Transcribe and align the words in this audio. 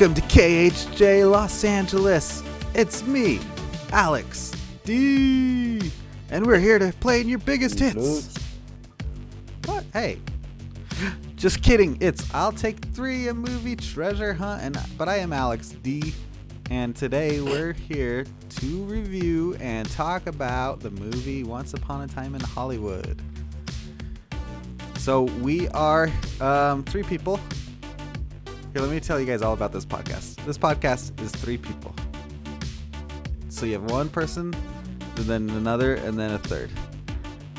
Welcome 0.00 0.14
to 0.14 0.34
KHJ 0.34 1.30
Los 1.30 1.62
Angeles. 1.62 2.42
It's 2.72 3.02
me, 3.02 3.38
Alex 3.92 4.50
D. 4.82 5.92
And 6.30 6.46
we're 6.46 6.58
here 6.58 6.78
to 6.78 6.90
play 7.00 7.20
in 7.20 7.28
your 7.28 7.38
biggest 7.38 7.78
hits. 7.78 8.34
What? 9.66 9.84
Hey. 9.92 10.18
Just 11.36 11.62
kidding. 11.62 11.98
It's 12.00 12.32
I'll 12.32 12.50
Take 12.50 12.82
Three, 12.94 13.28
a 13.28 13.34
movie 13.34 13.76
treasure 13.76 14.32
hunt, 14.32 14.62
and 14.62 14.80
but 14.96 15.10
I 15.10 15.18
am 15.18 15.34
Alex 15.34 15.76
D. 15.82 16.14
And 16.70 16.96
today 16.96 17.42
we're 17.42 17.74
here 17.74 18.24
to 18.48 18.84
review 18.84 19.54
and 19.60 19.86
talk 19.90 20.26
about 20.28 20.80
the 20.80 20.92
movie 20.92 21.44
Once 21.44 21.74
Upon 21.74 22.00
a 22.00 22.08
Time 22.08 22.34
in 22.34 22.40
Hollywood. 22.40 23.20
So 24.96 25.24
we 25.24 25.68
are 25.68 26.10
um, 26.40 26.84
three 26.84 27.02
people. 27.02 27.38
Here, 28.72 28.82
let 28.82 28.90
me 28.90 29.00
tell 29.00 29.18
you 29.18 29.26
guys 29.26 29.42
all 29.42 29.52
about 29.52 29.72
this 29.72 29.84
podcast. 29.84 30.36
This 30.44 30.56
podcast 30.56 31.20
is 31.20 31.32
three 31.32 31.58
people. 31.58 31.94
So 33.48 33.66
you 33.66 33.72
have 33.72 33.90
one 33.90 34.08
person, 34.08 34.54
and 35.16 35.24
then 35.24 35.50
another, 35.50 35.94
and 35.96 36.18
then 36.18 36.30
a 36.32 36.38
third. 36.38 36.70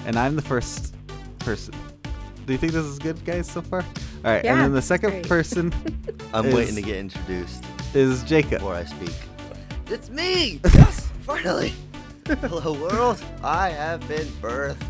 And 0.05 0.17
I'm 0.17 0.35
the 0.35 0.41
first 0.41 0.95
person. 1.39 1.73
Do 2.45 2.53
you 2.53 2.58
think 2.58 2.72
this 2.73 2.85
is 2.85 2.97
good, 2.97 3.23
guys, 3.25 3.50
so 3.52 3.61
far? 3.61 3.81
All 3.81 4.31
right, 4.31 4.44
Yeah, 4.44 4.53
and 4.53 4.61
then 4.61 4.72
the 4.73 4.81
second 4.81 5.09
great. 5.11 5.27
person 5.27 5.73
I'm 6.33 6.45
is- 6.45 6.55
waiting 6.55 6.75
to 6.75 6.81
get 6.81 6.95
introduced 6.97 7.63
is 7.94 8.23
Jacob. 8.23 8.59
before 8.59 8.75
I 8.75 8.85
speak. 8.85 9.13
It's 9.88 10.09
me! 10.09 10.61
Yes, 10.73 11.09
finally! 11.23 11.73
Hello, 12.25 12.73
world. 12.73 13.22
I 13.44 13.69
have 13.69 14.07
been 14.07 14.28
birthed. 14.41 14.81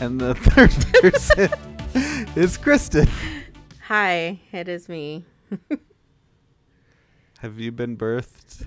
And 0.00 0.20
the 0.20 0.34
third 0.34 0.72
person 1.00 1.50
is 2.34 2.56
Kristen. 2.56 3.08
Hi, 3.86 4.40
it 4.50 4.66
is 4.66 4.88
me. 4.88 5.24
Have 7.38 7.60
you 7.60 7.70
been 7.70 7.96
birthed? 7.96 8.66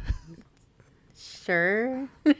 Sure. 1.17 2.07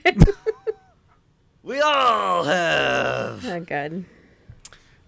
We 1.62 1.82
all 1.82 2.46
have! 2.46 3.46
oh, 3.46 3.60
good. 3.60 4.06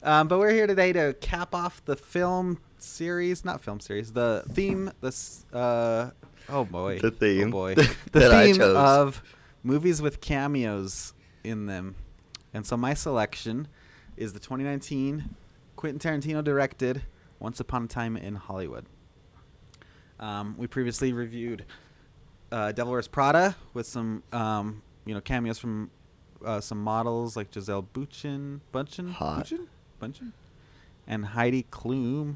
Um, 0.04 0.28
but 0.28 0.38
we're 0.38 0.52
here 0.52 0.68
today 0.68 0.92
to 0.92 1.14
cap 1.22 1.56
off 1.56 1.84
the 1.86 1.96
film 1.96 2.60
series, 2.78 3.46
not 3.46 3.62
film 3.62 3.80
series, 3.80 4.12
the 4.12 4.44
theme, 4.52 4.92
this, 5.00 5.46
uh, 5.54 6.12
oh 6.50 6.66
boy. 6.66 7.00
The 7.00 7.10
theme 7.10 7.48
Oh 7.48 7.52
boy. 7.52 7.76
The 8.12 8.20
that 8.20 8.32
I 8.34 8.46
theme 8.48 8.58
chose. 8.58 8.76
of 8.76 9.24
movies 9.64 10.02
with 10.02 10.20
cameos 10.20 11.14
in 11.46 11.68
them. 11.68 11.96
And 12.54 12.66
so 12.66 12.76
my 12.76 12.94
selection 12.94 13.70
is 14.18 14.34
the 14.34 14.40
2019 14.40 15.36
Quentin 15.78 16.00
Tarantino 16.00 16.44
directed 16.44 17.04
Once 17.42 17.60
Upon 17.60 17.86
a 17.86 17.88
Time 17.88 18.16
in 18.16 18.36
Hollywood. 18.36 18.86
Um, 20.20 20.54
we 20.58 20.68
previously 20.68 21.12
reviewed 21.12 21.66
uh, 22.52 22.72
Devil 22.72 22.92
Wears 22.92 23.08
Prada 23.08 23.56
with 23.74 23.88
some, 23.88 24.22
um, 24.32 24.84
you 25.06 25.16
know, 25.16 25.22
cameos 25.22 25.58
from 25.58 25.90
uh, 26.46 26.62
some 26.62 26.82
models 26.84 27.36
like 27.36 27.50
Gisele 27.50 27.82
Bündchen, 27.94 28.60
Bündchen, 28.72 29.12
Hot. 29.14 29.46
Bündchen, 29.48 29.68
Bündchen, 30.00 30.32
and 31.08 31.26
Heidi 31.26 31.66
Klum, 31.72 32.36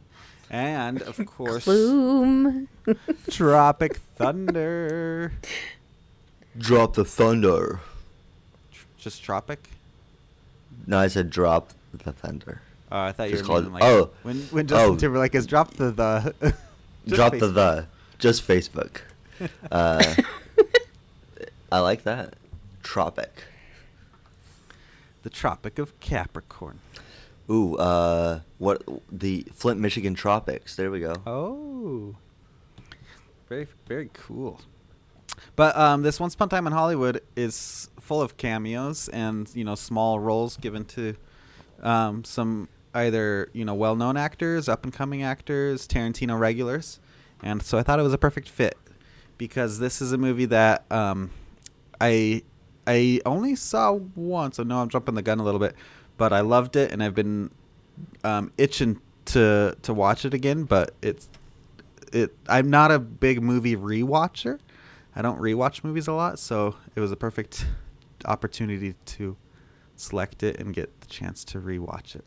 and 0.50 1.04
of 1.04 1.24
course 1.28 1.66
Bloom. 1.66 2.68
Tropic 3.30 3.98
Thunder. 4.16 5.34
Drop 6.58 6.96
the 6.96 7.06
thunder. 7.06 7.82
Tr- 8.72 8.86
Just 8.98 9.24
Tropic. 9.24 9.70
No, 10.88 10.98
I 10.98 11.08
said 11.08 11.30
drop 11.30 11.72
the 11.94 12.12
thunder. 12.12 12.62
Uh, 12.96 13.08
I 13.08 13.12
thought 13.12 13.30
you 13.30 13.36
were 13.36 13.44
called- 13.44 13.66
meaning 13.66 13.74
like 13.74 13.84
oh. 13.84 14.12
when 14.24 14.38
when 14.52 14.68
Justin 14.68 14.92
Oh. 14.92 14.96
Timberlake 14.96 15.34
has 15.34 15.46
dropped 15.46 15.76
the 15.76 15.92
the. 15.92 16.34
just 17.06 17.16
drop 17.16 17.34
the 17.38 17.48
the. 17.48 17.88
Just 18.20 18.48
Facebook. 18.48 19.02
Uh, 19.70 20.16
I 21.70 21.80
like 21.80 22.04
that. 22.04 22.36
Tropic. 22.84 23.44
The 25.24 25.30
Tropic 25.30 25.78
of 25.78 26.00
Capricorn. 26.00 26.80
Ooh, 27.50 27.76
uh, 27.76 28.40
what 28.60 28.82
the 29.12 29.46
Flint, 29.54 29.82
Michigan 29.82 30.14
tropics? 30.14 30.78
There 30.78 30.90
we 30.90 31.02
go. 31.02 31.16
Oh. 31.28 32.16
Very 33.50 33.68
very 33.88 34.10
cool. 34.14 34.62
But 35.58 35.76
um, 35.76 36.02
this 36.02 36.18
Once 36.18 36.34
Upon 36.34 36.48
a 36.48 36.52
Time 36.52 36.66
in 36.66 36.72
Hollywood 36.72 37.22
is 37.36 37.90
full 38.00 38.22
of 38.22 38.38
cameos 38.38 39.10
and 39.10 39.54
you 39.54 39.66
know 39.66 39.76
small 39.76 40.18
roles 40.18 40.56
given 40.56 40.86
to 40.86 41.18
um, 41.84 42.24
some 42.24 42.70
either 42.96 43.50
you 43.54 43.66
know 43.66 43.76
well-known 43.76 44.18
actors, 44.18 44.68
up-and-coming 44.68 45.22
actors, 45.22 45.88
Tarantino 45.88 46.40
regulars, 46.40 47.00
and 47.44 47.62
so 47.62 47.78
I 47.78 47.84
thought 47.84 48.00
it 48.00 48.04
was 48.04 48.14
a 48.14 48.18
perfect 48.18 48.50
fit 48.50 48.78
because 49.38 49.80
this 49.80 50.02
is 50.02 50.12
a 50.12 50.18
movie 50.18 50.46
that 50.46 50.90
um, 50.92 51.32
I 52.00 52.44
I 52.88 53.22
only 53.26 53.56
saw 53.56 53.94
once. 54.16 54.60
I 54.60 54.64
know 54.64 54.82
I'm 54.82 54.90
jumping 54.90 55.16
the 55.16 55.22
gun 55.22 55.40
a 55.40 55.44
little 55.44 55.60
bit, 55.60 55.76
but 56.18 56.34
I 56.34 56.42
loved 56.42 56.76
it 56.76 56.92
and 56.92 57.04
I've 57.04 57.16
been 57.16 57.52
um, 58.24 58.52
itching 58.58 59.02
to 59.26 59.76
to 59.82 59.94
watch 59.94 60.26
it 60.26 60.34
again. 60.34 60.64
But 60.64 60.94
it's 61.02 61.28
it. 62.14 62.36
I'm 62.48 62.70
not 62.70 62.92
a 62.92 63.00
big 63.00 63.42
movie 63.42 63.76
rewatcher. 63.76 64.60
I 65.16 65.22
don't 65.22 65.40
rewatch 65.40 65.84
movies 65.84 66.08
a 66.08 66.14
lot, 66.14 66.40
so 66.40 66.76
it 66.94 67.00
was 67.00 67.12
a 67.12 67.16
perfect 67.16 67.66
opportunity 68.26 68.96
to 69.06 69.38
select 69.96 70.44
it 70.44 70.60
and 70.60 70.74
get 70.74 71.00
the 71.02 71.08
chance 71.08 71.44
to 71.46 71.60
rewatch 71.60 72.16
it. 72.16 72.26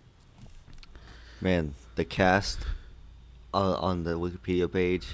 Man, 1.40 1.74
the 1.94 2.04
cast 2.04 2.58
on, 3.54 3.74
on 3.76 4.04
the 4.04 4.18
Wikipedia 4.18 4.70
page 4.72 5.06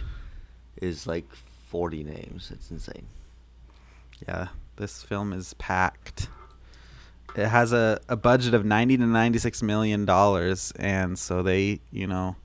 is 0.80 1.06
like 1.06 1.26
40 1.68 2.02
names. 2.04 2.50
It's 2.52 2.70
insane. 2.70 3.06
Yeah, 4.26 4.48
this 4.76 5.02
film 5.02 5.32
is 5.32 5.54
packed. 5.54 6.28
It 7.36 7.46
has 7.48 7.72
a, 7.72 8.00
a 8.08 8.16
budget 8.16 8.54
of 8.54 8.64
90 8.64 8.98
to 8.98 9.06
96 9.06 9.62
million 9.62 10.04
dollars 10.04 10.72
and 10.76 11.18
so 11.18 11.42
they, 11.42 11.80
you 11.90 12.06
know, 12.06 12.36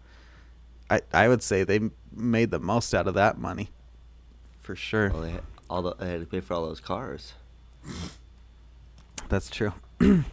I 0.90 1.02
I 1.14 1.28
would 1.28 1.44
say 1.44 1.64
they 1.64 1.80
made 2.12 2.50
the 2.50 2.60
most 2.60 2.96
out 2.96 3.08
of 3.08 3.14
that 3.14 3.38
money. 3.38 3.70
For 4.62 4.76
sure. 4.76 5.10
Well, 5.12 5.22
they, 5.22 5.32
had, 5.32 5.44
all 5.70 5.82
the, 5.84 5.94
they 5.96 6.10
had 6.10 6.20
to 6.22 6.26
pay 6.26 6.40
for 6.42 6.56
all 6.56 6.66
those 6.66 6.80
cars. 6.80 7.34
That's 9.30 9.50
true. 9.50 9.74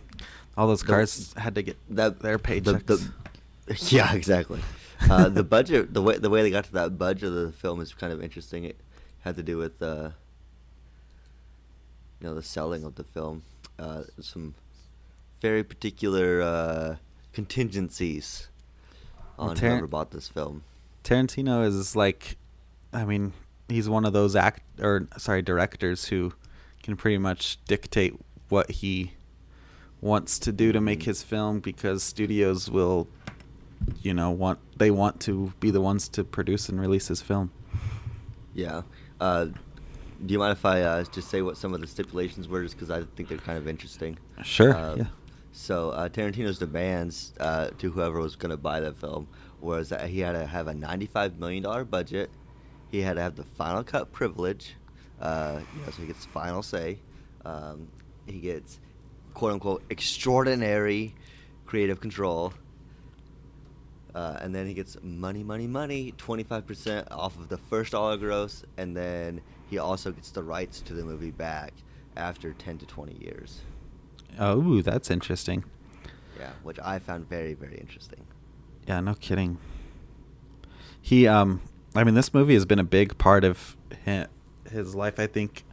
All 0.57 0.67
those 0.67 0.81
The- 0.81 0.87
cars 0.87 1.35
had 1.37 1.55
to 1.57 1.63
get 1.63 1.77
That 1.91 2.21
their 2.21 2.39
the- 2.39 2.43
paychecks. 2.43 2.87
the- 2.87 3.13
yeah, 3.89 4.13
exactly. 4.15 4.61
Uh, 5.11 5.29
the 5.29 5.45
budget, 5.45 5.93
the 5.93 6.03
way 6.03 6.17
the 6.19 6.31
way 6.31 6.43
they 6.43 6.51
got 6.51 6.65
to 6.65 6.73
that 6.73 6.97
budget 6.99 7.25
of 7.29 7.35
the 7.35 7.53
film 7.53 7.81
is 7.81 7.93
kind 7.93 8.13
of 8.13 8.23
interesting. 8.23 8.65
It 8.65 8.79
had 9.21 9.37
to 9.37 9.43
do 9.43 9.59
with 9.59 9.83
uh, 9.83 10.11
you 12.21 12.27
know 12.29 12.35
the 12.35 12.43
selling 12.43 12.85
of 12.85 12.95
the 12.95 13.05
film. 13.05 13.43
Uh, 13.79 14.03
some 14.21 14.55
very 15.43 15.63
particular 15.63 16.41
uh, 16.41 16.97
contingencies 17.33 18.49
Well, 19.37 19.51
on 19.51 19.57
Tar- 19.57 19.71
whoever 19.71 19.87
bought 19.87 20.11
this 20.13 20.29
film. 20.29 20.63
Tarantino 21.05 21.65
is 21.67 21.95
like, 21.95 22.37
I 22.93 23.05
mean, 23.05 23.33
he's 23.69 23.89
one 23.89 24.05
of 24.07 24.13
those 24.15 24.35
act 24.35 24.63
or 24.81 25.07
sorry 25.19 25.43
directors 25.43 26.07
who 26.07 26.33
can 26.83 26.97
pretty 26.97 27.19
much 27.19 27.59
dictate 27.67 28.15
what 28.49 28.71
he 28.71 29.13
wants 30.01 30.39
to 30.39 30.53
do 30.53 30.73
to 30.73 30.81
make 30.81 31.01
Mhm. 31.01 31.05
his 31.05 31.23
film 31.23 31.61
because 31.61 32.03
studios 32.03 32.71
will, 32.71 33.09
you 34.03 34.15
know, 34.15 34.31
want 34.31 34.59
they 34.77 34.91
want 34.91 35.21
to 35.21 35.53
be 35.61 35.71
the 35.71 35.81
ones 35.81 36.09
to 36.11 36.25
produce 36.25 36.69
and 36.69 36.81
release 36.81 37.09
his 37.09 37.23
film. 37.23 37.51
Yeah. 38.55 38.83
Uh, 39.21 39.47
do 40.25 40.33
you 40.33 40.39
mind 40.39 40.53
if 40.53 40.65
I 40.65 40.83
uh, 40.83 41.05
just 41.05 41.29
say 41.29 41.43
what 41.43 41.57
some 41.57 41.75
of 41.75 41.81
the 41.81 41.87
stipulations 41.87 42.49
were, 42.49 42.63
just 42.63 42.75
because 42.75 42.91
I 42.91 43.03
think 43.17 43.29
they're 43.29 43.39
kind 43.39 43.59
of 43.59 43.69
interesting? 43.69 44.19
Sure. 44.43 44.75
Uh, 44.75 44.97
yeah. 44.97 45.05
So 45.53 45.91
uh, 45.91 46.09
Tarantino's 46.09 46.59
demands 46.59 47.33
uh, 47.41 47.71
to 47.79 47.91
whoever 47.91 48.21
was 48.21 48.37
going 48.37 48.51
to 48.51 48.57
buy 48.57 48.81
the 48.81 48.93
film 48.93 49.29
was 49.61 49.89
that 49.89 50.09
he 50.09 50.21
had 50.21 50.33
to 50.33 50.47
have 50.47 50.69
a 50.69 50.75
$95 50.75 51.39
million 51.39 51.85
budget. 51.85 52.31
He 52.91 53.01
had 53.01 53.15
to 53.15 53.23
have 53.23 53.37
the 53.37 53.45
final 53.45 53.83
cut 53.83 54.13
privilege. 54.13 54.75
Uh, 55.21 55.61
you 55.75 55.81
know, 55.81 55.91
so 55.91 56.03
he 56.03 56.07
gets 56.07 56.25
final 56.27 56.63
say. 56.63 56.99
Um, 57.45 57.89
he 58.27 58.39
gets 58.41 58.81
quote 59.33 59.53
unquote 59.53 59.83
extraordinary 59.89 61.15
creative 61.65 62.01
control. 62.01 62.53
Uh, 64.17 64.39
and 64.41 64.55
then 64.55 64.67
he 64.67 64.73
gets 64.73 64.97
money, 65.03 65.43
money, 65.45 65.67
money, 65.67 66.15
25% 66.17 67.07
off 67.11 67.39
of 67.39 67.51
the 67.51 67.59
first 67.59 67.93
dollar 67.93 68.17
gross. 68.17 68.65
And 68.79 68.97
then 68.97 69.43
he 69.69 69.77
also 69.77 70.11
gets 70.11 70.31
the 70.31 70.43
rights 70.43 70.81
to 70.83 70.95
the 70.95 71.05
movie 71.05 71.33
back 71.33 71.75
after 72.17 72.55
10 72.55 72.79
to 72.79 72.87
20 72.87 73.23
years. 73.23 73.61
Oh, 74.39 74.81
that's 74.81 75.11
interesting. 75.11 75.65
Yeah, 76.39 76.53
which 76.63 76.79
I 76.83 76.99
found 76.99 77.29
very, 77.29 77.53
very 77.53 77.77
interesting. 77.77 78.25
Yeah, 78.89 79.01
no 79.01 79.13
kidding. 79.13 79.59
He, 81.03 81.27
um, 81.27 81.61
I 81.95 82.03
mean, 82.03 82.15
this 82.15 82.33
movie 82.33 82.55
has 82.55 82.65
been 82.65 82.79
a 82.79 82.85
big 82.85 83.19
part 83.19 83.45
of 83.45 83.77
his, 84.71 84.95
life. 84.95 85.21
I 85.21 85.27
think 85.27 85.65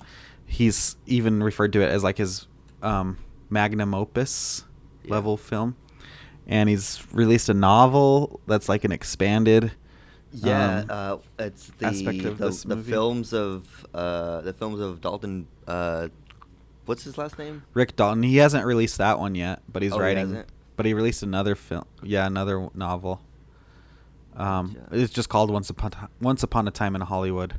he's 0.45 0.97
even 1.05 1.41
referred 1.41 1.71
to 1.73 1.81
it 1.81 1.87
as 1.89 2.03
like 2.03 2.17
his 2.17 2.47
um, 2.81 3.19
magnum 3.49 3.93
opus 3.93 4.65
Yeah. 5.05 5.13
level 5.13 5.37
film. 5.37 5.77
And 6.47 6.67
he's 6.69 7.03
released 7.13 7.47
a 7.49 7.53
novel 7.53 8.39
that's 8.47 8.67
like 8.67 8.83
an 8.83 8.91
expanded 8.91 9.71
Yeah, 10.33 10.79
um, 10.79 10.85
uh, 10.89 11.17
it's 11.39 11.67
the 11.77 11.85
aspect 11.87 12.25
of 12.25 12.37
the, 12.37 12.47
this 12.47 12.63
the 12.63 12.75
movie. 12.75 12.91
films 12.91 13.33
of 13.33 13.85
uh, 13.93 14.41
the 14.41 14.51
films 14.53 14.79
of 14.79 14.99
Dalton. 15.01 15.47
Uh, 15.67 16.09
what's 16.85 17.03
his 17.03 17.17
last 17.17 17.37
name? 17.39 17.63
Rick 17.73 17.95
Dalton. 17.95 18.23
He 18.23 18.37
hasn't 18.37 18.65
released 18.65 18.97
that 18.97 19.19
one 19.19 19.35
yet, 19.35 19.61
but 19.71 19.83
he's 19.83 19.91
Oh, 19.93 19.97
he 19.97 20.01
writing. 20.01 20.27
hasn't? 20.29 20.49
But 20.75 20.85
he 20.87 20.93
released 20.93 21.21
another 21.23 21.55
film. 21.55 21.85
Yeah, 22.01 22.25
another 22.25 22.67
novel. 22.73 23.21
Um, 24.35 24.73
Gotcha. 24.73 24.87
it's 25.03 25.13
just 25.13 25.29
called 25.29 25.51
Once 25.51 25.69
Upon 25.69 25.91
Once 26.19 26.41
Upon 26.43 26.67
a 26.67 26.71
Time 26.71 26.95
in 26.95 27.01
Hollywood, 27.01 27.53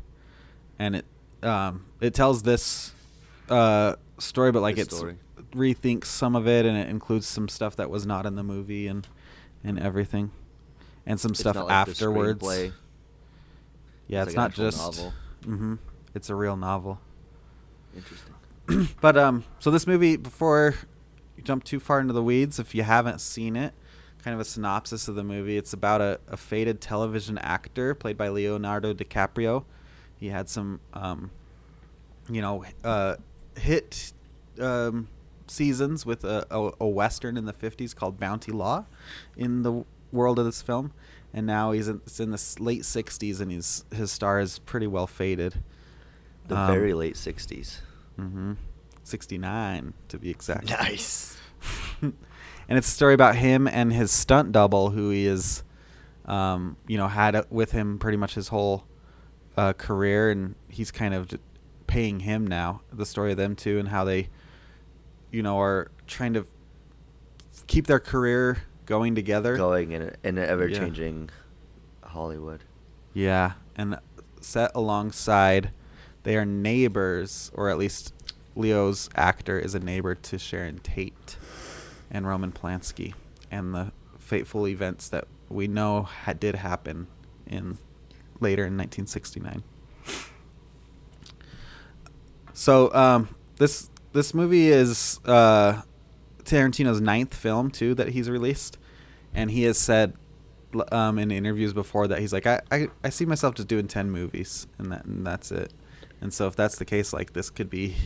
and 0.79 0.97
it 0.97 1.05
um, 1.43 1.85
it 2.01 2.13
tells 2.15 2.43
this 2.43 2.93
uh, 3.49 3.95
story, 4.19 4.51
but 4.51 4.61
like 4.61 4.77
it's 4.79 4.97
story. 4.97 5.17
Rethinks 5.55 6.07
some 6.07 6.35
of 6.37 6.47
it, 6.47 6.67
and 6.67 6.77
it 6.77 6.89
includes 6.89 7.27
some 7.27 7.49
stuff 7.49 7.77
that 7.77 7.91
was 7.91 8.07
not 8.07 8.27
in 8.27 8.35
the 8.35 8.43
movie 8.43 8.87
and 8.87 9.07
and 9.63 9.79
everything, 9.79 10.31
and 11.07 11.19
some 11.19 11.31
It's 11.31 11.41
stuff 11.41 11.57
like 11.57 11.71
afterwards. 11.71 12.45
Yeah, 14.07 14.23
It's 14.23 14.29
it's, 14.29 14.37
like 14.37 14.37
not 14.37 14.55
just. 14.55 14.79
novel. 14.79 15.13
hmm 15.45 15.75
It's 16.15 16.29
a 16.31 16.35
real 16.35 16.57
novel. 16.57 17.01
Interesting. 17.97 18.35
but 19.01 19.17
um, 19.17 19.45
so 19.59 19.71
this 19.71 19.87
movie, 19.87 20.17
before 20.17 20.75
you 21.37 21.43
jump 21.43 21.65
too 21.65 21.81
far 21.81 22.01
into 22.01 22.13
the 22.13 22.23
weeds, 22.23 22.59
if 22.59 22.75
you 22.75 22.83
haven't 22.83 23.21
seen 23.21 23.57
it, 23.57 23.73
kind 24.23 24.35
of 24.35 24.41
a 24.41 24.45
synopsis 24.45 25.07
of 25.09 25.15
the 25.15 25.25
movie. 25.25 25.57
It's 25.57 25.73
about 25.73 26.01
a, 26.01 26.19
a 26.29 26.37
faded 26.37 26.81
television 26.81 27.39
actor 27.39 27.95
played 27.95 28.17
by 28.17 28.29
Leonardo 28.29 28.95
DiCaprio. 28.95 29.65
He 30.17 30.29
had 30.29 30.49
some, 30.49 30.81
um, 30.95 31.31
you 32.31 32.41
know, 32.41 32.65
uh, 32.83 33.17
hit 33.59 34.13
um, 34.61 35.09
seasons 35.47 36.05
with 36.07 36.25
a, 36.25 36.47
a, 36.51 36.71
a 36.81 36.89
western 36.89 37.37
in 37.37 37.45
the 37.45 37.53
'50s 37.53 37.95
called 37.95 38.19
Bounty 38.19 38.53
Law, 38.53 38.87
in 39.37 39.63
the 39.63 39.85
world 40.13 40.39
of 40.39 40.45
this 40.45 40.63
film, 40.63 40.93
and 41.33 41.47
now 41.47 41.73
he's 41.73 41.89
in, 41.89 42.01
it's 42.07 42.21
in 42.21 42.31
the 42.31 42.57
late 42.59 42.83
'60s, 42.83 43.41
and 43.41 43.51
he's 43.51 43.85
his 43.95 44.11
star 44.13 44.41
is 44.41 44.59
pretty 44.61 44.87
well 44.87 45.07
faded. 45.07 45.63
The 46.49 46.57
Um, 46.57 46.71
very 46.71 46.95
late 46.95 47.15
'60s. 47.15 47.81
Mm-hmm. 48.19 48.53
69 49.03 49.95
to 50.09 50.19
be 50.19 50.31
exact. 50.31 50.71
Nice. 50.71 51.37
and 52.03 52.15
it's 52.69 52.89
a 52.89 52.91
story 52.91 53.15
about 53.15 53.37
him 53.37 53.69
and 53.69 53.93
his 53.93 54.11
stunt 54.11 54.53
double, 54.53 54.91
who 54.91 55.11
he 55.11 55.27
is, 55.27 55.63
um, 56.25 56.77
you 56.87 56.97
know, 56.97 57.09
had 57.09 57.45
with 57.51 57.73
him 57.73 57.99
pretty 57.99 58.17
much 58.17 58.35
his 58.35 58.49
whole 58.49 58.87
uh, 59.57 59.73
career, 59.75 60.31
and 60.31 60.55
he's 60.69 60.91
kind 60.91 61.15
of 61.15 61.31
paying 61.87 62.21
him 62.21 62.47
now. 62.47 62.81
The 62.93 63.07
story 63.07 63.33
of 63.33 63.37
them 63.37 63.55
two 63.57 63.79
and 63.79 63.89
how 63.89 64.05
they, 64.05 64.29
you 65.35 65.43
know, 65.43 65.61
are 65.61 65.91
trying 66.07 66.33
to 66.35 66.47
keep 67.67 67.89
their 67.89 67.99
career 67.99 68.63
going 68.87 69.17
together. 69.17 69.57
Going 69.57 69.91
in, 69.91 70.15
in 70.23 70.39
an 70.39 70.49
ever-changing 70.49 71.31
Hollywood. 72.05 72.63
Yeah, 73.13 73.55
and 73.75 73.99
set 74.41 74.71
alongside, 74.77 75.73
they 76.23 76.37
are 76.37 76.45
neighbors, 76.45 77.51
or 77.55 77.69
at 77.69 77.79
least 77.79 78.15
Leo's 78.55 79.11
actor 79.17 79.59
is 79.59 79.75
a 79.75 79.81
neighbor 79.81 80.15
to 80.15 80.39
Sharon 80.39 80.79
Tate 80.79 81.37
and 82.13 82.29
Roman 82.29 82.53
Polanski, 82.53 83.15
and 83.51 83.75
the 83.75 83.91
fateful 84.17 84.69
events 84.69 85.09
that 85.09 85.27
we 85.49 85.67
know 85.67 86.03
ha- 86.03 86.33
did 86.35 86.55
happen 86.55 87.09
in 87.45 87.79
later 88.39 88.63
in 88.63 88.77
1969. 88.77 89.65
So 92.53 92.95
um, 92.95 93.35
this 93.57 93.91
this 94.15 94.33
movie 94.33 94.69
is 94.69 95.21
uh, 95.27 95.83
Tarantino's 96.45 97.01
ninth 97.01 97.35
film 97.35 97.71
too 97.71 97.95
that 97.97 98.09
he's 98.09 98.31
released, 98.31 98.79
and 99.35 99.51
he 99.51 99.65
has 99.65 99.77
said 99.77 100.15
um, 100.91 101.19
in 101.19 101.31
interviews 101.31 101.73
before 101.73 102.09
that 102.09 102.21
he's 102.21 102.33
like 102.33 102.47
I, 102.47 102.61
I, 102.71 102.89
I 103.03 103.11
see 103.11 103.27
myself 103.27 103.55
just 103.55 103.69
doing 103.69 103.87
ten 103.87 104.11
movies 104.11 104.67
and 104.79 104.91
that 104.93 105.05
and 105.05 105.27
that's 105.27 105.53
it. 105.53 105.73
And 106.21 106.33
so 106.33 106.47
if 106.47 106.57
that's 106.57 106.79
the 106.79 106.85
case, 106.85 107.13
like 107.13 107.35
this 107.35 107.51
could 107.51 107.69
be 107.69 107.97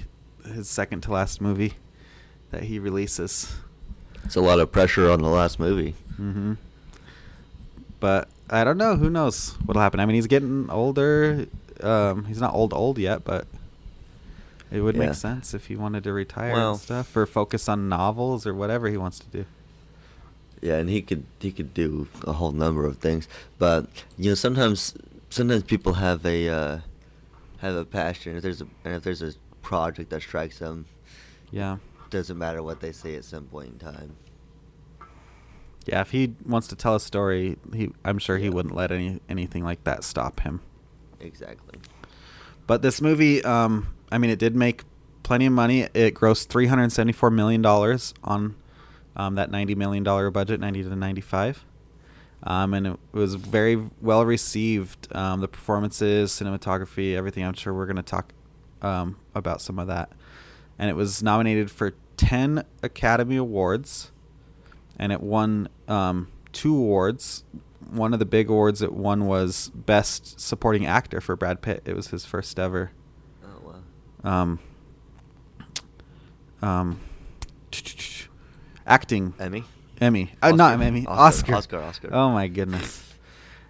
his 0.44 0.68
second 0.68 1.02
to 1.02 1.12
last 1.12 1.40
movie 1.40 1.74
that 2.50 2.64
he 2.64 2.78
releases. 2.78 3.54
It's 4.24 4.34
a 4.34 4.40
lot 4.40 4.58
of 4.58 4.72
pressure 4.72 5.10
on 5.10 5.20
the 5.20 5.28
last 5.28 5.60
movie. 5.60 5.94
Mm-hmm. 6.12 6.54
But 8.00 8.28
I 8.50 8.64
don't 8.64 8.78
know. 8.78 8.96
Who 8.96 9.10
knows 9.10 9.50
what'll 9.64 9.82
happen? 9.82 10.00
I 10.00 10.06
mean, 10.06 10.14
he's 10.14 10.26
getting 10.26 10.70
older. 10.70 11.46
Um, 11.82 12.24
he's 12.24 12.40
not 12.40 12.54
old 12.54 12.72
old 12.72 12.98
yet, 12.98 13.24
but 13.24 13.46
it 14.70 14.80
would 14.80 14.94
Yeah. 14.96 15.06
make 15.06 15.14
sense 15.14 15.54
if 15.54 15.66
he 15.66 15.76
wanted 15.76 16.04
to 16.04 16.12
retire 16.12 16.52
Well- 16.52 16.72
and 16.72 16.80
stuff, 16.80 17.16
or 17.16 17.26
focus 17.26 17.68
on 17.68 17.88
novels 17.88 18.46
or 18.46 18.54
whatever 18.54 18.88
he 18.88 18.96
wants 18.96 19.18
to 19.20 19.26
do. 19.28 19.44
Yeah, 20.60 20.76
and 20.78 20.88
he 20.88 21.02
could 21.02 21.24
he 21.38 21.52
could 21.52 21.72
do 21.72 22.08
a 22.24 22.32
whole 22.32 22.52
number 22.52 22.84
of 22.84 22.98
things, 22.98 23.28
but 23.58 23.86
you 24.16 24.30
know 24.30 24.34
sometimes 24.34 24.94
sometimes 25.30 25.62
people 25.62 25.94
have 25.94 26.26
a 26.26 26.48
uh, 26.48 26.78
have 27.58 27.76
a 27.76 27.84
passion. 27.84 28.36
If 28.36 28.42
there's 28.42 28.60
a 28.60 28.66
and 28.84 28.94
if 28.96 29.02
there's 29.04 29.22
a 29.22 29.34
project 29.62 30.10
that 30.10 30.22
strikes 30.22 30.58
them, 30.58 30.86
Yeah. 31.52 31.76
doesn't 32.10 32.36
matter 32.38 32.62
what 32.62 32.80
they 32.80 32.90
say 32.92 33.14
at 33.14 33.24
some 33.24 33.44
point 33.44 33.68
in 33.74 33.78
time. 33.78 34.16
Yeah, 35.86 36.00
if 36.02 36.10
he 36.10 36.34
wants 36.44 36.66
to 36.68 36.76
tell 36.76 36.94
a 36.96 37.00
story, 37.00 37.56
he 37.72 37.90
I'm 38.04 38.18
sure 38.18 38.36
he 38.38 38.44
Yeah. 38.46 38.50
wouldn't 38.50 38.74
let 38.74 38.90
any 38.90 39.20
anything 39.28 39.62
like 39.64 39.84
that 39.84 40.02
stop 40.04 40.40
him. 40.40 40.60
Exactly. 41.20 41.78
But 42.66 42.82
this 42.82 43.00
movie, 43.00 43.42
um, 43.44 43.88
I 44.10 44.18
mean, 44.18 44.30
it 44.30 44.38
did 44.38 44.56
make 44.56 44.82
plenty 45.22 45.46
of 45.46 45.52
money. 45.52 45.88
It 45.94 46.14
grossed 46.14 46.48
374 46.48 47.30
million 47.30 47.62
dollars 47.62 48.14
on 48.24 48.56
um, 49.16 49.34
that 49.34 49.50
90 49.50 49.74
million 49.74 50.04
dollar 50.04 50.30
budget, 50.30 50.60
90 50.60 50.84
to 50.84 50.96
95, 50.96 51.64
um, 52.44 52.72
and 52.72 52.86
it 52.86 52.98
was 53.12 53.34
very 53.34 53.82
well 54.00 54.24
received. 54.24 55.14
Um, 55.14 55.40
the 55.40 55.48
performances, 55.48 56.32
cinematography, 56.32 57.14
everything. 57.14 57.44
I'm 57.44 57.54
sure 57.54 57.74
we're 57.74 57.86
going 57.86 57.96
to 57.96 58.02
talk 58.02 58.32
um, 58.80 59.16
about 59.34 59.60
some 59.60 59.78
of 59.78 59.86
that. 59.88 60.10
And 60.78 60.88
it 60.88 60.94
was 60.94 61.22
nominated 61.22 61.70
for 61.70 61.94
10 62.16 62.64
Academy 62.82 63.36
Awards, 63.36 64.12
and 64.98 65.12
it 65.12 65.20
won 65.20 65.68
um, 65.88 66.28
two 66.52 66.74
awards. 66.76 67.44
One 67.90 68.12
of 68.12 68.18
the 68.18 68.26
big 68.26 68.48
awards 68.48 68.82
it 68.82 68.92
won 68.92 69.26
was 69.26 69.70
Best 69.74 70.40
Supporting 70.40 70.86
Actor 70.86 71.20
for 71.20 71.36
Brad 71.36 71.62
Pitt. 71.62 71.82
It 71.84 71.96
was 71.96 72.08
his 72.08 72.24
first 72.24 72.58
ever. 72.58 72.92
Um, 74.24 74.58
um, 76.62 77.00
acting 78.86 79.34
Emmy. 79.38 79.64
Emmy, 80.00 80.32
uh, 80.42 80.52
not 80.52 80.74
Oscar. 80.74 80.84
Emmy, 80.84 81.06
Oscar, 81.06 81.54
Oscar, 81.54 81.78
Oscar. 81.80 82.08
Oh 82.12 82.30
my 82.30 82.46
goodness! 82.48 83.14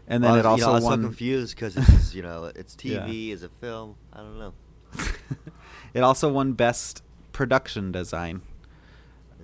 And 0.06 0.22
then 0.22 0.32
Well, 0.32 0.40
it 0.40 0.46
also 0.46 0.66
know, 0.66 0.72
I 0.72 0.74
was 0.74 0.84
won. 0.84 0.98
so 1.02 1.08
confused 1.08 1.54
because 1.54 1.76
it's 1.76 2.14
you 2.14 2.22
know 2.22 2.50
it's 2.54 2.76
Yeah. 2.82 3.06
TV, 3.06 3.30
is 3.30 3.42
a 3.42 3.48
film. 3.48 3.96
I 4.12 4.18
don't 4.18 4.38
know. 4.38 4.52
it 5.94 6.00
also 6.02 6.30
won 6.30 6.52
Best 6.52 7.02
Production 7.32 7.92
Design 7.92 8.42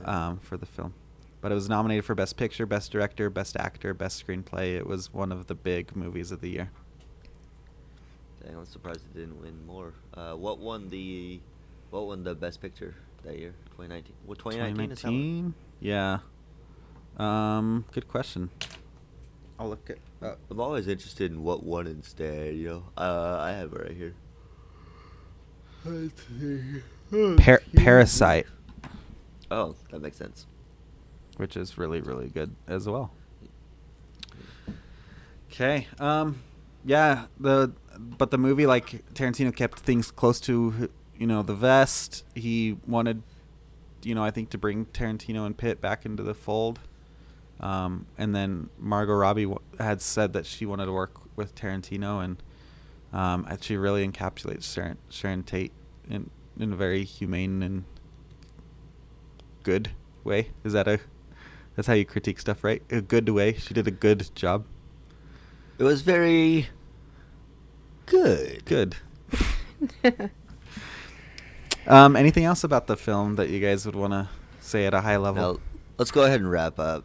um, 0.05 0.39
for 0.39 0.57
the 0.57 0.67
film, 0.67 0.95
but 1.41 1.53
it 1.53 1.55
was 1.55 1.69
nominated 1.69 2.05
for 2.05 2.15
Best 2.15 2.37
Picture, 2.37 2.67
Best 2.67 2.93
Director, 2.93 3.31
Best 3.31 3.57
Actor, 3.57 3.95
Best 3.95 4.27
Screenplay. 4.27 4.77
It 4.77 4.87
was 4.87 5.13
one 5.13 5.33
of 5.33 5.47
the 5.47 5.55
big 5.55 5.95
movies 5.97 6.31
of 6.33 6.41
the 6.41 6.51
year. 6.51 6.71
Dang, 8.45 8.57
I'm 8.57 8.67
surprised 8.67 9.01
it 9.15 9.19
didn't 9.19 9.41
win 9.41 9.65
more. 9.67 9.93
Uh, 10.13 10.35
what 10.35 10.59
won 10.59 10.91
the 10.91 11.41
what 11.91 12.07
won 12.07 12.25
the 12.25 12.35
best 12.35 12.61
picture 12.61 12.95
that 13.25 13.39
year? 13.39 13.55
2019. 13.77 14.13
What 14.27 14.39
2019. 14.39 14.97
2019? 14.97 15.55
Yeah. 15.81 16.19
Um, 17.17 17.85
good 17.93 18.09
question. 18.09 18.51
I'll 19.59 19.69
look 19.69 19.89
it 19.89 20.01
up. 20.21 20.39
I'm 20.51 20.61
always 20.61 20.89
interested 20.89 21.31
in 21.31 21.43
what 21.45 21.63
won 21.63 21.87
instead. 21.87 22.55
You 22.57 22.69
know, 22.69 22.83
uh, 22.99 23.39
I 23.41 23.53
have 23.53 23.73
it 23.73 23.81
right 23.81 23.97
here. 23.97 24.15
Let's 25.85 26.23
see. 26.41 26.83
Par- 27.37 27.63
Parasite, 27.77 28.47
Oh, 29.51 29.77
that 29.91 30.01
makes 30.01 30.17
sense. 30.17 30.47
which 31.37 31.57
is 31.57 31.79
really 31.79 32.01
really 32.01 32.29
good 32.29 32.55
as 32.67 32.89
well. 32.89 33.13
Okay. 35.53 35.87
Um, 36.01 36.41
yeah. 36.85 37.27
The 37.39 37.73
but 37.99 38.31
the 38.31 38.39
movie 38.39 38.67
like 38.67 39.05
Tarantino 39.15 39.55
kept 39.55 39.81
things 39.81 40.11
close 40.11 40.41
to 40.41 40.89
you 41.17 41.27
know 41.27 41.43
the 41.43 41.55
vest. 41.55 42.25
He 42.35 42.77
wanted, 42.87 43.23
you 44.03 44.15
know, 44.15 44.25
I 44.25 44.31
think 44.31 44.51
to 44.51 44.59
bring 44.59 44.87
Tarantino 44.87 45.47
and 45.47 45.57
Pitt 45.57 45.81
back 45.81 46.05
into 46.05 46.23
the 46.23 46.35
fold. 46.35 46.81
Um, 47.61 48.07
and 48.19 48.35
then 48.35 48.69
Margot 48.79 49.15
Robbie 49.15 49.45
w- 49.45 49.61
had 49.79 50.03
said 50.03 50.33
that 50.33 50.45
she 50.45 50.67
wanted 50.67 50.87
to 50.87 50.93
work 50.93 51.21
with 51.37 51.55
Tarantino, 51.55 52.23
and 52.23 52.43
um, 53.13 53.47
she 53.61 53.77
really 53.77 54.07
encapsulates 54.07 54.75
Sharon, 54.75 54.99
Sharon 55.09 55.45
Tate 55.45 55.73
in 56.09 56.31
in 56.59 56.73
a 56.73 56.77
very 56.77 57.05
humane 57.05 57.63
and 57.63 57.85
good 59.63 59.93
way. 60.25 60.51
Is 60.65 60.73
that 60.73 60.89
a 60.89 61.01
that's 61.77 61.89
how 61.89 61.95
you 61.95 62.05
critique 62.05 62.39
stuff, 62.39 62.63
right? 62.65 62.83
A 62.91 63.01
good 63.01 63.29
way. 63.29 63.55
She 63.55 63.75
did 63.75 63.87
a 63.87 63.93
good 63.93 64.31
job. 64.35 64.65
It 65.79 65.85
was 65.85 66.03
very 66.03 66.69
good. 68.07 68.65
Good. 68.65 68.97
Um, 71.87 72.17
anything 72.17 72.45
else 72.45 72.65
about 72.65 72.87
the 72.87 72.97
film 72.97 73.37
that 73.37 73.51
you 73.51 73.61
guys 73.61 73.85
would 73.85 73.95
want 73.95 74.13
to 74.13 74.29
say 74.61 74.87
at 74.87 74.95
a 74.95 75.03
high 75.03 75.19
level? 75.19 75.55
Now, 75.55 75.61
let's 75.99 76.11
go 76.11 76.23
ahead 76.23 76.41
and 76.41 76.51
wrap 76.51 76.79
up. 76.79 77.05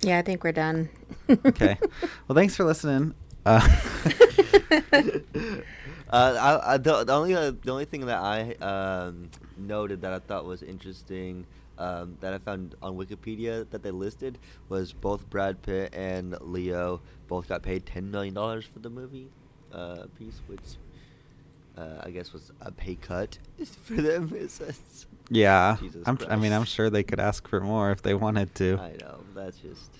Yeah, 0.00 0.18
I 0.18 0.22
think 0.22 0.42
we're 0.42 0.52
done. 0.52 0.88
okay. 1.30 1.78
Well, 2.26 2.34
thanks 2.34 2.56
for 2.56 2.64
listening. 2.64 3.14
Uh, 3.46 3.60
Uh, 6.10 6.60
I, 6.64 6.74
I, 6.74 6.76
the, 6.76 7.02
the 7.02 7.12
only 7.12 7.34
uh, 7.34 7.50
the 7.64 7.72
only 7.72 7.86
thing 7.86 8.06
that 8.06 8.18
I 8.18 8.52
um, 8.64 9.30
noted 9.56 10.02
that 10.02 10.12
I 10.12 10.20
thought 10.20 10.44
was 10.44 10.62
interesting 10.62 11.44
um, 11.76 12.16
that 12.20 12.32
I 12.32 12.38
found 12.38 12.76
on 12.82 12.96
Wikipedia 12.96 13.68
that 13.70 13.82
they 13.82 13.90
listed 13.90 14.38
was 14.68 14.92
both 14.92 15.28
Brad 15.28 15.60
Pitt 15.62 15.92
and 15.92 16.36
Leo 16.40 17.00
both 17.26 17.48
got 17.48 17.62
paid 17.62 17.84
ten 17.84 18.12
million 18.12 18.32
dollars 18.32 18.64
for 18.64 18.78
the 18.78 18.90
movie 18.90 19.28
uh, 19.74 20.06
piece, 20.18 20.40
which 20.46 20.60
uh, 21.76 22.02
I 22.04 22.10
guess 22.10 22.32
was 22.32 22.52
a 22.60 22.70
pay 22.70 22.94
cut 22.94 23.38
for 23.84 23.94
them. 23.94 24.32
It's- 24.34 25.06
yeah, 25.30 25.78
Jesus 25.80 26.02
I'm, 26.06 26.18
I 26.28 26.36
mean, 26.36 26.52
I'm 26.52 26.64
sure 26.64 26.90
they 26.90 27.02
could 27.02 27.18
ask 27.18 27.48
for 27.48 27.58
more 27.58 27.90
if 27.90 28.02
they 28.02 28.12
wanted 28.12 28.54
to. 28.56 28.78
I 28.78 28.92
know 29.00 29.20
that's 29.34 29.56
just 29.58 29.90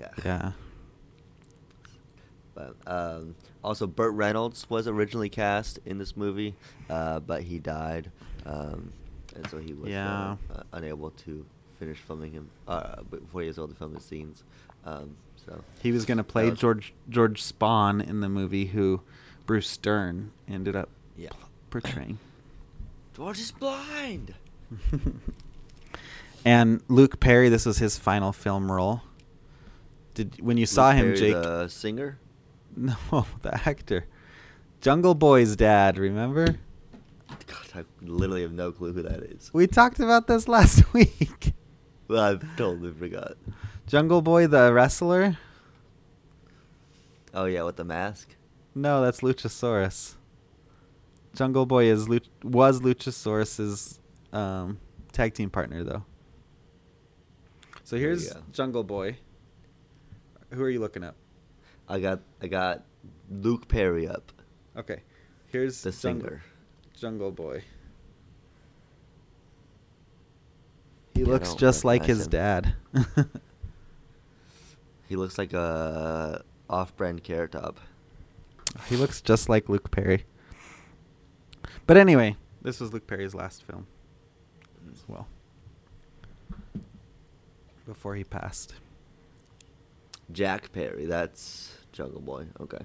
yeah. 0.00 0.08
Yeah. 0.24 0.52
But 2.54 2.76
um, 2.86 3.34
also, 3.62 3.86
Burt 3.86 4.14
Reynolds 4.14 4.68
was 4.68 4.88
originally 4.88 5.28
cast 5.28 5.78
in 5.84 5.98
this 5.98 6.16
movie, 6.16 6.54
uh, 6.90 7.20
but 7.20 7.42
he 7.42 7.58
died, 7.58 8.10
um, 8.46 8.92
and 9.34 9.48
so 9.48 9.58
he 9.58 9.72
was 9.74 9.90
Yeah. 9.90 10.36
uh, 10.50 10.54
uh, 10.54 10.62
unable 10.72 11.10
to 11.10 11.44
finish 11.78 11.98
filming 11.98 12.32
him 12.32 12.50
uh, 12.66 13.02
before 13.02 13.42
he 13.42 13.48
was 13.48 13.58
able 13.58 13.68
to 13.68 13.74
film 13.74 13.94
his 13.94 14.04
scenes. 14.04 14.42
Um, 14.84 15.16
so 15.48 15.64
He 15.82 15.92
was 15.92 16.04
gonna 16.04 16.24
play 16.24 16.50
was- 16.50 16.58
George 16.58 16.92
George 17.08 17.42
Spahn 17.42 18.06
in 18.06 18.20
the 18.20 18.28
movie, 18.28 18.66
who 18.66 19.00
Bruce 19.46 19.76
Dern 19.76 20.30
ended 20.48 20.76
up 20.76 20.88
Yeah. 21.16 21.30
portraying. 21.70 22.18
George 23.16 23.40
is 23.40 23.50
blind. 23.50 24.34
and 26.44 26.80
Luke 26.88 27.20
Perry, 27.20 27.48
this 27.48 27.66
was 27.66 27.78
his 27.78 27.98
final 27.98 28.32
film 28.32 28.70
role. 28.70 29.02
Did 30.14 30.40
when 30.40 30.56
you 30.56 30.66
saw 30.66 30.92
him, 30.92 31.06
Perry, 31.06 31.16
Jake? 31.18 31.34
the 31.34 31.68
singer. 31.68 32.18
No, 32.76 33.26
the 33.42 33.54
actor, 33.68 34.04
Jungle 34.80 35.14
Boy's 35.16 35.56
dad. 35.56 35.98
Remember? 35.98 36.46
God, 37.46 37.66
I 37.74 37.84
literally 38.02 38.42
have 38.42 38.52
no 38.52 38.70
clue 38.70 38.92
who 38.92 39.02
that 39.02 39.20
is. 39.24 39.50
We 39.52 39.66
talked 39.66 39.98
about 39.98 40.28
this 40.28 40.46
last 40.56 40.92
week. 40.92 41.54
Well, 42.06 42.22
I've 42.22 42.56
totally 42.56 42.92
forgot. 42.92 43.32
Jungle 43.88 44.22
Boy, 44.22 44.46
the 44.46 44.72
wrestler. 44.72 45.38
Oh 47.34 47.44
yeah, 47.46 47.62
with 47.62 47.76
the 47.76 47.84
mask. 47.84 48.34
No, 48.74 49.00
that's 49.02 49.20
Luchasaurus. 49.20 50.14
Jungle 51.34 51.66
Boy 51.66 51.84
is 51.84 52.06
Luch- 52.06 52.28
was 52.42 52.80
Luchasaurus's 52.80 54.00
um, 54.32 54.78
tag 55.12 55.34
team 55.34 55.50
partner, 55.50 55.84
though. 55.84 56.04
So 57.84 57.96
here's 57.96 58.32
go. 58.32 58.40
Jungle 58.52 58.84
Boy. 58.84 59.16
Who 60.52 60.62
are 60.62 60.70
you 60.70 60.80
looking 60.80 61.04
up? 61.04 61.16
I 61.88 62.00
got 62.00 62.20
I 62.42 62.46
got 62.48 62.84
Luke 63.30 63.68
Perry 63.68 64.06
up, 64.08 64.32
Okay, 64.76 65.02
here's 65.46 65.82
the 65.82 65.90
Jungle, 65.90 66.28
singer. 66.28 66.42
Jungle 66.94 67.30
Boy. 67.30 67.64
He 71.14 71.20
Yeah, 71.22 71.26
looks 71.28 71.54
just 71.54 71.84
like 71.84 72.04
his 72.04 72.24
him. 72.26 72.30
dad. 72.30 72.74
He 75.08 75.16
looks 75.16 75.38
like 75.38 75.52
a 75.52 76.44
off-brand 76.68 77.24
Carrot 77.24 77.52
Top. 77.52 77.80
he 78.88 78.96
looks 78.96 79.20
just 79.20 79.48
like 79.48 79.68
Luke 79.68 79.90
Perry. 79.90 80.24
But 81.86 81.96
anyway, 81.96 82.36
this 82.60 82.80
was 82.80 82.92
Luke 82.92 83.06
Perry's 83.06 83.34
last 83.34 83.64
film 83.64 83.86
as 84.92 85.02
well. 85.08 85.26
Before 87.86 88.14
he 88.14 88.24
passed. 88.24 88.74
Jack 90.30 90.72
Perry, 90.72 91.06
that's 91.06 91.78
Jungle 91.92 92.20
Boy. 92.20 92.46
Okay. 92.60 92.84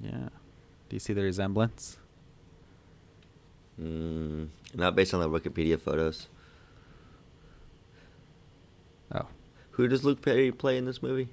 Yeah. 0.00 0.28
Do 0.88 0.96
you 0.96 1.00
see 1.00 1.14
the 1.14 1.22
resemblance? 1.22 1.96
Mm, 3.80 4.48
not 4.74 4.94
based 4.94 5.14
on 5.14 5.20
the 5.20 5.28
Wikipedia 5.28 5.80
photos. 5.80 6.28
Oh. 9.12 9.26
Who 9.74 9.88
does 9.88 10.04
Luke 10.04 10.22
Perry 10.22 10.52
play 10.52 10.76
in 10.76 10.84
this 10.84 11.02
movie? 11.02 11.28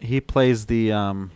He 0.00 0.20
plays 0.20 0.66
the 0.66 0.92
um 0.92 1.30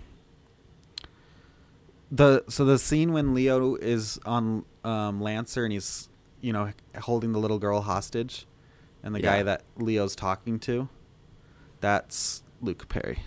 the 2.10 2.44
so 2.48 2.64
the 2.64 2.78
scene 2.78 3.12
when 3.12 3.34
Leo 3.34 3.76
is 3.76 4.20
on 4.26 4.64
um 4.84 5.20
Lancer 5.20 5.64
and 5.64 5.72
he's 5.72 6.08
you 6.40 6.52
know 6.52 6.70
holding 7.00 7.32
the 7.32 7.38
little 7.38 7.58
girl 7.58 7.80
hostage 7.80 8.46
and 9.02 9.14
the 9.14 9.20
guy 9.20 9.42
that 9.42 9.62
Leo's 9.76 10.14
talking 10.14 10.58
to 10.60 10.88
that's 11.80 12.42
Luke 12.60 12.88
Perry. 12.88 13.20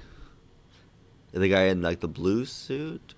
The 1.31 1.49
guy 1.49 1.63
in 1.63 1.81
like 1.81 1.99
the 1.99 2.07
blue 2.07 2.45
suit. 2.45 3.15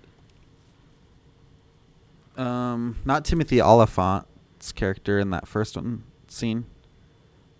Um 2.36 2.96
not 3.04 3.24
Timothy 3.24 3.60
Olyphant's 3.60 4.72
character 4.72 5.18
in 5.18 5.30
that 5.30 5.46
first 5.46 5.76
one 5.76 6.04
scene. 6.26 6.64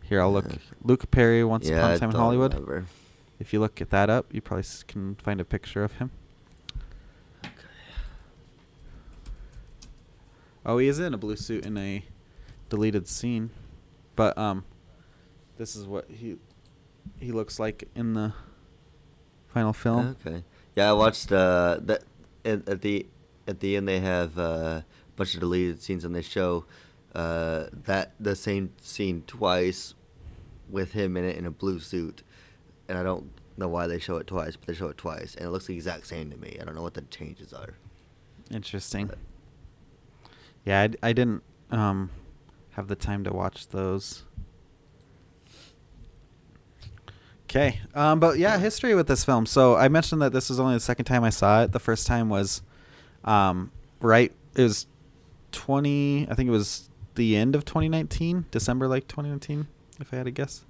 Here 0.08 0.22
I'll 0.22 0.32
look 0.32 0.46
Luke 0.82 1.10
Perry 1.10 1.44
once 1.44 1.68
yeah, 1.68 1.76
upon 1.78 1.90
a 1.90 1.98
time 1.98 2.10
in 2.10 2.16
Hollywood. 2.16 2.54
remember. 2.54 2.86
If 3.38 3.52
you 3.52 3.60
look 3.60 3.80
at 3.82 3.90
that 3.90 4.08
up, 4.08 4.26
you 4.32 4.40
probably 4.40 4.64
can 4.86 5.16
find 5.16 5.40
a 5.40 5.44
picture 5.44 5.84
of 5.84 5.92
him. 5.94 6.10
Oh, 10.64 10.78
he 10.78 10.88
is 10.88 10.98
in 10.98 11.12
a 11.14 11.18
blue 11.18 11.36
suit 11.36 11.64
in 11.64 11.76
a 11.76 12.04
deleted 12.68 13.06
scene, 13.06 13.50
but 14.16 14.36
um, 14.36 14.64
this 15.56 15.76
is 15.76 15.86
what 15.86 16.10
he 16.10 16.38
he 17.20 17.30
looks 17.30 17.60
like 17.60 17.88
in 17.94 18.14
the 18.14 18.32
final 19.48 19.74
film. 19.74 20.16
Okay. 20.26 20.42
Yeah, 20.74 20.90
I 20.90 20.92
watched 20.94 21.32
uh 21.32 21.80
that 21.82 22.04
at, 22.46 22.66
at 22.66 22.80
the 22.80 23.06
at 23.46 23.60
the 23.60 23.76
end 23.76 23.86
they 23.86 24.00
have 24.00 24.38
uh, 24.38 24.42
a 24.42 24.84
bunch 25.16 25.34
of 25.34 25.40
deleted 25.40 25.82
scenes 25.82 26.04
and 26.04 26.14
they 26.14 26.22
show 26.22 26.64
uh 27.14 27.66
that 27.72 28.12
the 28.20 28.34
same 28.36 28.72
scene 28.80 29.22
twice 29.26 29.94
with 30.70 30.92
him 30.92 31.16
in 31.16 31.24
it 31.24 31.36
in 31.36 31.46
a 31.46 31.50
blue 31.50 31.80
suit, 31.80 32.22
and 32.88 32.98
I 32.98 33.02
don't 33.02 33.30
know 33.56 33.68
why 33.68 33.86
they 33.86 33.98
show 33.98 34.16
it 34.16 34.26
twice, 34.26 34.56
but 34.56 34.66
they 34.66 34.74
show 34.74 34.88
it 34.88 34.96
twice, 34.96 35.34
and 35.34 35.46
it 35.46 35.50
looks 35.50 35.66
the 35.66 35.74
exact 35.74 36.06
same 36.06 36.30
to 36.30 36.36
me. 36.36 36.58
I 36.60 36.64
don't 36.64 36.74
know 36.74 36.82
what 36.82 36.94
the 36.94 37.02
changes 37.02 37.52
are. 37.52 37.74
Interesting. 38.50 39.10
Yeah, 40.64 40.88
I 41.02 41.12
didn't 41.12 41.42
um 41.70 42.10
have 42.72 42.88
the 42.88 42.96
time 42.96 43.24
to 43.24 43.32
watch 43.32 43.68
those. 43.68 44.24
Okay, 47.44 47.80
um, 47.94 48.20
but 48.20 48.38
yeah, 48.38 48.58
history 48.58 48.94
with 48.94 49.06
this 49.08 49.24
film. 49.24 49.46
So 49.46 49.74
I 49.74 49.88
mentioned 49.88 50.20
that 50.20 50.32
this 50.34 50.50
was 50.50 50.60
only 50.60 50.74
the 50.74 50.80
second 50.80 51.06
time 51.06 51.24
I 51.24 51.30
saw 51.30 51.62
it. 51.62 51.72
The 51.72 51.80
first 51.80 52.06
time 52.06 52.28
was, 52.28 52.60
um, 53.24 53.72
right. 54.00 54.32
It 54.54 54.62
was 54.62 54.86
twenty. 55.50 56.28
I 56.30 56.34
think 56.34 56.48
it 56.48 56.52
was 56.52 56.90
the 57.14 57.36
end 57.36 57.54
of 57.54 57.64
2019, 57.64 58.46
December 58.50 58.86
like 58.86 59.08
2019, 59.08 59.66
if 60.00 60.12
I 60.12 60.16
had 60.16 60.24
to 60.24 60.30
guess. 60.30 60.64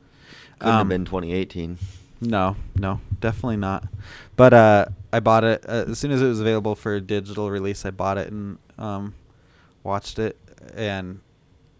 Couldn't 0.58 0.72
have 0.72 0.80
Um, 0.82 0.88
been 0.88 1.04
2018. 1.04 1.78
no, 2.20 2.56
no, 2.76 3.00
definitely 3.20 3.56
not. 3.56 3.84
But 4.36 4.52
uh, 4.52 4.86
I 5.12 5.20
bought 5.20 5.44
it 5.44 5.64
uh, 5.68 5.84
as 5.88 5.98
soon 5.98 6.10
as 6.10 6.20
it 6.22 6.26
was 6.26 6.40
available 6.40 6.74
for 6.74 6.98
digital 7.00 7.50
release. 7.50 7.84
I 7.84 7.90
bought 7.90 8.18
it 8.18 8.30
and 8.32 8.58
um, 8.78 9.14
watched 9.82 10.18
it, 10.18 10.36
and 10.74 11.20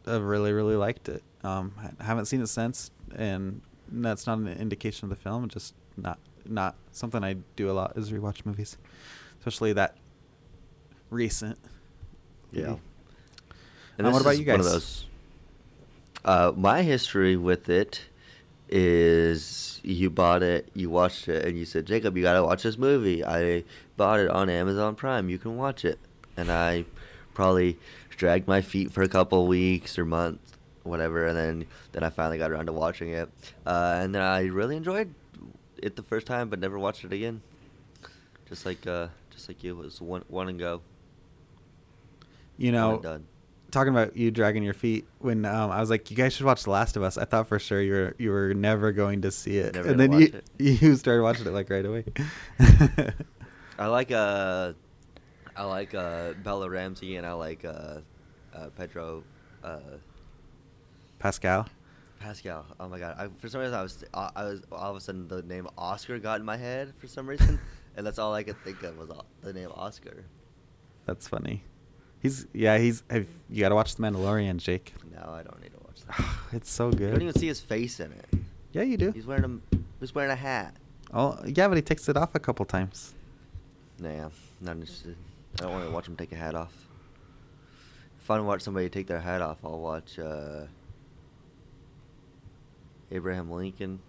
I 0.07 0.17
really, 0.17 0.52
really 0.52 0.76
liked 0.76 1.09
it. 1.09 1.23
Um, 1.45 1.73
I 2.00 2.05
haven't 2.05 2.26
seen 2.26 2.40
it 2.40 2.47
since, 2.49 2.90
and 3.14 3.61
that's 3.90 4.26
not 4.26 4.38
an 4.38 4.49
indication 4.49 5.07
of 5.07 5.11
the 5.11 5.17
film. 5.23 5.49
Just 5.49 5.75
not 5.97 6.19
not 6.47 6.76
something 6.93 7.23
I 7.23 7.37
do 7.57 7.71
a 7.71 7.73
lot 7.73 7.97
is 7.97 8.11
rewatch 8.11 8.47
movies, 8.47 8.76
especially 9.40 9.73
that 9.75 9.97
recent. 11.11 11.59
Yeah. 12.52 12.69
movie. 12.69 12.81
And 13.99 14.07
this 14.07 14.12
what 14.12 14.23
about 14.23 14.38
you 14.38 14.47
one 14.47 14.61
of 14.61 14.67
guys? 14.67 15.05
Uh, 16.28 16.52
my 16.54 16.82
history 16.82 17.38
with 17.38 17.70
it 17.70 18.02
is 18.68 19.80
you 19.82 20.11
bought 20.11 20.42
it, 20.42 20.68
you 20.75 20.90
watched 20.90 21.26
it, 21.26 21.42
and 21.47 21.58
you 21.58 21.64
said, 21.64 21.87
Jacob, 21.87 22.18
you 22.18 22.23
gotta 22.23 22.44
watch 22.44 22.64
this 22.64 22.76
movie. 22.76 23.25
I 23.25 23.64
bought 23.97 24.20
it 24.20 24.28
on 24.28 24.50
Amazon 24.50 24.94
Prime. 24.94 25.30
You 25.30 25.38
can 25.38 25.56
watch 25.56 25.87
it. 25.87 25.99
And 26.37 26.52
I 26.52 26.85
probably 27.32 27.78
dragged 28.11 28.47
my 28.47 28.61
feet 28.61 28.92
for 28.92 29.02
a 29.02 29.08
couple 29.08 29.47
weeks 29.47 29.99
or 29.99 30.04
months, 30.04 30.52
whatever, 30.82 31.26
and 31.26 31.35
then 31.35 31.66
then 31.92 32.02
I 32.02 32.11
finally 32.11 32.37
got 32.37 32.50
around 32.50 32.66
to 32.66 32.75
watching 32.75 33.08
it. 33.08 33.30
Uh, 33.64 33.99
and 34.02 34.14
then 34.14 34.20
I 34.20 34.42
really 34.49 34.76
enjoyed 34.76 35.14
it 35.78 35.97
the 35.97 36.02
first 36.02 36.26
time, 36.26 36.50
but 36.50 36.58
never 36.58 36.78
watched 36.78 37.04
it 37.04 37.12
again. 37.14 37.40
Just 38.50 38.66
like 38.66 38.87
uh, 38.87 39.08
just 39.30 39.49
like 39.49 39.64
you, 39.64 39.80
it 39.80 39.82
was 39.82 39.99
one 40.02 40.25
one 40.28 40.50
and 40.50 40.58
go. 40.58 40.82
You 42.58 42.73
know, 42.73 42.99
done. 42.99 43.25
Talking 43.70 43.92
about 43.92 44.16
you 44.16 44.30
dragging 44.30 44.62
your 44.62 44.75
feet 44.75 45.06
when 45.18 45.44
um, 45.44 45.70
I 45.70 45.80
was 45.80 45.90
like, 45.90 46.10
you 46.10 46.16
guys 46.16 46.32
should 46.34 46.46
watch 46.46 46.64
The 46.64 46.70
Last 46.70 46.96
of 46.96 47.02
Us. 47.02 47.18
I 47.18 47.25
thought 47.25 47.48
for 47.48 47.58
sure 47.58 47.80
you 47.80 47.92
were 47.92 48.16
you 48.18 48.30
were 48.30 48.54
never 48.54 48.92
going 48.92 49.22
to 49.22 49.30
see 49.30 49.58
it, 49.58 49.75
Never 49.75 49.88
and 49.88 50.00
then 50.00 50.12
you 50.12 50.30
watch 50.32 50.42
you 50.58 50.96
started 50.96 51.22
watching 51.22 51.46
it 51.46 51.52
like 51.52 51.70
right 51.70 51.84
away. 51.84 52.04
I 53.78 53.87
like 53.87 54.10
uh, 54.10 54.72
I 55.56 55.64
like 55.64 55.94
uh 55.94 56.32
Bella 56.42 56.68
Ramsey 56.68 57.16
and 57.16 57.26
I 57.26 57.32
like 57.32 57.64
uh, 57.64 58.00
uh 58.54 58.68
Pedro, 58.76 59.25
uh 59.62 59.78
Pascal. 61.18 61.66
Pascal. 62.18 62.66
Oh 62.80 62.88
my 62.88 62.98
god. 62.98 63.14
I, 63.18 63.28
for 63.38 63.48
some 63.48 63.60
reason, 63.60 63.75
I 63.75 63.82
was 63.82 64.04
I 64.14 64.44
was 64.44 64.62
all 64.72 64.90
of 64.90 64.96
a 64.96 65.00
sudden 65.00 65.28
the 65.28 65.42
name 65.42 65.68
Oscar 65.76 66.18
got 66.18 66.40
in 66.40 66.46
my 66.46 66.56
head 66.56 66.92
for 66.98 67.06
some 67.06 67.28
reason, 67.28 67.60
and 67.96 68.06
that's 68.06 68.18
all 68.18 68.34
I 68.34 68.42
could 68.42 68.62
think 68.64 68.82
of 68.82 68.98
was 68.98 69.10
the 69.42 69.52
name 69.52 69.70
Oscar. 69.75 70.25
That's 71.04 71.28
funny. 71.28 71.62
He's 72.20 72.46
yeah. 72.52 72.78
He's 72.78 73.02
have, 73.10 73.26
you 73.48 73.60
got 73.60 73.68
to 73.70 73.75
watch 73.75 73.94
The 73.94 74.02
Mandalorian, 74.02 74.56
Jake. 74.58 74.92
No, 75.14 75.30
I 75.32 75.42
don't 75.42 75.60
need 75.62 75.70
to 75.72 75.78
watch 75.84 76.02
that. 76.06 76.26
it's 76.52 76.70
so 76.70 76.88
You 76.90 76.94
good. 76.96 77.10
don't 77.12 77.22
even 77.22 77.34
see 77.34 77.46
his 77.46 77.60
face 77.60 78.00
in 78.00 78.12
it. 78.12 78.26
yeah, 78.72 78.82
you 78.82 78.96
do. 78.96 79.10
He's 79.12 79.26
wearing 79.26 79.44
a 79.72 79.76
he's 80.00 80.14
wearing 80.14 80.30
a 80.30 80.37
hat. 80.37 80.75
Oh 81.12 81.38
yeah, 81.46 81.68
but 81.68 81.76
he 81.76 81.82
takes 81.82 82.08
it 82.08 82.16
off 82.16 82.34
a 82.34 82.38
couple 82.40 82.64
times. 82.64 83.14
Nah, 84.00 84.28
not 84.60 84.76
interested. 84.76 85.16
I 85.58 85.62
don't 85.62 85.72
want 85.72 85.84
to 85.87 85.90
watch 85.90 86.06
him 86.08 86.16
take 86.16 86.32
a 86.32 86.37
hat 86.37 86.54
off. 86.54 86.72
If 88.20 88.30
I 88.30 88.34
want 88.34 88.42
to 88.42 88.46
watch 88.46 88.60
somebody 88.62 88.88
take 88.88 89.06
their 89.06 89.20
hat 89.20 89.40
off, 89.40 89.58
I'll 89.64 89.80
watch 89.80 90.18
uh, 90.18 90.66
Abraham 93.10 93.50
Lincoln. 93.50 94.00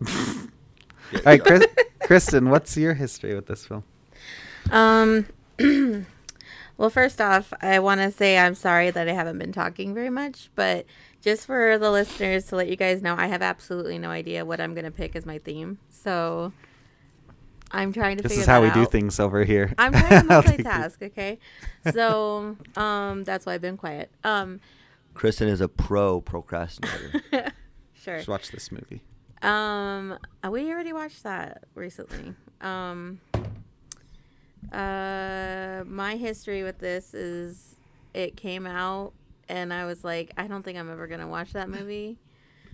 All 0.06 0.16
right, 1.26 1.42
Chris, 1.42 1.66
Kristen, 2.00 2.48
what's 2.50 2.76
your 2.76 2.94
history 2.94 3.34
with 3.34 3.46
this 3.46 3.66
film? 3.66 3.82
Um, 4.70 5.26
well, 6.76 6.90
first 6.90 7.20
off, 7.20 7.52
I 7.60 7.78
want 7.78 8.00
to 8.00 8.10
say 8.10 8.38
I'm 8.38 8.54
sorry 8.54 8.90
that 8.90 9.08
I 9.08 9.12
haven't 9.12 9.38
been 9.38 9.52
talking 9.52 9.94
very 9.94 10.10
much, 10.10 10.50
but 10.54 10.86
just 11.20 11.46
for 11.46 11.78
the 11.78 11.90
listeners 11.90 12.46
to 12.46 12.56
let 12.56 12.68
you 12.68 12.76
guys 12.76 13.02
know, 13.02 13.14
I 13.16 13.26
have 13.26 13.42
absolutely 13.42 13.98
no 13.98 14.10
idea 14.10 14.44
what 14.44 14.60
I'm 14.60 14.74
going 14.74 14.84
to 14.84 14.90
pick 14.90 15.14
as 15.14 15.26
my 15.26 15.38
theme. 15.38 15.78
So 15.90 16.52
I'm 17.72 17.92
trying 17.92 18.16
to 18.16 18.22
figure 18.22 18.24
out. 18.24 18.28
This 18.28 18.32
figure 18.32 18.42
is 18.42 18.46
how 18.46 18.60
that 18.60 18.76
we 18.76 18.84
do 18.84 18.90
things 18.90 19.20
over 19.20 19.44
here. 19.44 19.72
I'm 19.78 19.92
trying 19.92 20.28
to 20.28 20.34
I'll 20.34 20.42
take 20.42 20.60
it. 20.60 20.66
multitask, 20.66 21.02
okay? 21.02 21.38
So, 21.92 22.56
um, 22.76 23.24
that's 23.24 23.46
why 23.46 23.54
I've 23.54 23.60
been 23.60 23.76
quiet. 23.76 24.10
Um, 24.24 24.60
Kristen 25.14 25.48
is 25.48 25.60
a 25.60 25.68
pro 25.68 26.20
procrastinator. 26.20 27.20
sure. 27.94 28.16
Just 28.16 28.28
watch 28.28 28.50
this 28.50 28.72
movie. 28.72 29.02
Um, 29.42 30.18
uh, 30.44 30.50
we 30.50 30.70
already 30.70 30.92
watched 30.92 31.22
that 31.22 31.64
recently. 31.74 32.34
Um, 32.60 33.20
uh, 34.72 35.84
my 35.86 36.16
history 36.16 36.62
with 36.62 36.78
this 36.78 37.14
is 37.14 37.76
it 38.14 38.36
came 38.36 38.66
out 38.66 39.12
and 39.48 39.72
I 39.72 39.84
was 39.84 40.04
like, 40.04 40.32
I 40.36 40.46
don't 40.46 40.62
think 40.62 40.78
I'm 40.78 40.90
ever 40.90 41.06
gonna 41.06 41.26
watch 41.28 41.52
that 41.54 41.68
movie, 41.68 42.18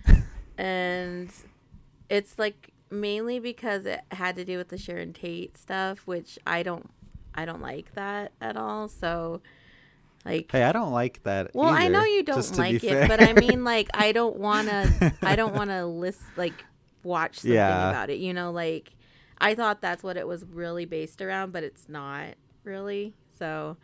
and 0.57 1.31
it's 2.09 2.37
like 2.39 2.71
mainly 2.89 3.39
because 3.39 3.85
it 3.85 4.01
had 4.11 4.35
to 4.37 4.45
do 4.45 4.57
with 4.57 4.69
the 4.69 4.77
Sharon 4.77 5.13
Tate 5.13 5.57
stuff, 5.57 5.99
which 6.05 6.39
I 6.47 6.63
don't, 6.63 6.89
I 7.35 7.45
don't 7.45 7.61
like 7.61 7.93
that 7.95 8.31
at 8.39 8.55
all. 8.57 8.87
So, 8.87 9.41
like, 10.25 10.51
Hey, 10.51 10.63
I 10.63 10.71
don't 10.71 10.91
like 10.91 11.21
that. 11.23 11.51
well, 11.53 11.69
I 11.73 11.87
know 11.87 12.03
you 12.03 12.23
don't 12.23 12.57
like 12.57 12.83
it, 12.83 13.07
but 13.07 13.19
I 13.19 13.33
mean, 13.33 13.63
like, 13.63 13.89
I 13.93 14.11
don't 14.11 14.37
want 14.39 14.67
to. 14.69 15.13
I 15.23 15.35
don't 15.35 15.53
want 15.53 15.69
to 15.69 15.85
list 15.85 16.21
like 16.35 16.63
watch 17.03 17.39
something 17.39 17.55
Yeah. 17.55 17.89
about 17.89 18.09
it. 18.09 18.19
You 18.19 18.33
know, 18.33 18.51
like 18.51 18.93
I 19.39 19.53
thought 19.55 19.81
that's 19.81 20.03
what 20.03 20.17
it 20.17 20.27
was 20.27 20.45
really 20.45 20.85
based 20.85 21.21
around, 21.21 21.51
but 21.53 21.63
it's 21.63 21.87
not 21.87 22.35
really. 22.63 23.13
So, 23.37 23.77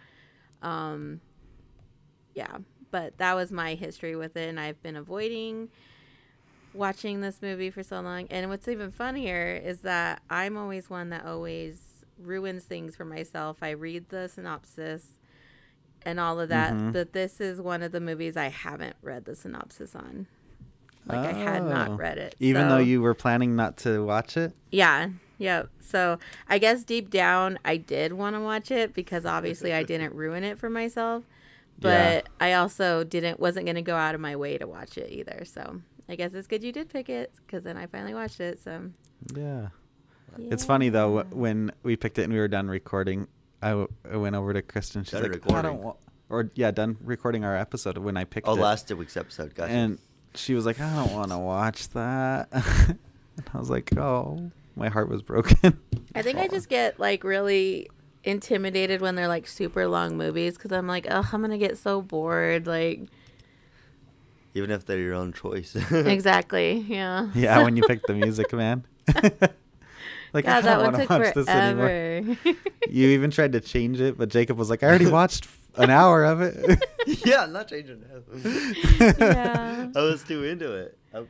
um, 0.62 1.22
yeah. 2.34 2.58
But 2.92 3.18
that 3.18 3.36
was 3.36 3.52
my 3.52 3.74
history 3.76 4.16
with 4.16 4.38
it, 4.38 4.50
and 4.50 4.60
I've 4.60 4.82
been 4.84 4.96
avoiding 4.96 5.70
watching 6.74 7.22
this 7.22 7.42
movie 7.42 7.70
for 7.70 7.84
so 7.84 8.00
long. 8.02 8.28
And 8.30 8.50
what's 8.50 8.68
even 8.68 8.92
funnier 8.92 9.60
is 9.64 9.80
that 9.82 10.22
I'm 10.30 10.58
always 10.58 10.90
one 10.90 11.10
that 11.10 11.26
always 11.26 12.06
ruins 12.20 12.64
things 12.66 12.96
for 12.96 13.06
myself. 13.06 13.58
I 13.62 13.72
read 13.72 14.10
the 14.10 14.28
synopsis 14.28 15.20
and 16.04 16.20
all 16.20 16.40
of 16.40 16.50
that, 16.50 16.74
Mhm. 16.74 16.94
but 16.94 17.14
this 17.14 17.40
is 17.40 17.62
one 17.62 17.82
of 17.82 17.92
the 17.92 18.00
movies 18.00 18.36
I 18.36 18.50
haven't 18.50 18.96
read 19.02 19.26
the 19.26 19.36
synopsis 19.36 19.96
on. 19.96 20.28
Like 21.06 21.20
I 21.20 21.32
had 21.34 21.64
not 21.64 21.92
Oh. 21.92 21.96
read 21.96 22.18
it. 22.18 22.36
Even 22.40 22.70
though 22.70 22.78
you 22.78 23.02
were 23.02 23.14
planning 23.14 23.56
not 23.56 23.78
to 23.78 24.04
watch 24.04 24.36
it. 24.38 24.54
yeah, 24.72 25.10
yeah. 25.44 25.64
So 25.82 26.18
I 26.48 26.58
guess 26.58 26.84
deep 26.84 27.10
down, 27.10 27.60
I 27.66 27.78
did 27.78 28.14
want 28.14 28.36
to 28.36 28.40
watch 28.40 28.72
it 28.72 28.94
because 28.94 29.26
obviously 29.26 29.74
I 29.74 29.84
didn't 29.84 30.14
ruin 30.24 30.44
it 30.44 30.58
for 30.58 30.70
myself. 30.70 31.24
But 31.80 32.24
Yeah. 32.40 32.48
I 32.48 32.54
also 32.54 33.04
didn't 33.04 33.40
wasn't 33.40 33.66
gonna 33.66 33.82
go 33.82 33.96
out 33.96 34.16
of 34.16 34.22
my 34.22 34.36
way 34.36 34.58
to 34.58 34.66
watch 34.68 34.98
it 34.98 35.12
either. 35.12 35.44
So 35.46 35.82
I 36.08 36.16
guess 36.16 36.34
it's 36.34 36.48
good 36.48 36.64
you 36.64 36.72
did 36.72 36.90
pick 36.90 37.10
it 37.10 37.32
because 37.46 37.64
then 37.64 37.78
I 37.78 37.88
finally 37.88 38.14
watched 38.14 38.40
it. 38.40 38.60
So 38.62 38.90
Yeah. 39.36 39.68
It's 40.38 40.66
funny 40.66 40.90
though 40.90 41.24
when 41.32 41.72
we 41.84 41.96
picked 41.96 42.18
it 42.18 42.24
and 42.24 42.34
we 42.34 42.40
were 42.40 42.48
done 42.48 42.68
recording. 42.68 43.28
I, 43.62 43.70
w- 43.70 43.88
I 44.12 44.18
went 44.18 44.36
over 44.36 44.52
to 44.54 44.62
Kristen. 44.62 45.04
She's 45.04 45.12
Done 45.14 45.24
like, 45.32 45.32
I 45.32 45.38
don't 45.38 45.56
recording. 45.56 45.84
wa-, 45.84 45.96
or 46.30 46.52
yeah, 46.56 46.72
done 46.72 46.98
recording 47.02 47.46
our 47.46 47.56
episode 47.56 47.98
when 47.98 48.18
I 48.18 48.24
picked 48.26 48.48
oh, 48.48 48.56
it. 48.56 48.60
last 48.60 48.92
week's 48.94 49.16
episode, 49.16 49.56
gotcha. 49.56 49.72
And 49.72 50.00
she 50.36 50.54
was 50.54 50.66
like, 50.66 50.80
I 50.82 50.94
don't 50.96 51.14
want 51.14 51.32
to 51.32 51.38
watch 51.38 51.88
that. 51.90 52.50
and 52.52 53.50
I 53.54 53.58
was 53.58 53.70
like, 53.70 53.96
oh, 53.98 54.52
my 54.76 54.90
heart 54.90 55.10
was 55.10 55.22
broken. 55.22 55.80
I 56.16 56.22
think 56.22 56.40
I 56.40 56.48
just 56.48 56.70
get 56.70 57.00
like 57.00 57.24
really 57.24 57.90
intimidated 58.24 59.02
when 59.02 59.16
they're 59.16 59.28
like 59.28 59.48
super 59.48 59.88
long 59.88 60.18
movies 60.18 60.56
because 60.56 60.72
I'm 60.72 60.88
like, 60.88 61.08
oh, 61.10 61.28
I'm 61.32 61.42
gonna 61.42 61.58
get 61.58 61.78
so 61.78 62.02
bored. 62.02 62.68
Like 62.68 63.02
Even 64.54 64.72
if 64.72 64.86
they're 64.86 65.00
your 65.00 65.14
own 65.14 65.34
choice. 65.34 65.76
exactly, 65.92 66.86
yeah. 66.88 67.30
yeah, 67.34 67.64
when 67.64 67.78
you 67.78 67.84
picked 67.84 68.08
the 68.08 68.14
music, 68.14 68.52
man. 68.54 68.86
like 70.34 70.46
I 70.46 70.62
God, 70.62 70.64
that 70.64 70.64
don't 70.64 70.84
want 70.84 70.96
to 70.96 71.02
took 71.02 71.10
watch 71.10 71.34
this 71.34 71.48
anymore. 71.48 72.38
You 72.90 73.08
even 73.10 73.32
tried 73.32 73.54
to 73.54 73.62
change 73.62 74.00
it, 74.00 74.18
but 74.18 74.30
Jacob 74.30 74.58
was 74.58 74.70
like, 74.70 74.84
I 74.84 74.88
already 74.88 75.08
watched 75.08 75.48
an 75.78 75.90
hour 75.90 76.24
of 76.26 76.42
it. 76.42 76.84
yeah, 77.26 77.44
I'm 77.44 77.54
not 77.54 77.68
changing 77.68 78.02
that. 78.02 79.16
Yeah. 79.20 79.90
I 79.96 80.04
was 80.04 80.24
too 80.24 80.44
into 80.44 80.74
it. 80.74 80.98
I, 81.14 81.24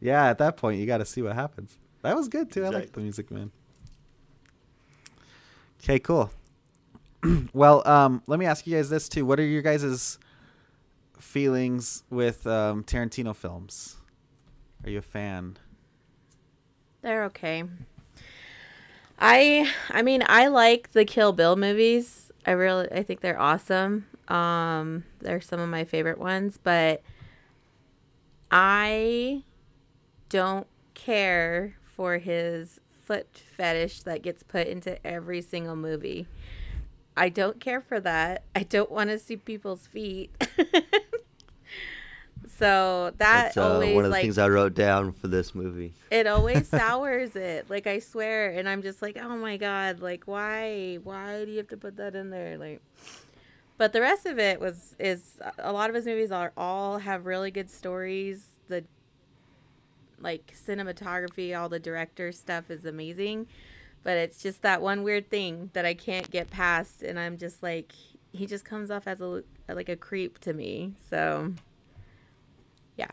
yeah, 0.00 0.26
at 0.26 0.38
that 0.38 0.56
point, 0.56 0.78
you 0.78 0.86
got 0.86 0.98
to 0.98 1.04
see 1.04 1.20
what 1.22 1.34
happens. 1.34 1.76
That 2.02 2.16
was 2.16 2.28
good 2.28 2.50
too. 2.50 2.64
I 2.64 2.68
like 2.68 2.92
the 2.92 3.00
music, 3.00 3.30
man. 3.30 3.50
Okay, 5.82 5.98
cool. 5.98 6.30
well, 7.52 7.86
um, 7.86 8.22
let 8.26 8.38
me 8.38 8.46
ask 8.46 8.66
you 8.66 8.76
guys 8.76 8.90
this 8.90 9.08
too. 9.08 9.24
What 9.24 9.40
are 9.40 9.44
your 9.44 9.62
guys' 9.62 10.18
feelings 11.18 12.04
with 12.10 12.46
um, 12.46 12.84
Tarantino 12.84 13.34
films? 13.34 13.96
Are 14.84 14.90
you 14.90 14.98
a 14.98 15.02
fan? 15.02 15.56
They're 17.02 17.24
okay. 17.24 17.64
I 19.18 19.68
I 19.90 20.02
mean 20.02 20.22
I 20.26 20.46
like 20.46 20.92
the 20.92 21.04
Kill 21.04 21.32
Bill 21.32 21.56
movies. 21.56 22.30
I 22.46 22.52
really 22.52 22.90
I 22.90 23.02
think 23.02 23.20
they're 23.20 23.40
awesome. 23.40 24.06
Um 24.28 25.04
they're 25.20 25.40
some 25.40 25.60
of 25.60 25.68
my 25.68 25.84
favorite 25.84 26.18
ones, 26.18 26.58
but 26.62 27.02
I 28.50 29.42
don't 30.28 30.66
care 30.94 31.76
for 31.98 32.18
his 32.18 32.78
foot 32.92 33.26
fetish 33.56 34.02
that 34.02 34.22
gets 34.22 34.44
put 34.44 34.68
into 34.68 35.04
every 35.04 35.42
single 35.42 35.74
movie. 35.74 36.28
I 37.16 37.28
don't 37.28 37.58
care 37.58 37.80
for 37.80 37.98
that. 37.98 38.44
I 38.54 38.62
don't 38.62 38.92
want 38.92 39.10
to 39.10 39.18
see 39.18 39.36
people's 39.36 39.88
feet. 39.88 40.30
so 42.56 43.12
that 43.18 43.18
that's 43.18 43.56
uh, 43.56 43.72
always 43.72 43.96
one 43.96 44.04
of 44.04 44.10
the 44.10 44.12
like 44.12 44.22
things 44.22 44.38
I 44.38 44.48
wrote 44.48 44.74
down 44.74 45.10
for 45.10 45.26
this 45.26 45.56
movie. 45.56 45.92
it 46.12 46.28
always 46.28 46.68
sours 46.80 47.34
it 47.36 47.68
like 47.68 47.86
i 47.86 47.98
swear 47.98 48.50
and 48.50 48.68
i'm 48.68 48.82
just 48.82 49.02
like 49.02 49.16
oh 49.20 49.36
my 49.36 49.56
god 49.56 50.00
like 50.00 50.24
why 50.24 50.98
why 51.04 51.44
do 51.44 51.50
you 51.50 51.58
have 51.58 51.68
to 51.68 51.76
put 51.76 51.96
that 51.96 52.14
in 52.14 52.30
there 52.30 52.56
like 52.58 52.80
but 53.76 53.92
the 53.92 54.00
rest 54.00 54.24
of 54.26 54.38
it 54.38 54.60
was 54.60 54.96
is 54.98 55.38
a 55.58 55.72
lot 55.72 55.88
of 55.88 55.94
his 55.94 56.06
movies 56.06 56.32
are 56.32 56.52
all 56.56 56.98
have 56.98 57.26
really 57.26 57.50
good 57.50 57.70
stories 57.70 58.57
like 60.20 60.54
cinematography 60.54 61.58
all 61.58 61.68
the 61.68 61.78
director 61.78 62.32
stuff 62.32 62.70
is 62.70 62.84
amazing 62.84 63.46
but 64.02 64.16
it's 64.16 64.42
just 64.42 64.62
that 64.62 64.80
one 64.82 65.02
weird 65.02 65.28
thing 65.30 65.70
that 65.72 65.84
i 65.84 65.94
can't 65.94 66.30
get 66.30 66.50
past 66.50 67.02
and 67.02 67.18
i'm 67.18 67.36
just 67.36 67.62
like 67.62 67.92
he 68.32 68.46
just 68.46 68.64
comes 68.64 68.90
off 68.90 69.06
as 69.06 69.20
a 69.20 69.42
like 69.68 69.88
a 69.88 69.96
creep 69.96 70.38
to 70.38 70.52
me 70.52 70.92
so 71.10 71.52
yeah 72.96 73.10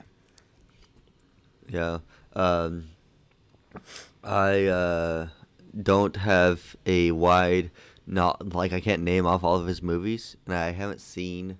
Yeah. 1.67 1.99
Um, 2.33 2.89
I 4.23 4.65
uh, 4.65 5.27
don't 5.81 6.15
have 6.17 6.75
a 6.85 7.11
wide 7.11 7.71
not 8.07 8.53
like 8.53 8.71
I 8.71 8.79
can't 8.79 9.01
name 9.01 9.25
off 9.25 9.43
all 9.43 9.55
of 9.55 9.67
his 9.67 9.81
movies, 9.81 10.37
and 10.45 10.55
I 10.55 10.71
haven't 10.71 11.01
seen. 11.01 11.57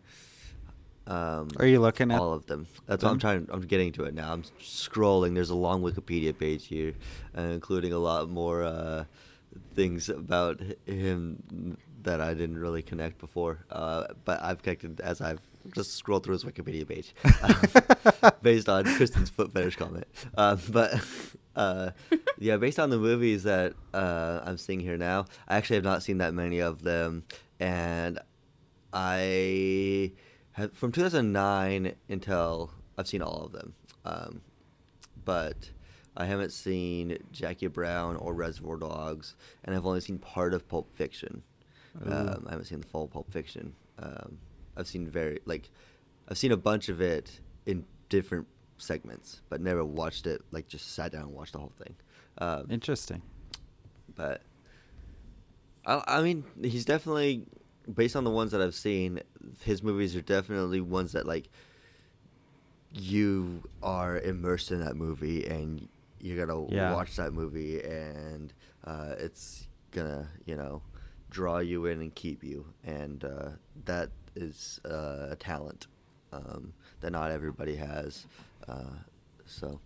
Um, 1.07 1.49
Are 1.57 1.67
you 1.67 1.79
looking 1.79 2.11
at 2.11 2.19
all 2.19 2.33
of 2.33 2.45
them? 2.47 2.67
That's 2.87 3.03
what 3.03 3.11
I'm 3.11 3.19
trying. 3.19 3.47
I'm 3.51 3.61
getting 3.61 3.91
to 3.93 4.05
it 4.05 4.13
now. 4.13 4.33
I'm 4.33 4.43
scrolling. 4.59 5.35
There's 5.35 5.51
a 5.51 5.55
long 5.55 5.81
Wikipedia 5.81 6.37
page 6.37 6.67
here, 6.67 6.93
uh, 7.37 7.41
including 7.41 7.93
a 7.93 7.99
lot 7.99 8.29
more 8.29 8.63
uh, 8.63 9.05
things 9.73 10.09
about 10.09 10.61
him 10.85 11.77
that 12.01 12.21
I 12.21 12.33
didn't 12.33 12.57
really 12.57 12.81
connect 12.81 13.19
before. 13.19 13.65
Uh, 13.69 14.05
but 14.23 14.41
I've 14.41 14.61
connected 14.63 14.99
as 15.01 15.21
I've 15.21 15.41
just 15.73 15.93
scrolled 15.93 16.23
through 16.23 16.33
his 16.33 16.43
Wikipedia 16.43 16.87
page, 16.87 17.13
um, 17.41 18.31
based 18.41 18.69
on 18.69 18.85
Kristen's 18.95 19.29
foot 19.29 19.51
fetish 19.51 19.75
comment. 19.75 20.05
Uh, 20.37 20.57
but 20.69 21.03
uh, 21.55 21.91
yeah, 22.39 22.57
based 22.57 22.79
on 22.79 22.89
the 22.89 22.97
movies 22.97 23.43
that 23.43 23.73
uh, 23.93 24.41
I'm 24.43 24.57
seeing 24.57 24.79
here 24.79 24.97
now, 24.97 25.25
I 25.47 25.57
actually 25.57 25.75
have 25.77 25.83
not 25.83 26.03
seen 26.03 26.19
that 26.19 26.33
many 26.33 26.59
of 26.59 26.83
them, 26.83 27.23
and 27.59 28.19
I 28.93 30.11
from 30.73 30.91
2009 30.91 31.95
until 32.09 32.71
I've 32.97 33.07
seen 33.07 33.21
all 33.21 33.45
of 33.45 33.51
them, 33.51 33.73
um, 34.05 34.41
but 35.23 35.71
I 36.15 36.25
haven't 36.25 36.51
seen 36.51 37.17
Jackie 37.31 37.67
Brown 37.67 38.15
or 38.15 38.33
Reservoir 38.33 38.77
Dogs, 38.77 39.35
and 39.63 39.75
I've 39.75 39.85
only 39.85 40.01
seen 40.01 40.17
part 40.17 40.53
of 40.53 40.67
Pulp 40.67 40.95
Fiction. 40.95 41.43
Um, 42.05 42.45
I 42.47 42.51
haven't 42.51 42.65
seen 42.65 42.81
the 42.81 42.87
full 42.87 43.07
Pulp 43.07 43.31
Fiction. 43.31 43.73
Um, 43.99 44.37
I've 44.75 44.87
seen 44.87 45.07
very 45.07 45.39
like, 45.45 45.69
I've 46.29 46.37
seen 46.37 46.51
a 46.51 46.57
bunch 46.57 46.89
of 46.89 47.01
it 47.01 47.39
in 47.65 47.85
different 48.09 48.47
segments, 48.77 49.41
but 49.49 49.61
never 49.61 49.83
watched 49.83 50.27
it. 50.27 50.41
Like 50.51 50.67
just 50.67 50.93
sat 50.93 51.11
down 51.11 51.23
and 51.23 51.33
watched 51.33 51.53
the 51.53 51.59
whole 51.59 51.71
thing. 51.77 51.95
Um, 52.37 52.67
Interesting. 52.69 53.21
but 54.15 54.41
I, 55.85 56.03
I 56.07 56.21
mean, 56.21 56.43
he's 56.61 56.85
definitely 56.85 57.45
based 57.93 58.15
on 58.15 58.23
the 58.23 58.29
ones 58.31 58.51
that 58.51 58.61
I've 58.61 58.75
seen. 58.75 59.21
His 59.63 59.83
movies 59.83 60.15
are 60.15 60.21
definitely 60.21 60.81
ones 60.81 61.11
that 61.13 61.25
like 61.25 61.49
you 62.93 63.63
are 63.83 64.19
immersed 64.19 64.71
in 64.71 64.79
that 64.79 64.95
movie 64.95 65.45
and 65.45 65.87
you're 66.19 66.45
gonna 66.45 66.65
Yeah. 66.71 66.93
watch 66.93 67.15
that 67.17 67.33
movie 67.33 67.81
and 67.83 68.53
uh, 68.85 69.15
it's 69.17 69.67
gonna 69.91 70.27
you 70.45 70.55
know 70.55 70.81
draw 71.29 71.59
you 71.59 71.85
in 71.87 71.99
and 72.01 72.15
keep 72.15 72.43
you 72.43 72.65
and 72.85 73.23
uh, 73.25 73.49
that 73.85 74.09
is 74.35 74.79
uh, 74.85 75.27
a 75.31 75.35
talent 75.37 75.87
um, 76.31 76.73
that 77.01 77.11
not 77.11 77.31
everybody 77.31 77.75
has 77.75 78.25
uh, 78.67 78.93
so 79.45 79.79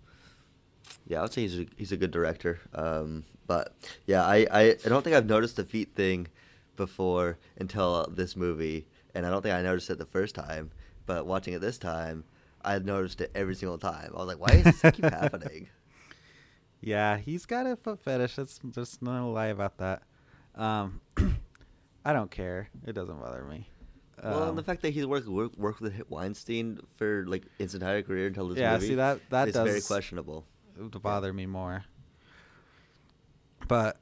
yeah, 1.07 1.19
I 1.19 1.21
would 1.23 1.33
say 1.33 1.41
he's 1.41 1.59
a, 1.59 1.65
he's 1.75 1.91
a 1.91 1.97
good 1.97 2.09
director. 2.11 2.59
Um, 2.73 3.23
but 3.45 3.73
yeah, 4.07 4.25
I, 4.25 4.47
I, 4.51 4.61
I 4.85 4.89
don't 4.89 5.03
think 5.03 5.15
I've 5.15 5.25
noticed 5.27 5.55
the 5.55 5.63
feet 5.63 5.89
thing 5.95 6.27
before 6.79 7.37
until 7.59 8.07
this 8.09 8.35
movie, 8.35 8.87
and 9.13 9.25
I 9.25 9.29
don't 9.29 9.43
think 9.43 9.53
I 9.53 9.61
noticed 9.61 9.91
it 9.91 9.99
the 9.99 10.05
first 10.07 10.33
time. 10.33 10.71
But 11.05 11.27
watching 11.27 11.53
it 11.53 11.59
this 11.61 11.77
time, 11.77 12.23
I 12.63 12.79
noticed 12.79 13.21
it 13.21 13.31
every 13.35 13.53
single 13.55 13.77
time. 13.77 14.11
I 14.15 14.17
was 14.17 14.27
like, 14.27 14.39
why 14.39 14.61
does 14.61 14.81
this 14.81 14.91
keep 14.95 15.05
happening? 15.05 15.69
Yeah, 16.81 17.17
he's 17.17 17.45
got 17.45 17.67
a 17.67 17.75
foot 17.75 17.99
fetish. 17.99 18.37
That's 18.37 18.57
there's 18.63 19.01
no 19.01 19.31
lie 19.31 19.47
about 19.47 19.79
that. 19.79 20.01
Um, 20.55 21.01
I 22.05 22.13
don't 22.13 22.31
care. 22.31 22.69
It 22.87 22.93
doesn't 22.93 23.19
bother 23.19 23.43
me. 23.43 23.67
well, 24.23 24.43
Um, 24.43 24.49
and 24.49 24.57
the 24.57 24.63
fact 24.63 24.81
that 24.83 24.91
he's 24.91 25.05
worked 25.05 25.27
work, 25.27 25.51
worked 25.57 25.81
with 25.81 26.01
Weinstein 26.09 26.79
for 26.95 27.25
like 27.27 27.43
his 27.57 27.73
entire 27.75 28.01
career 28.01 28.27
until 28.27 28.47
this 28.47 28.59
Yeah, 28.59 28.75
movie, 28.75 28.87
see, 28.87 28.95
that- 28.95 29.19
that 29.29 29.49
is 29.49 29.55
very 29.57 29.81
questionable. 29.81 30.45
It 30.77 30.83
would 30.83 31.01
bother 31.03 31.33
me 31.33 31.45
more. 31.47 31.83
But 33.67 33.97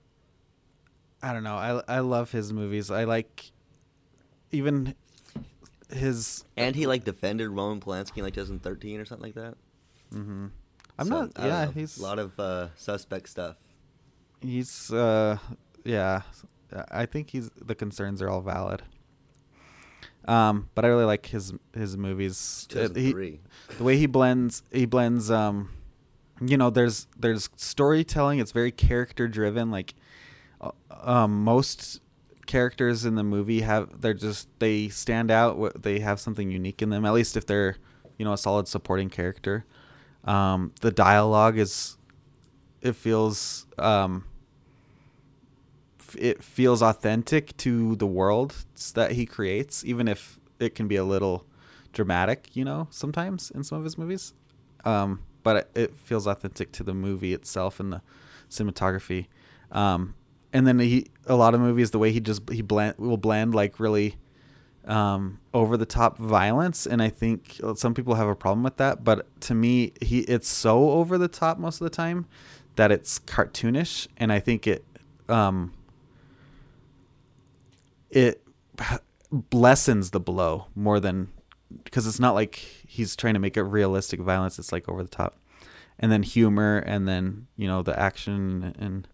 I 1.21 1.33
don't 1.33 1.43
know. 1.43 1.55
I 1.55 1.81
I 1.87 1.99
love 1.99 2.31
his 2.31 2.53
movies. 2.53 2.91
I 2.91 3.05
like 3.05 3.51
even 4.51 4.93
his. 5.93 6.45
And 6.55 6.75
he 6.75 6.85
like 6.87 7.03
defended 7.03 7.49
Roman 7.49 7.79
Polanski 7.79 8.17
in 8.17 8.23
like 8.23 8.33
2013 8.33 8.99
or 8.99 9.05
something 9.05 9.23
like 9.25 9.35
that. 9.35 9.55
Mm-hmm. 10.13 10.47
I'm 10.99 11.07
So, 11.07 11.19
not. 11.21 11.31
Yeah, 11.39 11.65
know. 11.65 11.71
he's 11.71 11.97
a 11.97 12.03
lot 12.03 12.19
of 12.19 12.39
uh, 12.39 12.67
suspect 12.75 13.29
stuff. 13.29 13.55
he's. 14.41 14.91
uh 14.91 15.37
Yeah, 15.83 16.21
I 16.91 17.05
think 17.05 17.29
he's 17.31 17.49
the 17.61 17.75
concerns 17.75 18.21
are 18.21 18.29
all 18.29 18.41
valid. 18.41 18.83
Um, 20.27 20.69
but 20.75 20.83
I 20.83 20.89
really 20.89 21.05
like 21.05 21.27
his 21.27 21.53
his 21.73 21.95
movies. 21.97 22.67
Uh, 22.75 22.89
he- 22.93 23.39
the 23.77 23.83
way 23.83 23.97
he 23.97 24.05
blends 24.05 24.63
he 24.71 24.85
blends 24.85 25.31
um 25.31 25.69
you 26.41 26.57
know 26.57 26.69
there's 26.69 27.07
there's 27.17 27.49
storytelling 27.55 28.39
it's 28.39 28.51
very 28.51 28.71
character 28.71 29.27
driven 29.27 29.71
like 29.71 29.93
um 31.01 31.43
most 31.43 32.01
characters 32.45 33.05
in 33.05 33.15
the 33.15 33.23
movie 33.23 33.61
have 33.61 34.01
they're 34.01 34.13
just 34.13 34.47
they 34.59 34.87
stand 34.87 35.29
out 35.29 35.81
they 35.83 35.99
have 35.99 36.19
something 36.19 36.49
unique 36.49 36.81
in 36.81 36.89
them 36.89 37.05
at 37.05 37.13
least 37.13 37.35
if 37.35 37.45
they're 37.45 37.75
you 38.17 38.25
know 38.25 38.33
a 38.33 38.37
solid 38.37 38.67
supporting 38.67 39.09
character. 39.09 39.65
Um 40.23 40.73
the 40.81 40.91
dialogue 40.91 41.57
is 41.57 41.97
it 42.81 42.95
feels 42.95 43.65
um, 43.77 44.25
it 46.17 46.43
feels 46.43 46.81
authentic 46.81 47.55
to 47.57 47.95
the 47.95 48.07
world 48.07 48.65
that 48.93 49.11
he 49.11 49.25
creates 49.25 49.83
even 49.83 50.07
if 50.07 50.39
it 50.59 50.73
can 50.75 50.87
be 50.87 50.95
a 50.95 51.03
little 51.03 51.45
dramatic 51.93 52.49
you 52.55 52.63
know 52.63 52.87
sometimes 52.91 53.51
in 53.51 53.63
some 53.63 53.77
of 53.77 53.83
his 53.83 53.97
movies. 53.97 54.33
Um 54.85 55.21
but 55.43 55.55
it, 55.55 55.69
it 55.75 55.95
feels 55.95 56.27
authentic 56.27 56.71
to 56.73 56.83
the 56.83 56.93
movie 56.93 57.33
itself 57.33 57.79
and 57.79 57.93
the 57.93 58.01
cinematography. 58.49 59.27
Um 59.71 60.15
and 60.57 60.65
then 60.65 60.79
he 60.79 61.05
a 61.27 61.35
lot 61.35 61.53
of 61.53 61.59
movies 61.61 61.91
the 61.91 61.99
way 61.99 62.11
he 62.11 62.19
just 62.19 62.49
he 62.49 62.63
blend 62.63 62.97
will 62.97 63.17
blend 63.17 63.53
like 63.53 63.79
really 63.79 64.15
um 64.85 65.39
over 65.53 65.77
the 65.77 65.85
top 65.85 66.17
violence 66.17 66.87
and 66.87 66.99
i 66.99 67.09
think 67.09 67.61
some 67.75 67.93
people 67.93 68.15
have 68.15 68.27
a 68.27 68.35
problem 68.35 68.63
with 68.63 68.77
that 68.77 69.03
but 69.03 69.27
to 69.39 69.53
me 69.53 69.93
he 70.01 70.21
it's 70.21 70.47
so 70.47 70.89
over 70.91 71.17
the 71.17 71.27
top 71.27 71.59
most 71.59 71.79
of 71.79 71.85
the 71.85 71.91
time 71.95 72.25
that 72.75 72.91
it's 72.91 73.19
cartoonish 73.19 74.07
and 74.17 74.33
i 74.33 74.39
think 74.39 74.65
it 74.65 74.83
um 75.29 75.71
it 78.09 78.41
lessens 79.51 80.09
the 80.09 80.19
blow 80.19 80.65
more 80.73 80.99
than 80.99 81.29
because 81.83 82.07
it's 82.07 82.19
not 82.19 82.33
like 82.33 82.55
he's 82.87 83.15
trying 83.15 83.35
to 83.35 83.39
make 83.39 83.57
it 83.57 83.63
realistic 83.63 84.19
violence 84.19 84.57
it's 84.57 84.71
like 84.71 84.89
over 84.89 85.03
the 85.03 85.09
top 85.09 85.37
and 85.99 86.11
then 86.11 86.23
humor 86.23 86.79
and 86.79 87.07
then 87.07 87.45
you 87.57 87.67
know 87.67 87.83
the 87.83 87.97
action 87.99 88.73
and 88.79 89.07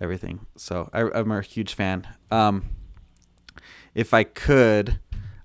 everything 0.00 0.46
so 0.56 0.88
I, 0.92 1.02
i'm 1.14 1.30
a 1.30 1.42
huge 1.42 1.74
fan 1.74 2.06
um 2.30 2.64
if 3.94 4.14
i 4.14 4.24
could 4.24 4.98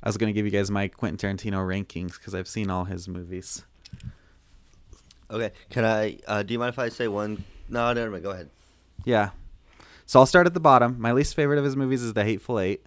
i 0.03 0.07
was 0.07 0.17
going 0.17 0.33
to 0.33 0.33
give 0.33 0.45
you 0.45 0.51
guys 0.51 0.71
my 0.71 0.87
quentin 0.87 1.37
tarantino 1.37 1.57
rankings 1.65 2.13
because 2.13 2.33
i've 2.33 2.47
seen 2.47 2.69
all 2.69 2.85
his 2.85 3.07
movies 3.07 3.65
Okay, 5.29 5.51
can 5.69 5.85
I? 5.85 6.19
Uh, 6.27 6.43
do 6.43 6.53
you 6.53 6.59
mind 6.59 6.69
if 6.69 6.79
I 6.79 6.89
say 6.89 7.07
one? 7.07 7.43
No, 7.67 7.91
never 7.93 8.11
mind. 8.11 8.23
Go 8.23 8.29
ahead. 8.31 8.49
Yeah. 9.05 9.31
So 10.05 10.19
I'll 10.19 10.27
start 10.27 10.45
at 10.45 10.53
the 10.53 10.59
bottom. 10.59 10.97
My 10.99 11.13
least 11.13 11.35
favorite 11.35 11.57
of 11.57 11.65
his 11.65 11.75
movies 11.75 12.03
is 12.03 12.13
The 12.13 12.23
Hateful 12.23 12.59
Eight. 12.59 12.85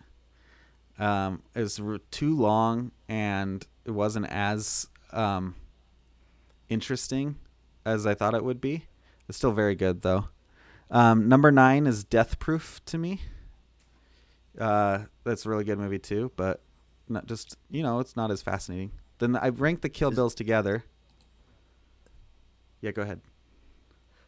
Um, 0.98 1.42
it 1.54 1.60
was 1.60 1.80
too 2.10 2.36
long 2.36 2.92
and 3.08 3.66
it 3.84 3.90
wasn't 3.90 4.26
as 4.26 4.86
um, 5.12 5.56
interesting 6.68 7.36
as 7.84 8.06
I 8.06 8.14
thought 8.14 8.34
it 8.34 8.44
would 8.44 8.60
be. 8.60 8.84
It's 9.28 9.38
still 9.38 9.52
very 9.52 9.74
good 9.74 10.02
though. 10.02 10.26
Um, 10.90 11.28
number 11.28 11.50
nine 11.52 11.86
is 11.86 12.04
Death 12.04 12.38
Proof 12.38 12.80
to 12.86 12.98
me. 12.98 13.20
Uh, 14.58 15.00
that's 15.24 15.46
a 15.46 15.48
really 15.50 15.64
good 15.64 15.78
movie 15.78 15.98
too, 15.98 16.32
but 16.36 16.60
not 17.08 17.26
just 17.26 17.56
you 17.70 17.82
know 17.82 18.00
it's 18.00 18.16
not 18.16 18.30
as 18.30 18.42
fascinating. 18.42 18.92
Then 19.18 19.36
I 19.36 19.48
ranked 19.50 19.82
the 19.82 19.88
Kill 19.88 20.10
Bills 20.10 20.34
together. 20.34 20.84
Yeah, 22.80 22.92
go 22.92 23.02
ahead. 23.02 23.20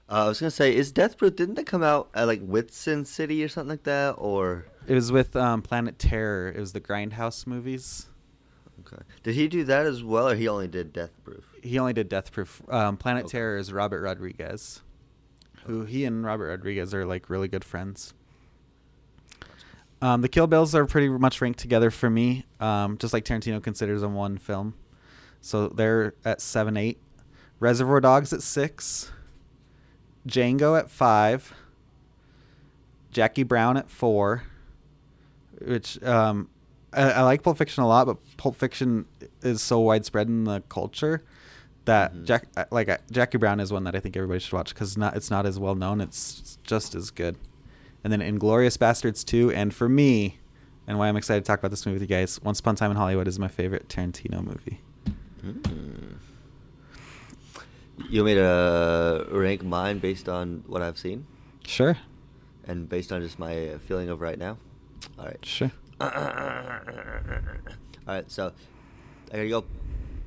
Uh, 0.09 0.25
I 0.25 0.29
was 0.29 0.41
gonna 0.41 0.51
say, 0.51 0.75
is 0.75 0.91
Death 0.93 1.17
Proof? 1.17 1.37
Didn't 1.37 1.55
that 1.55 1.67
come 1.67 1.83
out 1.83 2.11
at 2.15 2.27
like 2.27 2.45
Whitson 2.45 3.05
City 3.05 3.43
or 3.45 3.49
something 3.49 3.71
like 3.71 3.85
that? 3.85 4.17
Or 4.19 4.67
It 4.87 4.95
was 4.95 5.11
with 5.13 5.35
um, 5.37 5.63
Planet 5.63 5.99
Terror. 5.99 6.49
It 6.49 6.59
was 6.61 6.73
the 6.73 6.81
Grindhouse 6.81 7.47
movies. 7.47 8.07
okay, 8.81 9.03
did 9.23 9.35
he 9.37 9.47
do 9.49 9.65
that 9.65 9.87
as 9.87 10.03
well, 10.03 10.29
or 10.29 10.35
he 10.35 10.49
only 10.49 10.69
did 10.69 10.93
Death 10.93 11.13
Proof? 11.25 11.45
He 11.63 11.79
only 11.79 11.93
did 11.93 12.09
Death 12.09 12.33
Proof. 12.33 12.61
Um, 12.69 12.97
Planet 12.97 13.25
Okay. 13.27 13.33
Terror 13.39 13.57
is 13.57 13.73
Robert 13.73 14.03
Rodriguez, 14.03 14.81
who 15.67 15.85
he 15.85 16.05
and 16.05 16.25
Robert 16.25 16.49
Rodriguez 16.49 16.95
are 16.95 17.05
like 17.05 17.31
really 17.31 17.49
good 17.49 17.65
friends. 17.65 18.15
Um, 20.03 20.23
the 20.23 20.29
Kill 20.29 20.47
Bills 20.47 20.75
are 20.75 20.87
pretty 20.87 21.09
much 21.09 21.41
ranked 21.41 21.59
together 21.59 21.91
for 21.91 22.09
me, 22.09 22.47
um, 22.59 22.97
just 22.97 23.13
like 23.13 23.25
Tarantino 23.25 23.63
considers 23.63 24.01
them 24.01 24.15
one 24.15 24.39
film. 24.39 24.75
So 25.43 25.69
they're 25.69 26.15
at 26.25 26.41
seven, 26.41 26.77
eight. 26.77 26.99
Reservoir 27.59 28.01
Dogs 28.01 28.33
at 28.33 28.43
six. 28.43 29.13
Django 30.27 30.79
at 30.79 30.91
five. 30.91 31.55
Jackie 33.11 33.43
Brown 33.43 33.77
at 33.77 33.91
four. 33.91 34.45
Which 35.61 36.03
um, 36.03 36.49
I, 36.93 37.11
I 37.11 37.23
like 37.23 37.43
Pulp 37.43 37.59
Fiction 37.59 37.83
a 37.83 37.89
lot, 37.89 38.07
but 38.07 38.17
Pulp 38.39 38.57
Fiction 38.57 39.05
is 39.43 39.61
so 39.61 39.81
widespread 39.81 40.29
in 40.29 40.45
the 40.45 40.63
culture 40.71 41.23
that 41.87 42.15
Mhm. 42.15 42.25
Jack 42.25 42.69
like 42.71 42.89
I- 42.89 42.99
Jackie 43.11 43.39
Brown 43.39 43.59
is 43.61 43.73
one 43.73 43.85
that 43.85 43.95
I 43.97 44.01
think 44.01 44.17
everybody 44.17 44.39
should 44.41 44.53
watch 44.53 44.75
because 44.75 44.97
not 44.97 45.17
it's 45.17 45.31
not 45.31 45.47
as 45.47 45.59
well 45.59 45.75
known. 45.75 46.01
It's 46.01 46.59
just 46.63 46.95
as 46.95 47.11
good. 47.11 47.37
And 48.05 48.13
then 48.13 48.21
Inglourious 48.21 48.79
Basterds 48.79 49.25
2, 49.25 49.51
and 49.53 49.75
for 49.75 49.89
me, 49.89 50.39
and 50.87 50.99
why 50.99 51.09
I'm 51.09 51.17
excited 51.17 51.45
to 51.45 51.47
talk 51.47 51.59
about 51.59 51.71
this 51.71 51.85
movie 51.85 51.97
with 51.99 52.03
you 52.03 52.09
guys, 52.17 52.41
Once 52.43 52.61
Upon 52.61 52.75
a 52.75 52.77
Time 52.79 52.91
in 52.91 52.97
Hollywood 52.97 53.29
is 53.29 53.39
my 53.39 53.49
favorite 53.49 53.89
Tarantino 53.89 54.43
movie. 54.45 54.81
Mm. 55.45 56.15
You 58.09 58.23
want 58.25 58.27
me 58.27 58.35
to 58.37 59.27
rank 59.31 59.63
mine 59.63 59.99
based 59.99 60.29
on 60.29 60.65
what 60.67 60.81
I've 60.83 60.99
seen 60.99 61.27
Sure, 61.67 61.97
and 62.67 62.89
based 62.89 63.13
on 63.13 63.21
just 63.21 63.39
my 63.39 63.77
feeling 63.87 64.09
of 64.09 64.21
right 64.23 64.39
now. 64.39 64.57
All 65.19 65.27
right. 65.27 65.45
sure. 65.45 65.71
All 66.01 66.09
right, 68.07 68.31
so 68.31 68.53
I 69.33 69.37
gotta 69.37 69.49
go 69.49 69.65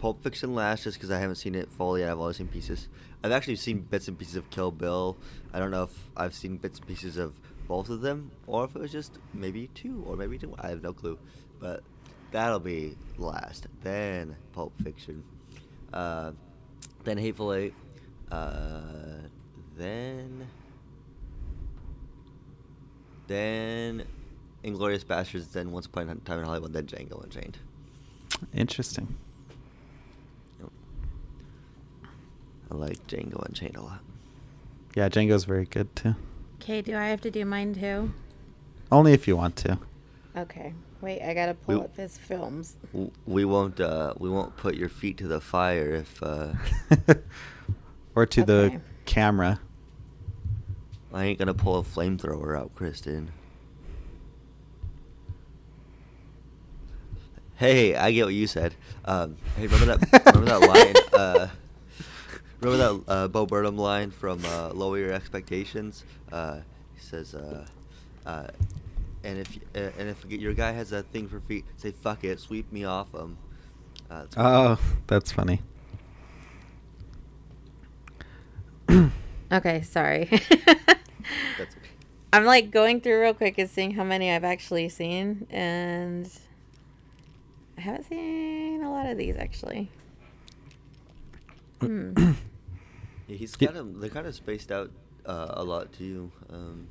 Pulp 0.03 0.21
Fiction 0.21 0.53
last 0.53 0.83
just 0.83 0.97
because 0.97 1.11
I 1.11 1.17
haven't 1.17 1.37
seen 1.37 1.55
it 1.55 1.71
fully 1.71 2.03
I've 2.03 2.19
only 2.19 2.33
seen 2.33 2.49
pieces. 2.49 2.89
I've 3.23 3.31
actually 3.31 3.55
seen 3.55 3.79
bits 3.79 4.09
and 4.09 4.19
pieces 4.19 4.35
of 4.35 4.49
Kill 4.49 4.69
Bill. 4.69 5.15
I 5.53 5.59
don't 5.59 5.71
know 5.71 5.83
if 5.83 5.97
I've 6.17 6.35
seen 6.35 6.57
bits 6.57 6.79
and 6.79 6.87
pieces 6.89 7.15
of 7.15 7.39
both 7.69 7.89
of 7.89 8.01
them 8.01 8.29
or 8.45 8.65
if 8.65 8.75
it 8.75 8.81
was 8.81 8.91
just 8.91 9.19
maybe 9.33 9.69
two 9.73 10.03
or 10.05 10.17
maybe 10.17 10.37
two. 10.37 10.53
I 10.59 10.67
have 10.67 10.83
no 10.83 10.91
clue. 10.91 11.17
But 11.61 11.83
that'll 12.31 12.59
be 12.59 12.97
last. 13.17 13.67
Then 13.81 14.35
Pulp 14.51 14.73
Fiction. 14.83 15.23
Uh, 15.93 16.33
then 17.05 17.17
Hateful 17.17 17.53
Eight. 17.53 17.73
Uh, 18.29 19.21
then. 19.77 20.45
Then. 23.27 24.03
Inglourious 24.65 25.05
Basterds. 25.05 25.49
Then 25.53 25.71
Once 25.71 25.85
Upon 25.85 26.09
a 26.09 26.15
Time 26.15 26.39
in 26.39 26.45
Hollywood. 26.45 26.73
Then 26.73 26.87
Django 26.87 27.23
Unchained. 27.23 27.57
Interesting. 28.53 29.15
Yep. 30.59 30.71
I 32.73 32.75
like 32.75 33.05
Django 33.07 33.45
Unchained 33.45 33.75
a 33.77 33.81
lot. 33.81 33.99
Yeah, 34.95 35.07
Django's 35.09 35.45
very 35.45 35.65
good 35.65 35.95
too. 35.95 36.15
Okay, 36.61 36.81
do 36.81 36.95
I 36.95 37.05
have 37.07 37.21
to 37.21 37.31
do 37.31 37.45
mine 37.45 37.75
too? 37.75 38.13
Only 38.91 39.13
if 39.13 39.27
you 39.27 39.35
want 39.37 39.55
to. 39.57 39.77
Okay. 40.35 40.73
Wait, 41.01 41.21
I 41.21 41.33
gotta 41.33 41.53
pull 41.53 41.75
We- 41.79 41.81
up 41.83 41.97
his 41.97 42.17
films. 42.17 42.77
We 43.25 43.43
won't. 43.45 43.79
Uh, 43.79 44.13
we 44.17 44.29
won't 44.29 44.55
put 44.57 44.75
your 44.75 44.89
feet 44.89 45.17
to 45.17 45.27
the 45.27 45.41
fire 45.41 45.91
if. 45.95 46.23
Uh, 46.23 46.53
or 48.15 48.25
to 48.25 48.43
the 48.43 48.79
camera. 49.05 49.59
I 51.13 51.25
ain't 51.25 51.37
gonna 51.39 51.53
pull 51.53 51.77
a 51.77 51.83
flamethrower 51.83 52.57
out, 52.57 52.73
Kristen. 52.73 53.31
Hey, 57.55 57.95
I 57.95 58.11
get 58.11 58.25
what 58.25 58.33
you 58.33 58.47
said. 58.47 58.75
Um, 59.05 59.37
hey, 59.57 59.67
remember 59.67 59.95
that? 59.97 60.25
remember 60.33 60.45
that 60.59 60.61
line? 61.13 61.19
Uh, 61.21 61.47
remember 62.63 63.01
that 63.05 63.11
uh, 63.11 63.27
Bo 63.27 63.45
Burnham 63.45 63.77
line 63.77 64.11
from 64.11 64.43
uh, 64.45 64.69
"Lower 64.69 64.97
Your 64.97 65.11
Expectations"? 65.11 66.03
Uh, 66.31 66.59
he 66.93 66.99
says, 66.99 67.35
uh, 67.35 67.65
uh, 68.25 68.47
"And 69.23 69.39
if 69.39 69.57
uh, 69.75 69.91
and 69.99 70.09
if 70.09 70.25
your 70.29 70.53
guy 70.53 70.71
has 70.71 70.91
a 70.91 71.03
thing 71.03 71.27
for 71.27 71.39
feet, 71.39 71.65
say 71.77 71.91
fuck 71.91 72.23
it, 72.23 72.39
sweep 72.39 72.71
me 72.71 72.83
off 72.83 73.13
him." 73.13 73.37
Uh, 74.09 74.21
that's 74.21 74.35
Oh, 74.37 74.79
that's 75.07 75.31
funny. 75.31 75.61
Okay, 79.51 79.83
sorry. 79.83 80.25
That's 81.59 81.75
okay. 81.75 81.89
I'm 82.33 82.43
like 82.43 82.71
going 82.71 83.01
through 83.01 83.21
real 83.21 83.35
quick 83.35 83.59
and 83.59 83.69
seeing 83.69 83.91
how 83.91 84.03
many 84.03 84.31
I've 84.31 84.43
actually 84.43 84.89
seen, 84.89 85.45
and 85.51 86.27
I 87.77 87.81
haven't 87.81 88.05
seen 88.05 88.83
a 88.83 88.91
lot 88.91 89.05
of 89.05 89.15
these 89.15 89.37
actually. 89.37 89.91
Hmm. 91.79 92.31
Yeah, 93.27 93.37
he's 93.37 93.55
kind 93.55 93.77
of 93.77 93.99
they're 93.99 94.09
kind 94.09 94.27
of 94.27 94.35
spaced 94.35 94.71
out 94.71 94.91
uh, 95.25 95.47
a 95.51 95.63
lot 95.63 95.91
too. 95.93 96.31
Um, 96.49 96.87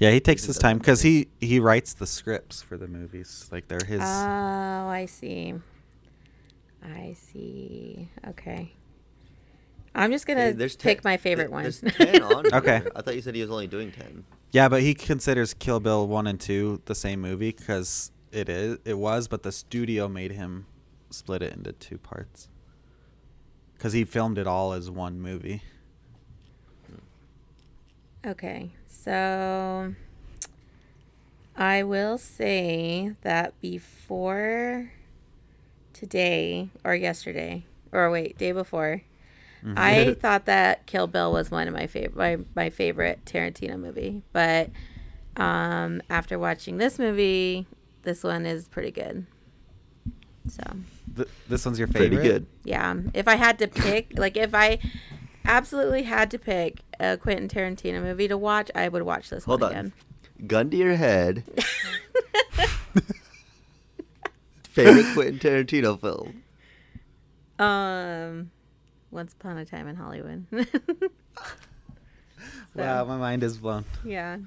Yeah, 0.00 0.10
he 0.10 0.20
takes 0.20 0.44
his 0.44 0.58
time 0.58 0.78
because 0.78 1.02
he 1.02 1.28
he 1.40 1.60
writes 1.60 1.94
the 1.94 2.06
scripts 2.06 2.62
for 2.62 2.76
the 2.76 2.88
movies. 2.88 3.48
Like 3.52 3.68
they're 3.68 3.84
his. 3.86 4.00
Oh, 4.00 4.04
I 4.04 5.06
see. 5.06 5.54
I 6.82 7.14
see. 7.18 8.08
Okay. 8.28 8.72
I'm 9.94 10.10
just 10.10 10.26
gonna 10.26 10.40
Hey, 10.40 10.52
there's 10.52 10.76
pick 10.76 11.02
ten- 11.02 11.10
my 11.10 11.16
favorite 11.16 11.44
th- 11.44 11.52
ones. 11.52 11.80
There's 11.80 11.94
ten 11.96 12.22
on 12.22 12.46
Okay. 12.54 12.78
here. 12.80 12.90
I 12.96 13.02
thought 13.02 13.14
you 13.14 13.22
said 13.22 13.34
he 13.34 13.40
was 13.42 13.50
only 13.50 13.66
doing 13.68 13.92
ten. 13.92 14.24
yeah, 14.52 14.68
but 14.68 14.82
he 14.82 14.92
considers 14.94 15.54
Kill 15.54 15.80
Bill 15.80 16.06
one 16.08 16.26
and 16.26 16.40
two 16.40 16.82
the 16.86 16.94
same 16.94 17.20
movie 17.20 17.52
because 17.56 18.10
it 18.32 18.48
is 18.48 18.78
it 18.84 18.98
was, 18.98 19.28
but 19.28 19.42
the 19.44 19.52
studio 19.52 20.08
made 20.08 20.32
him 20.32 20.66
split 21.10 21.42
it 21.42 21.52
into 21.52 21.72
two 21.72 21.96
parts 21.98 22.48
because 23.74 23.92
he 23.92 24.04
filmed 24.04 24.36
it 24.38 24.46
all 24.48 24.72
as 24.72 24.90
one 24.90 25.20
movie. 25.20 25.62
Okay, 28.26 28.70
so 28.88 29.94
I 31.56 31.82
will 31.82 32.16
say 32.18 33.12
that 33.22 33.58
before 33.60 34.90
today 35.92 36.70
or 36.84 36.94
yesterday 36.94 37.64
or 37.92 38.10
wait, 38.10 38.38
day 38.38 38.52
before, 38.52 39.02
Mhm. 39.64 39.74
I 39.76 40.14
thought 40.20 40.46
that 40.46 40.86
Kill 40.86 41.06
Bill 41.06 41.32
was 41.32 41.50
one 41.50 41.68
of 41.68 41.74
my 41.74 41.86
favorite 41.86 42.16
my, 42.16 42.38
my 42.54 42.70
favorite 42.70 43.24
Tarantino 43.26 43.78
movie, 43.78 44.22
but 44.32 44.70
um, 45.36 46.02
after 46.08 46.38
watching 46.38 46.78
this 46.78 46.98
movie, 46.98 47.66
this 48.02 48.22
one 48.24 48.46
is 48.46 48.68
pretty 48.68 48.90
good. 48.90 49.26
So 50.48 50.62
Th- 51.16 51.28
this 51.48 51.64
one's 51.64 51.78
your 51.78 51.88
favorite. 51.88 52.10
Pretty 52.10 52.28
good. 52.28 52.46
yeah, 52.64 52.94
if 53.14 53.28
I 53.28 53.34
had 53.36 53.58
to 53.60 53.68
pick, 53.68 54.18
like 54.18 54.36
if 54.36 54.54
I 54.54 54.78
absolutely 55.44 56.02
had 56.04 56.30
to 56.32 56.38
pick 56.38 56.80
a 57.00 57.16
Quentin 57.16 57.48
Tarantino 57.48 58.02
movie 58.02 58.28
to 58.28 58.36
watch, 58.38 58.70
I 58.74 58.88
would 58.88 59.02
watch 59.02 59.30
this 59.30 59.44
Hold 59.44 59.60
one 59.62 59.70
on. 59.72 59.78
again. 59.78 59.92
Gun 60.46 60.70
to 60.70 60.76
your 60.76 60.96
head. 60.96 61.44
Favorite 64.70 65.06
Quentin 65.14 65.38
Tarantino 65.38 66.00
film. 66.00 66.42
Um, 67.58 68.50
Once 69.10 69.32
Upon 69.34 69.58
a 69.58 69.64
Time 69.64 69.86
in 69.88 69.96
Hollywood. 69.96 70.46
Wow, 72.76 73.04
my 73.04 73.16
mind 73.16 73.44
is 73.44 73.56
blown. 73.56 73.84
yeah. 74.04 74.38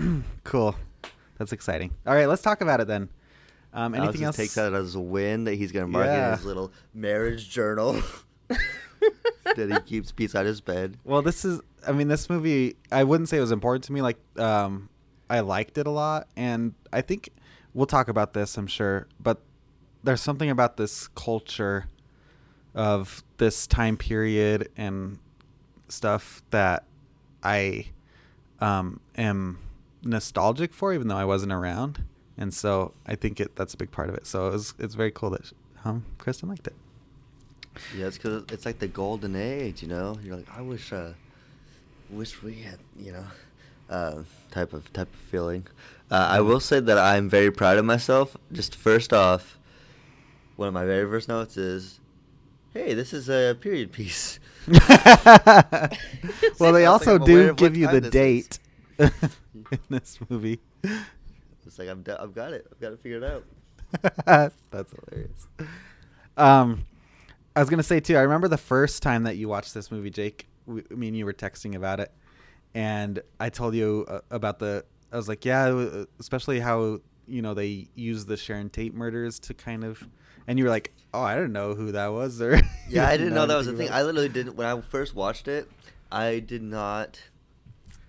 Cool. 0.42 0.74
That's 1.38 1.52
exciting. 1.52 1.94
All 2.04 2.14
right, 2.14 2.26
let's 2.26 2.42
talk 2.42 2.60
about 2.60 2.80
it 2.80 2.88
then. 2.88 3.08
Um, 3.74 3.94
Alex 3.94 4.08
anything 4.08 4.26
else? 4.26 4.36
just 4.36 4.44
takes 4.48 4.54
that 4.56 4.74
as 4.74 4.94
a 4.94 5.00
win 5.00 5.44
that 5.44 5.54
he's 5.54 5.72
gonna 5.72 5.86
mark 5.86 6.06
in 6.06 6.32
his 6.32 6.44
little 6.44 6.72
marriage 6.92 7.48
journal 7.48 8.02
that 8.48 9.70
he 9.70 9.80
keeps 9.80 10.12
beside 10.12 10.46
his 10.46 10.60
bed. 10.60 10.98
Well, 11.04 11.22
this 11.22 11.44
is. 11.44 11.60
I 11.86 11.92
mean, 11.92 12.08
this 12.08 12.28
movie. 12.28 12.76
I 12.90 13.04
wouldn't 13.04 13.28
say 13.28 13.38
it 13.38 13.40
was 13.40 13.52
important 13.52 13.84
to 13.84 13.92
me. 13.92 14.02
Like, 14.02 14.18
um, 14.36 14.88
I 15.28 15.40
liked 15.40 15.78
it 15.78 15.86
a 15.86 15.90
lot, 15.90 16.28
and 16.36 16.74
I 16.92 17.00
think 17.00 17.30
we'll 17.74 17.86
talk 17.86 18.08
about 18.08 18.34
this. 18.34 18.56
I'm 18.56 18.66
sure, 18.66 19.06
but 19.18 19.40
there's 20.04 20.20
something 20.20 20.50
about 20.50 20.76
this 20.76 21.08
culture 21.08 21.86
of 22.74 23.22
this 23.38 23.66
time 23.66 23.96
period 23.96 24.68
and 24.76 25.18
stuff 25.88 26.42
that 26.50 26.84
I 27.42 27.86
um, 28.60 29.00
am 29.16 29.58
nostalgic 30.02 30.72
for, 30.72 30.92
even 30.92 31.08
though 31.08 31.16
I 31.16 31.24
wasn't 31.24 31.52
around, 31.52 32.04
and 32.36 32.52
so 32.52 32.92
I 33.06 33.14
think 33.14 33.40
it 33.40 33.56
that's 33.56 33.74
a 33.74 33.76
big 33.76 33.90
part 33.90 34.08
of 34.08 34.14
it. 34.14 34.26
So 34.26 34.48
it 34.48 34.52
was, 34.52 34.74
it's 34.78 34.94
very 34.94 35.10
cool 35.10 35.30
that 35.30 35.52
um, 35.84 36.04
Kristen 36.18 36.48
liked 36.48 36.66
it. 36.66 36.74
Yeah, 37.96 38.06
it's 38.06 38.18
because 38.18 38.44
it's 38.50 38.66
like 38.66 38.78
the 38.78 38.88
golden 38.88 39.34
age, 39.34 39.82
you 39.82 39.88
know. 39.88 40.18
You're 40.22 40.36
like, 40.36 40.48
I 40.56 40.60
wish, 40.60 40.92
uh, 40.92 41.12
wish 42.10 42.42
we 42.42 42.56
had, 42.56 42.78
you 42.98 43.12
know, 43.12 43.24
uh, 43.88 44.22
type 44.50 44.72
of 44.72 44.92
type 44.92 45.12
of 45.12 45.20
feeling. 45.20 45.66
Uh, 46.10 46.26
I 46.30 46.40
will 46.40 46.60
say 46.60 46.80
that 46.80 46.98
I'm 46.98 47.28
very 47.28 47.50
proud 47.50 47.78
of 47.78 47.84
myself. 47.84 48.36
Just 48.52 48.74
first 48.74 49.12
off, 49.12 49.58
one 50.56 50.68
of 50.68 50.74
my 50.74 50.84
very 50.84 51.08
first 51.08 51.28
notes 51.28 51.56
is, 51.56 52.00
"Hey, 52.74 52.94
this 52.94 53.12
is 53.12 53.28
a 53.30 53.56
period 53.60 53.92
piece." 53.92 54.38
well, 54.68 54.78
they 56.58 56.58
was 56.58 56.60
like, 56.60 56.86
also 56.86 57.18
do 57.18 57.54
give 57.54 57.76
you 57.76 57.88
the 57.88 58.00
date 58.00 58.58
in 58.98 59.10
this 59.88 60.18
movie. 60.28 60.60
It's 61.72 61.78
like 61.78 61.88
I'm, 61.88 62.04
I've 62.20 62.34
got 62.34 62.52
it. 62.52 62.66
I've 62.70 62.80
got 62.80 62.90
to 62.90 62.98
figure 62.98 63.16
it 63.16 63.22
figured 63.22 64.04
out. 64.26 64.52
That's 64.70 64.92
hilarious. 64.92 65.46
Um, 66.36 66.84
I 67.56 67.60
was 67.60 67.70
gonna 67.70 67.82
say 67.82 67.98
too. 67.98 68.14
I 68.16 68.20
remember 68.20 68.46
the 68.46 68.58
first 68.58 69.02
time 69.02 69.22
that 69.22 69.36
you 69.36 69.48
watched 69.48 69.72
this 69.72 69.90
movie, 69.90 70.10
Jake. 70.10 70.48
We, 70.66 70.82
me 70.90 71.08
and 71.08 71.16
you 71.16 71.24
were 71.24 71.32
texting 71.32 71.74
about 71.74 71.98
it, 71.98 72.12
and 72.74 73.22
I 73.40 73.48
told 73.48 73.74
you 73.74 74.04
uh, 74.06 74.20
about 74.30 74.58
the. 74.58 74.84
I 75.10 75.16
was 75.16 75.28
like, 75.28 75.46
yeah, 75.46 75.64
uh, 75.68 76.04
especially 76.20 76.60
how 76.60 77.00
you 77.26 77.40
know 77.40 77.54
they 77.54 77.88
use 77.94 78.26
the 78.26 78.36
Sharon 78.36 78.68
Tate 78.68 78.94
murders 78.94 79.38
to 79.40 79.54
kind 79.54 79.82
of, 79.82 80.06
and 80.46 80.58
you 80.58 80.66
were 80.66 80.70
like, 80.70 80.92
oh, 81.14 81.22
I 81.22 81.36
didn't 81.36 81.52
know 81.52 81.74
who 81.74 81.92
that 81.92 82.08
was, 82.08 82.42
or 82.42 82.60
Yeah, 82.88 83.08
I 83.08 83.16
didn't 83.16 83.32
know 83.32 83.46
that 83.46 83.56
was 83.56 83.66
a 83.66 83.70
anything 83.70 83.88
thing. 83.88 83.96
I 83.96 84.02
literally 84.02 84.28
didn't. 84.28 84.56
When 84.56 84.66
I 84.66 84.78
first 84.82 85.14
watched 85.14 85.48
it, 85.48 85.70
I 86.10 86.40
did 86.40 86.62
not. 86.62 87.18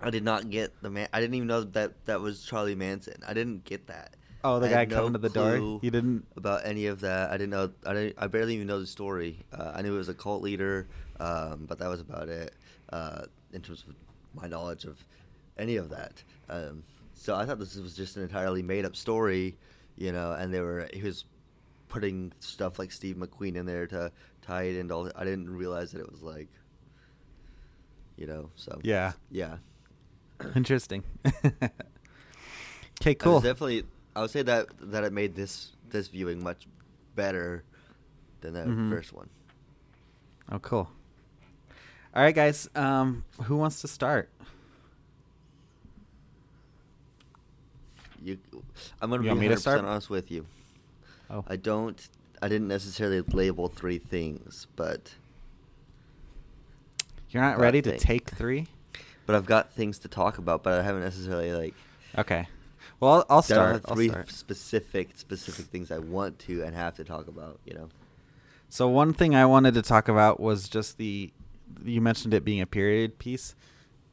I 0.06 0.10
did 0.10 0.24
not 0.24 0.50
get 0.50 0.80
the 0.82 0.90
man. 0.90 1.08
I 1.12 1.20
didn't 1.20 1.34
even 1.34 1.48
know 1.48 1.62
that 1.64 2.04
that 2.06 2.20
was 2.20 2.44
Charlie 2.44 2.74
Manson. 2.74 3.22
I 3.26 3.34
didn't 3.34 3.64
get 3.64 3.86
that. 3.86 4.14
Oh, 4.42 4.60
the 4.60 4.66
I 4.66 4.70
guy 4.70 4.78
had 4.80 4.90
no 4.90 4.96
coming 4.96 5.12
to 5.14 5.18
the 5.18 5.30
door. 5.30 5.80
You 5.82 5.90
didn't. 5.90 6.26
about 6.36 6.66
any 6.66 6.86
of 6.86 7.00
that. 7.00 7.30
I 7.30 7.38
didn't 7.38 7.50
know. 7.50 7.70
I 7.86 7.94
didn't. 7.94 8.14
I 8.18 8.26
barely 8.26 8.54
even 8.54 8.66
know 8.66 8.78
the 8.80 8.86
story. 8.86 9.38
Uh, 9.50 9.72
I 9.74 9.80
knew 9.82 9.94
it 9.94 9.98
was 9.98 10.10
a 10.10 10.14
cult 10.14 10.42
leader, 10.42 10.86
um, 11.18 11.64
but 11.66 11.78
that 11.78 11.88
was 11.88 12.00
about 12.00 12.28
it. 12.28 12.54
Uh, 12.92 13.22
in 13.52 13.62
terms 13.62 13.84
of 13.88 13.94
my 14.34 14.46
knowledge 14.46 14.84
of 14.84 15.02
any 15.56 15.76
of 15.76 15.88
that, 15.90 16.22
um, 16.50 16.82
so 17.14 17.34
I 17.34 17.46
thought 17.46 17.58
this 17.58 17.76
was 17.76 17.96
just 17.96 18.16
an 18.18 18.22
entirely 18.22 18.62
made 18.62 18.84
up 18.84 18.94
story, 18.96 19.56
you 19.96 20.12
know. 20.12 20.32
And 20.32 20.52
they 20.52 20.60
were 20.60 20.88
he 20.92 21.02
was 21.02 21.24
putting 21.88 22.32
stuff 22.40 22.78
like 22.78 22.92
Steve 22.92 23.16
McQueen 23.16 23.56
in 23.56 23.64
there 23.64 23.86
to 23.86 24.12
tie 24.42 24.64
it 24.64 24.76
into 24.76 24.94
all. 24.94 25.10
I 25.16 25.24
didn't 25.24 25.48
realize 25.48 25.92
that 25.92 26.00
it 26.00 26.10
was 26.10 26.20
like, 26.20 26.48
you 28.18 28.26
know. 28.26 28.50
So 28.56 28.78
Yeah. 28.82 29.12
yeah. 29.30 29.56
Interesting. 30.54 31.02
okay, 33.00 33.14
cool. 33.14 33.34
was 33.34 33.42
definitely. 33.42 33.84
I 34.16 34.20
would 34.22 34.30
say 34.30 34.42
that 34.42 34.66
that 34.80 35.04
it 35.04 35.12
made 35.12 35.34
this 35.34 35.72
this 35.90 36.08
viewing 36.08 36.42
much 36.42 36.66
better 37.14 37.62
than 38.40 38.54
that 38.54 38.66
Mhm. 38.66 38.90
first 38.90 39.12
one. 39.12 39.28
Oh, 40.50 40.58
cool. 40.58 40.90
All 42.14 42.22
right, 42.22 42.34
guys. 42.34 42.68
Um, 42.74 43.24
who 43.44 43.56
wants 43.56 43.80
to 43.80 43.88
start? 43.88 44.28
you, 48.22 48.38
I'm 49.02 49.10
gonna 49.10 49.22
You 49.22 49.24
be 49.24 49.28
want 49.28 49.40
me 49.40 49.46
100 49.48 49.62
to 49.82 49.86
honest 49.86 50.08
with 50.10 50.30
you. 50.30 50.46
Oh. 51.30 51.44
I 51.46 51.56
don't. 51.56 52.08
I 52.42 52.48
didn't 52.48 52.68
necessarily 52.68 53.20
label 53.22 53.68
three 53.68 53.98
things, 53.98 54.66
but 54.76 55.14
You're 57.30 57.42
not 57.42 57.56
Got 57.56 57.62
ready 57.62 57.82
to 57.82 57.98
take 57.98 58.30
three? 58.30 58.66
But 59.26 59.34
I've 59.36 59.46
got 59.46 59.70
things 59.72 59.98
to 60.00 60.08
talk 60.08 60.38
about, 60.38 60.62
but 60.62 60.78
I 60.80 60.82
haven't 60.82 61.02
necessarily 61.02 61.52
like. 61.52 61.74
Okay. 62.16 62.46
Well, 63.00 63.12
I'll, 63.12 63.26
I'll 63.28 63.42
start. 63.42 63.72
have 63.72 63.84
I'll 63.88 63.94
three 63.96 64.08
start. 64.08 64.30
specific 64.30 65.10
specific 65.16 65.66
things 65.66 65.90
I 65.90 65.98
want 65.98 66.38
to 66.40 66.62
and 66.62 66.74
have 66.74 66.94
to 66.96 67.04
talk 67.04 67.28
about. 67.28 67.58
You 67.64 67.74
know. 67.74 67.88
So 68.68 68.88
one 68.88 69.12
thing 69.12 69.34
I 69.34 69.46
wanted 69.46 69.74
to 69.74 69.82
talk 69.82 70.08
about 70.08 70.40
was 70.40 70.68
just 70.68 70.98
the 70.98 71.32
you 71.84 72.00
mentioned 72.00 72.34
it 72.34 72.44
being 72.44 72.60
a 72.60 72.66
period 72.66 73.18
piece, 73.18 73.54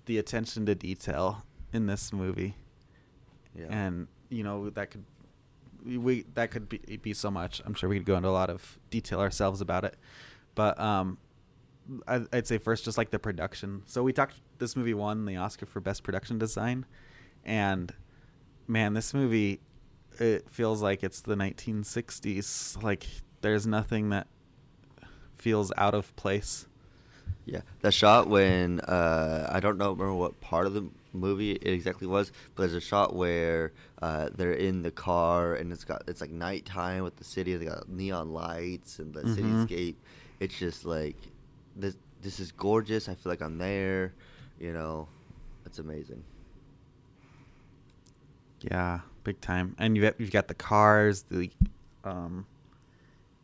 the 0.06 0.18
attention 0.18 0.66
to 0.66 0.76
detail 0.76 1.44
in 1.74 1.86
this 1.86 2.12
movie. 2.12 2.56
Yeah. 3.56 3.68
And 3.70 4.08
you 4.30 4.44
know 4.44 4.70
that 4.72 4.92
could 4.92 5.04
we- 5.86 6.26
that 6.36 6.52
could 6.52 6.70
be, 6.70 6.78
be 7.02 7.14
so 7.14 7.32
much. 7.32 7.62
I'm 7.66 7.74
sure 7.74 7.90
we 7.90 7.98
could 7.98 8.06
go 8.06 8.16
into 8.16 8.30
a 8.30 8.32
lot 8.32 8.50
of 8.50 8.78
detail 8.90 9.20
ourselves 9.20 9.62
about 9.62 9.84
it. 9.84 9.96
But 10.56 10.80
um 10.80 11.18
I, 11.18 11.31
I'd 12.08 12.48
say 12.48 12.58
first 12.58 12.86
just 12.86 12.98
like 12.98 13.10
the 13.12 13.20
production. 13.20 13.84
So 13.86 14.04
we 14.04 14.14
talked 14.14 14.36
this 14.60 14.76
movie 14.76 14.94
won 14.94 15.26
the 15.26 15.38
Oscar 15.38 15.66
for 15.66 15.80
best 15.80 16.04
production 16.04 16.38
design 16.38 16.86
and 17.44 17.94
man, 18.68 18.94
this 18.94 19.14
movie 19.14 19.60
it 20.20 20.50
feels 20.50 20.82
like 20.82 21.04
it's 21.04 21.22
the 21.22 21.36
1960s. 21.36 22.82
Like 22.84 23.06
there's 23.42 23.66
nothing 23.66 24.10
that 24.10 24.28
feels 25.36 25.72
out 25.78 25.94
of 25.94 26.16
place. 26.16 26.68
Yeah, 27.46 27.62
that 27.82 27.94
shot 27.94 28.28
when 28.28 28.80
uh, 28.82 29.50
I 29.52 29.60
don't 29.60 29.78
know 29.78 29.92
remember 29.92 30.14
what 30.14 30.40
part 30.42 30.68
of 30.68 30.74
the 30.74 30.88
movie 31.12 31.52
it 31.54 31.68
exactly 31.74 32.08
was, 32.08 32.32
but 32.56 32.64
there's 32.64 32.76
a 32.76 32.80
shot 32.82 33.16
where 33.16 33.74
uh, 34.02 34.30
they're 34.36 34.54
in 34.54 34.84
the 34.84 34.92
car 34.92 35.56
and 35.56 35.72
it's 35.72 35.84
got 35.84 36.04
it's 36.08 36.22
like 36.22 36.30
nighttime 36.30 37.04
with 37.04 37.16
the 37.18 37.24
city. 37.24 37.56
They 37.56 37.66
got 37.66 37.90
neon 37.90 38.32
lights 38.32 39.00
and 39.00 39.14
the 39.14 39.24
Mhm. 39.24 39.36
cityscape. 39.68 39.96
It's 40.40 40.58
just 40.58 40.86
like 40.86 41.18
this. 41.76 41.96
This 42.22 42.40
is 42.40 42.52
gorgeous. 42.52 43.10
I 43.10 43.16
feel 43.16 43.32
like 43.32 43.42
I'm 43.42 43.58
there. 43.58 44.14
You 44.60 44.74
know, 44.74 45.08
it's 45.66 45.80
amazing. 45.80 46.24
Yeah, 48.62 49.00
big 49.24 49.42
time. 49.42 49.76
And 49.80 49.96
you've 49.98 50.14
you've 50.20 50.32
got 50.32 50.48
the 50.48 50.54
cars, 50.54 51.24
the 51.24 51.50
um 52.04 52.46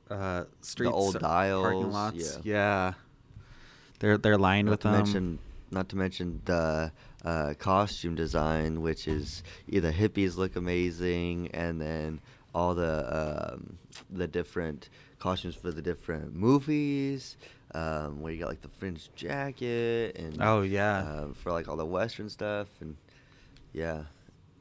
uh 0.09 0.43
streets, 0.61 0.93
old 0.93 1.19
parking 1.19 1.81
dials, 1.81 1.93
lots. 1.93 2.39
yeah. 2.43 2.53
Yeah. 2.53 2.93
They're 3.99 4.17
they're 4.17 4.37
lined 4.37 4.67
Not 4.67 4.71
with 4.71 4.79
to 4.81 4.87
them. 4.89 4.97
mention, 4.97 5.39
not 5.71 5.89
to 5.89 5.95
mention 5.95 6.41
the 6.45 6.91
uh, 7.25 7.55
costume 7.57 8.13
design, 8.13 8.81
which 8.81 9.07
is 9.07 9.41
either 9.67 9.91
hippies 9.91 10.37
look 10.37 10.55
amazing, 10.55 11.49
and 11.51 11.81
then 11.81 12.21
all 12.53 12.75
the 12.75 13.53
um, 13.55 13.77
the 14.11 14.27
different 14.27 14.89
costumes 15.17 15.55
for 15.55 15.71
the 15.71 15.81
different 15.81 16.35
movies. 16.35 17.37
Um, 17.73 18.21
where 18.21 18.31
you 18.31 18.39
got 18.39 18.47
like 18.49 18.61
the 18.61 18.69
fringe 18.69 19.09
jacket 19.15 20.15
and 20.17 20.37
Oh, 20.41 20.61
yeah. 20.61 20.99
um, 20.99 21.33
for 21.33 21.51
like 21.51 21.67
all 21.67 21.75
the 21.75 21.85
western 21.85 22.29
stuff 22.29 22.67
and 22.79 22.95
yeah, 23.73 24.03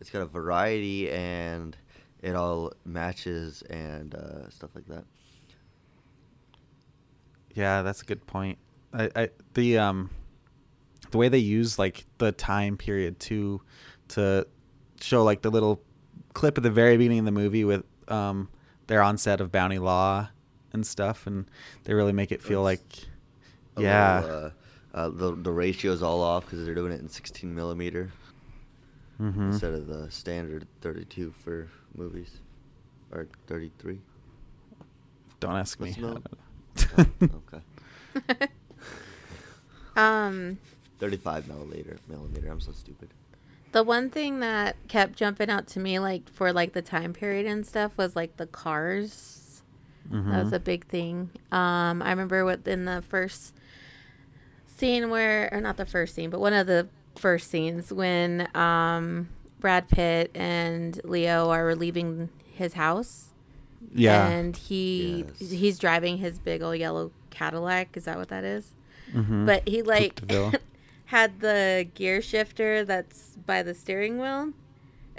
it's 0.00 0.10
got 0.10 0.22
a 0.22 0.26
variety 0.26 1.08
and 1.10 1.76
it 2.22 2.34
all 2.34 2.72
matches 2.84 3.62
and 3.70 4.14
uh, 4.14 4.50
stuff 4.50 4.70
like 4.74 4.86
that. 4.88 5.04
Yeah, 7.54 7.82
that's 7.82 8.02
a 8.02 8.04
good 8.04 8.26
point. 8.26 8.58
I, 8.92 9.10
I 9.14 9.30
the 9.54 9.78
um 9.78 10.10
the 11.10 11.18
way 11.18 11.28
they 11.28 11.38
use 11.38 11.78
like 11.78 12.04
the 12.18 12.32
time 12.32 12.76
period 12.76 13.18
too 13.20 13.62
to 14.08 14.46
show 15.00 15.22
like 15.24 15.42
the 15.42 15.50
little 15.50 15.80
clip 16.34 16.56
at 16.58 16.62
the 16.62 16.70
very 16.70 16.96
beginning 16.96 17.20
of 17.20 17.24
the 17.24 17.30
movie 17.32 17.64
with 17.64 17.84
um 18.08 18.48
their 18.88 19.02
onset 19.02 19.40
of 19.40 19.50
bounty 19.50 19.78
law 19.78 20.28
and 20.76 20.86
stuff 20.86 21.26
and 21.26 21.46
they 21.84 21.94
really 21.94 22.12
make 22.12 22.30
it 22.30 22.40
feel 22.42 22.60
It's 22.68 22.80
like 22.82 23.08
yeah 23.78 24.20
little, 24.20 24.36
uh, 24.46 24.50
uh, 24.94 25.08
the 25.10 25.34
the 25.34 25.52
ratio's 25.52 26.02
all 26.02 26.22
off 26.22 26.44
because 26.46 26.64
they're 26.64 26.74
doing 26.74 26.92
it 26.92 27.00
in 27.00 27.08
16 27.08 27.54
millimeter 27.54 28.12
mm-hmm. 29.20 29.42
instead 29.52 29.74
of 29.74 29.86
the 29.88 30.10
standard 30.10 30.66
32 30.82 31.32
for 31.44 31.68
movies 31.94 32.40
or 33.12 33.28
33. 33.48 34.00
don't 35.40 35.56
ask 35.56 35.80
me 35.80 35.90
What's 35.90 35.96
the 35.96 36.02
I 36.02 36.08
middle? 36.08 36.22
don't 36.22 37.20
know. 37.20 37.32
Oh, 37.32 37.42
okay, 38.28 38.48
um, 39.96 40.58
35 40.98 41.48
millimeter. 41.48 41.98
Millimeter. 42.08 42.48
I'm 42.50 42.60
so 42.60 42.72
stupid. 42.72 43.10
the 43.72 43.82
one 43.82 44.10
thing 44.10 44.40
that 44.40 44.76
kept 44.88 45.14
jumping 45.16 45.50
out 45.50 45.66
to 45.68 45.80
me, 45.80 45.98
like 45.98 46.28
for 46.30 46.52
like 46.52 46.72
the 46.72 46.82
time 46.82 47.12
period 47.12 47.46
and 47.46 47.66
stuff, 47.66 47.96
was 47.98 48.16
like 48.16 48.36
the 48.36 48.46
cars. 48.46 49.42
That 50.10 50.44
was 50.44 50.52
Mhm. 50.52 50.56
a 50.56 50.60
big 50.60 50.86
thing. 50.86 51.30
Um, 51.52 52.02
I 52.02 52.10
remember 52.10 52.44
within 52.44 52.84
the 52.84 53.02
first 53.08 53.54
scene 54.66 55.10
where, 55.10 55.48
or 55.52 55.60
not 55.60 55.76
the 55.76 55.86
first 55.86 56.14
scene, 56.14 56.30
but 56.30 56.40
one 56.40 56.52
of 56.52 56.66
the 56.66 56.88
first 57.16 57.50
scenes 57.50 57.92
when 57.92 58.48
um, 58.56 59.28
Brad 59.60 59.88
Pitt 59.88 60.30
and 60.34 61.00
Leo 61.04 61.50
are 61.50 61.74
leaving 61.74 62.28
his 62.52 62.74
house. 62.74 63.30
yeah 63.94 64.26
And 64.28 64.56
he 64.56 65.24
Yes. 65.40 65.50
he's 65.50 65.78
driving 65.78 66.18
his 66.18 66.38
big 66.38 66.62
old 66.62 66.76
yellow 66.78 67.10
Cadillac. 67.30 67.96
Is 67.96 68.04
that 68.04 68.18
what 68.18 68.28
that 68.28 68.44
is? 68.44 68.72
Mhm. 69.14 69.46
But 69.46 69.66
he 69.68 69.82
like 69.82 70.16
Coupe 70.16 70.28
de 70.28 70.34
Ville. 70.34 70.52
had 71.06 71.40
the 71.40 71.86
gear 71.94 72.20
shifter 72.20 72.84
that's 72.84 73.36
by 73.46 73.62
the 73.62 73.74
steering 73.74 74.18
wheel. 74.18 74.52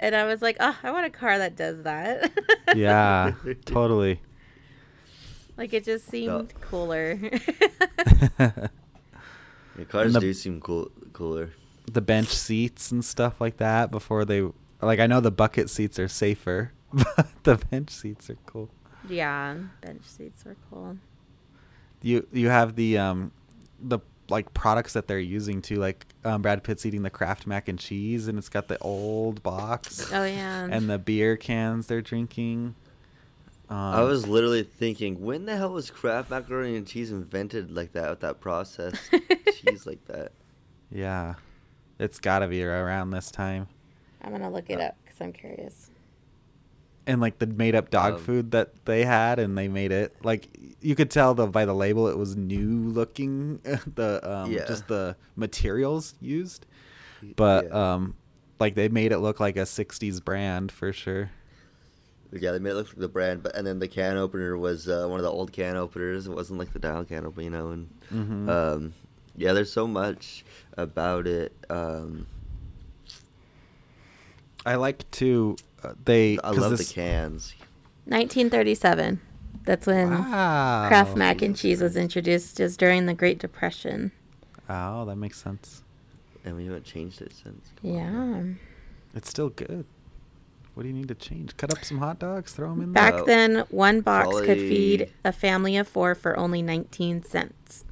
And 0.00 0.14
I 0.14 0.24
was 0.24 0.40
like, 0.42 0.56
oh, 0.60 0.76
I 0.84 0.92
want 0.92 1.06
a 1.06 1.10
car 1.10 1.38
that 1.38 1.56
does 1.56 1.82
that. 1.82 2.30
yeah 2.76 3.32
totally 3.64 4.20
like 5.58 5.74
it 5.74 5.84
just 5.84 6.06
seemed 6.06 6.54
cooler. 6.62 7.18
Yeah, 9.78 9.84
cars 9.88 10.12
the- 10.12 10.20
do 10.20 10.32
seem 10.34 10.60
cool, 10.60 10.90
cooler. 11.12 11.50
the 11.90 12.00
bench 12.00 12.28
seats 12.28 12.90
and 12.90 13.04
stuff 13.04 13.40
like 13.40 13.58
that 13.58 13.90
before 13.90 14.24
they 14.24 14.42
like 14.80 14.98
I 15.00 15.06
know 15.06 15.20
the 15.20 15.30
bucket 15.30 15.70
seats 15.70 15.98
are 15.98 16.08
safer, 16.08 16.72
but 16.92 17.28
the 17.44 17.56
bench 17.56 17.90
seats 17.90 18.28
are 18.28 18.36
cool. 18.46 18.70
yeah, 19.08 19.56
bench 19.80 20.02
seats 20.04 20.44
are 20.46 20.56
cool. 20.70 20.96
You 22.02 22.26
you 22.32 22.48
have 22.48 22.74
the 22.74 22.98
um 22.98 23.30
the 23.80 24.00
like 24.28 24.52
products 24.52 24.92
that 24.94 25.06
they're 25.06 25.18
using 25.20 25.62
too, 25.62 25.76
like 25.76 26.04
um, 26.24 26.42
Brad 26.42 26.62
Pitt's 26.64 26.84
eating 26.84 27.02
the 27.02 27.10
Kraft 27.10 27.46
mac 27.46 27.68
and 27.68 27.78
cheese, 27.78 28.26
and 28.28 28.36
it's 28.36 28.48
got 28.50 28.66
the 28.68 28.78
old 28.80 29.42
box 29.42 30.10
Oh 30.12 30.24
yeah. 30.24 30.68
and 30.70 30.90
the 30.90 30.98
beer 30.98 31.36
cans 31.36 31.86
they're 31.86 32.02
drinking. 32.02 32.74
Um, 33.70 33.76
I 33.76 34.02
was 34.02 34.26
literally 34.26 34.62
thinking, 34.62 35.20
when 35.20 35.44
the 35.44 35.56
hell 35.56 35.70
was 35.72 35.90
Kraft 35.90 36.30
macaroni 36.30 36.76
and 36.76 36.86
cheese 36.86 37.10
invented 37.10 37.70
like 37.70 37.92
that 37.92 38.08
with 38.10 38.20
that 38.20 38.40
process? 38.40 38.94
cheese 39.60 39.86
like 39.86 40.04
that. 40.06 40.32
yeah, 40.90 41.34
it's 41.98 42.18
got 42.18 42.38
to 42.38 42.48
be 42.48 42.64
around 42.64 43.10
this 43.10 43.30
time. 43.30 43.66
I'm 44.22 44.32
gonna 44.32 44.50
look 44.50 44.70
it 44.70 44.80
up 44.80 44.96
because 45.04 45.20
I'm 45.20 45.32
curious. 45.32 45.90
and 47.06 47.20
like 47.20 47.38
the 47.38 47.46
made 47.46 47.74
up 47.74 47.90
dog 47.90 48.14
Um, 48.14 48.20
food 48.20 48.50
that 48.52 48.84
they 48.84 49.04
had 49.04 49.38
and 49.38 49.56
they 49.56 49.68
made 49.68 49.92
it 49.92 50.14
like 50.24 50.48
you 50.80 50.94
could 50.94 51.10
tell 51.10 51.34
the 51.34 51.46
by 51.46 51.64
the 51.64 51.74
label 51.74 52.08
it 52.08 52.18
was 52.18 52.36
new 52.36 52.88
looking 52.90 53.58
the 53.94 54.20
um 54.28 54.50
Yeah. 54.52 54.64
just 54.66 54.88
the 54.88 55.16
materials 55.36 56.14
used 56.20 56.66
but 57.36 57.64
Yeah. 57.66 57.92
um 57.94 58.14
like 58.60 58.74
they 58.74 58.88
made 58.88 59.12
it 59.12 59.18
look 59.20 59.40
like 59.40 59.56
a 59.56 59.60
60s 59.62 60.22
brand 60.22 60.70
for 60.72 60.92
sure 60.92 61.30
Yeah, 62.32 62.52
they 62.52 62.58
made 62.58 62.70
it 62.70 62.74
look 62.74 62.88
like 62.88 62.96
the 62.98 63.08
brand, 63.08 63.42
but 63.42 63.54
and 63.56 63.66
then 63.66 63.78
the 63.78 63.88
can 63.88 64.16
opener 64.18 64.56
was 64.58 64.88
uh, 64.88 65.06
one 65.08 65.18
of 65.18 65.24
the 65.24 65.30
old 65.30 65.50
can 65.52 65.76
openers. 65.76 66.26
It 66.26 66.32
wasn't 66.34 66.58
like 66.58 66.72
the 66.72 66.78
dial 66.78 67.04
can 67.04 67.24
opener, 67.24 67.42
you 67.44 67.50
know. 67.50 67.68
And 67.70 67.88
Mhm. 68.12 68.48
um, 68.48 68.92
yeah, 69.36 69.52
there's 69.54 69.72
so 69.72 69.86
much 69.86 70.44
about 70.76 71.26
it. 71.26 71.52
Um, 71.70 72.26
i 74.66 74.74
like 74.74 75.08
to 75.12 75.56
uh, 75.82 75.94
they 76.04 76.38
I 76.44 76.50
love 76.50 76.76
this- 76.76 76.88
the 76.88 76.94
cans. 76.94 77.54
1937. 78.06 79.20
That's 79.64 79.86
when 79.86 80.10
wow 80.10 80.88
Kraft 80.88 81.14
mac 81.16 81.42
and 81.42 81.54
cheese 81.56 81.80
was 81.82 81.94
introduced, 81.96 82.58
is 82.58 82.76
during 82.76 83.04
the 83.06 83.12
Great 83.14 83.38
Depression. 83.38 84.12
oh 84.68 85.04
that 85.04 85.16
makes 85.16 85.40
sense 85.42 85.82
And 86.44 86.56
we 86.56 86.64
haven't 86.66 86.84
changed 86.84 87.20
it 87.22 87.32
since. 87.32 87.72
Come 87.82 87.90
on. 87.92 88.58
Yeah. 89.12 89.16
it's 89.18 89.28
still 89.30 89.50
good 89.50 89.84
what 90.78 90.84
do 90.84 90.88
you 90.90 90.94
need 90.94 91.08
to 91.08 91.14
change 91.16 91.56
cut 91.56 91.72
up 91.76 91.84
some 91.84 91.98
hot 91.98 92.20
dogs 92.20 92.52
throw 92.52 92.68
them 92.70 92.80
in 92.82 92.92
Back 92.92 93.16
there 93.16 93.24
then, 93.26 93.64
one 93.68 94.00
box 94.00 94.40
could 94.42 94.58
feed 94.60 95.10
a 95.24 95.32
family 95.32 95.76
of 95.76 95.88
four 95.88 96.14
for 96.14 96.38
only 96.38 96.62
19 96.62 97.24
cents. 97.24 97.84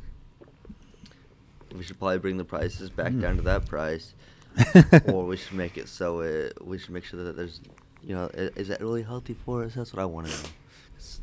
We 1.75 1.83
should 1.83 1.99
probably 1.99 2.19
bring 2.19 2.37
the 2.37 2.45
prices 2.45 2.89
back 2.89 3.13
Mm. 3.13 3.21
down 3.21 3.37
to 3.39 3.43
that 3.43 3.67
price, 3.67 4.15
or 5.05 5.27
we 5.27 5.37
should 5.37 5.55
make 5.55 5.77
it 5.77 5.89
so 5.89 6.21
it. 6.21 6.65
We 6.65 6.79
should 6.79 6.91
make 6.91 7.05
sure 7.05 7.25
that 7.25 7.37
there's, 7.37 7.61
you 8.05 8.15
know, 8.15 8.27
is 8.33 8.69
that 8.69 8.81
really 8.81 9.03
healthy 9.03 9.35
for 9.35 9.65
us? 9.65 9.75
That's 9.75 9.93
what 9.93 10.01
I 10.01 10.05
want 10.07 10.29
to 10.29 10.33
know. 10.33 10.49
'Cause 10.97 11.21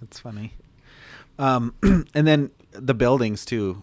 That's 0.00 0.20
funny. 0.20 0.54
Um, 1.40 1.74
and 2.14 2.24
then 2.26 2.52
the 2.70 2.94
buildings 2.94 3.44
too. 3.44 3.82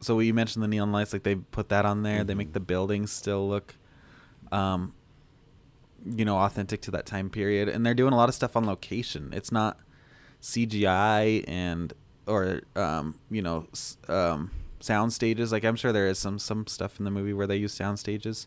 So 0.00 0.20
you 0.20 0.34
mentioned 0.34 0.62
the 0.62 0.68
neon 0.68 0.92
lights, 0.92 1.14
like 1.14 1.22
they 1.22 1.36
put 1.36 1.70
that 1.70 1.86
on 1.86 2.02
there. 2.02 2.22
They 2.22 2.34
make 2.34 2.50
Mhm. 2.50 2.52
the 2.52 2.60
buildings 2.60 3.10
still 3.10 3.48
look, 3.48 3.74
um, 4.52 4.92
you 6.04 6.24
know 6.24 6.38
authentic 6.38 6.80
to 6.82 6.90
that 6.92 7.06
time 7.06 7.30
period, 7.30 7.68
and 7.68 7.84
they're 7.84 7.94
doing 7.94 8.12
a 8.12 8.16
lot 8.16 8.28
of 8.28 8.34
stuff 8.34 8.56
on 8.56 8.66
location. 8.66 9.32
It's 9.32 9.52
not 9.52 9.78
CGI 10.40 11.44
and 11.48 11.92
or 12.26 12.62
um, 12.76 13.16
you 13.30 13.42
know 13.42 13.66
um, 14.08 14.50
sound 14.80 15.12
stages. 15.12 15.52
Like 15.52 15.64
I'm 15.64 15.76
sure 15.76 15.92
there 15.92 16.06
is 16.06 16.18
some 16.18 16.38
some 16.38 16.66
stuff 16.66 16.98
in 16.98 17.04
the 17.04 17.10
movie 17.10 17.32
where 17.32 17.46
they 17.46 17.56
use 17.56 17.72
sound 17.72 17.98
stages, 17.98 18.46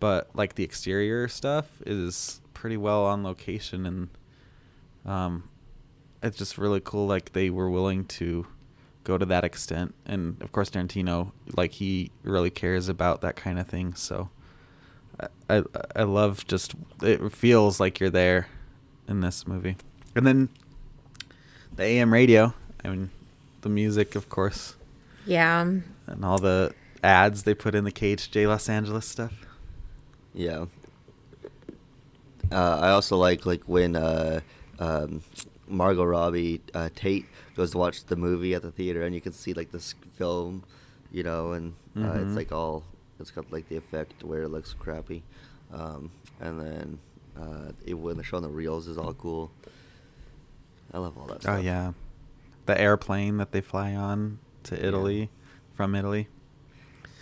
but 0.00 0.30
like 0.34 0.54
the 0.54 0.64
exterior 0.64 1.28
stuff 1.28 1.82
is 1.84 2.40
pretty 2.54 2.76
well 2.76 3.04
on 3.04 3.22
location, 3.22 3.86
and 3.86 4.08
um, 5.04 5.48
it's 6.22 6.36
just 6.36 6.58
really 6.58 6.80
cool. 6.80 7.06
Like 7.06 7.32
they 7.32 7.50
were 7.50 7.70
willing 7.70 8.04
to 8.06 8.46
go 9.04 9.18
to 9.18 9.26
that 9.26 9.44
extent, 9.44 9.94
and 10.06 10.40
of 10.40 10.52
course 10.52 10.70
Tarantino, 10.70 11.32
like 11.56 11.72
he 11.72 12.10
really 12.22 12.50
cares 12.50 12.88
about 12.88 13.20
that 13.20 13.36
kind 13.36 13.58
of 13.58 13.66
thing. 13.66 13.94
So 13.94 14.30
I 15.48 15.58
I, 15.58 15.62
I 15.96 16.02
love 16.04 16.46
just 16.46 16.74
it 17.02 17.32
feels 17.32 17.78
like 17.80 18.00
you're 18.00 18.10
there 18.10 18.48
in 19.08 19.20
this 19.20 19.46
movie, 19.46 19.76
and 20.14 20.26
then 20.26 20.48
the 21.74 21.84
AM 21.84 22.12
radio. 22.12 22.54
I 22.84 22.88
mean, 22.88 23.10
the 23.60 23.68
music, 23.68 24.14
of 24.16 24.28
course, 24.28 24.74
Yeah. 25.26 25.60
and 26.06 26.24
all 26.24 26.38
the 26.38 26.74
ads 27.04 27.44
they 27.44 27.54
put 27.54 27.74
in 27.74 27.84
the 27.84 27.92
KHJ 27.92 28.46
Los 28.48 28.68
Angeles 28.68 29.06
stuff. 29.06 29.32
Yeah. 30.34 30.66
Uh, 32.50 32.78
I 32.82 32.90
also 32.90 33.16
like 33.16 33.46
like 33.46 33.62
when 33.64 33.96
uh, 33.96 34.40
um, 34.78 35.22
Margot 35.68 36.04
Robbie 36.04 36.60
uh, 36.74 36.88
Tate 36.94 37.26
goes 37.56 37.70
to 37.72 37.78
watch 37.78 38.04
the 38.04 38.16
movie 38.16 38.54
at 38.54 38.62
the 38.62 38.70
theater, 38.70 39.02
and 39.02 39.14
you 39.14 39.20
can 39.20 39.32
see 39.32 39.54
like 39.54 39.70
this 39.72 39.94
film, 40.14 40.64
you 41.10 41.22
know, 41.22 41.52
and 41.52 41.74
uh, 41.96 42.00
Mhm. 42.00 42.26
it's 42.26 42.36
like 42.36 42.52
all 42.52 42.82
it's 43.22 43.30
got 43.30 43.50
like 43.52 43.68
the 43.68 43.76
effect 43.76 44.22
where 44.24 44.42
it 44.42 44.48
looks 44.48 44.74
crappy, 44.74 45.22
um, 45.72 46.10
and 46.40 46.60
then 46.60 46.98
uh, 47.40 47.72
it, 47.86 47.94
when 47.94 48.16
they're 48.16 48.24
showing 48.24 48.42
the 48.42 48.48
reels 48.50 48.86
is 48.88 48.98
all 48.98 49.14
cool. 49.14 49.50
I 50.92 50.98
love 50.98 51.16
all 51.16 51.26
that. 51.28 51.42
Stuff. 51.42 51.58
Oh 51.58 51.60
yeah, 51.60 51.92
the 52.66 52.78
airplane 52.78 53.38
that 53.38 53.52
they 53.52 53.60
fly 53.62 53.94
on 53.94 54.38
to 54.64 54.76
Yeah. 54.76 54.86
Italy 54.88 55.30
from 55.74 55.94
Italy. 55.94 56.28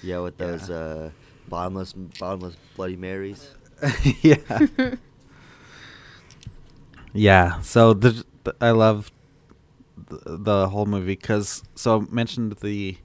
Yeah, 0.03 0.21
with 0.21 0.39
those 0.39 0.69
Yeah. 0.69 0.77
uh, 0.77 1.11
bottomless 1.49 1.93
bottomless 1.93 2.57
Bloody 2.75 2.97
Marys. 2.97 3.51
yeah. 4.23 4.59
yeah. 7.13 7.61
So 7.61 7.95
the, 7.95 8.25
the 8.45 8.55
I 8.61 8.71
love 8.71 9.11
the, 10.09 10.37
the 10.39 10.69
whole 10.69 10.87
movie 10.87 11.07
because 11.17 11.63
so 11.75 12.01
I 12.01 12.13
mentioned 12.15 12.53
the 12.61 12.97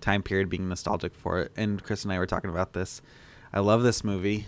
time 0.00 0.22
period 0.22 0.48
being 0.48 0.68
nostalgic 0.68 1.14
for 1.14 1.40
it, 1.40 1.52
and 1.56 1.82
Chris 1.82 2.04
and 2.04 2.12
I 2.12 2.18
were 2.18 2.26
talking 2.26 2.50
about 2.50 2.72
this. 2.72 3.02
I 3.52 3.60
love 3.60 3.82
this 3.82 4.04
movie. 4.04 4.46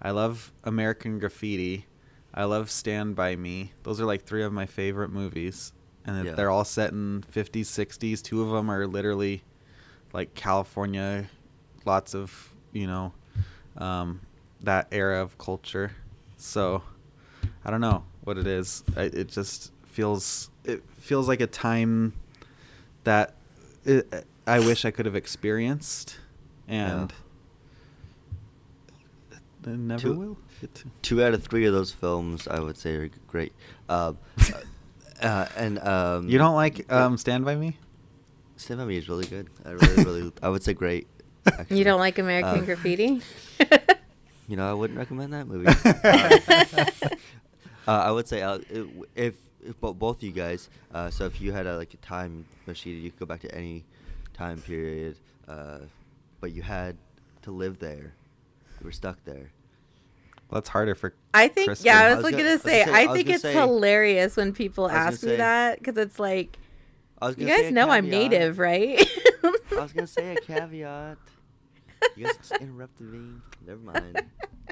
I 0.00 0.10
love 0.10 0.52
American 0.64 1.18
Graffiti. 1.18 1.86
I 2.34 2.44
love 2.44 2.70
Stand 2.70 3.14
by 3.14 3.36
Me. 3.36 3.72
Those 3.82 4.00
are 4.00 4.04
like 4.06 4.24
three 4.24 4.42
of 4.42 4.52
my 4.52 4.66
favorite 4.66 5.10
movies, 5.10 5.72
and 6.04 6.24
Yeah. 6.26 6.32
they're 6.34 6.50
all 6.50 6.64
set 6.64 6.92
in 6.92 7.24
50s, 7.32 7.66
60s. 7.66 8.22
Two 8.22 8.42
of 8.42 8.50
them 8.50 8.70
are 8.70 8.86
literally 8.86 9.42
like 10.12 10.34
California, 10.34 11.28
lots 11.84 12.14
of 12.14 12.54
you 12.72 12.86
know 12.86 13.12
um, 13.76 14.20
that 14.60 14.88
era 14.92 15.20
of 15.22 15.36
culture. 15.38 15.92
So 16.36 16.82
I 17.64 17.70
don't 17.70 17.80
know 17.80 18.04
what 18.24 18.38
it 18.38 18.46
is. 18.46 18.82
I, 18.96 19.02
it 19.04 19.28
just 19.28 19.72
feels 19.86 20.50
it 20.64 20.82
feels 20.98 21.28
like 21.28 21.40
a 21.40 21.46
time 21.46 22.12
that 23.04 23.34
it, 23.84 24.26
I 24.46 24.58
wish 24.60 24.84
I 24.84 24.90
could 24.90 25.06
have 25.06 25.14
experienced, 25.16 26.16
and 26.68 27.12
I 29.66 29.70
never 29.70 30.00
Two- 30.02 30.14
will 30.14 30.36
two 31.02 31.22
out 31.24 31.34
of 31.34 31.44
three 31.44 31.64
of 31.66 31.72
those 31.72 31.90
films 31.92 32.46
I 32.48 32.60
would 32.60 32.76
say 32.76 32.94
are 32.96 33.10
great. 33.26 33.52
Um, 33.88 34.18
uh, 35.20 35.46
and 35.56 35.78
um, 35.80 36.28
You 36.28 36.38
don't 36.38 36.54
like 36.54 36.90
um, 36.92 37.16
Stand 37.18 37.44
by 37.44 37.54
Me? 37.56 37.76
Stand 38.56 38.78
by 38.78 38.86
Me 38.86 38.96
is 38.96 39.08
really 39.08 39.26
good. 39.26 39.48
I 39.64 39.70
really, 39.70 40.04
really, 40.04 40.32
I 40.42 40.48
would 40.48 40.62
say 40.62 40.72
great. 40.72 41.06
actually. 41.46 41.78
You 41.78 41.84
don't 41.84 41.98
like 42.00 42.18
American 42.18 42.62
Uh, 42.62 42.64
Graffiti? 42.64 43.20
You 44.48 44.56
know, 44.56 44.68
I 44.68 44.74
wouldn't 44.74 44.98
recommend 44.98 45.32
that 45.32 45.46
movie. 45.46 45.66
uh, 47.88 47.90
I 47.90 48.10
would 48.10 48.28
say 48.28 48.42
uh, 48.42 48.58
if, 49.14 49.34
if 49.64 49.80
bo- 49.80 49.94
both 49.94 50.22
you 50.22 50.30
guys. 50.32 50.68
Uh, 50.92 51.10
so 51.10 51.24
if 51.24 51.40
you 51.40 51.52
had 51.52 51.66
a, 51.66 51.76
like 51.76 51.94
a 51.94 51.96
time 51.98 52.44
machine, 52.66 53.02
you 53.02 53.10
could 53.10 53.20
go 53.20 53.26
back 53.26 53.40
to 53.42 53.54
any 53.54 53.84
time 54.42 54.60
period, 54.60 55.16
uh, 55.48 55.78
but 56.40 56.52
you 56.52 56.62
had 56.62 56.96
to 57.42 57.50
live 57.50 57.78
there. 57.78 58.14
You 58.80 58.84
were 58.86 58.92
stuck 58.92 59.22
there. 59.24 59.50
That's 60.50 60.68
harder 60.68 60.94
for. 60.94 61.14
I 61.32 61.48
think, 61.48 61.68
Kristen. 61.68 61.86
yeah, 61.86 61.98
I 62.00 62.02
I 62.04 62.08
was, 62.08 62.16
was 62.16 62.24
looking 62.24 62.38
gonna- 62.40 62.50
I 62.50 62.56
to 62.56 62.58
say, 62.62 62.84
gonna 62.84 62.92
say- 62.96 63.06
I 63.06 63.10
I 63.10 63.14
think 63.14 63.26
gonna 63.26 63.34
it's 63.36 63.42
say- 63.42 63.52
hilarious 63.54 64.36
when 64.36 64.52
people 64.52 64.84
I 64.86 64.88
was 65.06 65.14
ask 65.14 65.22
me 65.22 65.28
say- 65.30 65.36
that 65.36 65.78
because 65.78 65.96
it's 65.96 66.18
like, 66.18 66.58
I 67.20 67.26
was 67.28 67.38
you 67.38 67.46
guys 67.46 67.66
a 67.66 67.70
know 67.70 67.88
I'm 67.88 68.10
native, 68.10 68.58
right? 68.58 69.00
I 69.44 69.80
was 69.80 69.92
gonna 69.92 70.06
say 70.06 70.34
a 70.36 70.40
caveat. 70.40 71.16
You 72.16 72.24
guys 72.26 72.36
just 72.36 72.52
interrupted 72.60 73.12
me. 73.12 73.40
Never 73.66 73.80
mind. 73.80 74.22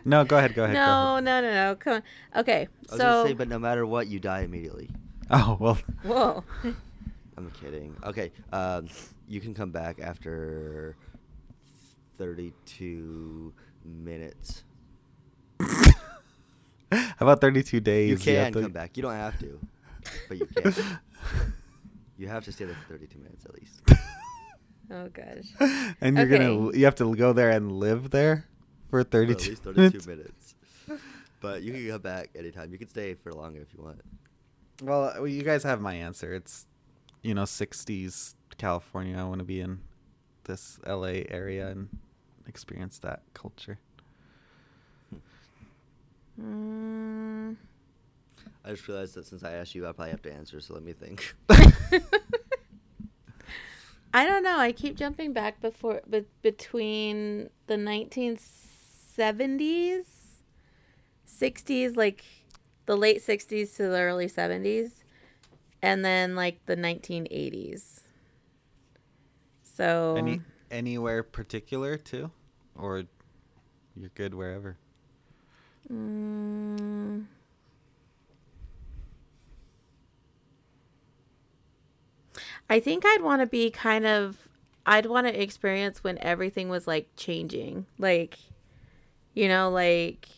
No, 0.05 0.25
go 0.25 0.37
ahead. 0.37 0.55
Go 0.55 0.65
ahead. 0.65 0.75
go 0.75 0.81
no, 0.83 1.13
ahead. 1.13 1.25
no, 1.25 1.41
no, 1.41 1.51
no. 1.71 1.77
Come 1.77 1.93
on. 1.95 2.03
Okay, 2.41 2.63
I 2.63 2.69
was 2.91 2.91
so. 2.91 2.97
gonna 2.99 3.29
say, 3.29 3.35
but 3.35 3.49
no 3.49 3.59
matter 3.59 3.87
what, 3.87 4.09
you 4.09 4.19
die 4.19 4.41
immediately. 4.41 4.91
Oh 5.31 5.57
well. 5.61 5.79
Whoa. 6.03 6.45
I'm 7.37 7.51
kidding. 7.53 7.97
Okay, 8.05 8.33
um, 8.53 8.89
you 9.29 9.41
can 9.41 9.55
come 9.55 9.71
back 9.71 9.99
after 10.01 10.97
32 12.17 13.53
minutes. 13.85 14.65
How 16.93 17.15
about 17.21 17.41
32 17.41 17.81
days? 17.81 18.27
You 18.27 18.37
have 18.37 18.47
can 18.47 18.53
to- 18.55 18.63
come 18.63 18.73
back. 18.73 18.97
You 18.97 19.03
don't 19.03 19.15
have 19.15 19.39
to, 19.41 19.59
but 20.29 20.39
you 20.39 20.47
can. 20.47 20.75
you 22.19 22.29
have 22.29 22.45
to 22.45 22.53
stay 22.53 22.65
there 22.65 22.77
for 22.87 22.95
32 22.95 23.19
minutes 23.19 23.45
at 23.45 23.55
least. 23.55 23.83
Oh 24.93 25.09
gosh. 25.09 25.47
and 26.01 26.17
you're 26.17 26.27
gonna 26.27 26.77
you 26.77 26.85
have 26.85 26.97
to 26.97 27.15
go 27.15 27.33
there 27.33 27.51
and 27.51 27.71
live 27.71 28.11
there 28.11 28.49
for 28.89 29.05
For 29.05 29.09
32 29.09 29.33
at 29.33 29.49
least 29.49 29.63
32 29.63 30.11
minutes. 30.11 30.55
But 31.41 31.63
you 31.63 31.73
can 31.73 31.89
come 31.89 32.01
back 32.03 32.31
anytime. 32.35 32.73
You 32.73 32.79
can 32.79 32.89
stay 32.89 33.15
for 33.15 33.33
longer 33.33 33.61
if 33.61 33.69
you 33.73 33.85
want. 33.85 34.01
Well, 34.83 35.15
uh, 35.17 35.23
you 35.23 35.45
guys 35.45 35.63
have 35.63 35.81
my 35.81 35.95
answer. 35.95 36.35
It's 36.35 36.67
you 37.23 37.35
know 37.35 37.45
60s 37.45 38.35
California. 38.59 39.19
I 39.19 39.25
want 39.25 39.41
to 39.41 39.45
be 39.45 39.61
in 39.61 39.81
this 40.45 40.79
LA 40.87 41.25
area 41.29 41.69
and 41.69 41.89
experience 42.47 42.99
that 42.99 43.23
culture. 43.35 43.79
Mm. 46.41 47.57
I 48.65 48.71
just 48.71 48.89
realized 48.89 49.15
that 49.15 49.27
since 49.27 49.45
I 49.45 49.53
asked 49.53 49.75
you, 49.75 49.87
I 49.87 49.93
probably 49.93 50.11
have 50.11 50.23
to 50.23 50.33
answer. 50.33 50.61
So 50.61 50.75
let 50.75 50.83
me 50.83 50.93
think. 50.93 51.35
I 54.13 54.27
don't 54.27 54.43
know. 54.43 54.59
I 54.59 54.73
keep 54.73 54.97
jumping 54.97 55.33
back 55.33 55.61
before, 55.61 56.01
but 56.07 56.27
between 56.43 57.49
the 57.69 57.77
1970s, 57.77 60.03
60s, 61.27 61.97
like 61.97 62.25
the 62.87 62.97
late 62.97 63.25
60s 63.25 63.77
to 63.77 63.89
the 63.89 64.01
early 64.01 64.27
70s, 64.27 65.00
and 65.83 66.05
then 66.05 66.35
like 66.37 66.65
the 66.67 66.77
1980s. 66.77 68.01
So 69.63 70.15
Any 70.17 70.41
anywhere 70.71 71.23
particular 71.23 71.97
too, 71.97 72.31
or 72.77 73.05
you're 73.97 74.11
good 74.15 74.35
wherever. 74.35 74.77
Mm. 75.91 77.25
I 82.69 82.79
think 82.79 83.05
I'd 83.05 83.23
want 83.23 83.41
to 83.41 83.47
be 83.47 83.71
kind 83.71 84.07
of 84.07 84.49
I'd 84.87 85.07
want 85.07 85.27
to 85.27 85.43
experience 85.43 86.05
when 86.05 86.19
everything 86.19 86.69
was 86.69 86.87
like 86.87 87.09
changing. 87.17 87.87
Like 87.99 88.39
you 89.35 89.49
know, 89.49 89.71
like 89.71 90.29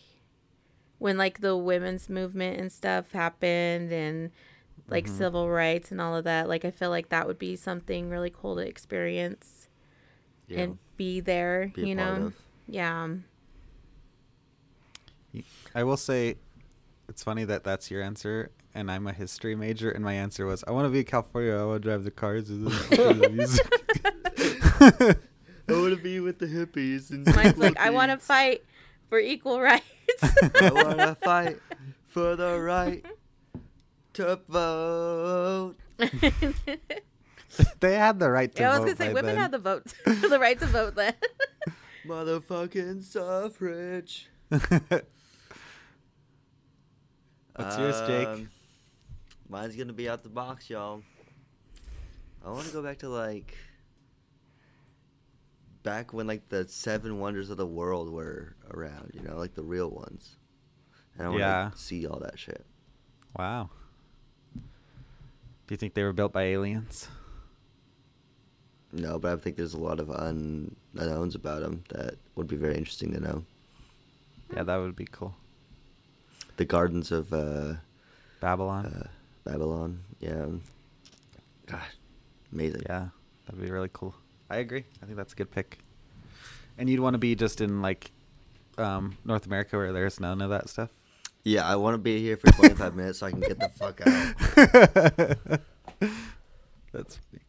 when 0.99 1.19
like 1.19 1.41
the 1.41 1.57
women's 1.57 2.09
movement 2.09 2.61
and 2.61 2.71
stuff 2.71 3.13
happened 3.13 3.93
and 3.93 4.31
like 4.89 5.07
Mhm. 5.07 5.17
civil 5.19 5.51
rights 5.51 5.91
and 5.91 6.01
all 6.01 6.15
of 6.17 6.25
that. 6.25 6.49
Like 6.49 6.65
I 6.65 6.71
feel 6.71 6.91
like 6.91 7.09
that 7.11 7.27
would 7.27 7.39
be 7.39 7.57
something 7.57 8.09
really 8.11 8.31
cool 8.31 8.57
to 8.57 8.63
experience 8.67 9.69
You 10.49 10.57
know, 10.57 10.63
and 10.63 10.79
be 10.97 11.21
there, 11.21 11.73
be 11.75 11.89
you 11.89 11.95
know. 11.95 12.27
of. 12.27 12.35
Yeah. 12.69 13.09
I 15.75 15.85
will 15.85 15.97
say, 15.97 16.37
it's 17.09 17.23
funny 17.25 17.45
that 17.45 17.65
that's 17.65 17.91
your 17.91 18.03
answer, 18.03 18.51
and 18.75 18.91
I'm 18.91 19.07
a 19.07 19.13
history 19.13 19.55
major, 19.55 19.91
and 19.91 20.05
my 20.05 20.13
answer 20.13 20.45
was, 20.45 20.63
I 20.67 20.73
want 20.73 20.85
to 20.87 20.91
be 20.91 20.99
in 21.01 21.05
California. 21.07 21.55
I 21.55 21.65
want 21.65 21.83
to 21.83 21.89
drive 21.89 22.05
the 22.05 22.11
cars. 22.11 22.51
and 22.51 22.67
the 22.67 23.31
music." 23.33 23.67
I 25.69 25.73
want 25.73 25.97
to 25.97 26.03
be 26.03 26.21
with 26.21 26.39
the 26.39 26.47
hippies. 26.47 27.11
And 27.11 27.25
Mine's 27.35 27.57
like 27.57 27.79
I 27.79 27.91
want 27.91 28.11
to 28.11 28.19
fight 28.19 28.63
for 29.09 29.19
equal 29.19 29.61
rights. 29.61 29.85
I 30.23 30.71
want 30.73 30.99
to 30.99 31.15
fight 31.23 31.59
for 32.09 32.37
the 32.37 32.59
right 32.61 33.05
to 34.15 34.41
vote. 34.49 35.75
they 37.81 37.95
had 37.95 38.19
the 38.19 38.31
right 38.31 38.55
to 38.55 38.63
yeah, 38.63 38.71
I 38.73 38.79
was 38.79 38.85
gonna 38.85 38.97
say 38.97 39.09
women 39.13 39.35
then. 39.35 39.37
had 39.37 39.53
the 39.53 39.59
vote, 39.59 39.93
the 40.05 40.39
right 40.41 40.59
to 40.59 40.67
vote 40.67 40.95
then. 40.95 41.15
Motherfucking 42.07 43.03
suffrage. 43.05 44.29
What's 44.49 44.67
yours, 47.79 48.01
Jake? 48.07 48.29
Um, 48.29 48.49
Mine's 49.49 49.77
gonna 49.77 49.93
be 49.93 50.09
out 50.09 50.23
the 50.23 50.29
box, 50.31 50.71
y'all. 50.71 51.03
I 52.45 52.51
want 52.51 52.67
to 52.67 52.73
go 52.73 52.83
back 52.83 52.99
to 53.01 53.09
like 53.09 53.55
back 55.83 56.13
when 56.13 56.27
like 56.27 56.49
the 56.49 56.67
seven 56.69 57.19
wonders 57.21 57.51
of 57.51 57.57
the 57.57 57.67
world 57.67 58.11
were 58.11 58.57
around, 58.73 59.11
you 59.15 59.21
know, 59.21 59.37
like 59.37 59.55
the 59.55 59.63
real 59.63 59.91
ones. 59.91 60.37
And 61.17 61.27
I 61.27 61.29
want 61.29 61.41
Yeah. 61.41 61.71
to 61.73 61.79
see 61.79 62.07
all 62.07 62.19
that 62.21 62.39
shit. 62.39 62.65
Wow. 63.37 63.71
Do 65.67 65.73
you 65.75 65.77
think 65.77 65.95
they 65.95 66.03
were 66.03 66.13
built 66.13 66.33
by 66.33 66.43
aliens? 66.45 67.09
No, 68.93 69.19
but 69.19 69.33
I 69.33 69.37
think 69.37 69.57
there's 69.57 69.75
a 69.75 69.79
lot 69.81 70.01
of 70.01 70.11
un- 70.11 70.77
unknowns 70.97 71.35
about 71.35 71.63
them 71.63 71.83
that 71.91 72.17
would 72.35 72.47
be 72.47 72.57
very 72.57 72.77
interesting 72.77 73.13
to 73.15 73.21
know. 73.21 73.45
Yeah, 74.55 74.65
that 74.65 74.77
would 74.77 74.97
be 74.97 75.07
cool. 75.07 75.35
The 76.59 76.67
gardens 76.67 77.11
of 77.11 77.33
uh, 77.33 77.75
Babylon. 78.41 78.87
uh, 78.87 79.07
Babylon, 79.49 80.01
yeah. 80.21 80.45
God, 81.67 81.81
amazing. 82.53 82.83
Yeah, 82.87 83.09
that'd 83.47 83.61
be 83.63 83.71
really 83.71 83.89
cool. 83.93 84.15
I 84.51 84.57
agree. 84.57 84.85
I 85.03 85.07
think 85.07 85.17
that's 85.17 85.33
a 85.33 85.37
good 85.37 85.51
pick. 85.51 85.79
And 86.77 86.91
you'd 86.91 87.01
want 87.01 87.15
to 87.15 87.19
be 87.19 87.35
just 87.35 87.63
in 87.63 87.81
like 87.81 88.11
um, 88.77 89.17
North 89.25 89.47
America 89.47 89.77
where 89.79 89.93
there's 89.93 90.21
none 90.21 90.43
of 90.43 90.51
that 90.51 90.69
stuff. 90.69 90.91
Yeah, 91.45 91.67
I 91.67 91.77
want 91.77 91.95
to 91.95 91.99
be 91.99 92.21
here 92.21 92.37
for 92.37 92.51
25 92.53 92.95
minutes 92.95 93.19
so 93.19 93.27
I 93.27 93.31
can 93.31 93.41
get 93.41 93.59
the 93.59 93.69
fuck 93.69 94.01
out. 94.07 95.61
That's 96.93 97.17
funny. 97.17 97.43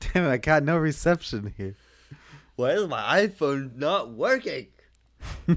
Damn 0.00 0.24
it, 0.26 0.30
I 0.30 0.36
got 0.36 0.62
no 0.62 0.76
reception 0.76 1.52
here. 1.56 1.74
Why 2.56 2.70
is 2.72 2.86
my 2.86 3.26
iPhone 3.26 3.76
not 3.76 4.10
working? 4.10 4.68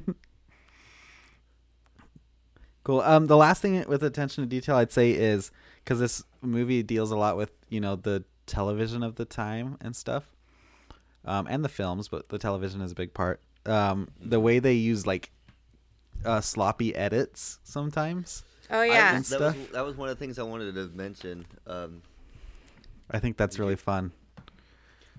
Cool. 2.84 3.02
Um, 3.02 3.28
the 3.28 3.38
last 3.38 3.62
thing 3.62 3.84
with 3.88 4.04
attention 4.04 4.44
to 4.44 4.50
detail 4.50 4.76
I'd 4.76 4.92
say 4.92 5.12
is 5.12 5.52
because 5.84 6.00
this 6.00 6.24
movie 6.42 6.82
deals 6.82 7.12
a 7.12 7.16
lot 7.16 7.38
with 7.38 7.52
you 7.70 7.80
know 7.80 7.96
the 7.96 8.24
television 8.48 9.04
of 9.04 9.16
the 9.16 9.26
time 9.26 9.78
and 9.82 9.96
stuff, 9.96 10.24
um, 11.26 11.48
and 11.48 11.64
the 11.64 11.70
films, 11.70 12.08
but 12.08 12.30
the 12.30 12.40
television 12.40 12.82
is 12.82 12.92
a 12.92 12.96
big 12.96 13.14
part. 13.14 13.40
Um, 13.68 14.08
the 14.20 14.40
way 14.40 14.58
they 14.58 14.74
use 14.74 15.06
like 15.06 15.32
uh, 16.26 16.42
sloppy 16.42 16.96
edits 16.96 17.60
sometimes. 17.64 18.44
Oh 18.70 18.84
yeah. 18.84 19.18
was- 19.18 19.30
that, 19.30 19.40
was, 19.40 19.68
that 19.74 19.86
was 19.86 19.96
one 19.98 20.10
of 20.10 20.18
the 20.18 20.24
things 20.24 20.40
I 20.40 20.44
wanted 20.44 20.74
to 20.76 20.88
mention. 20.96 21.46
Um, 21.68 22.02
I 23.10 23.20
think 23.20 23.38
that's 23.38 23.60
really 23.60 23.76
fun. 23.76 24.12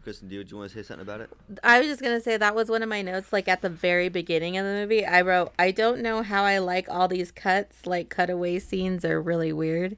Kristen, 0.02 0.28
do 0.28 0.34
you, 0.34 0.42
do 0.44 0.50
you 0.50 0.56
want 0.58 0.70
to 0.70 0.76
say 0.76 0.82
something 0.82 1.02
about 1.02 1.20
it? 1.20 1.30
I 1.62 1.78
was 1.78 1.86
just 1.88 2.02
gonna 2.02 2.20
say 2.20 2.36
that 2.36 2.54
was 2.56 2.68
one 2.68 2.82
of 2.82 2.88
my 2.88 3.02
notes. 3.02 3.32
Like 3.32 3.46
at 3.46 3.62
the 3.62 3.68
very 3.68 4.08
beginning 4.08 4.56
of 4.56 4.64
the 4.66 4.72
movie, 4.72 5.06
I 5.06 5.20
wrote, 5.20 5.52
"I 5.58 5.70
don't 5.70 6.00
know 6.00 6.22
how 6.22 6.42
I 6.42 6.58
like 6.58 6.88
all 6.88 7.06
these 7.06 7.30
cuts. 7.30 7.86
Like 7.86 8.08
cutaway 8.08 8.58
scenes 8.58 9.04
are 9.04 9.20
really 9.20 9.52
weird." 9.52 9.96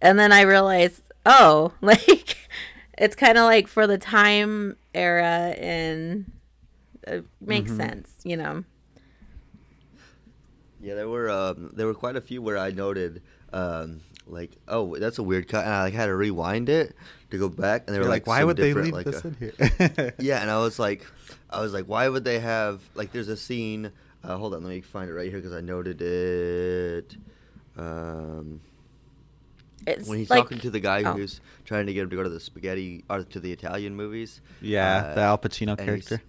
And 0.00 0.18
then 0.18 0.30
I 0.32 0.42
realized, 0.42 1.02
oh, 1.26 1.72
like 1.80 2.36
it's 2.96 3.16
kind 3.16 3.36
of 3.36 3.44
like 3.44 3.66
for 3.66 3.86
the 3.86 3.98
time 3.98 4.76
era, 4.94 5.54
and 5.58 6.30
it 7.04 7.24
makes 7.40 7.74
sense, 7.76 8.14
you 8.22 8.36
know. 8.36 8.64
Yeah, 10.82 10.94
there 10.96 11.08
were 11.08 11.30
um, 11.30 11.70
there 11.74 11.86
were 11.86 11.94
quite 11.94 12.16
a 12.16 12.20
few 12.20 12.42
where 12.42 12.58
I 12.58 12.70
noted 12.70 13.22
um, 13.52 14.00
like, 14.26 14.50
oh, 14.66 14.96
that's 14.96 15.18
a 15.18 15.22
weird 15.22 15.48
cut, 15.48 15.64
and 15.64 15.72
I 15.72 15.82
like 15.84 15.94
had 15.94 16.06
to 16.06 16.14
rewind 16.14 16.68
it 16.68 16.96
to 17.30 17.38
go 17.38 17.48
back, 17.48 17.84
and 17.86 17.94
they 17.94 18.00
were 18.00 18.06
like, 18.06 18.26
like, 18.26 18.26
why 18.26 18.44
would 18.44 18.56
they 18.56 18.68
different, 18.68 18.92
leave 18.92 19.06
like, 19.06 19.06
this 19.06 19.24
uh, 19.24 19.28
in 19.28 19.96
here? 19.96 20.14
Yeah, 20.18 20.42
and 20.42 20.50
I 20.50 20.58
was 20.58 20.78
like, 20.78 21.06
I 21.48 21.60
was 21.60 21.72
like, 21.72 21.86
why 21.86 22.08
would 22.08 22.24
they 22.24 22.40
have 22.40 22.82
like? 22.94 23.12
There's 23.12 23.28
a 23.28 23.36
scene. 23.36 23.92
Uh, 24.24 24.36
hold 24.36 24.54
on, 24.54 24.62
let 24.62 24.70
me 24.70 24.80
find 24.80 25.08
it 25.08 25.14
right 25.14 25.28
here 25.28 25.38
because 25.38 25.52
I 25.52 25.60
noted 25.60 26.00
it. 26.02 27.16
Um, 27.76 28.60
It's 29.86 30.08
when 30.08 30.18
he's 30.18 30.30
like, 30.30 30.44
talking 30.44 30.58
to 30.60 30.70
the 30.70 30.80
guy 30.80 31.02
oh. 31.02 31.14
who's 31.14 31.40
trying 31.64 31.86
to 31.86 31.92
get 31.92 32.02
him 32.02 32.10
to 32.10 32.16
go 32.16 32.22
to 32.22 32.28
the 32.28 32.40
spaghetti 32.40 33.04
or 33.10 33.22
to 33.22 33.40
the 33.40 33.52
Italian 33.52 33.96
movies. 33.96 34.40
yeah, 34.60 34.96
uh, 34.96 35.14
the 35.14 35.20
Al 35.20 35.38
Pacino 35.38 35.76
character. 35.76 36.22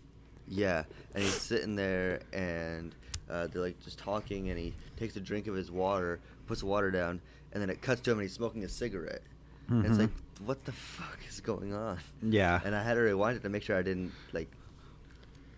Yeah, 0.47 0.84
and 1.14 1.24
he's 1.24 1.34
sitting 1.34 1.76
there 1.76 2.22
and 2.34 2.93
uh, 3.34 3.48
they're 3.48 3.62
like 3.62 3.84
just 3.84 3.98
talking, 4.00 4.50
and 4.50 4.58
he 4.60 4.74
takes 4.98 5.16
a 5.16 5.20
drink 5.20 5.48
of 5.48 5.56
his 5.56 5.72
water, 5.72 6.20
puts 6.48 6.62
the 6.62 6.68
water 6.68 6.92
down, 6.92 7.20
and 7.52 7.62
then 7.62 7.70
it 7.70 7.82
cuts 7.82 8.02
to 8.02 8.12
him 8.12 8.20
and 8.20 8.24
he's 8.28 8.34
smoking 8.34 8.64
a 8.64 8.70
cigarette. 8.70 9.24
And 9.70 9.86
it's 9.86 9.98
like, 9.98 10.10
what 10.46 10.64
the 10.66 10.72
fuck 10.74 11.20
is 11.28 11.40
going 11.40 11.74
on? 11.74 11.98
Yeah. 12.22 12.60
And 12.64 12.76
I 12.76 12.84
had 12.84 12.94
to 12.96 13.00
rewind 13.00 13.38
it 13.38 13.44
to 13.44 13.50
make 13.50 13.64
sure 13.64 13.78
I 13.78 13.82
didn't 13.82 14.12
like, 14.34 14.50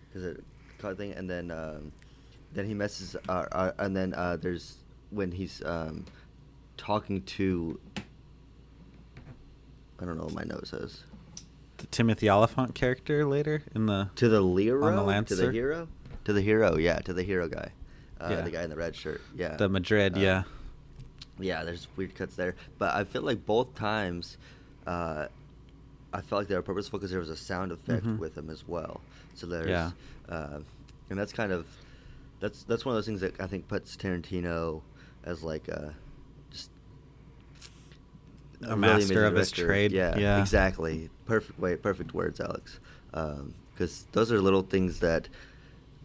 because 0.08 0.24
it 0.24 0.44
caught 0.78 0.96
thing, 0.96 1.12
and 1.12 1.28
then 1.28 1.50
um, 1.50 1.92
then 2.54 2.66
he 2.66 2.72
messes, 2.74 3.16
uh, 3.28 3.44
uh, 3.52 3.72
and 3.78 3.94
then 3.96 4.14
uh, 4.14 4.36
there's 4.40 4.76
when 5.10 5.30
he's 5.32 5.62
um, 5.66 6.04
talking 6.76 7.22
to. 7.22 7.78
I 10.00 10.04
don't 10.04 10.16
know 10.16 10.24
what 10.24 10.34
my 10.34 10.44
note 10.44 10.66
says. 10.68 11.02
the 11.78 11.86
Timothy 11.86 12.30
Olyphant 12.30 12.74
character 12.74 13.26
later 13.26 13.62
in 13.74 13.86
the 13.86 14.10
To 14.16 14.28
the 14.28 14.42
hero, 14.56 14.94
to 14.94 15.02
Lancer? 15.02 15.36
to 15.36 15.46
the 15.46 15.52
hero, 15.52 15.88
to 16.26 16.32
the 16.32 16.42
hero, 16.42 16.76
yeah, 16.76 16.98
to 17.00 17.12
the 17.12 17.22
hero 17.22 17.48
guy, 17.48 17.70
uh, 18.20 18.28
Yeah. 18.30 18.40
the 18.42 18.50
guy 18.50 18.62
in 18.62 18.70
the 18.70 18.76
red 18.76 18.94
shirt, 18.94 19.20
yeah, 19.34 19.56
the 19.56 19.68
Madrid. 19.68 20.16
Uh, 20.16 20.20
yeah. 20.20 20.42
yeah. 21.38 21.64
There's 21.64 21.86
weird 21.96 22.14
cuts 22.14 22.34
there, 22.36 22.54
but 22.78 22.94
I 22.94 23.04
feel 23.04 23.22
like 23.22 23.46
both 23.46 23.74
times, 23.74 24.36
uh, 24.86 25.26
I 26.12 26.20
felt 26.20 26.40
like 26.42 26.48
they 26.48 26.54
were 26.56 26.62
purposeful 26.62 26.98
because 26.98 27.10
there 27.10 27.20
was 27.20 27.30
a 27.30 27.36
sound 27.36 27.72
effect 27.72 28.04
Mhm. 28.04 28.18
with 28.18 28.34
them 28.34 28.50
as 28.50 28.66
well. 28.66 29.00
So 29.34 29.46
there's, 29.46 29.68
Yeah. 29.68 29.90
uh, 30.28 30.60
and 31.10 31.18
that's 31.18 31.32
kind 31.32 31.52
of, 31.52 31.66
that's 32.40 32.64
that's 32.64 32.84
one 32.84 32.94
of 32.94 32.96
those 32.98 33.06
things 33.06 33.20
that 33.20 33.40
I 33.40 33.46
think 33.46 33.68
puts 33.68 33.96
Tarantino 33.96 34.82
as 35.24 35.42
like 35.42 35.68
a 35.68 35.94
just 36.50 36.70
A 38.62 38.68
really 38.68 38.80
master 38.80 38.94
amazing 39.14 39.16
of 39.24 39.34
his 39.36 39.50
trade, 39.52 39.92
Yeah, 39.92 40.18
yeah. 40.18 40.40
exactly. 40.40 41.08
Perfect 41.26 41.58
way, 41.58 41.76
perfect 41.76 42.14
words, 42.14 42.40
Alex. 42.40 42.78
Because 43.12 44.06
those 44.12 44.32
are 44.32 44.40
little 44.40 44.62
things 44.62 45.00
that 45.00 45.28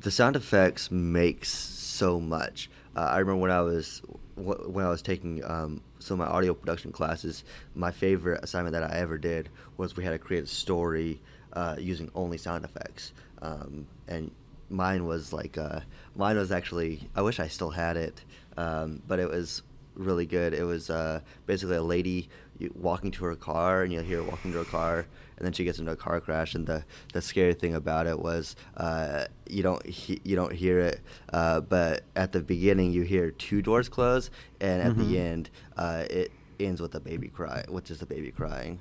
the 0.02 0.12
sound 0.12 0.36
effects 0.36 0.90
makes 0.90 1.50
so 1.50 2.20
much. 2.20 2.70
Uh, 2.96 3.02
I 3.02 3.20
remember 3.20 3.42
when 3.42 3.52
I 3.52 3.62
was 3.62 4.02
when 4.36 4.84
I 4.84 4.90
was 4.90 5.02
taking 5.02 5.44
um, 5.46 5.82
some 6.00 6.20
of 6.20 6.28
my 6.28 6.34
audio 6.34 6.54
production 6.54 6.92
classes. 6.92 7.44
My 7.76 7.92
favorite 7.92 8.44
assignment 8.44 8.74
that 8.74 8.84
I 8.84 8.98
ever 8.98 9.18
did 9.18 9.50
was 9.78 9.96
we 9.96 10.04
had 10.04 10.12
to 10.12 10.20
create 10.20 10.44
a 10.44 10.48
story 10.48 11.22
uh, 11.54 11.76
using 11.80 12.10
only 12.16 12.38
sound 12.38 12.66
effects, 12.66 13.14
um, 13.42 13.86
and 14.08 14.32
mine 14.70 15.06
was 15.06 15.32
like 15.32 15.58
uh, 15.58 15.82
mine 16.16 16.36
was 16.36 16.52
actually 16.52 17.08
I 17.16 17.22
wish 17.22 17.40
I 17.40 17.48
still 17.48 17.72
had 17.72 17.98
it, 17.98 18.24
um, 18.58 19.02
but 19.08 19.20
it 19.20 19.30
was 19.30 19.62
really 19.94 20.26
good. 20.26 20.54
It 20.54 20.64
was 20.64 20.90
uh, 20.90 21.22
basically 21.46 21.76
a 21.76 21.84
lady 21.84 22.30
walking 22.74 23.12
to 23.12 23.26
her 23.26 23.36
car, 23.36 23.84
and 23.84 23.94
you'll 23.94 24.04
hear 24.04 24.24
walking 24.24 24.52
to 24.54 24.60
her 24.60 24.64
car, 24.66 25.06
and 25.42 25.46
then 25.48 25.54
she 25.54 25.64
gets 25.64 25.80
into 25.80 25.92
a 25.92 25.96
car 25.96 26.22
crash. 26.22 26.54
And 26.54 26.68
the, 26.68 26.86
the 27.14 27.22
scary 27.22 27.56
thing 27.56 27.74
about 27.74 28.06
it 28.06 28.20
was 28.20 28.56
uh, 28.78 29.26
you 29.50 29.64
don't 29.64 29.84
he- 29.84 30.22
you 30.24 30.36
don't 30.36 30.54
hear 30.54 30.78
it, 30.80 31.02
uh, 31.34 31.62
but 31.62 32.04
at 32.16 32.32
the 32.32 32.42
beginning 32.42 32.92
you 32.92 33.02
hear 33.02 33.32
two 33.32 33.64
doors 33.64 33.90
close, 33.90 34.30
and 34.60 34.84
at 34.84 34.92
Mhm. 34.94 34.98
the 35.10 35.18
end 35.20 35.50
uh, 35.78 36.04
it 36.12 36.32
ends 36.60 36.80
with 36.80 36.94
a 36.94 37.00
baby 37.00 37.28
cry, 37.28 37.66
which 37.70 37.90
is 37.90 37.98
the 37.98 38.06
baby 38.06 38.30
crying, 38.30 38.80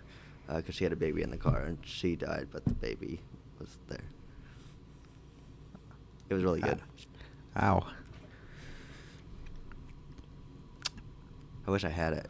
because 0.54 0.74
she 0.74 0.84
had 0.84 0.92
a 0.92 0.96
baby 0.96 1.22
in 1.22 1.30
the 1.30 1.38
car 1.38 1.62
and 1.62 1.78
she 1.82 2.14
died, 2.14 2.48
but 2.52 2.62
the 2.66 2.74
baby 2.74 3.20
was 3.58 3.78
there. 3.88 4.04
It 6.28 6.34
was 6.34 6.44
really 6.44 6.61
good. 6.61 6.78
Ow. 7.56 7.86
I 11.66 11.70
wish 11.70 11.84
I 11.84 11.88
had 11.88 12.12
it. 12.12 12.26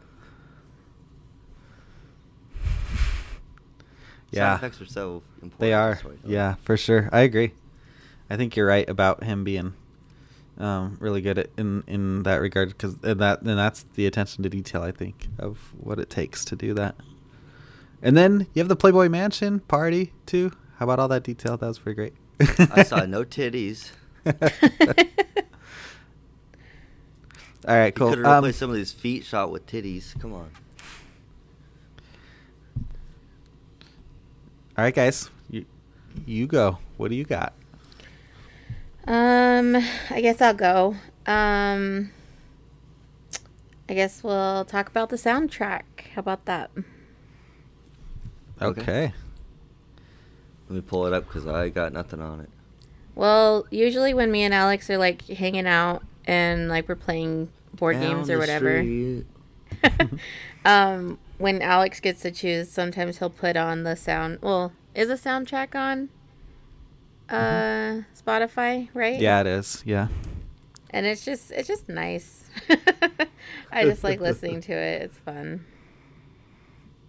Yeah. 4.31 4.51
Sound 4.57 4.63
effects 4.63 4.81
are 4.81 4.85
so 4.91 5.23
important. 5.41 5.59
They 5.59 5.73
are. 5.73 5.99
Yeah, 6.25 6.55
for 6.61 6.77
sure. 6.77 7.09
I 7.11 7.21
agree. 7.21 7.53
I 8.29 8.37
think 8.37 8.55
you're 8.55 8.65
right 8.67 8.87
about 8.89 9.23
him 9.23 9.43
being 9.43 9.73
um, 10.57 10.97
really 10.99 11.21
good 11.21 11.37
at, 11.37 11.49
in 11.57 11.83
in 11.87 12.23
that 12.23 12.35
regard 12.37 12.69
because 12.69 12.95
that 12.99 13.41
and 13.41 13.57
that's 13.57 13.85
the 13.95 14.05
attention 14.05 14.43
to 14.43 14.49
detail 14.49 14.83
I 14.83 14.91
think 14.91 15.27
of 15.37 15.57
what 15.77 15.99
it 15.99 16.09
takes 16.09 16.45
to 16.45 16.55
do 16.55 16.73
that. 16.75 16.95
And 18.01 18.15
then 18.17 18.47
you 18.53 18.61
have 18.61 18.69
the 18.69 18.75
Playboy 18.75 19.09
Mansion 19.09 19.59
party 19.61 20.13
too. 20.25 20.51
How 20.77 20.85
about 20.85 20.99
all 20.99 21.07
that 21.09 21.23
detail? 21.23 21.57
That 21.57 21.67
was 21.67 21.79
pretty 21.79 21.95
great. 21.95 22.13
I 22.71 22.83
saw 22.83 23.05
no 23.05 23.23
titties. 23.23 23.91
all 24.25 24.33
right, 27.67 27.93
cool. 27.93 28.09
could 28.09 28.25
have 28.25 28.43
Um, 28.43 28.51
some 28.53 28.69
of 28.69 28.75
these 28.75 28.91
feet 28.91 29.23
shot 29.23 29.51
with 29.51 29.67
titties. 29.67 30.19
Come 30.19 30.33
on. 30.33 30.49
All 34.77 34.83
right, 34.85 34.93
guys, 34.93 35.29
you 35.49 35.65
you 36.25 36.47
go. 36.47 36.77
What 36.97 37.09
do 37.09 37.15
you 37.15 37.25
got? 37.25 37.53
Um, 39.07 39.75
I 40.09 40.21
guess 40.21 40.41
I'll 40.41 40.53
go. 40.53 40.95
Um, 41.25 42.11
I 43.89 43.93
guess 43.93 44.23
we'll 44.23 44.65
talk 44.65 44.87
about 44.87 45.09
the 45.09 45.17
soundtrack. 45.17 45.83
How 46.13 46.19
about 46.19 46.45
that? 46.45 46.71
Okay. 48.61 48.81
Okay. 48.81 49.13
Let 50.69 50.75
me 50.75 50.81
pull 50.81 51.05
it 51.05 51.13
up 51.13 51.27
because 51.27 51.45
I 51.45 51.67
got 51.67 51.91
nothing 51.91 52.21
on 52.21 52.39
it. 52.39 52.49
Well, 53.13 53.67
usually 53.71 54.13
when 54.13 54.31
me 54.31 54.43
and 54.43 54.53
Alex 54.53 54.89
are 54.89 54.97
like 54.97 55.27
hanging 55.27 55.67
out 55.67 56.03
and 56.25 56.69
like 56.69 56.87
we're 56.87 56.95
playing 56.95 57.49
board 57.73 57.99
Down 57.99 58.15
games 58.15 58.29
or 58.29 58.37
whatever. 58.37 58.79
um, 60.65 61.19
when 61.41 61.61
Alex 61.61 61.99
gets 61.99 62.21
to 62.21 62.31
choose, 62.31 62.69
sometimes 62.69 63.17
he'll 63.17 63.29
put 63.29 63.57
on 63.57 63.83
the 63.83 63.95
sound. 63.95 64.39
Well, 64.41 64.73
is 64.93 65.09
a 65.09 65.15
soundtrack 65.15 65.75
on 65.75 66.09
uh 67.29 68.03
Spotify, 68.15 68.89
right? 68.93 69.19
Yeah, 69.19 69.41
it 69.41 69.47
is. 69.47 69.83
Yeah. 69.85 70.07
And 70.89 71.05
it's 71.05 71.23
just 71.23 71.51
it's 71.51 71.67
just 71.67 71.89
nice. 71.89 72.45
I 73.71 73.85
just 73.85 74.03
like 74.03 74.19
listening 74.19 74.61
to 74.61 74.73
it. 74.73 75.03
It's 75.03 75.17
fun. 75.17 75.65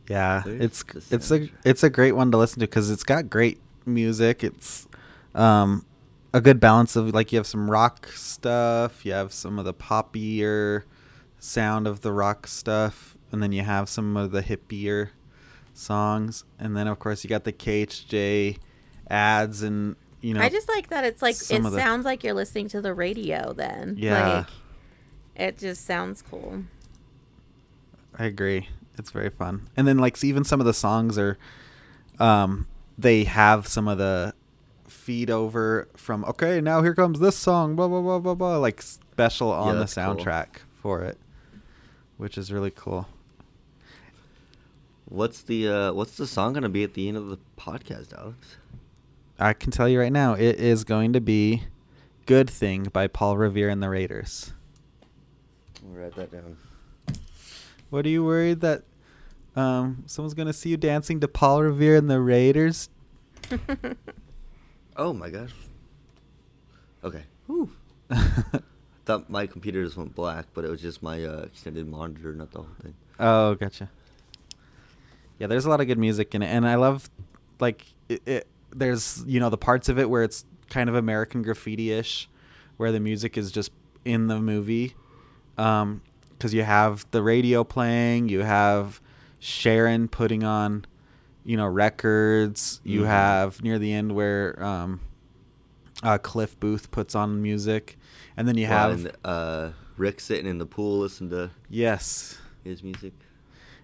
Yeah, 0.08 0.42
it's 0.46 0.84
it's 1.10 1.30
a 1.30 1.48
it's 1.64 1.82
a 1.82 1.90
great 1.90 2.12
one 2.12 2.30
to 2.32 2.38
listen 2.38 2.60
to 2.60 2.66
because 2.66 2.90
it's 2.90 3.04
got 3.04 3.28
great 3.28 3.60
music. 3.86 4.44
It's 4.44 4.86
um 5.34 5.84
a 6.34 6.40
good 6.40 6.60
balance 6.60 6.96
of 6.96 7.12
like 7.14 7.32
you 7.32 7.38
have 7.38 7.46
some 7.46 7.70
rock 7.70 8.08
stuff, 8.08 9.04
you 9.04 9.12
have 9.12 9.32
some 9.32 9.58
of 9.58 9.64
the 9.64 9.74
poppier 9.74 10.84
sound 11.38 11.86
of 11.86 12.00
the 12.00 12.12
rock 12.12 12.46
stuff, 12.46 13.16
and 13.32 13.42
then 13.42 13.52
you 13.52 13.62
have 13.62 13.88
some 13.88 14.16
of 14.16 14.30
the 14.30 14.42
hippier 14.42 15.10
songs, 15.74 16.44
and 16.58 16.76
then 16.76 16.86
of 16.86 16.98
course 16.98 17.24
you 17.24 17.30
got 17.30 17.44
the 17.44 17.52
KHJ 17.52 18.58
ads 19.08 19.62
and 19.62 19.96
you 20.20 20.32
know 20.32 20.40
I 20.40 20.48
just 20.48 20.68
like 20.68 20.88
that 20.88 21.04
it's 21.04 21.20
like 21.20 21.34
it 21.34 21.50
of 21.52 21.72
the- 21.72 21.78
sounds 21.78 22.04
like 22.04 22.22
you're 22.24 22.34
listening 22.34 22.68
to 22.68 22.80
the 22.80 22.94
radio 22.94 23.52
then. 23.52 23.96
Yeah. 23.98 24.38
Like 24.38 24.46
it 25.34 25.58
just 25.58 25.84
sounds 25.86 26.22
cool. 26.22 26.64
I 28.18 28.26
agree. 28.26 28.68
It's 28.98 29.10
very 29.10 29.30
fun. 29.30 29.68
And 29.76 29.88
then 29.88 29.98
like 29.98 30.22
even 30.22 30.44
some 30.44 30.60
of 30.60 30.66
the 30.66 30.74
songs 30.74 31.18
are 31.18 31.38
um 32.20 32.66
they 32.98 33.24
have 33.24 33.66
some 33.66 33.88
of 33.88 33.98
the 33.98 34.34
feed 34.86 35.30
over 35.30 35.88
from 35.96 36.24
okay, 36.26 36.60
now 36.60 36.82
here 36.82 36.94
comes 36.94 37.18
this 37.18 37.36
song, 37.36 37.74
blah 37.74 37.88
blah 37.88 38.02
blah 38.02 38.18
blah 38.18 38.34
blah 38.34 38.58
like 38.58 38.82
special 38.82 39.50
on 39.50 39.74
the 39.74 39.80
that's 39.80 39.94
cool. 39.94 40.04
soundtrack 40.04 40.46
for 40.74 41.02
it. 41.02 41.18
Which 42.18 42.38
is 42.38 42.52
really 42.52 42.70
cool. 42.70 43.08
What's 45.12 45.42
the 45.42 45.68
uh, 45.68 45.92
what's 45.92 46.16
the 46.16 46.26
song 46.26 46.54
gonna 46.54 46.70
be 46.70 46.84
at 46.84 46.94
the 46.94 47.06
end 47.06 47.18
of 47.18 47.28
the 47.28 47.38
podcast, 47.58 48.16
Alex? 48.16 48.56
I 49.38 49.52
can 49.52 49.70
tell 49.70 49.86
you 49.86 50.00
right 50.00 50.10
now, 50.10 50.32
it 50.32 50.58
is 50.58 50.84
going 50.84 51.12
to 51.12 51.20
be 51.20 51.64
Good 52.24 52.48
Thing 52.48 52.84
by 52.84 53.08
Paul 53.08 53.36
Revere 53.36 53.68
and 53.68 53.82
the 53.82 53.90
Raiders. 53.90 54.54
I'll 55.84 56.00
write 56.00 56.16
that 56.16 56.32
down. 56.32 56.56
What 57.90 58.06
are 58.06 58.08
you 58.08 58.24
worried 58.24 58.60
that 58.62 58.84
um 59.54 60.04
someone's 60.06 60.32
gonna 60.32 60.54
see 60.54 60.70
you 60.70 60.78
dancing 60.78 61.20
to 61.20 61.28
Paul 61.28 61.62
Revere 61.62 61.96
and 61.96 62.10
the 62.10 62.20
Raiders? 62.20 62.88
Oh 64.94 65.14
my 65.14 65.30
gosh. 65.30 65.52
Okay. 67.02 67.22
Whew. 67.46 67.70
Thought 69.06 69.30
my 69.30 69.46
computer 69.46 69.82
just 69.82 69.96
went 69.96 70.14
black, 70.14 70.44
but 70.52 70.66
it 70.66 70.70
was 70.70 70.82
just 70.82 71.02
my 71.02 71.24
uh, 71.24 71.44
extended 71.44 71.88
monitor, 71.88 72.34
not 72.34 72.50
the 72.50 72.58
whole 72.58 72.68
thing. 72.82 72.94
Oh, 73.18 73.54
gotcha. 73.54 73.88
Yeah, 75.38 75.46
there's 75.48 75.64
a 75.64 75.70
lot 75.70 75.80
of 75.80 75.86
good 75.86 75.98
music 75.98 76.34
in 76.34 76.42
it, 76.42 76.46
and 76.46 76.66
I 76.66 76.76
love 76.76 77.10
like 77.60 77.84
it, 78.08 78.22
it. 78.26 78.46
There's 78.74 79.22
you 79.26 79.40
know 79.40 79.50
the 79.50 79.58
parts 79.58 79.88
of 79.88 79.98
it 79.98 80.08
where 80.08 80.22
it's 80.22 80.44
kind 80.70 80.88
of 80.88 80.94
American 80.94 81.42
Graffiti-ish, 81.42 82.28
where 82.76 82.92
the 82.92 83.00
music 83.00 83.36
is 83.36 83.50
just 83.52 83.70
in 84.04 84.28
the 84.28 84.38
movie, 84.40 84.94
um, 85.58 86.00
because 86.30 86.54
you 86.54 86.62
have 86.62 87.04
the 87.10 87.22
radio 87.22 87.62
playing, 87.64 88.28
you 88.28 88.40
have 88.40 89.00
Sharon 89.38 90.08
putting 90.08 90.42
on, 90.44 90.84
you 91.44 91.56
know, 91.56 91.66
records. 91.66 92.80
You 92.84 93.02
Mhm. 93.02 93.06
have 93.06 93.62
near 93.62 93.78
the 93.78 93.92
end 93.92 94.14
where 94.14 94.62
um, 94.62 95.00
uh, 96.02 96.18
Cliff 96.18 96.58
Booth 96.58 96.90
puts 96.90 97.14
on 97.14 97.42
music, 97.42 97.98
and 98.36 98.46
then 98.48 98.56
you 98.56 98.66
Well, 98.68 98.90
have 98.90 99.04
and, 99.06 99.12
uh, 99.24 99.70
Rick 99.96 100.20
sitting 100.20 100.46
in 100.46 100.58
the 100.58 100.66
pool 100.66 101.00
listening 101.00 101.30
to 101.30 101.50
yes, 101.68 102.38
his 102.64 102.82
music. 102.82 103.12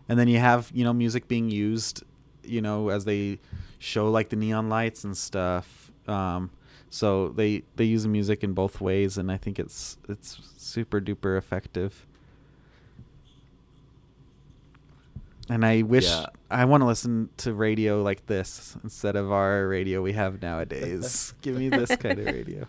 And 0.08 0.18
then 0.18 0.28
you 0.28 0.38
have 0.38 0.70
you 0.74 0.84
know 0.84 0.92
music 0.92 1.28
being 1.28 1.50
used 1.50 2.02
you 2.42 2.60
know 2.62 2.88
as 2.88 3.04
they 3.04 3.38
show 3.78 4.10
like 4.10 4.28
the 4.30 4.36
neon 4.36 4.68
lights 4.68 5.04
and 5.04 5.16
stuff. 5.16 5.90
Um 6.06 6.50
so 6.90 7.28
they 7.28 7.62
they 7.76 7.84
use 7.84 8.02
the 8.04 8.08
music 8.08 8.42
in 8.42 8.54
both 8.54 8.80
ways 8.80 9.18
and 9.18 9.30
i 9.30 9.36
think 9.36 9.58
it's 9.58 9.98
it's 10.08 10.40
super 10.56 11.00
duper 11.02 11.36
effective. 11.36 12.06
And 15.50 15.64
i 15.64 15.82
wish 15.82 16.04
Yeah. 16.06 16.26
i 16.50 16.64
want 16.64 16.82
to 16.82 16.86
listen 16.86 17.30
to 17.38 17.52
radio 17.54 18.02
like 18.02 18.26
this 18.26 18.76
instead 18.84 19.16
of 19.16 19.30
our 19.32 19.66
radio 19.68 20.02
we 20.02 20.12
have 20.12 20.40
nowadays. 20.42 21.34
Give 21.42 21.56
me 21.56 21.68
this 21.68 21.94
kind 21.96 22.18
of 22.18 22.26
radio. 22.26 22.66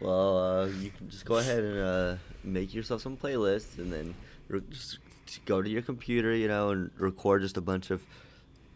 Well, 0.00 0.36
uh, 0.38 0.66
you 0.66 0.90
can 0.90 1.08
just 1.08 1.24
go 1.24 1.36
ahead 1.36 1.62
and 1.62 1.78
uh, 1.78 2.16
make 2.42 2.74
yourself 2.74 3.02
some 3.02 3.16
playlists, 3.16 3.78
and 3.78 3.92
then 3.92 4.14
re- 4.48 4.60
just 4.68 4.98
go 5.40 5.62
to 5.62 5.68
your 5.68 5.82
computer, 5.82 6.34
you 6.34 6.48
know, 6.48 6.70
and 6.70 6.90
record 6.98 7.42
just 7.42 7.56
a 7.56 7.60
bunch 7.60 7.90
of 7.90 8.04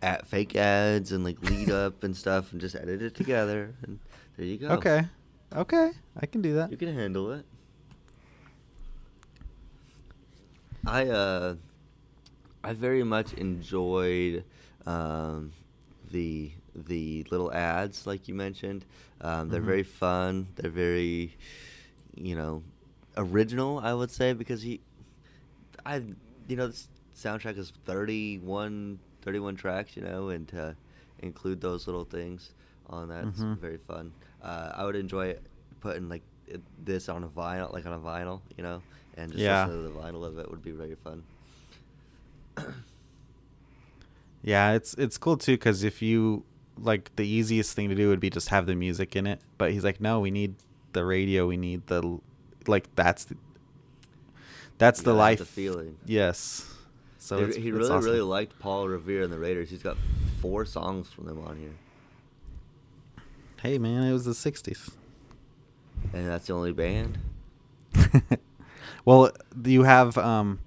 at 0.03 0.27
fake 0.27 0.55
ads 0.57 1.13
and 1.13 1.25
like 1.25 1.41
lead 1.43 1.71
up 1.85 2.05
and 2.05 2.17
stuff, 2.17 2.53
and 2.53 2.61
just 2.61 2.75
edit 2.77 3.03
it 3.03 3.15
together, 3.15 3.75
and 3.83 3.99
there 4.37 4.47
you 4.47 4.57
go. 4.59 4.69
okay 4.71 5.07
okay 5.55 5.91
i 6.21 6.27
can 6.27 6.43
do 6.43 6.55
that 6.55 6.71
You 6.71 6.77
can 6.77 6.93
handle 6.95 7.31
it. 7.33 7.45
I 10.87 11.07
uh 11.09 11.55
I 12.63 12.73
very 12.73 13.03
much 13.05 13.33
enjoyed 13.35 14.45
um 14.87 15.53
the 16.11 16.53
the 16.75 17.27
little 17.31 17.53
ads 17.53 18.07
like 18.07 18.29
you 18.29 18.35
mentioned. 18.35 18.85
Um, 19.21 19.49
they're 19.49 19.61
Mhm. 19.63 19.65
very 19.65 19.83
fun. 19.83 20.49
They're 20.57 20.71
very 20.71 21.37
you 22.15 22.37
know 22.37 22.63
original, 23.17 23.79
I 23.79 23.95
would 23.95 24.11
say 24.11 24.33
because 24.33 24.63
he 24.63 24.81
I 25.85 26.03
you 26.49 26.57
know 26.57 26.67
this 26.69 26.89
soundtrack 27.17 27.59
is 27.59 27.73
31 27.85 28.99
31 29.23 29.57
tracks, 29.57 29.97
you 29.97 30.03
know, 30.03 30.29
and 30.29 30.47
to 30.49 30.77
include 31.21 31.61
those 31.61 31.87
little 31.87 32.05
things 32.05 32.51
on 32.89 33.09
that 33.09 33.25
it's 33.25 33.41
Mhm. 33.41 33.59
very 33.59 33.79
fun. 33.79 34.13
Uh, 34.43 34.71
I 34.75 34.85
would 34.85 34.95
enjoy 34.97 35.37
putting 35.81 36.09
like 36.09 36.23
this 36.85 37.09
on 37.09 37.25
a 37.25 37.29
vinyl, 37.29 37.73
like 37.73 37.87
on 37.87 37.93
a 37.93 37.99
vinyl, 37.99 38.41
you 38.57 38.63
know, 38.63 38.83
and 39.17 39.33
just 39.33 39.43
Yeah. 39.43 39.67
to 39.67 39.73
the 39.73 39.91
vinyl 39.91 40.25
of 40.25 40.39
it 40.39 40.49
would 40.51 40.63
be 40.63 40.71
very 40.71 40.95
fun. 40.95 41.25
Yeah, 44.43 44.73
it's 44.75 44.95
it's 44.95 45.19
cool 45.19 45.37
too 45.37 45.55
because 45.55 45.83
if 45.83 46.01
you 46.01 46.45
like 46.79 47.11
the 47.17 47.27
easiest 47.27 47.75
thing 47.75 47.89
to 47.89 47.95
do 47.95 48.09
would 48.11 48.21
be 48.21 48.31
just 48.31 48.51
have 48.51 48.67
the 48.67 48.77
music 48.77 49.17
in 49.17 49.27
it, 49.27 49.41
but 49.59 49.73
he's 49.73 49.83
like, 49.83 50.01
no, 50.01 50.21
we 50.21 50.31
need 50.31 50.55
the 50.93 51.05
radio, 51.05 51.47
we 51.49 51.57
need 51.57 51.87
the 51.89 52.21
like 52.69 52.95
that's 52.95 53.25
the, 53.25 53.37
that's 54.79 55.03
the 55.03 55.13
life 55.15 55.39
the 55.39 55.45
feeling. 55.45 55.97
Yes. 56.07 56.73
So 57.19 57.45
They- 57.47 57.61
he 57.61 57.73
really, 57.73 57.91
awesome. 57.91 58.05
really 58.05 58.21
liked 58.21 58.59
Paul 58.59 58.89
Revere 58.89 59.23
and 59.23 59.33
the 59.33 59.39
Raiders. 59.39 59.71
He's 59.71 59.83
got 59.83 59.97
four 60.41 60.65
songs 60.65 61.09
from 61.11 61.27
them 61.27 61.41
on 61.45 61.57
here, 61.57 61.75
Hey 63.63 63.79
man, 63.79 64.05
it 64.05 64.13
was 64.13 64.25
the 64.25 64.33
'60s. 64.35 64.91
and 66.13 66.29
that's 66.29 66.47
the 66.47 66.53
only 66.53 66.73
band. 66.73 67.19
well, 69.05 69.33
you 69.65 69.83
have 69.85 70.17
um, 70.19 70.61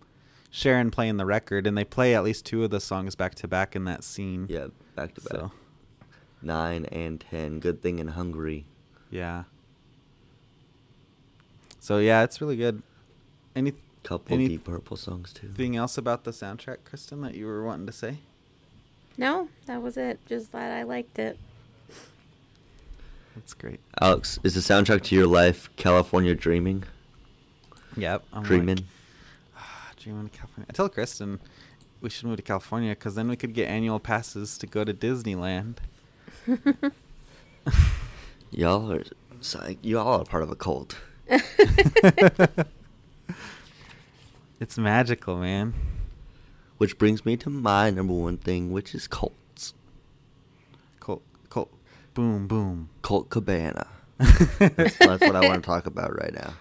Sharon 0.50 0.90
playing 0.92 1.18
the 1.18 1.26
record, 1.26 1.66
and 1.68 1.78
they 1.78 1.86
play 1.86 2.16
at 2.16 2.24
least 2.24 2.46
two 2.46 2.64
of 2.64 2.72
the 2.72 2.80
songs 2.82 3.16
back 3.16 3.36
to 3.36 3.48
back 3.48 3.76
in 3.76 3.86
that 3.86 4.04
scene. 4.04 4.48
Yeah, 4.50 4.68
back 4.96 5.14
to 5.16 5.22
back. 5.22 5.32
So 5.32 5.52
Nine 6.42 6.86
and 6.86 7.20
ten. 7.22 7.60
Good 7.60 7.82
thing 7.82 8.00
in 8.00 8.10
Hungry. 8.10 8.66
yeah. 9.10 9.44
So 11.80 11.98
yeah, 12.00 12.24
it's 12.24 12.42
really 12.42 12.58
good. 12.58 12.82
Any 13.56 13.74
Couple 14.04 14.34
Any- 14.34 14.48
Deep 14.48 14.64
Purple 14.64 14.98
songs 14.98 15.34
too. 15.34 15.48
Anything 15.48 15.76
else 15.76 15.98
about 15.98 16.24
the 16.24 16.32
soundtrack, 16.32 16.78
Kristen, 16.86 17.22
that 17.22 17.36
you 17.36 17.46
were 17.46 17.64
wanting 17.64 17.86
to 17.86 17.92
say? 17.92 18.18
No, 19.18 19.50
that 19.66 19.82
was 19.82 19.98
it. 19.98 20.20
Just 20.28 20.52
that 20.54 20.72
I 20.72 20.84
liked 20.84 21.20
it. 21.20 21.38
That's 23.36 23.54
great. 23.54 23.80
Alex, 24.02 24.40
is 24.44 24.56
the 24.56 24.62
soundtrack 24.62 25.04
to 25.04 25.16
your 25.16 25.28
life 25.28 25.70
California 25.76 26.34
Dreaming? 26.36 26.84
Yep. 27.98 28.24
I'm 28.34 28.44
Dreaming. 28.44 28.78
Like, 28.78 28.86
ah, 29.58 29.92
dreaming 29.98 30.26
of 30.26 30.32
California. 30.32 30.66
I 30.70 30.74
tell 30.74 30.90
Kristen 30.90 31.40
we 32.02 32.10
should 32.10 32.26
move 32.28 32.38
to 32.38 32.44
California 32.44 32.92
because 32.92 33.16
then 33.16 33.28
we 33.28 33.36
could 33.36 33.54
get 33.54 33.68
annual 33.68 34.00
passes 34.00 34.58
to 34.58 34.68
go 34.68 34.84
to 34.84 34.94
Disneyland. 34.94 35.76
Y'all 38.52 38.92
are, 38.92 39.04
psych- 39.42 39.78
y'all 39.84 40.22
are 40.22 40.26
part 40.26 40.42
of 40.44 40.50
a 40.50 40.56
cult. 40.56 40.96
It's 44.60 44.78
magical, 44.78 45.38
man. 45.38 45.74
Which 46.78 46.98
brings 46.98 47.26
me 47.26 47.36
to 47.38 47.50
my 47.50 47.90
number 47.90 48.14
one 48.14 48.38
thing, 48.38 48.72
which 48.72 48.94
is 48.96 49.08
cults. 49.08 49.74
Colt, 51.00 51.22
Colt, 51.50 51.72
boom, 52.14 52.48
boom. 52.48 52.90
Colt 53.02 53.30
Cabana. 53.30 53.88
That's, 54.18 54.98
that's 54.98 55.22
what 55.22 55.36
I 55.38 55.48
want 55.48 55.64
to 55.64 55.66
talk 55.66 55.86
about 55.86 56.14
right 56.20 56.34
now. 56.34 56.54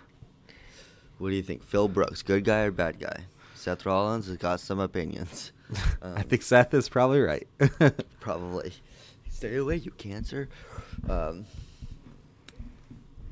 What 1.18 1.30
do 1.30 1.34
you 1.34 1.42
think? 1.42 1.64
Phil 1.64 1.88
Brooks, 1.88 2.22
good 2.22 2.44
guy 2.44 2.60
or 2.60 2.70
bad 2.70 3.00
guy? 3.00 3.24
Seth 3.56 3.84
Rollins 3.84 4.28
has 4.28 4.36
got 4.36 4.60
some 4.60 4.78
opinions. 4.78 5.50
I 6.02 6.06
Um, 6.06 6.22
think 6.22 6.42
Seth 6.42 6.72
is 6.72 6.88
probably 6.88 7.20
right. 7.20 7.48
Probably. 8.20 8.74
Stay 9.28 9.56
away, 9.56 9.76
you 9.76 9.90
cancer. 9.90 10.48
Um, 11.08 11.46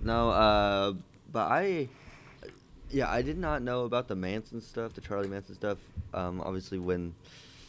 no, 0.02 0.30
uh, 0.30 0.94
but 1.30 1.46
I, 1.48 1.88
Yeah, 2.90 3.10
I 3.10 3.22
did 3.22 3.36
not 3.38 3.62
know 3.62 3.84
about 3.84 4.08
the 4.08 4.14
Manson 4.14 4.60
stuff, 4.60 4.92
the 4.94 5.00
Charlie 5.00 5.28
Manson 5.28 5.54
stuff. 5.54 5.78
Um, 6.14 6.40
obviously, 6.40 6.78
when 6.78 7.14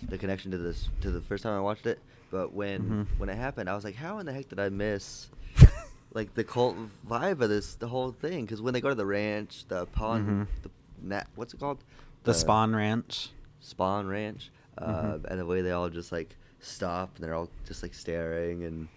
the 0.07 0.17
connection 0.17 0.51
to 0.51 0.57
this 0.57 0.89
to 1.01 1.09
the 1.11 1.21
first 1.21 1.43
time 1.43 1.53
I 1.57 1.59
watched 1.61 1.87
it, 1.87 1.99
but 2.29 2.53
when 2.53 2.81
Mhm. 2.83 3.19
when 3.19 3.29
it 3.29 3.35
happened, 3.35 3.69
I 3.69 3.75
was 3.75 3.83
like, 3.83 3.95
how 3.95 4.19
in 4.19 4.25
the 4.25 4.33
heck 4.33 4.47
did 4.49 4.59
I 4.59 4.69
miss 4.69 5.29
like 6.13 6.33
the 6.35 6.43
cult 6.43 6.75
vibe 7.07 7.41
of 7.41 7.49
this 7.49 7.73
the 7.75 7.87
whole 7.87 8.11
thing? 8.11 8.45
Because 8.45 8.61
when 8.61 8.73
they 8.73 8.81
go 8.81 8.89
to 8.89 8.95
the 8.95 9.05
ranch, 9.05 9.65
the 9.67 9.85
pond, 9.87 10.27
Mhm. 10.47 10.63
the 10.63 10.69
nat, 11.01 11.27
what's 11.35 11.53
it 11.53 11.59
called? 11.59 11.83
The 12.23 12.33
Spahn 12.33 12.75
Ranch. 12.75 13.31
Spahn 13.63 14.07
Ranch, 14.09 14.51
uh, 14.77 14.85
Mhm. 15.15 15.25
and 15.25 15.39
the 15.39 15.45
way 15.45 15.61
they 15.61 15.71
all 15.71 15.89
just 15.89 16.11
like 16.11 16.35
stop 16.59 17.15
and 17.15 17.23
they're 17.23 17.33
all 17.33 17.49
just 17.65 17.81
like 17.83 17.93
staring 17.93 18.63
and 18.63 18.87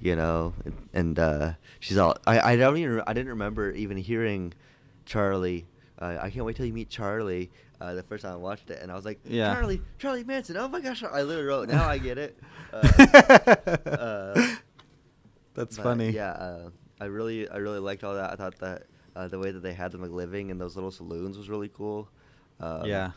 you 0.00 0.14
know 0.16 0.54
and, 0.64 0.74
and 0.92 1.18
uh, 1.18 1.52
she's 1.78 1.98
all 1.98 2.16
I, 2.26 2.52
I 2.52 2.56
don't 2.56 2.76
even 2.78 3.02
I 3.06 3.12
didn't 3.12 3.28
remember 3.30 3.70
even 3.72 3.96
hearing 3.96 4.54
Charlie. 5.10 5.66
Uh, 6.00 6.16
I 6.20 6.30
can't 6.30 6.46
wait 6.46 6.54
till 6.56 6.66
you 6.66 6.72
meet 6.72 6.88
Charlie. 6.88 7.50
Uh, 7.80 7.94
the 7.94 8.02
first 8.04 8.22
time 8.22 8.32
I 8.32 8.36
watched 8.36 8.70
it, 8.70 8.80
and 8.80 8.92
I 8.92 8.94
was 8.94 9.04
like, 9.04 9.18
Yeah. 9.24 9.52
Charlie, 9.52 9.82
Charlie 9.98 10.22
Manson. 10.24 10.56
Oh 10.56 10.68
my 10.68 10.80
gosh! 10.80 11.02
I 11.02 11.22
literally 11.22 11.48
wrote. 11.48 11.68
Now 11.68 11.88
I 11.88 11.98
get 11.98 12.16
it. 12.18 12.38
Uh, 12.72 12.78
uh, 13.90 14.46
That's 15.54 15.76
funny. 15.76 16.10
Yeah, 16.10 16.30
uh, 16.30 16.70
I 17.00 17.06
really, 17.06 17.48
I 17.48 17.56
really 17.56 17.80
liked 17.80 18.04
all 18.04 18.14
that. 18.14 18.30
I 18.32 18.36
thought 18.36 18.56
that 18.60 18.84
uh, 19.16 19.26
the 19.26 19.40
way 19.40 19.50
that 19.50 19.60
they 19.60 19.72
had 19.72 19.90
them 19.90 20.02
like 20.02 20.12
living 20.12 20.50
in 20.50 20.58
those 20.58 20.76
little 20.76 20.92
saloons 20.92 21.36
was 21.36 21.48
really 21.50 21.68
cool. 21.68 22.08
Um, 22.60 22.84
yeah. 22.84 23.10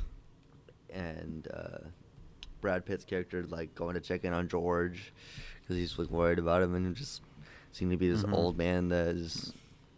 and 0.91 1.47
uh, 1.53 1.77
Brad 2.61 2.83
Pitt's 2.85 3.05
character 3.05 3.43
like 3.47 3.75
going 3.75 3.93
to 3.93 4.01
check 4.01 4.23
in 4.23 4.33
on 4.33 4.47
George 4.47 5.13
because 5.61 5.75
he's 5.75 5.97
like 5.99 6.09
worried 6.09 6.39
about 6.39 6.61
him 6.63 6.73
and 6.73 6.95
just 6.95 7.21
seemed 7.71 7.91
to 7.91 7.97
be 7.97 8.09
this 8.09 8.23
Mhm. 8.23 8.33
old 8.33 8.57
man 8.57 8.89
that 8.89 9.07
is 9.09 9.53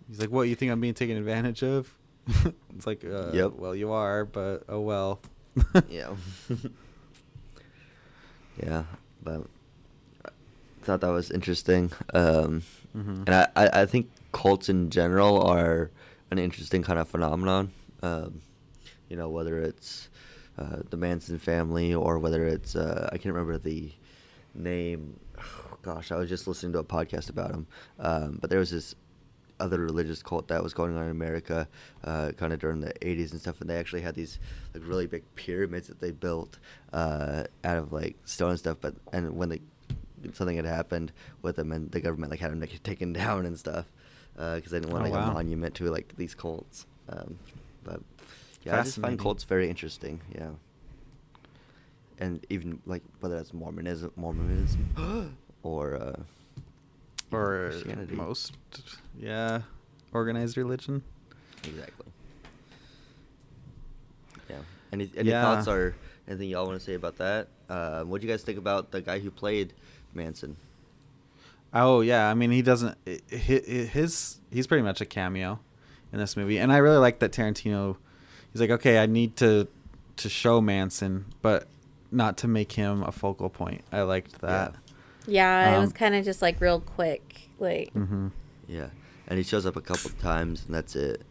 He's 0.08 0.20
like, 0.20 0.30
"What? 0.30 0.44
You 0.44 0.56
think 0.56 0.72
I'm 0.72 0.80
being 0.82 0.94
taken 0.94 1.18
advantage 1.18 1.64
of?" 1.64 1.94
it's 2.76 2.88
like, 2.88 3.04
uh, 3.06 3.32
Yep. 3.34 3.54
Well, 3.58 3.76
you 3.76 3.92
are, 3.92 4.26
but 4.26 4.64
oh 4.70 4.82
well. 4.82 5.22
yeah 5.90 6.10
yeah 8.62 8.84
but 9.24 9.46
I 10.26 10.30
thought 10.84 11.02
that 11.02 11.10
was 11.10 11.32
interesting 11.32 11.92
um, 12.14 12.62
Mhm. 12.96 13.26
and 13.28 13.30
I, 13.30 13.48
I 13.56 13.82
I 13.82 13.86
think 13.86 14.10
cults 14.32 14.70
in 14.70 14.90
general 14.90 15.42
are 15.42 15.92
an 16.32 16.40
interesting 16.40 16.84
kind 16.84 17.00
of 17.00 17.08
phenomenon 17.10 17.72
um, 18.04 18.42
you 19.10 19.16
know 19.18 19.30
whether 19.30 19.60
it's 19.62 20.10
uh, 20.58 20.78
the 20.90 20.98
Manson 20.98 21.40
family 21.40 21.94
or 21.94 22.18
whether 22.20 22.46
it's 22.46 22.76
uh, 22.76 23.10
I 23.12 23.18
can't 23.18 23.34
remember 23.36 23.58
the 23.58 23.92
name. 24.54 25.20
gosh, 25.82 26.12
I 26.12 26.16
was 26.16 26.30
just 26.30 26.48
listening 26.48 26.72
to 26.74 26.80
a 26.80 26.84
podcast 26.84 27.30
about 27.30 27.52
him. 27.52 27.68
Um, 28.00 28.38
but 28.40 28.50
there 28.50 28.60
was 28.60 28.72
this 28.72 28.96
other 29.60 29.80
religious 29.80 30.22
cult 30.22 30.48
that 30.50 30.62
was 30.64 30.74
going 30.74 30.96
on 30.98 31.04
in 31.06 31.12
America, 31.12 31.68
uh, 32.04 32.32
kind 32.38 32.52
of 32.54 32.60
during 32.60 32.82
the 32.82 32.94
'80s 33.02 33.32
and 33.32 33.40
stuff, 33.42 33.62
and 33.62 33.70
they 33.70 33.78
actually 33.78 34.02
had 34.02 34.16
these 34.16 34.40
like 34.74 34.84
really 34.86 35.08
big 35.08 35.24
pyramids 35.36 35.88
that 35.88 36.00
they 36.02 36.12
built 36.12 36.60
uh, 36.94 37.44
out 37.64 37.78
of 37.78 37.92
like 37.94 38.16
stone 38.26 38.52
and 38.52 38.60
stuff. 38.60 38.78
But 38.82 38.96
and 39.14 39.36
when 39.38 39.50
they 39.50 39.62
something 40.34 40.56
had 40.56 40.66
happened 40.66 41.12
with 41.42 41.56
them, 41.56 41.72
and 41.72 41.92
the 41.92 42.00
government 42.00 42.32
like 42.32 42.40
had 42.40 42.52
them 42.52 42.60
like, 42.60 42.82
taken 42.84 43.14
down 43.14 43.46
and 43.46 43.58
stuff 43.58 43.86
because 44.36 44.72
they 44.72 44.80
didn't 44.80 44.92
want 44.92 45.06
Oh, 45.06 45.10
like 45.10 45.14
wow. 45.20 45.30
a 45.32 45.34
monument 45.34 45.76
to 45.76 45.90
like 45.90 46.14
these 46.18 46.36
cults. 46.36 46.86
Um, 47.08 47.38
but 47.84 48.02
yeah, 48.64 48.80
I 48.80 48.84
just 48.84 48.98
find 49.00 49.18
cults 49.20 49.44
very 49.44 49.70
interesting. 49.70 50.20
Yeah. 50.34 50.50
And 52.18 52.46
even 52.50 52.82
like 52.86 53.04
whether 53.20 53.36
that's 53.36 53.54
Mormonism, 53.54 54.12
Mormonism, 54.16 55.36
or 55.64 55.96
uh, 55.96 56.16
or 57.32 57.74
most, 58.12 58.54
yeah, 59.20 59.62
organized 60.14 60.58
religion. 60.58 61.04
exactly. 61.64 62.06
Yeah. 64.50 64.58
Any 64.92 65.12
any 65.18 65.30
Yeah. 65.30 65.42
thoughts 65.42 65.68
or 65.68 65.96
anything 66.28 66.50
y'all 66.50 66.66
want 66.68 66.80
to 66.80 66.86
say 66.86 66.94
about 66.94 67.18
that? 67.18 67.48
Uh, 67.70 68.04
what 68.04 68.22
do 68.22 68.28
you 68.28 68.32
guys 68.34 68.44
think 68.44 68.58
about 68.58 68.92
the 68.92 69.02
guy 69.02 69.20
who 69.20 69.32
played 69.32 69.74
Manson? 70.14 70.56
Oh 71.74 72.02
yeah, 72.02 72.30
I 72.30 72.34
mean 72.36 72.52
he 72.52 72.62
doesn't. 72.62 72.98
His 73.30 74.40
he's 74.52 74.68
pretty 74.68 74.84
much 74.84 75.02
a 75.02 75.06
cameo 75.06 75.60
in 76.14 76.20
this 76.20 76.38
movie, 76.38 76.58
and 76.58 76.72
I 76.72 76.78
really 76.78 76.98
like 76.98 77.20
that 77.20 77.32
Tarantino. 77.32 77.98
He's 78.54 78.62
like, 78.62 78.70
okay, 78.70 79.00
I 79.00 79.06
need 79.08 79.36
to 79.38 79.68
to 80.18 80.30
show 80.30 80.62
Manson, 80.62 81.26
but 81.42 81.68
not 82.12 82.38
to 82.38 82.48
make 82.48 82.72
him 82.74 83.04
a 83.04 83.12
focal 83.12 83.50
point. 83.50 83.82
I 83.92 84.04
liked 84.04 84.40
that. 84.42 84.74
Yeah, 84.74 84.80
it 85.28 85.80
was 85.80 85.90
Um, 85.90 85.94
kind 85.94 86.16
of 86.16 86.24
just 86.26 86.42
like 86.42 86.60
real 86.62 86.80
quick. 86.80 87.50
Like, 87.60 87.94
Mm-hmm. 87.94 88.28
Yeah. 88.68 88.88
And 89.28 89.38
he 89.38 89.44
shows 89.44 89.66
up 89.66 89.76
a 89.76 89.82
couple 89.82 90.12
times, 90.22 90.66
and 90.66 90.76
that's 90.76 90.96
it. 90.96 91.22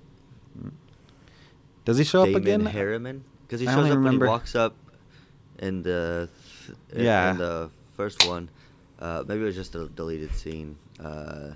Does 1.84 1.98
he 1.98 2.04
show 2.04 2.24
Damon 2.24 2.36
up 2.36 2.42
again? 2.42 2.66
Herriman, 2.66 3.20
because 3.46 3.60
he 3.60 3.66
I 3.68 3.70
shows 3.72 3.78
only 3.78 3.90
up 3.90 3.96
remember- 3.98 4.26
when 4.26 4.30
he 4.30 4.32
walks 4.32 4.54
up 4.54 4.74
in 5.58 5.82
the 5.82 6.28
th- 6.66 7.04
Yeah. 7.04 7.32
in 7.32 7.38
the 7.38 7.70
first 7.96 8.26
one. 8.26 8.48
Uh, 8.98 9.22
maybe 9.26 9.42
it 9.42 9.44
was 9.44 9.54
just 9.54 9.74
a 9.74 9.86
deleted 9.88 10.32
scene 10.34 10.76
uh, 10.98 11.50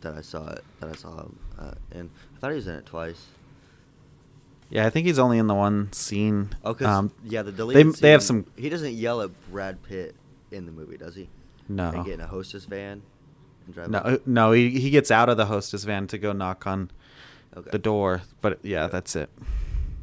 that 0.00 0.14
I 0.14 0.20
saw 0.22 0.48
it 0.50 0.64
that 0.80 0.88
I 0.88 0.94
saw 0.94 1.22
him 1.22 1.38
uh, 1.58 1.72
in. 1.92 2.08
I 2.36 2.38
thought 2.40 2.50
he 2.50 2.56
was 2.56 2.66
in 2.66 2.76
it 2.76 2.86
twice. 2.86 3.26
Yeah, 4.70 4.86
I 4.86 4.90
think 4.90 5.06
he's 5.06 5.18
only 5.18 5.38
in 5.38 5.46
the 5.48 5.54
one 5.54 5.92
scene. 5.92 6.50
Oh, 6.64 6.74
'cause, 6.74 6.86
um, 6.86 7.10
yeah, 7.24 7.42
the 7.42 7.50
they 7.50 7.56
deleted. 7.58 7.94
they 7.96 8.10
have 8.10 8.22
some. 8.22 8.46
He 8.56 8.68
doesn't 8.68 8.92
yell 8.94 9.20
at 9.22 9.30
Brad 9.50 9.82
Pitt 9.82 10.14
in 10.50 10.66
the 10.66 10.72
movie, 10.72 10.96
does 10.96 11.14
he? 11.14 11.28
No, 11.68 11.90
And 11.90 12.04
get 12.04 12.14
in 12.14 12.20
a 12.20 12.26
hostess 12.26 12.64
van 12.64 13.02
and 13.66 13.74
drive. 13.74 13.90
no, 13.90 13.98
off? 13.98 14.06
uh, 14.06 14.18
no. 14.26 14.52
He 14.52 14.70
he 14.80 14.90
gets 14.90 15.10
out 15.10 15.28
of 15.28 15.36
the 15.36 15.46
hostess 15.46 15.84
van 15.84 16.06
to 16.08 16.18
go 16.18 16.32
knock 16.32 16.66
on 16.66 16.90
Okay. 17.56 17.70
the 17.70 17.78
door, 17.78 18.22
but 18.40 18.58
yeah, 18.62 18.84
Okay. 18.84 18.92
that's 18.92 19.16
it. 19.16 19.30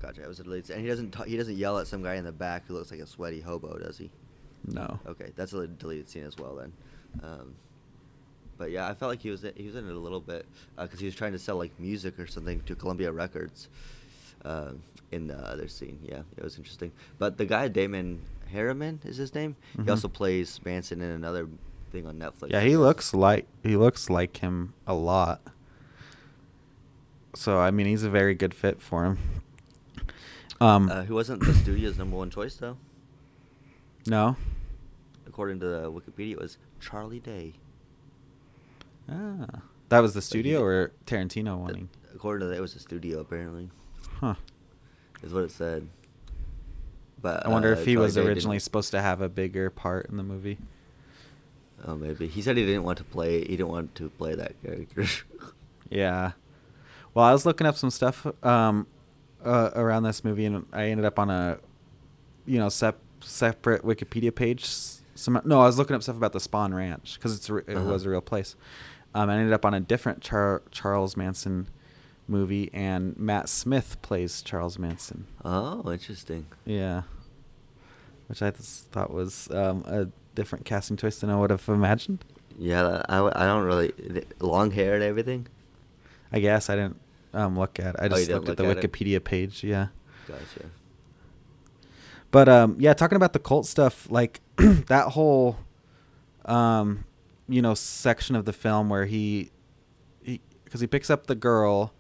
Gotcha. 0.01 0.23
It 0.23 0.27
was 0.27 0.39
a 0.39 0.43
deleted. 0.43 0.71
And 0.71 0.81
he 0.81 0.87
doesn't. 0.87 1.15
he 1.25 1.37
doesn't 1.37 1.55
yell 1.57 1.77
at 1.79 1.87
some 1.87 2.03
guy 2.03 2.15
in 2.15 2.23
the 2.25 2.31
back 2.31 2.63
who 2.67 2.73
looks 2.75 2.91
like 2.91 2.99
a 2.99 3.07
sweaty 3.07 3.41
hobo, 3.41 3.77
does 3.79 3.97
he? 3.97 4.09
No. 4.67 4.99
Okay, 5.07 5.31
that's 5.35 5.53
a 5.53 5.67
deleted 5.67 6.09
scene 6.09 6.23
as 6.25 6.37
well 6.37 6.55
then. 6.55 6.73
Um, 7.23 7.55
but 8.57 8.71
yeah, 8.71 8.87
I 8.87 8.93
felt 8.93 9.09
like 9.11 9.21
he 9.21 9.29
was 9.29 9.45
he 9.55 9.65
was 9.65 9.75
in 9.75 9.87
it 9.87 9.93
a 9.95 9.99
little 9.99 10.19
bit 10.21 10.45
because 10.77 10.99
he 10.99 11.05
was 11.05 11.15
trying 11.15 11.31
to 11.33 11.39
sell 11.39 11.55
like 11.57 11.77
music 11.79 12.19
or 12.19 12.27
something 12.27 12.61
to 12.61 12.75
Columbia 12.75 13.11
Records. 13.11 13.69
Um, 14.43 14.83
in 15.11 15.27
the 15.27 15.37
other 15.37 15.67
scene, 15.67 15.99
yeah, 16.03 16.21
it 16.37 16.43
was 16.43 16.57
interesting. 16.57 16.91
But 17.17 17.37
the 17.37 17.45
guy 17.45 17.67
Damon 17.67 18.21
Herriman 18.53 19.05
is 19.05 19.17
his 19.17 19.33
name. 19.35 19.55
Mhm. 19.77 19.85
He 19.85 19.89
also 19.91 20.07
plays 20.07 20.59
Manson 20.63 21.01
in 21.01 21.11
another 21.11 21.47
thing 21.91 22.05
on 22.07 22.17
Netflix. 22.19 22.49
Yeah, 22.51 22.61
he 22.61 22.77
looks 22.77 23.13
like 23.13 23.47
he 23.63 23.75
looks 23.77 24.09
like 24.09 24.37
him 24.37 24.73
a 24.87 24.93
lot. 24.93 25.41
So 27.35 27.59
I 27.59 27.71
mean, 27.71 27.85
he's 27.87 28.03
a 28.03 28.09
very 28.09 28.33
good 28.35 28.53
fit 28.53 28.81
for 28.81 29.05
him. 29.05 29.17
Um, 30.61 30.89
Uh, 30.89 31.03
who 31.03 31.15
wasn't 31.15 31.41
the 31.43 31.53
studio's 31.53 31.97
number 31.97 32.15
one 32.17 32.29
choice 32.29 32.55
though? 32.55 32.77
no. 34.07 34.35
According 35.27 35.59
to 35.59 35.65
the 35.65 35.91
Wikipedia, 35.91 36.31
it 36.33 36.39
was 36.39 36.57
Charlie 36.79 37.19
Day. 37.19 37.55
Ah, 39.09 39.61
that 39.89 39.99
was 39.99 40.13
the 40.13 40.21
studio 40.21 40.61
or 40.63 40.91
Tarantino 41.05 41.57
wanting. 41.57 41.89
According 42.13 42.39
to 42.41 42.45
that, 42.47 42.57
it 42.57 42.61
was 42.61 42.73
the 42.73 42.79
studio 42.79 43.19
apparently. 43.19 43.69
Huh. 44.21 44.35
Is 45.21 45.33
what 45.33 45.43
it 45.43 45.51
said. 45.51 45.89
But 47.25 47.43
I 47.43 47.49
wonder 47.49 47.69
uh, 47.73 47.79
if 47.79 47.85
he 47.87 47.97
was 47.97 48.19
originally 48.19 48.59
supposed 48.59 48.91
to 48.91 49.01
have 49.01 49.19
a 49.19 49.27
bigger 49.29 49.71
part 49.71 50.07
in 50.09 50.17
the 50.17 50.21
movie. 50.23 50.59
Oh, 51.83 51.95
maybe 51.95 52.27
he 52.27 52.39
said 52.43 52.55
he 52.55 52.63
didn't 52.67 52.83
want 52.83 52.99
to 52.99 53.03
play. 53.03 53.39
He 53.39 53.57
didn't 53.57 53.69
want 53.69 53.95
to 53.95 54.09
play 54.09 54.35
that 54.35 54.53
character. 54.63 55.05
Yeah. 55.89 56.31
Well, 57.13 57.25
I 57.25 57.31
was 57.31 57.45
looking 57.45 57.65
up 57.65 57.77
some 57.77 57.89
stuff 57.91 58.25
um, 58.43 58.85
uh, 59.43 59.71
around 59.75 60.03
this 60.03 60.23
movie, 60.23 60.45
and 60.45 60.65
I 60.73 60.85
ended 60.85 61.05
up 61.05 61.17
on 61.19 61.29
a, 61.31 61.57
you 62.45 62.57
know, 62.59 62.69
sep- 62.69 62.99
separate 63.21 63.83
Wikipedia 63.83 64.33
page. 64.33 64.65
Some 64.67 65.39
no, 65.45 65.61
I 65.61 65.65
was 65.65 65.77
looking 65.79 65.95
up 65.95 66.01
stuff 66.03 66.17
about 66.17 66.33
the 66.33 66.39
Spahn 66.39 66.73
Ranch 66.75 67.15
because 67.15 67.35
it's 67.35 67.49
re- 67.49 67.61
it 67.67 67.75
Uh-huh. 67.77 67.91
was 67.91 68.05
a 68.05 68.09
real 68.09 68.21
place. 68.21 68.55
Um, 69.15 69.29
I 69.29 69.37
ended 69.37 69.53
up 69.53 69.63
on 69.65 69.73
a 69.75 69.79
different 69.79 70.21
Char- 70.21 70.63
Charles 70.71 71.15
Manson 71.17 71.67
movie, 72.27 72.69
and 72.73 73.17
Matt 73.17 73.49
Smith 73.49 73.97
plays 74.01 74.41
Charles 74.41 74.77
Manson. 74.79 75.25
oh, 75.43 75.91
interesting. 75.91 76.47
Yeah, 76.65 77.03
which 78.27 78.41
I 78.41 78.51
thought 78.51 79.11
was 79.11 79.49
um, 79.51 79.83
a 79.87 80.07
different 80.35 80.65
casting 80.65 80.97
choice 80.97 81.19
than 81.19 81.29
I 81.29 81.37
would 81.39 81.49
have 81.49 81.67
imagined. 81.69 82.25
Yeah, 82.57 83.01
I, 83.09 83.19
I 83.43 83.45
don't 83.45 83.63
really 83.65 83.93
long 84.39 84.71
hair 84.71 84.95
and 84.95 85.03
everything. 85.03 85.47
I 86.31 86.39
guess 86.39 86.69
I 86.69 86.75
didn't 86.75 86.99
um, 87.33 87.57
look 87.59 87.79
at. 87.79 87.95
It. 87.95 88.01
I 88.01 88.05
Oh, 88.05 88.09
just 88.09 88.27
didn't 88.27 88.45
looked 88.45 88.49
at 88.49 88.57
the 88.57 88.65
at 88.65 88.77
it? 88.83 88.91
Wikipedia 88.91 89.23
page. 89.23 89.63
Yeah. 89.63 89.87
Gotcha. 90.27 90.69
But 92.31 92.49
um, 92.49 92.75
yeah, 92.79 92.93
talking 92.93 93.15
about 93.15 93.33
the 93.33 93.39
cult 93.39 93.65
stuff, 93.65 94.09
like 94.09 94.41
that 94.57 95.09
whole, 95.09 95.57
um, 96.45 97.05
you 97.47 97.61
know, 97.61 97.73
section 97.73 98.35
of 98.35 98.45
the 98.45 98.53
film 98.53 98.89
where 98.89 99.05
he, 99.05 99.51
he, 100.23 100.41
because 100.63 100.81
he 100.81 100.87
picks 100.87 101.09
up 101.09 101.27
the 101.27 101.35
girl, 101.35 101.93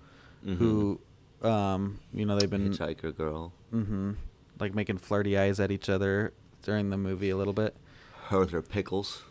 who, 0.45 0.99
um, 1.41 1.99
you 2.13 2.25
know, 2.25 2.37
they've 2.37 2.49
been, 2.49 2.71
Hitchhiker 2.71 3.15
girl. 3.15 3.51
mm-hmm, 3.73 4.11
like 4.59 4.75
making 4.75 4.99
flirty 4.99 5.37
eyes 5.37 5.59
at 5.59 5.71
each 5.71 5.89
other 5.89 6.33
during 6.61 6.89
the 6.91 6.97
movie 6.97 7.29
a 7.31 7.37
little 7.37 7.53
bit, 7.53 7.75
Her 8.27 8.39
with 8.39 8.51
her 8.51 8.61
pickles. 8.61 9.23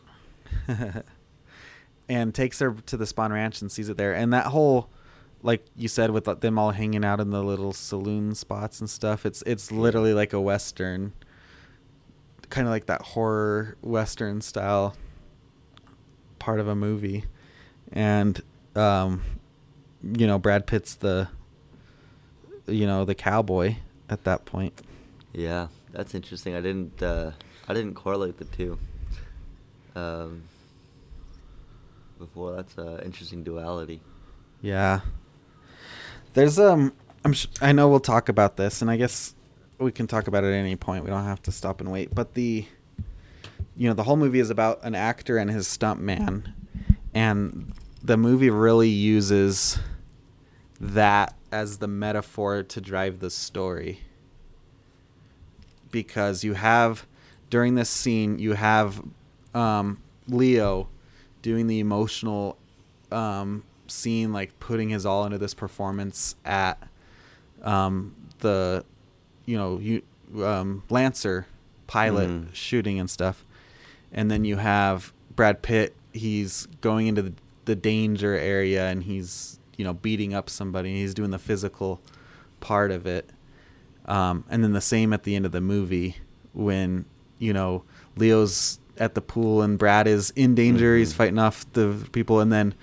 and 2.09 2.35
takes 2.35 2.59
her 2.59 2.73
to 2.87 2.97
the 2.97 3.05
Spahn 3.05 3.31
Ranch 3.31 3.61
and 3.61 3.71
sees 3.71 3.89
it 3.89 3.97
there, 3.97 4.15
and 4.15 4.33
that 4.33 4.47
whole, 4.47 4.91
like 5.43 5.65
you 5.77 5.89
said, 5.89 6.11
with 6.11 6.25
them 6.41 6.59
all 6.59 6.71
hanging 6.73 7.05
out 7.05 7.21
in 7.21 7.31
the 7.31 7.43
little 7.43 7.73
saloon 7.73 8.35
spots 8.35 8.81
and 8.81 8.89
stuff. 8.91 9.25
It's 9.25 9.43
it's 9.47 9.71
literally 9.73 10.12
like 10.15 10.33
a 10.33 10.41
western, 10.41 11.12
kind 12.51 12.67
of 12.67 12.71
like 12.73 12.87
that 12.87 13.03
horror 13.03 13.77
western 13.83 14.41
style 14.41 14.95
part 16.39 16.61
of 16.61 16.69
a 16.69 16.75
movie, 16.75 17.25
and 17.93 18.41
um, 18.77 19.23
you 20.12 20.26
know, 20.26 20.38
Brad 20.38 20.66
Pitt's 20.66 20.94
the, 20.94 21.28
you 22.66 22.86
know, 22.86 23.05
the 23.05 23.14
cowboy 23.14 23.76
at 24.09 24.24
that 24.24 24.44
point. 24.44 24.80
Yeah, 25.32 25.68
that's 25.92 26.14
interesting. 26.14 26.55
I 26.55 26.61
didn't 26.61 27.02
uh, 27.02 27.32
I 27.68 27.74
didn't 27.74 27.94
correlate 27.94 28.38
the 28.38 28.44
two. 28.44 28.78
Um, 29.96 30.42
before 32.18 32.55
that's 32.57 32.76
an 32.78 33.00
interesting 33.00 33.44
duality. 33.44 34.00
Yeah. 34.61 35.00
There's 36.34 36.59
um 36.59 36.92
I'm 37.24 37.32
sh- 37.32 37.46
I 37.61 37.72
know 37.72 37.88
we'll 37.88 38.00
talk 38.00 38.28
about 38.28 38.57
this 38.57 38.82
and 38.82 38.90
I 38.90 38.96
guess 38.96 39.34
we 39.78 39.92
can 39.92 40.07
talk 40.07 40.26
about 40.26 40.44
it 40.44 40.48
at 40.48 40.55
any 40.55 40.76
point. 40.76 41.05
We 41.05 41.11
don't 41.11 41.24
have 41.24 41.42
to 41.42 41.52
stop 41.52 41.80
and 41.80 41.90
wait. 41.90 42.14
But 42.14 42.34
the 42.34 42.66
you 43.76 43.88
know, 43.88 43.94
the 43.94 44.05
whole 44.05 44.16
movie 44.16 44.40
is 44.40 44.50
about 44.50 44.80
an 44.84 44.94
actor 44.94 45.36
and 45.36 45.50
his 45.50 45.66
stunt 45.66 46.00
man 46.00 46.55
and 47.12 47.72
the 48.02 48.16
movie 48.16 48.50
really 48.50 48.88
uses 48.88 49.78
that 50.81 51.35
as 51.53 51.79
the 51.79 51.89
metaphor 51.89 52.62
to 52.62 52.81
drive 52.81 53.20
the 53.20 53.31
story. 53.31 54.01
Because 55.91 56.43
you 56.43 56.55
have 56.55 57.07
during 57.51 57.77
this 57.77 57.89
scene 57.91 58.39
you 58.39 58.55
have 58.55 59.01
um, 59.55 59.99
Leo 60.27 60.89
doing 61.43 61.66
the 61.68 61.79
emotional 61.79 62.57
um, 63.12 63.62
scene, 63.87 64.33
like 64.33 64.59
putting 64.59 64.89
his 64.89 65.07
all 65.07 65.25
into 65.25 65.39
this 65.39 65.55
performance 65.55 66.35
at 66.45 66.83
um, 67.62 68.14
the, 68.41 68.85
you 69.47 69.57
know, 69.57 69.79
you 69.79 70.03
um, 70.43 70.83
Lancer 70.91 71.47
pilot 71.87 72.29
Mhm. 72.29 72.55
shooting 72.55 72.99
and 72.99 73.09
stuff, 73.09 73.45
and 74.11 74.31
then 74.31 74.45
you 74.45 74.57
have 74.57 75.12
Brad 75.37 75.62
Pitt. 75.62 75.95
He's 76.12 76.66
going 76.81 77.07
into 77.07 77.22
the, 77.22 77.33
the 77.66 77.77
danger 77.77 78.35
area 78.35 78.89
and 78.89 79.05
he's 79.05 79.59
you 79.77 79.85
know 79.85 79.95
beating 79.95 80.35
up 80.35 80.49
somebody. 80.51 80.95
He's 81.01 81.14
doing 81.14 81.31
the 81.31 81.39
physical 81.39 82.01
part 82.61 82.91
of 82.91 83.07
it, 83.07 83.31
um, 84.07 84.45
and 84.51 84.62
then 84.64 84.72
the 84.72 84.81
same 84.81 85.12
at 85.12 85.22
the 85.25 85.35
end 85.37 85.47
of 85.47 85.53
the 85.53 85.61
movie 85.61 86.16
when 86.53 87.05
you 87.39 87.53
know 87.53 87.83
Leo's 88.16 88.79
at 88.99 89.14
the 89.14 89.20
pool 89.20 89.61
and 89.62 89.79
Brad 89.79 90.07
is 90.07 90.31
in 90.37 90.55
danger. 90.55 90.97
He's 90.97 91.12
Mhm. 91.12 91.16
fighting 91.16 91.39
off 91.39 91.66
the 91.72 92.07
people, 92.12 92.41
and 92.41 92.53
then 92.53 92.75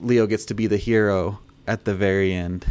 Leo 0.00 0.26
gets 0.26 0.44
to 0.46 0.54
be 0.54 0.66
the 0.66 0.76
hero 0.76 1.38
at 1.66 1.84
the 1.84 1.94
very 1.94 2.32
end. 2.34 2.66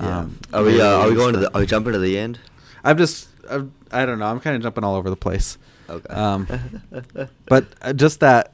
Yeah. 0.00 0.20
Um, 0.20 0.38
are 0.52 0.62
we 0.64 0.80
uh, 0.80 0.86
are 1.00 1.08
we 1.08 1.14
going 1.14 1.34
to 1.34 1.40
the 1.40 1.54
are 1.54 1.60
we 1.60 1.66
jumping 1.66 1.92
to 1.92 1.98
the 1.98 2.18
end? 2.18 2.38
I'm 2.82 2.98
just 2.98 3.28
I'm, 3.48 3.72
I 3.92 4.06
don't 4.06 4.18
know. 4.18 4.26
I'm 4.26 4.40
kind 4.40 4.56
of 4.56 4.62
jumping 4.62 4.82
all 4.84 4.96
over 4.96 5.08
the 5.10 5.16
place. 5.16 5.58
Okay. 5.88 6.12
Um, 6.12 6.48
but 7.46 7.66
uh, 7.82 7.92
just 7.92 8.20
that 8.20 8.53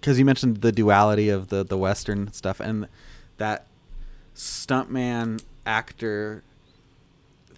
because 0.00 0.18
you 0.18 0.24
mentioned 0.24 0.58
the 0.58 0.72
duality 0.72 1.28
of 1.28 1.48
the 1.48 1.64
the 1.64 1.76
western 1.78 2.32
stuff 2.32 2.58
and 2.60 2.88
that 3.36 3.66
stuntman 4.34 5.42
actor 5.66 6.42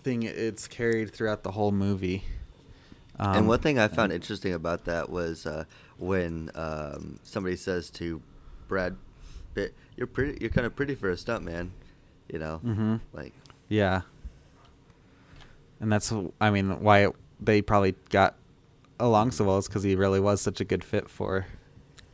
thing 0.03 0.22
it's 0.24 0.66
carried 0.66 1.12
throughout 1.12 1.43
the 1.45 1.53
whole 1.53 1.70
movie 1.72 2.24
um, 3.18 3.36
and 3.36 3.49
one 3.49 3.59
thing 3.61 3.78
I 3.78 3.88
found 3.88 4.11
interesting 4.12 4.53
about 4.55 4.86
that 4.86 5.11
was 5.11 5.47
uh, 5.47 5.64
when 5.99 6.51
um, 6.55 7.20
somebody 7.22 7.57
says 7.57 7.90
to 7.90 8.20
Brad 8.68 8.97
Pitt, 9.55 9.74
"You're 9.97 10.07
pretty. 10.07 10.38
You're 10.40 10.49
kind 10.51 10.66
of 10.66 10.74
pretty 10.74 10.95
for 10.95 11.11
a 11.11 11.14
stuntman," 11.14 11.68
you 12.32 12.38
know, 12.38 12.61
Mhm. 12.64 13.01
like 13.12 13.34
yeah 13.68 14.01
and 15.78 15.93
that's 15.93 16.12
i 16.40 16.51
mean 16.51 16.80
why 16.82 17.07
it, 17.07 17.12
they 17.40 17.61
probably 17.62 17.95
got 18.11 18.34
along 18.99 19.30
so 19.30 19.45
well 19.45 19.59
is 19.59 19.66
because 19.68 19.82
he 19.82 19.95
really 19.95 20.18
was 20.20 20.40
such 20.40 20.61
a 20.61 20.64
good 20.64 20.82
fit 20.82 21.09
for 21.09 21.47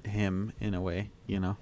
him 0.09 0.53
in 0.61 0.75
a 0.75 0.81
way 0.81 1.11
you 1.27 1.39
know 1.41 1.57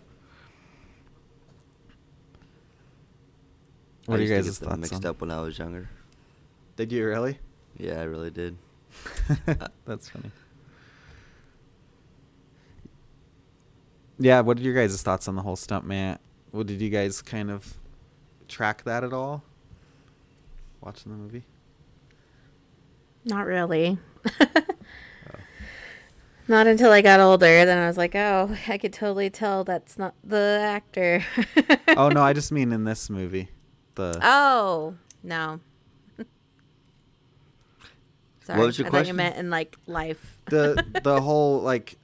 what 4.06 4.16
I 4.16 4.22
are 4.22 4.24
you 4.24 4.34
guys' 4.34 4.58
get 4.58 4.68
thoughts 4.68 4.80
mixed 4.80 4.94
on? 4.94 5.06
up 5.06 5.20
when 5.20 5.30
I 5.30 5.40
was 5.40 5.58
younger. 5.58 5.88
did 6.76 6.92
you 6.92 7.04
really 7.06 7.38
Yeah, 7.76 8.00
I 8.00 8.04
really 8.04 8.30
did. 8.30 8.56
That's 9.84 10.08
funny. 10.08 10.30
Yeah, 14.18 14.40
what 14.40 14.58
are 14.58 14.62
your 14.62 14.74
guys' 14.74 15.02
thoughts 15.02 15.28
on 15.28 15.34
the 15.36 15.42
whole 15.42 15.56
stuntman? 15.56 16.18
What 16.52 16.66
did 16.66 16.80
you 16.80 16.88
guys 16.88 17.20
kind 17.20 17.50
of 17.50 17.74
track 18.48 18.84
that 18.84 19.04
at 19.04 19.12
all? 19.12 19.42
Watching 20.80 21.12
the 21.12 21.18
movie? 21.18 21.44
Not 23.24 23.46
really. 23.46 23.98
Not 26.48 26.66
until 26.66 26.92
I 26.92 27.02
got 27.02 27.18
older. 27.20 27.64
Then 27.64 27.78
I 27.78 27.86
was 27.86 27.96
like, 27.96 28.14
oh, 28.14 28.56
I 28.68 28.78
could 28.78 28.92
totally 28.92 29.30
tell 29.30 29.64
that's 29.64 29.98
not 29.98 30.14
the 30.22 30.58
actor. 30.62 31.24
oh 31.96 32.08
no, 32.08 32.22
I 32.22 32.32
just 32.34 32.52
mean 32.52 32.72
in 32.72 32.84
this 32.84 33.10
movie. 33.10 33.48
The 33.96 34.18
Oh, 34.22 34.94
no. 35.22 35.60
Sorry. 38.44 38.64
was 38.64 38.78
your 38.78 38.86
I 38.86 38.90
thought 38.90 39.06
you 39.08 39.14
meant 39.14 39.36
in 39.36 39.50
like 39.50 39.76
life. 39.86 40.38
the 40.50 40.84
the 41.02 41.20
whole 41.20 41.60
like 41.62 41.98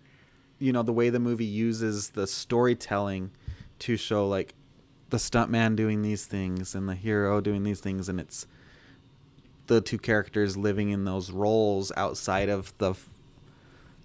you 0.59 0.73
know 0.73 0.83
the 0.83 0.93
way 0.93 1.09
the 1.09 1.21
movie 1.21 1.45
uses 1.45 2.11
the 2.11 2.27
storytelling 2.27 3.31
to 3.81 3.97
show 3.97 4.27
like 4.27 4.55
the 5.11 5.19
stuntman 5.19 5.77
doing 5.77 6.03
these 6.03 6.27
things 6.27 6.75
and 6.75 6.89
the 6.89 6.97
hero 6.97 7.41
doing 7.41 7.63
these 7.63 7.79
things 7.79 8.09
and 8.09 8.19
it's 8.19 8.49
the 9.69 9.81
two 9.81 9.99
characters 9.99 10.57
living 10.57 10.89
in 10.91 11.05
those 11.05 11.31
roles 11.31 11.93
outside 11.97 12.49
of 12.49 12.77
the 12.79 12.91
f- 12.91 13.09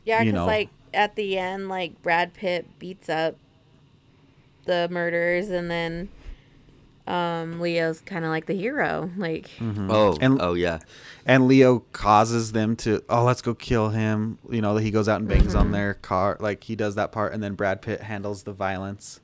Yeah, 0.08 0.22
you 0.22 0.32
because 0.32 0.48
like 0.48 0.70
at 0.94 1.16
the 1.16 1.38
end, 1.38 1.68
like 1.70 2.02
Brad 2.02 2.34
Pitt 2.34 2.66
beats 2.80 3.10
up 3.10 3.36
the 4.66 4.88
murderers, 4.90 5.50
and 5.50 5.70
then 5.70 6.10
um, 7.08 7.60
Leo's 7.62 8.02
kind 8.02 8.26
of 8.26 8.32
like 8.32 8.46
the 8.48 8.54
hero. 8.54 9.10
Like, 9.18 9.50
Mhm. 9.60 9.88
Oh, 9.92 10.18
and 10.20 10.42
oh 10.42 10.54
yeah. 10.54 10.80
and 11.26 11.48
Leo 11.48 11.80
causes 11.94 12.52
them 12.52 12.76
to 12.78 13.02
oh 13.10 13.24
let's 13.24 13.42
go 13.42 13.54
kill 13.54 13.90
him 13.90 14.38
you 14.50 14.62
know 14.62 14.76
he 14.78 14.92
goes 14.92 15.08
out 15.10 15.20
and 15.20 15.30
bangs 15.30 15.56
on 15.56 15.70
Mhm. 15.70 15.72
their 15.74 15.94
car 15.96 16.38
like 16.40 16.64
he 16.66 16.76
does 16.76 16.96
that 16.96 17.12
part 17.12 17.34
and 17.34 17.42
then 17.44 17.54
Brad 17.56 17.82
Pitt 17.82 18.02
handles 18.02 18.44
the 18.44 18.54
violence 18.54 19.20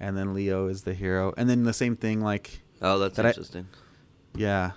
and 0.00 0.16
then 0.16 0.32
Leo 0.34 0.68
is 0.68 0.82
the 0.84 0.94
hero 0.94 1.32
and 1.38 1.48
then 1.50 1.64
the 1.64 1.72
same 1.72 1.96
thing 1.96 2.20
like 2.20 2.60
Oh, 2.82 2.98
that's 2.98 3.16
That 3.16 3.26
I- 3.26 3.30
interesting. 3.30 3.66
yeah 4.34 4.72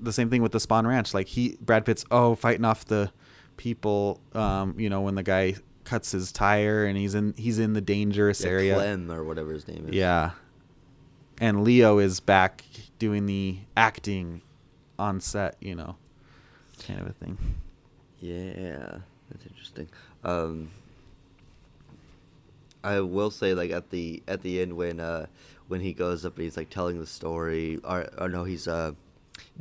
the 0.00 0.12
same 0.12 0.30
thing 0.30 0.42
with 0.42 0.52
the 0.52 0.58
Spahn 0.58 0.86
Ranch 0.86 1.12
like 1.14 1.28
he 1.28 1.56
Brad 1.60 1.84
Pitt's 1.84 2.04
oh 2.10 2.34
fighting 2.34 2.64
off 2.64 2.84
the 2.84 3.10
people 3.56 4.20
um 4.34 4.74
you 4.78 4.88
know 4.90 5.00
when 5.00 5.14
the 5.14 5.22
guy 5.22 5.54
cuts 5.84 6.12
his 6.12 6.32
tire 6.32 6.84
and 6.84 6.96
he's 6.96 7.14
in 7.14 7.34
he's 7.36 7.58
in 7.58 7.72
the 7.74 7.80
dangerous 7.80 8.40
Yeah, 8.42 8.48
area 8.50 8.74
Clem 8.74 9.10
or 9.10 9.22
whatever 9.24 9.52
his 9.52 9.68
name 9.68 9.86
is. 9.88 9.94
yeah 9.94 10.30
and 11.40 11.62
Leo 11.64 11.98
is 11.98 12.20
back 12.20 12.64
doing 12.98 13.26
the 13.26 13.58
acting 13.76 14.40
on 14.98 15.20
set 15.20 15.56
you 15.60 15.74
know 15.74 15.96
kind 16.86 17.00
of 17.00 17.06
a 17.06 17.12
thing 17.12 17.36
Yeah, 18.20 18.98
that's 19.30 19.44
interesting. 19.46 19.88
Um, 20.24 20.70
I 22.82 23.00
will 23.00 23.30
say, 23.30 23.54
like 23.54 23.70
at 23.70 23.90
the 23.90 24.22
at 24.28 24.42
the 24.42 24.60
end 24.60 24.74
when 24.76 25.00
uh 25.00 25.26
when 25.68 25.80
he 25.80 25.92
goes 25.92 26.24
up 26.24 26.36
and 26.36 26.44
he's 26.44 26.56
like 26.56 26.70
telling 26.70 26.98
the 27.00 27.06
story, 27.06 27.78
or 27.84 28.06
or 28.18 28.28
no, 28.28 28.44
he's 28.44 28.68
uh 28.68 28.92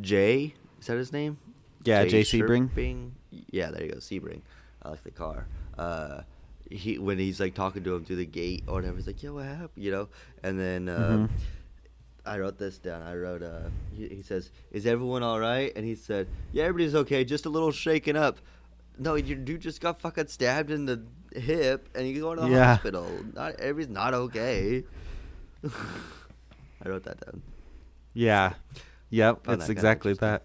Jay. 0.01 0.53
Is 0.79 0.87
that 0.87 0.97
his 0.97 1.11
name? 1.13 1.37
Yeah, 1.83 2.05
Jay 2.05 2.21
Sebring. 2.23 2.69
Sebring? 2.69 3.11
Yeah, 3.51 3.71
there 3.71 3.83
you 3.85 3.91
go, 3.93 3.97
Sebring. 3.97 4.41
I 4.81 4.89
like 4.89 5.03
the 5.03 5.11
car. 5.11 5.45
Uh, 5.77 6.21
he 6.69 6.97
when 6.97 7.17
he's 7.19 7.39
like 7.39 7.53
talking 7.53 7.83
to 7.83 7.95
him 7.95 8.05
through 8.05 8.17
the 8.17 8.25
gate 8.25 8.63
or 8.67 8.75
whatever, 8.75 8.95
he's 8.97 9.07
like, 9.07 9.21
"Yo, 9.23 9.33
what 9.35 9.45
happened?" 9.45 9.71
You 9.83 9.91
know, 9.91 10.09
and 10.43 10.59
then. 10.59 10.89
Uh, 10.89 11.27
Mhm. 11.27 11.29
I 12.25 12.39
wrote 12.39 12.57
this 12.57 12.77
down. 12.77 13.01
I 13.01 13.15
wrote, 13.15 13.43
uh, 13.43 13.63
he, 13.93 14.07
he 14.07 14.21
says, 14.21 14.49
"Is 14.71 14.85
everyone 14.85 15.23
all 15.23 15.41
right?" 15.41 15.73
And 15.75 15.85
he 15.85 15.93
said, 15.93 16.29
"Yeah, 16.53 16.63
everybody's 16.63 16.95
okay, 16.95 17.25
just 17.25 17.45
a 17.45 17.49
little 17.49 17.73
shaken 17.73 18.15
up." 18.15 18.37
No, 18.97 19.15
your 19.15 19.37
dude 19.37 19.59
just 19.59 19.81
got 19.81 19.99
fucking 19.99 20.27
stabbed 20.27 20.71
in 20.71 20.85
the 20.85 21.03
hip, 21.35 21.89
and 21.93 22.07
you 22.07 22.21
go 22.21 22.33
to 22.33 22.39
the 22.43 22.47
Yeah. 22.47 22.75
hospital. 22.75 23.09
Not 23.33 23.55
everybody's 23.59 23.89
not 23.93 24.13
okay. 24.13 24.85
I 26.85 26.87
wrote 26.89 27.03
that 27.03 27.19
down. 27.25 27.41
Yeah. 28.13 28.53
Yep. 29.09 29.43
Found 29.45 29.57
It's 29.57 29.67
that 29.67 29.71
exactly 29.73 30.13
that. 30.13 30.43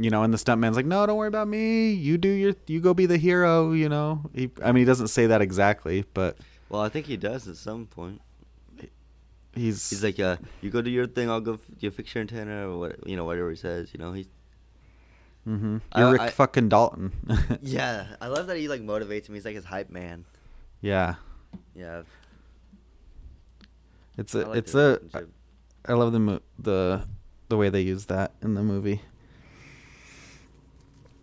You 0.00 0.10
know, 0.10 0.22
and 0.22 0.32
the 0.32 0.38
stuntman's 0.38 0.76
like, 0.76 0.86
"No, 0.86 1.04
don't 1.06 1.16
worry 1.16 1.26
about 1.28 1.48
me. 1.48 1.90
You 1.90 2.18
do 2.18 2.28
your, 2.28 2.54
you 2.68 2.80
go 2.80 2.94
be 2.94 3.06
the 3.06 3.16
hero." 3.18 3.72
You 3.72 3.88
know, 3.88 4.22
he, 4.34 4.50
I 4.62 4.66
mean, 4.72 4.82
he 4.82 4.84
doesn't 4.84 5.08
say 5.08 5.26
that 5.26 5.40
exactly, 5.42 6.04
but 6.14 6.36
Well, 6.68 6.80
I 6.82 6.88
think 6.88 7.06
he 7.06 7.16
does 7.16 7.48
at 7.48 7.56
some 7.56 7.86
point. 7.86 8.20
he's 9.54 9.90
He's 9.90 10.04
like, 10.04 10.20
uh, 10.20 10.36
"You 10.60 10.70
go 10.70 10.82
do 10.82 10.90
your 10.90 11.06
thing. 11.08 11.28
I'll 11.28 11.40
go. 11.40 11.54
F- 11.54 11.60
you 11.80 11.90
fix 11.90 12.14
your 12.14 12.20
antenna, 12.22 12.68
or 12.70 12.78
what? 12.78 13.08
You 13.08 13.16
know, 13.16 13.24
whatever 13.24 13.50
he 13.50 13.56
says. 13.56 13.90
You 13.92 13.98
know, 13.98 14.12
he's 14.12 14.28
mm-hmm. 15.48 15.78
I- 15.90 16.00
you're 16.00 16.12
Rick 16.12 16.20
I- 16.20 16.30
fucking 16.30 16.68
Dalton. 16.68 17.10
yeah. 17.62 18.06
I 18.20 18.28
love 18.28 18.46
that 18.46 18.56
he 18.56 18.68
like 18.68 18.82
motivates 18.82 19.28
him. 19.28 19.34
He's 19.34 19.44
like 19.44 19.56
his 19.56 19.64
hype 19.64 19.90
man. 19.90 20.24
yeah. 20.80 21.16
Yeah. 21.74 22.02
It's 24.16 24.34
I 24.34 24.40
a 24.40 24.46
like 24.46 24.58
it's 24.58 24.74
a. 24.74 25.00
I 25.86 25.92
love 25.94 26.12
the 26.12 26.18
mo- 26.20 26.40
the 26.58 27.04
the 27.48 27.56
way 27.56 27.68
they 27.68 27.80
use 27.80 28.06
that 28.06 28.32
in 28.42 28.54
the 28.54 28.62
movie. 28.62 29.00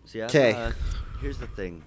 See, 0.06 0.22
I 0.22 0.26
'Kay. 0.28 0.52
thought- 0.52 0.74
here's 1.20 1.38
the 1.38 1.46
thing, 1.48 1.82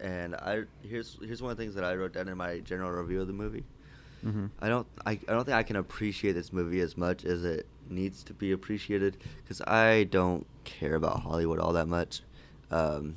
and 0.00 0.34
I 0.36 0.64
here's 0.82 1.18
here's 1.22 1.42
one 1.42 1.50
of 1.50 1.56
the 1.56 1.62
things 1.62 1.74
that 1.74 1.84
I 1.84 1.94
wrote 1.94 2.12
down 2.12 2.28
in 2.28 2.36
my 2.36 2.60
general 2.60 2.90
review 2.92 3.20
of 3.20 3.26
the 3.26 3.32
movie. 3.32 3.64
hmm 4.22 4.46
I 4.60 4.68
don't 4.68 4.86
I, 5.04 5.12
I 5.12 5.32
don't 5.32 5.44
think 5.44 5.56
I 5.56 5.62
can 5.64 5.76
appreciate 5.76 6.32
this 6.32 6.52
movie 6.52 6.80
as 6.80 6.96
much 6.96 7.24
as 7.24 7.44
it 7.44 7.66
needs 7.90 8.22
to 8.24 8.32
be 8.34 8.52
appreciated 8.52 9.16
because 9.42 9.60
I 9.62 10.04
don't 10.04 10.46
care 10.64 10.94
about 10.94 11.20
Hollywood 11.20 11.58
all 11.58 11.72
that 11.72 11.88
much. 11.88 12.22
Um, 12.70 13.16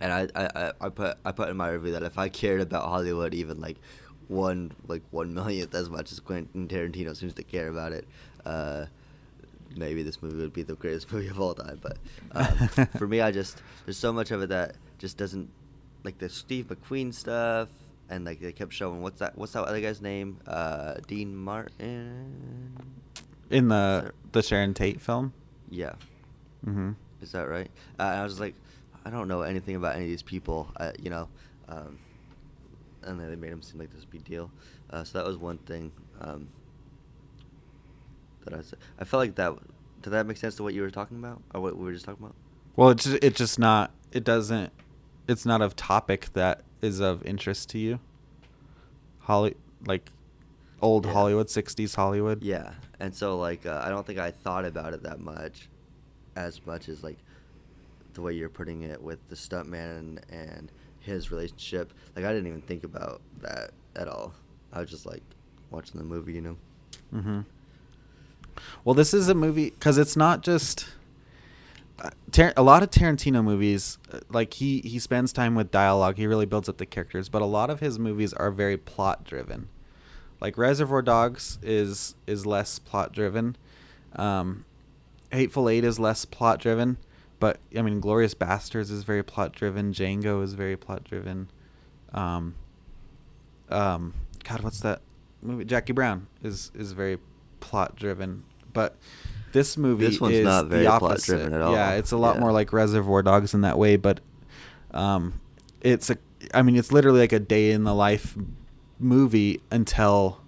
and 0.00 0.12
I, 0.12 0.28
I, 0.34 0.48
I- 0.54 0.72
I 0.82 0.88
put 0.90 1.16
I 1.24 1.32
put 1.32 1.48
in 1.48 1.56
my 1.56 1.70
review 1.70 1.92
that 1.92 2.02
if 2.02 2.18
I 2.18 2.28
cared 2.28 2.60
about 2.60 2.84
Hollywood 2.88 3.32
even 3.34 3.60
like 3.60 3.76
one 4.28 4.72
like 4.88 5.02
one 5.10 5.32
millionth 5.38 5.74
as 5.74 5.88
much 5.88 6.10
as 6.12 6.20
Quentin 6.20 6.66
Tarantino 6.68 7.16
seems 7.16 7.34
to 7.34 7.42
care 7.42 7.68
about 7.68 7.92
it, 7.92 8.06
uh, 8.44 8.86
maybe 9.76 10.02
this 10.02 10.22
movie 10.22 10.36
would 10.38 10.52
be 10.52 10.62
the 10.62 10.74
greatest 10.74 11.12
movie 11.12 11.28
of 11.28 11.40
all 11.40 11.54
time. 11.54 11.80
But 11.82 11.98
um, 12.32 12.86
for 12.98 13.06
me, 13.06 13.20
I 13.20 13.30
just 13.30 13.62
there's 13.84 13.98
so 13.98 14.12
much 14.12 14.30
of 14.30 14.42
it 14.42 14.48
that 14.48 14.76
just 14.98 15.16
doesn't 15.16 15.48
like 16.04 16.18
the 16.18 16.28
Steve 16.28 16.66
McQueen 16.68 17.12
stuff, 17.14 17.68
and 18.08 18.24
like 18.24 18.40
they 18.40 18.52
kept 18.52 18.72
showing 18.72 19.02
what's 19.02 19.20
that 19.20 19.36
what's 19.36 19.52
that 19.52 19.64
other 19.64 19.80
guy's 19.80 20.00
name? 20.00 20.38
Uh, 20.46 20.94
Dean 21.06 21.34
Martin. 21.36 22.76
In 23.50 23.68
the 23.68 24.12
the 24.32 24.42
Sharon 24.42 24.72
Tate 24.74 25.00
film. 25.00 25.32
Yeah, 25.70 25.92
Mm-hmm. 26.66 26.92
is 27.20 27.32
that 27.32 27.48
right? 27.48 27.70
Uh, 27.98 28.02
and 28.02 28.20
I 28.20 28.24
was 28.24 28.38
like, 28.40 28.54
I 29.04 29.10
don't 29.10 29.26
know 29.28 29.42
anything 29.42 29.74
about 29.76 29.94
any 29.96 30.04
of 30.04 30.10
these 30.10 30.22
people, 30.22 30.68
uh, 30.76 30.92
you 31.00 31.10
know. 31.10 31.28
Um, 31.68 31.98
and 33.02 33.18
then 33.18 33.28
they 33.30 33.36
made 33.36 33.50
him 33.50 33.62
seem 33.62 33.78
like 33.80 33.92
this 33.92 34.04
big 34.04 34.24
deal. 34.24 34.50
Uh, 34.90 35.02
so 35.04 35.18
that 35.18 35.26
was 35.26 35.36
one 35.38 35.58
thing 35.58 35.90
um, 36.20 36.46
that 38.44 38.54
I 38.54 38.62
said. 38.62 38.78
I 38.98 39.04
felt 39.04 39.20
like 39.20 39.34
that. 39.36 39.54
Did 40.02 40.10
that 40.10 40.26
make 40.26 40.36
sense 40.36 40.56
to 40.56 40.62
what 40.62 40.74
you 40.74 40.82
were 40.82 40.90
talking 40.90 41.18
about, 41.18 41.40
or 41.54 41.60
what 41.60 41.76
we 41.76 41.84
were 41.84 41.92
just 41.92 42.04
talking 42.04 42.24
about? 42.24 42.34
Well, 42.76 42.90
it's 42.90 43.04
just, 43.04 43.22
it's 43.22 43.38
just 43.38 43.58
not. 43.58 43.92
It 44.12 44.24
doesn't. 44.24 44.72
It's 45.28 45.46
not 45.46 45.62
a 45.62 45.68
topic 45.70 46.32
that 46.32 46.62
is 46.80 47.00
of 47.00 47.24
interest 47.24 47.70
to 47.70 47.78
you. 47.78 48.00
Holly, 49.20 49.54
like 49.86 50.10
old 50.80 51.06
Yeah. 51.06 51.12
Hollywood, 51.12 51.46
'60s 51.46 51.94
Hollywood. 51.94 52.42
Yeah, 52.42 52.74
and 52.98 53.14
so 53.14 53.38
like 53.38 53.66
uh, 53.66 53.80
I 53.84 53.88
don't 53.90 54.06
think 54.06 54.18
I 54.18 54.30
thought 54.30 54.64
about 54.64 54.92
it 54.94 55.02
that 55.04 55.20
much, 55.20 55.68
as 56.34 56.64
much 56.66 56.88
as 56.88 57.02
like 57.04 57.18
the 58.14 58.20
way 58.22 58.32
you're 58.34 58.48
putting 58.48 58.82
it 58.82 59.00
with 59.00 59.18
the 59.28 59.34
stuntman 59.36 59.98
and, 59.98 60.20
and 60.30 60.72
his 61.00 61.30
relationship. 61.30 61.92
Like 62.16 62.24
I 62.24 62.32
didn't 62.32 62.48
even 62.48 62.62
think 62.62 62.84
about 62.84 63.22
that 63.40 63.70
at 63.96 64.08
all. 64.08 64.34
I 64.72 64.80
was 64.80 64.90
just 64.90 65.06
like 65.06 65.22
watching 65.70 65.98
the 65.98 66.04
movie, 66.04 66.32
you 66.34 66.40
know. 66.40 66.56
hmm 67.10 67.40
Well, 68.84 68.94
this 68.94 69.14
is 69.14 69.28
a 69.28 69.34
movie 69.34 69.70
because 69.70 69.98
it's 69.98 70.16
not 70.16 70.42
just 70.42 70.86
uh, 72.02 72.10
Tar- 72.30 72.52
a 72.56 72.62
lot 72.62 72.82
of 72.82 72.90
Tarantino 72.90 73.42
movies. 73.44 73.98
uh, 74.12 74.20
Like 74.30 74.54
he 74.54 74.80
he 74.80 74.98
spends 74.98 75.32
time 75.32 75.54
with 75.54 75.70
dialogue. 75.70 76.16
He 76.16 76.26
really 76.26 76.46
builds 76.46 76.68
up 76.68 76.78
the 76.78 76.86
characters, 76.86 77.28
but 77.28 77.42
a 77.42 77.46
lot 77.46 77.70
of 77.70 77.80
his 77.80 77.98
movies 77.98 78.32
are 78.34 78.50
very 78.50 78.76
plot 78.76 79.24
driven. 79.24 79.68
Like 80.40 80.58
Reservoir 80.58 81.02
Dogs 81.02 81.58
is 81.62 82.14
is 82.26 82.46
less 82.46 82.78
plot 82.78 83.12
driven. 83.12 83.56
Um, 84.16 84.64
Hateful 85.30 85.68
Eight 85.68 85.84
is 85.84 85.98
less 85.98 86.24
plot 86.24 86.58
driven, 86.60 86.98
but 87.38 87.58
I 87.76 87.82
mean, 87.82 88.00
Glorious 88.00 88.34
Bastards 88.34 88.90
is 88.90 89.04
very 89.04 89.22
plot 89.22 89.52
driven. 89.52 89.92
Django 89.92 90.42
is 90.42 90.54
very 90.54 90.76
plot 90.76 91.04
driven. 91.04 91.48
Um, 92.12 92.56
um, 93.70 94.14
God, 94.44 94.60
what's 94.62 94.80
that 94.80 95.00
movie? 95.40 95.64
Jackie 95.64 95.92
Brown 95.92 96.26
is 96.42 96.70
is 96.74 96.92
very 96.92 97.18
plot 97.62 97.96
driven, 97.96 98.44
but 98.74 98.96
this 99.52 99.76
movie 99.78 100.06
This 100.06 100.20
one's 100.20 100.34
is 100.36 100.44
not 100.44 100.66
very 100.66 100.84
the 100.84 100.88
plot 100.90 101.02
opposite. 101.12 101.26
driven 101.36 101.54
at 101.54 101.62
all. 101.62 101.72
Yeah, 101.72 101.92
it's 101.92 102.12
a 102.12 102.16
lot 102.18 102.34
Yeah. 102.36 102.40
more 102.40 102.52
like 102.52 102.72
Reservoir 102.72 103.22
Dogs 103.22 103.54
in 103.54 103.62
that 103.62 103.78
way, 103.78 103.96
but 103.96 104.20
um, 104.92 105.40
it's 105.80 106.10
a. 106.10 106.18
I 106.52 106.62
mean, 106.62 106.76
it's 106.76 106.90
literally 106.92 107.20
like 107.20 107.32
a 107.32 107.38
day 107.40 107.70
in 107.70 107.84
the 107.84 107.94
life 107.94 108.36
movie 108.98 109.60
until 109.70 110.40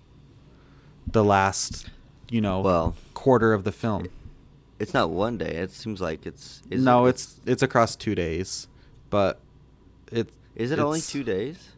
the 1.11 1.23
last, 1.25 1.89
you 2.31 2.41
know, 2.41 2.61
Well, 2.61 2.95
quarter 3.15 3.53
of 3.53 3.65
the 3.65 3.73
film. 3.73 4.07
It's 4.79 4.93
not 4.93 5.11
one 5.11 5.39
day. 5.39 5.55
It 5.57 5.71
seems 5.71 6.01
like 6.01 6.27
it's. 6.27 6.61
No, 6.71 7.07
it, 7.07 7.11
it's 7.11 7.41
it's 7.47 7.63
across 7.63 7.95
two 7.97 8.15
days, 8.15 8.67
but 9.09 9.39
it 10.11 10.29
Is 10.57 10.71
it 10.73 10.79
only 10.79 11.01
two 11.01 11.23
days? 11.25 11.71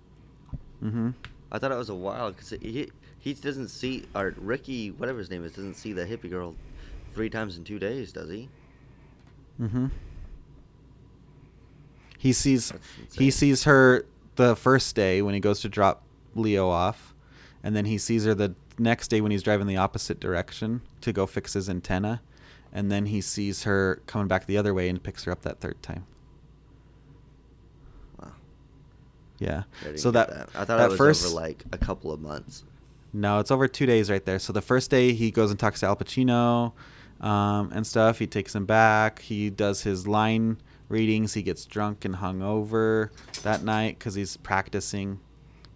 Mm-hmm. 0.82 1.10
I 1.52 1.58
thought 1.58 1.72
it 1.72 1.76
was 1.76 1.88
a 1.90 1.94
while 1.94 2.32
because 2.32 2.50
he 2.60 2.90
he 3.26 3.34
doesn't 3.34 3.70
see 3.70 4.04
or 4.14 4.36
Ricky 4.38 4.92
whatever 4.92 5.18
his 5.18 5.28
name 5.30 5.44
is 5.44 5.50
doesn't 5.50 5.74
see 5.74 5.92
the 5.92 6.06
hippie 6.06 6.30
girl 6.30 6.54
three 7.12 7.28
times 7.28 7.58
in 7.58 7.64
two 7.64 7.80
days, 7.80 8.12
does 8.12 8.30
he? 8.30 8.48
Mm-hmm. 9.60 9.86
He 12.18 12.32
sees 12.32 12.72
he 13.14 13.32
sees 13.32 13.64
her 13.64 14.06
the 14.36 14.54
first 14.54 14.94
day 14.94 15.22
when 15.22 15.34
he 15.34 15.40
goes 15.40 15.58
to 15.62 15.68
drop 15.68 16.04
Leo 16.36 16.68
off, 16.68 17.16
and 17.64 17.74
then 17.74 17.86
he 17.86 17.98
sees 17.98 18.24
her 18.26 18.34
the 18.34 18.54
next 18.78 19.08
day 19.08 19.20
when 19.20 19.32
he's 19.32 19.42
driving 19.42 19.66
the 19.66 19.76
opposite 19.76 20.20
direction 20.20 20.82
to 21.00 21.12
go 21.12 21.26
fix 21.26 21.54
his 21.54 21.68
antenna, 21.68 22.22
and 22.72 22.92
then 22.92 23.06
he 23.06 23.20
sees 23.20 23.64
her 23.64 24.02
coming 24.06 24.28
back 24.28 24.46
the 24.46 24.56
other 24.56 24.72
way 24.72 24.88
and 24.88 25.02
picks 25.02 25.24
her 25.24 25.32
up 25.32 25.42
that 25.42 25.58
third 25.58 25.82
time. 25.82 26.06
Wow. 28.22 28.34
Yeah. 29.40 29.64
So 29.96 30.12
get 30.12 30.28
that, 30.28 30.48
I 30.54 30.64
thought 30.64 30.78
that 30.78 30.84
it 30.84 30.88
was 30.90 30.98
first 30.98 31.26
over 31.26 31.34
like 31.34 31.64
a 31.72 31.78
couple 31.78 32.12
of 32.12 32.20
months. 32.20 32.62
No, 33.12 33.38
it's 33.38 33.50
over 33.50 33.68
two 33.68 33.86
days 33.86 34.10
right 34.10 34.24
there. 34.24 34.38
So 34.38 34.52
the 34.52 34.60
first 34.62 34.90
day 34.90 35.12
he 35.12 35.30
goes 35.30 35.50
and 35.50 35.58
talks 35.58 35.80
to 35.80 35.86
Al 35.86 35.96
Pacino 35.96 36.72
um, 37.20 37.70
and 37.72 37.86
stuff. 37.86 38.18
He 38.18 38.26
takes 38.26 38.54
him 38.54 38.66
back. 38.66 39.22
He 39.22 39.50
does 39.50 39.82
his 39.82 40.06
line 40.06 40.58
readings. 40.88 41.34
He 41.34 41.42
gets 41.42 41.64
drunk 41.64 42.04
and 42.04 42.16
hung 42.16 42.42
over 42.42 43.10
that 43.42 43.62
night 43.62 43.98
because 43.98 44.14
he's 44.14 44.36
practicing, 44.36 45.20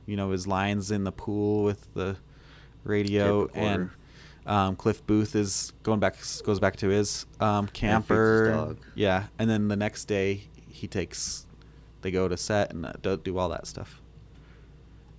you 0.07 0.17
know, 0.17 0.31
his 0.31 0.47
lines 0.47 0.91
in 0.91 1.05
the 1.05 1.13
pool 1.13 1.65
with 1.65 1.93
the 1.95 2.17
radio. 2.85 3.49
And 3.55 3.91
um, 4.47 4.77
Cliff 4.77 5.07
Booth 5.07 5.35
is 5.35 5.73
going 5.83 6.01
back, 6.01 6.17
goes 6.45 6.61
back 6.61 6.77
to 6.77 6.89
his 6.89 7.27
um, 7.41 7.67
his 7.67 7.73
camper. 7.73 8.77
Yeah, 8.95 9.27
and 9.39 9.49
then 9.49 9.69
the 9.69 9.77
next 9.77 10.07
day 10.07 10.49
he 10.69 10.87
takes, 10.87 11.47
they 12.03 12.11
go 12.11 12.29
to 12.29 12.37
set 12.37 12.73
and 12.73 12.87
uh, 12.87 12.93
do- 13.01 13.17
do 13.17 13.39
all 13.39 13.49
that 13.51 13.67
stuff 13.67 14.00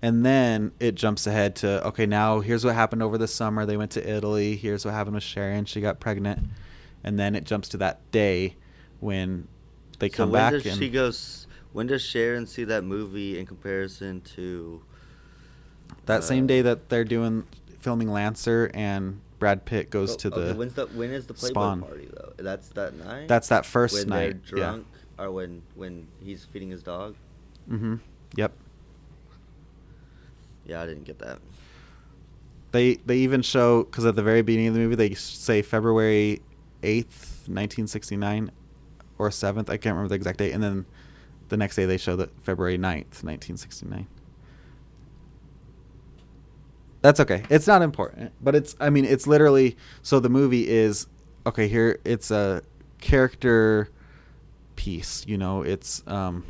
and 0.02 0.26
then 0.26 0.72
it 0.80 0.96
jumps 0.96 1.28
ahead 1.28 1.56
to 1.56 1.86
okay 1.88 2.06
now 2.06 2.40
here's 2.40 2.64
what 2.66 2.74
happened 2.76 3.04
over 3.04 3.18
the 3.18 3.28
summer 3.28 3.66
they 3.66 3.78
went 3.78 3.92
to 3.92 4.10
italy 4.10 4.56
here's 4.56 4.84
what 4.86 4.94
happened 4.94 5.14
with 5.16 5.24
sharon 5.24 5.66
she 5.66 5.80
got 5.82 6.00
pregnant 6.00 6.40
and 7.04 7.20
then 7.20 7.36
it 7.36 7.44
jumps 7.46 7.68
to 7.70 7.78
that 7.78 8.00
day 8.12 8.56
when 9.00 9.48
they 10.00 10.10
so 10.10 10.18
come 10.18 10.32
when 10.32 10.40
back 10.42 10.54
does 10.54 10.66
and 10.66 10.78
she 10.78 10.90
goes? 10.90 11.48
When 11.74 11.88
does 11.88 12.02
Sharon 12.02 12.48
see 12.48 12.66
that 12.66 12.84
movie 12.84 13.40
in 13.40 13.46
comparison 13.46 14.20
to? 14.36 14.82
that 16.06 16.24
same 16.24 16.44
uh, 16.44 16.48
day 16.48 16.62
that 16.62 16.90
they're 16.90 17.06
doing 17.06 17.46
filming 17.80 18.12
lancer 18.12 18.70
and 18.74 19.22
brad 19.40 19.64
pitt 19.66 19.90
goes 19.90 20.14
Oh, 20.14 20.18
to 20.18 20.28
okay, 20.34 20.48
the 20.50 20.54
when's 20.56 20.74
the 20.74 20.88
when 20.88 21.12
is 21.12 21.28
the 21.28 21.34
Playboy 21.34 21.54
Spawn. 21.54 21.82
party 21.82 22.10
though? 22.14 22.34
That's 22.38 22.68
that 22.70 22.94
night. 22.96 23.28
that's 23.28 23.48
that 23.48 23.66
first 23.66 23.96
when 23.96 24.10
night 24.10 24.46
they're 24.50 24.58
drunk, 24.60 24.88
or 25.18 25.32
when 25.32 25.62
when 25.76 26.08
he's 26.20 26.44
feeding 26.46 26.70
his 26.70 26.84
dog. 26.84 27.16
mm-hmm 27.70 27.96
yep 28.36 28.52
Yeah, 30.66 30.82
I 30.82 30.86
didn't 30.86 31.04
get 31.06 31.20
that. 31.20 31.40
they 32.72 32.96
they 33.06 33.18
even 33.18 33.42
show 33.42 33.84
because 33.84 34.06
at 34.06 34.16
the 34.16 34.24
very 34.24 34.42
beginning 34.42 34.68
of 34.68 34.74
the 34.74 34.80
movie 34.80 34.96
they 34.96 35.14
say 35.14 35.62
february 35.62 36.42
8th 36.84 37.48
1969 37.50 38.50
or 39.18 39.30
7th 39.30 39.70
i 39.70 39.76
can't 39.78 39.94
remember 39.96 40.08
the 40.08 40.16
exact 40.16 40.38
date 40.40 40.52
and 40.54 40.64
then 40.64 40.86
the 41.50 41.58
next 41.58 41.76
day 41.76 41.86
they 41.86 41.98
show 41.98 42.16
that 42.16 42.30
february 42.42 42.78
9th 42.78 43.24
1969 43.24 44.08
that's 47.02 47.20
okay. 47.20 47.44
It's 47.50 47.66
not 47.68 47.82
important 47.82 48.32
but 48.42 48.56
it's 48.56 48.76
i 48.80 48.90
mean 48.90 49.06
it's 49.06 49.26
literally 49.28 49.76
so 50.04 50.20
the 50.20 50.30
movie 50.30 50.70
is 50.70 51.08
okay 51.46 51.68
here 51.68 52.00
it's 52.06 52.30
a 52.32 52.62
character 53.02 53.90
piece 54.76 55.26
you 55.28 55.38
know 55.38 55.64
it's 55.64 56.04
um 56.08 56.46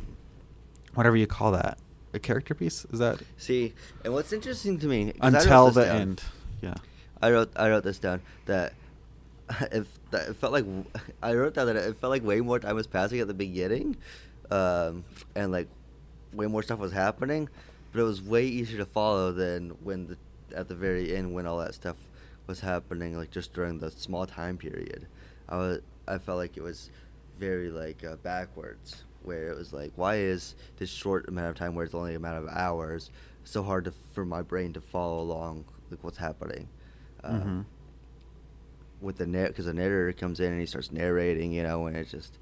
whatever 0.94 1.16
you 1.16 1.26
call 1.26 1.52
that 1.52 1.78
a 2.14 2.18
character 2.18 2.54
piece 2.54 2.84
is 2.92 2.98
that 2.98 3.20
See, 3.36 3.72
and 4.04 4.12
what's 4.12 4.32
interesting 4.32 4.78
to 4.80 4.86
me 4.86 5.12
until 5.20 5.70
the 5.70 5.84
down. 5.84 5.96
end 5.96 6.22
yeah 6.60 6.74
I 7.20 7.30
wrote 7.30 7.50
I 7.56 7.68
wrote 7.70 7.84
this 7.84 7.98
down 7.98 8.20
that 8.46 8.74
if 9.72 9.86
that 10.10 10.28
it 10.30 10.36
felt 10.36 10.52
like 10.52 10.66
I 11.22 11.34
wrote 11.34 11.54
down 11.54 11.66
that 11.66 11.76
it 11.76 11.96
felt 11.96 12.10
like 12.10 12.24
way 12.24 12.40
more 12.40 12.58
time 12.58 12.74
was 12.74 12.86
passing 12.86 13.20
at 13.20 13.28
the 13.28 13.34
beginning, 13.34 13.96
um, 14.50 15.04
and 15.34 15.52
like 15.52 15.68
way 16.32 16.46
more 16.46 16.62
stuff 16.62 16.78
was 16.78 16.92
happening, 16.92 17.48
but 17.92 18.00
it 18.00 18.04
was 18.04 18.20
way 18.22 18.44
easier 18.46 18.78
to 18.78 18.86
follow 18.86 19.32
than 19.32 19.70
when 19.82 20.06
the 20.06 20.16
at 20.56 20.68
the 20.68 20.74
very 20.74 21.14
end 21.14 21.32
when 21.32 21.46
all 21.46 21.58
that 21.58 21.74
stuff 21.74 21.96
was 22.46 22.60
happening, 22.60 23.16
like 23.16 23.30
just 23.30 23.52
during 23.52 23.78
the 23.78 23.90
small 23.90 24.26
time 24.26 24.56
period. 24.56 25.06
I 25.48 25.56
was 25.56 25.80
I 26.08 26.18
felt 26.18 26.38
like 26.38 26.56
it 26.56 26.62
was 26.62 26.90
very 27.38 27.70
like 27.70 28.04
uh, 28.04 28.16
backwards. 28.16 29.04
Where 29.24 29.48
it 29.50 29.56
was 29.56 29.72
like, 29.72 29.92
why 29.96 30.16
is 30.16 30.54
this 30.78 30.90
short 30.90 31.28
amount 31.28 31.48
of 31.48 31.56
time, 31.56 31.74
where 31.74 31.84
it's 31.84 31.94
only 31.94 32.14
a 32.14 32.18
matter 32.20 32.38
of 32.38 32.48
hours, 32.48 33.10
so 33.44 33.62
hard 33.62 33.84
to, 33.84 33.92
for 34.12 34.24
my 34.24 34.42
brain 34.42 34.72
to 34.72 34.80
follow 34.80 35.20
along 35.20 35.64
like 35.90 36.02
what's 36.02 36.18
happening? 36.18 36.68
Um, 37.24 37.40
Mhm. 37.40 37.64
With 39.00 39.16
the 39.18 39.26
narr, 39.26 39.48
because 39.48 39.64
the 39.66 39.74
narrator 39.74 40.12
comes 40.12 40.38
in 40.38 40.52
and 40.52 40.60
he 40.60 40.66
starts 40.66 40.92
narrating, 40.92 41.50
you 41.52 41.64
know, 41.64 41.86
and 41.86 41.96
it 41.96 42.08
just, 42.08 42.38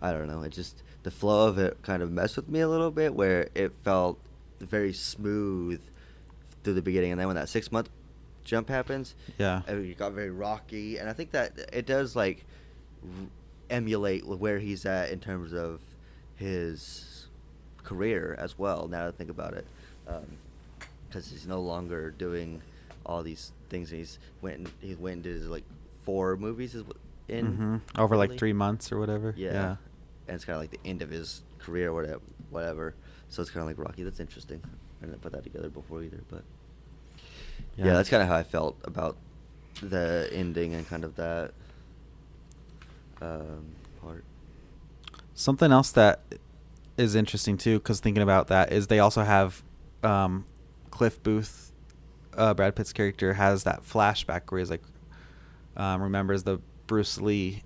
I 0.00 0.10
don't 0.12 0.26
know, 0.26 0.42
it 0.42 0.52
just 0.52 0.82
the 1.02 1.10
flow 1.10 1.48
of 1.48 1.58
it 1.58 1.76
kind 1.82 2.02
of 2.02 2.10
messed 2.10 2.36
with 2.36 2.48
me 2.48 2.60
a 2.60 2.68
little 2.68 2.90
bit, 2.90 3.14
where 3.14 3.48
it 3.54 3.72
felt 3.84 4.18
very 4.58 4.92
smooth 4.94 5.80
through 6.64 6.74
the 6.74 6.82
beginning, 6.82 7.12
and 7.12 7.20
then 7.20 7.26
when 7.26 7.36
that 7.36 7.48
six 7.50 7.70
month 7.70 7.90
jump 8.42 8.70
happens, 8.70 9.14
Yeah. 9.36 9.60
uh, 9.68 9.74
it 9.74 9.98
got 9.98 10.12
very 10.12 10.30
rocky, 10.30 10.96
and 10.96 11.10
I 11.10 11.12
think 11.12 11.30
that 11.32 11.52
it 11.74 11.84
does 11.84 12.16
like 12.16 12.46
r- 13.02 13.26
emulate 13.68 14.26
where 14.26 14.58
he's 14.60 14.86
at 14.86 15.10
in 15.10 15.20
terms 15.20 15.52
of 15.52 15.80
his 16.38 17.26
career 17.84 18.34
as 18.38 18.58
well. 18.58 18.88
Now 18.88 19.04
that 19.04 19.14
I 19.14 19.16
think 19.16 19.30
about 19.30 19.54
it, 19.54 19.66
because 21.08 21.30
he's 21.30 21.46
no 21.46 21.60
longer 21.60 22.10
doing 22.10 22.62
all 23.04 23.22
these 23.22 23.52
things. 23.70 23.90
He's 23.90 24.18
went 24.42 24.56
and, 24.58 24.70
he 24.80 24.94
went 24.94 25.14
and 25.14 25.22
did 25.24 25.34
his, 25.36 25.46
like 25.48 25.64
four 26.04 26.36
movies 26.36 26.74
is 26.74 26.84
in 27.28 27.56
Mhm. 27.58 27.80
Over 28.00 28.16
like 28.16 28.38
three 28.38 28.52
months 28.52 28.90
or 28.92 28.98
whatever. 28.98 29.34
Yeah. 29.36 29.52
Yeah. 29.52 29.76
and 30.26 30.34
it's 30.34 30.44
kind 30.44 30.56
of 30.56 30.60
like 30.62 30.70
the 30.70 30.80
end 30.88 31.00
of 31.02 31.08
his 31.10 31.42
career, 31.58 31.88
or 31.90 31.94
whatever. 31.94 32.20
Whatever. 32.50 32.94
So 33.30 33.40
it's 33.42 33.50
kind 33.50 33.62
of 33.62 33.68
like 33.68 33.78
Rocky. 33.86 34.02
That's 34.04 34.20
interesting. 34.20 34.60
I 35.02 35.06
didn't 35.06 35.20
put 35.22 35.32
that 35.32 35.42
together 35.44 35.68
before 35.70 36.02
either, 36.02 36.20
but 36.30 36.42
yeah, 37.76 37.92
that's 37.94 38.08
kind 38.10 38.22
of 38.22 38.28
how 38.28 38.36
I 38.36 38.42
felt 38.42 38.76
about 38.84 39.16
the 39.82 40.28
ending 40.32 40.74
and 40.74 40.86
kind 40.88 41.04
of 41.04 41.14
that 41.16 41.52
um, 43.22 43.66
part. 44.02 44.24
Something 45.38 45.70
else 45.70 45.92
that 45.92 46.20
is 46.96 47.14
interesting 47.14 47.56
too, 47.56 47.78
because 47.78 48.00
thinking 48.00 48.24
about 48.24 48.48
that 48.48 48.72
is 48.72 48.88
they 48.88 48.98
also 48.98 49.22
have 49.22 49.62
um, 50.02 50.44
Cliff 50.90 51.22
Booth, 51.22 51.70
uh, 52.36 52.54
Brad 52.54 52.74
Pitt's 52.74 52.92
character 52.92 53.34
has 53.34 53.62
that 53.62 53.84
flashback 53.84 54.50
where 54.50 54.58
he's 54.58 54.68
like 54.68 54.82
um, 55.76 56.02
remembers 56.02 56.42
the 56.42 56.58
Bruce 56.88 57.20
Lee, 57.20 57.62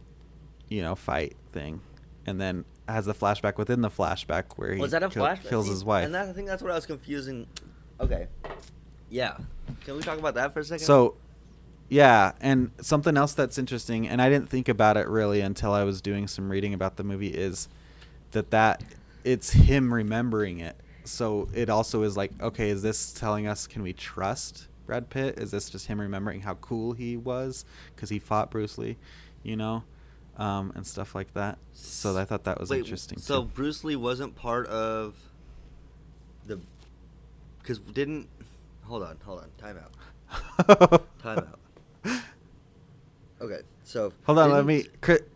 you 0.68 0.82
know, 0.82 0.94
fight 0.94 1.34
thing, 1.52 1.80
and 2.26 2.38
then 2.38 2.66
has 2.86 3.06
the 3.06 3.14
flashback 3.14 3.56
within 3.56 3.80
the 3.80 3.88
flashback 3.88 4.44
where 4.56 4.74
he 4.74 4.80
Was 4.80 4.90
that 4.90 5.02
a 5.02 5.08
kill- 5.08 5.24
flashback? 5.24 5.48
kills 5.48 5.66
his 5.66 5.82
wife. 5.82 6.04
And 6.04 6.14
that, 6.14 6.28
I 6.28 6.32
think 6.34 6.48
that's 6.48 6.62
what 6.62 6.72
I 6.72 6.74
was 6.74 6.84
confusing. 6.84 7.46
Okay. 8.00 8.26
Yeah. 9.08 9.38
Can 9.86 9.96
we 9.96 10.02
talk 10.02 10.18
about 10.18 10.34
that 10.34 10.52
for 10.52 10.60
a 10.60 10.64
second? 10.64 10.84
So, 10.84 11.14
yeah, 11.92 12.32
and 12.40 12.70
something 12.80 13.18
else 13.18 13.34
that's 13.34 13.58
interesting, 13.58 14.08
and 14.08 14.22
I 14.22 14.30
didn't 14.30 14.48
think 14.48 14.66
about 14.66 14.96
it 14.96 15.06
really 15.08 15.42
until 15.42 15.74
I 15.74 15.84
was 15.84 16.00
doing 16.00 16.26
some 16.26 16.48
reading 16.48 16.72
about 16.72 16.96
the 16.96 17.04
movie, 17.04 17.28
is 17.28 17.68
that 18.30 18.50
that 18.50 18.82
it's 19.24 19.50
him 19.50 19.92
remembering 19.92 20.60
it. 20.60 20.74
So 21.04 21.50
it 21.52 21.68
also 21.68 22.02
is 22.02 22.16
like, 22.16 22.32
okay, 22.40 22.70
is 22.70 22.80
this 22.80 23.12
telling 23.12 23.46
us 23.46 23.66
can 23.66 23.82
we 23.82 23.92
trust 23.92 24.68
Brad 24.86 25.10
Pitt? 25.10 25.38
Is 25.38 25.50
this 25.50 25.68
just 25.68 25.86
him 25.86 26.00
remembering 26.00 26.40
how 26.40 26.54
cool 26.54 26.94
he 26.94 27.18
was 27.18 27.66
because 27.94 28.08
he 28.08 28.18
fought 28.18 28.50
Bruce 28.50 28.78
Lee, 28.78 28.96
you 29.42 29.56
know, 29.56 29.84
um, 30.38 30.72
and 30.74 30.86
stuff 30.86 31.14
like 31.14 31.34
that. 31.34 31.58
So 31.74 32.16
I 32.16 32.24
thought 32.24 32.44
that 32.44 32.58
was 32.58 32.70
Wait, 32.70 32.78
interesting. 32.78 33.18
So 33.18 33.42
too. 33.42 33.50
Bruce 33.52 33.84
Lee 33.84 33.96
wasn't 33.96 34.34
part 34.34 34.66
of 34.68 35.14
the. 36.46 36.58
Because 37.58 37.80
didn't. 37.80 38.30
Hold 38.84 39.02
on, 39.02 39.18
hold 39.26 39.40
on. 39.40 39.50
Time 39.58 39.76
out. 39.76 41.02
Time 41.22 41.38
out. 41.38 41.58
Okay, 43.42 43.60
so. 43.82 44.12
Hold 44.24 44.38
on, 44.38 44.50
let 44.52 44.64
me. 44.64 44.86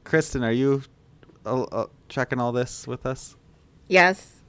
Kristen, 0.05 0.45
are 0.45 0.53
you 0.53 0.83
uh, 1.45 1.63
uh, 1.63 1.87
checking 2.09 2.41
all 2.41 2.53
this 2.53 2.87
with 2.87 3.05
us? 3.05 3.37
Yes. 3.89 4.41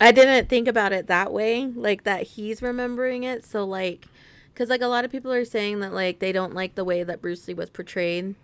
I 0.00 0.12
didn't 0.12 0.48
think 0.48 0.68
about 0.68 0.92
it 0.92 1.06
that 1.06 1.32
way, 1.32 1.66
like 1.66 2.04
that 2.04 2.22
he's 2.22 2.62
remembering 2.62 3.24
it. 3.24 3.44
So, 3.44 3.64
like, 3.64 4.06
because, 4.52 4.68
like, 4.68 4.82
a 4.82 4.86
lot 4.86 5.04
of 5.04 5.10
people 5.10 5.32
are 5.32 5.44
saying 5.44 5.80
that, 5.80 5.92
like, 5.92 6.18
they 6.18 6.32
don't 6.32 6.54
like 6.54 6.74
the 6.74 6.84
way 6.84 7.02
that 7.02 7.20
Bruce 7.20 7.48
Lee 7.48 7.54
was 7.54 7.70
portrayed 7.70 8.34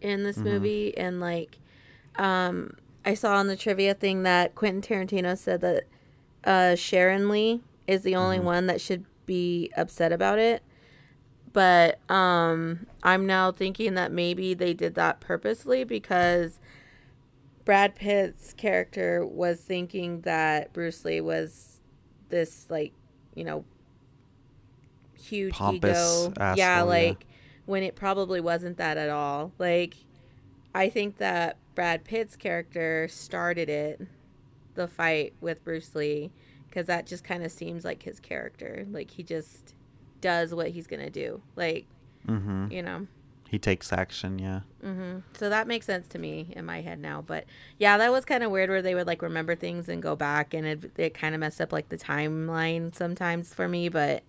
in 0.00 0.22
this 0.22 0.38
Mhm. 0.38 0.44
movie. 0.44 0.96
And, 0.96 1.20
like, 1.20 1.58
um, 2.16 2.74
I 3.04 3.14
saw 3.14 3.36
on 3.36 3.48
the 3.48 3.56
trivia 3.56 3.92
thing 3.94 4.22
that 4.22 4.54
Quentin 4.54 4.82
Tarantino 4.82 5.36
said 5.36 5.60
that 5.60 5.84
uh, 6.42 6.74
Shannon 6.74 7.28
Lee 7.28 7.60
is 7.86 8.02
the 8.02 8.16
only 8.16 8.38
Mhm. 8.38 8.44
one 8.44 8.66
that 8.66 8.80
should 8.80 9.04
be 9.26 9.70
upset 9.76 10.10
about 10.10 10.38
it. 10.38 10.62
But 11.52 11.98
um, 12.10 12.86
I'm 13.02 13.26
now 13.26 13.50
thinking 13.50 13.94
that 13.94 14.12
maybe 14.12 14.54
they 14.54 14.72
did 14.72 14.94
that 14.94 15.20
purposely 15.20 15.84
because 15.84 16.60
Brad 17.64 17.96
Pitt's 17.96 18.52
character 18.52 19.26
was 19.26 19.60
thinking 19.60 20.20
that 20.22 20.72
Bruce 20.72 21.04
Lee 21.04 21.20
was 21.20 21.80
this 22.28 22.66
like, 22.70 22.92
you 23.34 23.44
know, 23.44 23.64
huge 25.20 25.52
Pompous 25.54 26.26
ego. 26.26 26.32
asshole, 26.38 26.58
yeah, 26.58 26.76
yeah. 26.78 26.82
like 26.82 27.26
when 27.66 27.82
it 27.82 27.94
probably 27.94 28.40
wasn't 28.40 28.76
that 28.78 28.96
at 28.96 29.10
all. 29.10 29.52
Like 29.58 29.94
I 30.74 30.88
think 30.88 31.18
that 31.18 31.56
Brad 31.74 32.04
Pitt's 32.04 32.36
character 32.36 33.08
started 33.08 33.68
it, 33.68 34.00
the 34.74 34.86
fight 34.88 35.34
with 35.40 35.64
Bruce 35.64 35.94
Lee, 35.94 36.30
because 36.68 36.86
that 36.86 37.06
just 37.06 37.24
kind 37.24 37.44
of 37.44 37.50
seems 37.50 37.84
like 37.84 38.02
his 38.02 38.20
character. 38.20 38.86
Like 38.90 39.10
he 39.10 39.22
just 39.22 39.74
does 40.20 40.54
what 40.54 40.68
he's 40.68 40.86
gonna 40.86 41.10
do. 41.10 41.42
Like 41.56 41.86
Mm-hmm. 42.28 42.70
you 42.70 42.82
know. 42.82 43.06
He 43.48 43.58
takes 43.58 43.92
action, 43.92 44.38
yeah. 44.38 44.60
hmm 44.80 45.18
So 45.32 45.48
that 45.48 45.66
makes 45.66 45.84
sense 45.86 46.06
to 46.08 46.18
me 46.20 46.52
in 46.54 46.64
my 46.64 46.82
head 46.82 47.00
now. 47.00 47.20
But 47.26 47.46
yeah, 47.78 47.98
that 47.98 48.12
was 48.12 48.24
kind 48.24 48.44
of 48.44 48.52
weird 48.52 48.70
where 48.70 48.80
they 48.82 48.94
would 48.94 49.08
like 49.08 49.22
remember 49.22 49.56
things 49.56 49.88
and 49.88 50.00
go 50.00 50.14
back, 50.14 50.54
and 50.54 50.64
it, 50.66 50.92
it 50.96 51.14
kind 51.14 51.34
of 51.34 51.40
messed 51.40 51.60
up 51.60 51.72
like 51.72 51.88
the 51.88 51.96
timeline 51.98 52.94
sometimes 52.94 53.52
for 53.52 53.66
me. 53.66 53.88
But 53.88 54.22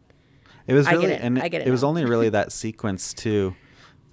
It 0.66 0.74
was 0.74 0.89
really, 0.89 1.12
it. 1.12 1.22
and 1.22 1.38
I 1.39 1.50
get 1.50 1.62
it 1.62 1.68
it 1.68 1.72
was 1.72 1.84
only 1.84 2.04
really 2.06 2.30
that 2.30 2.51
sequence 2.51 3.13
too, 3.13 3.55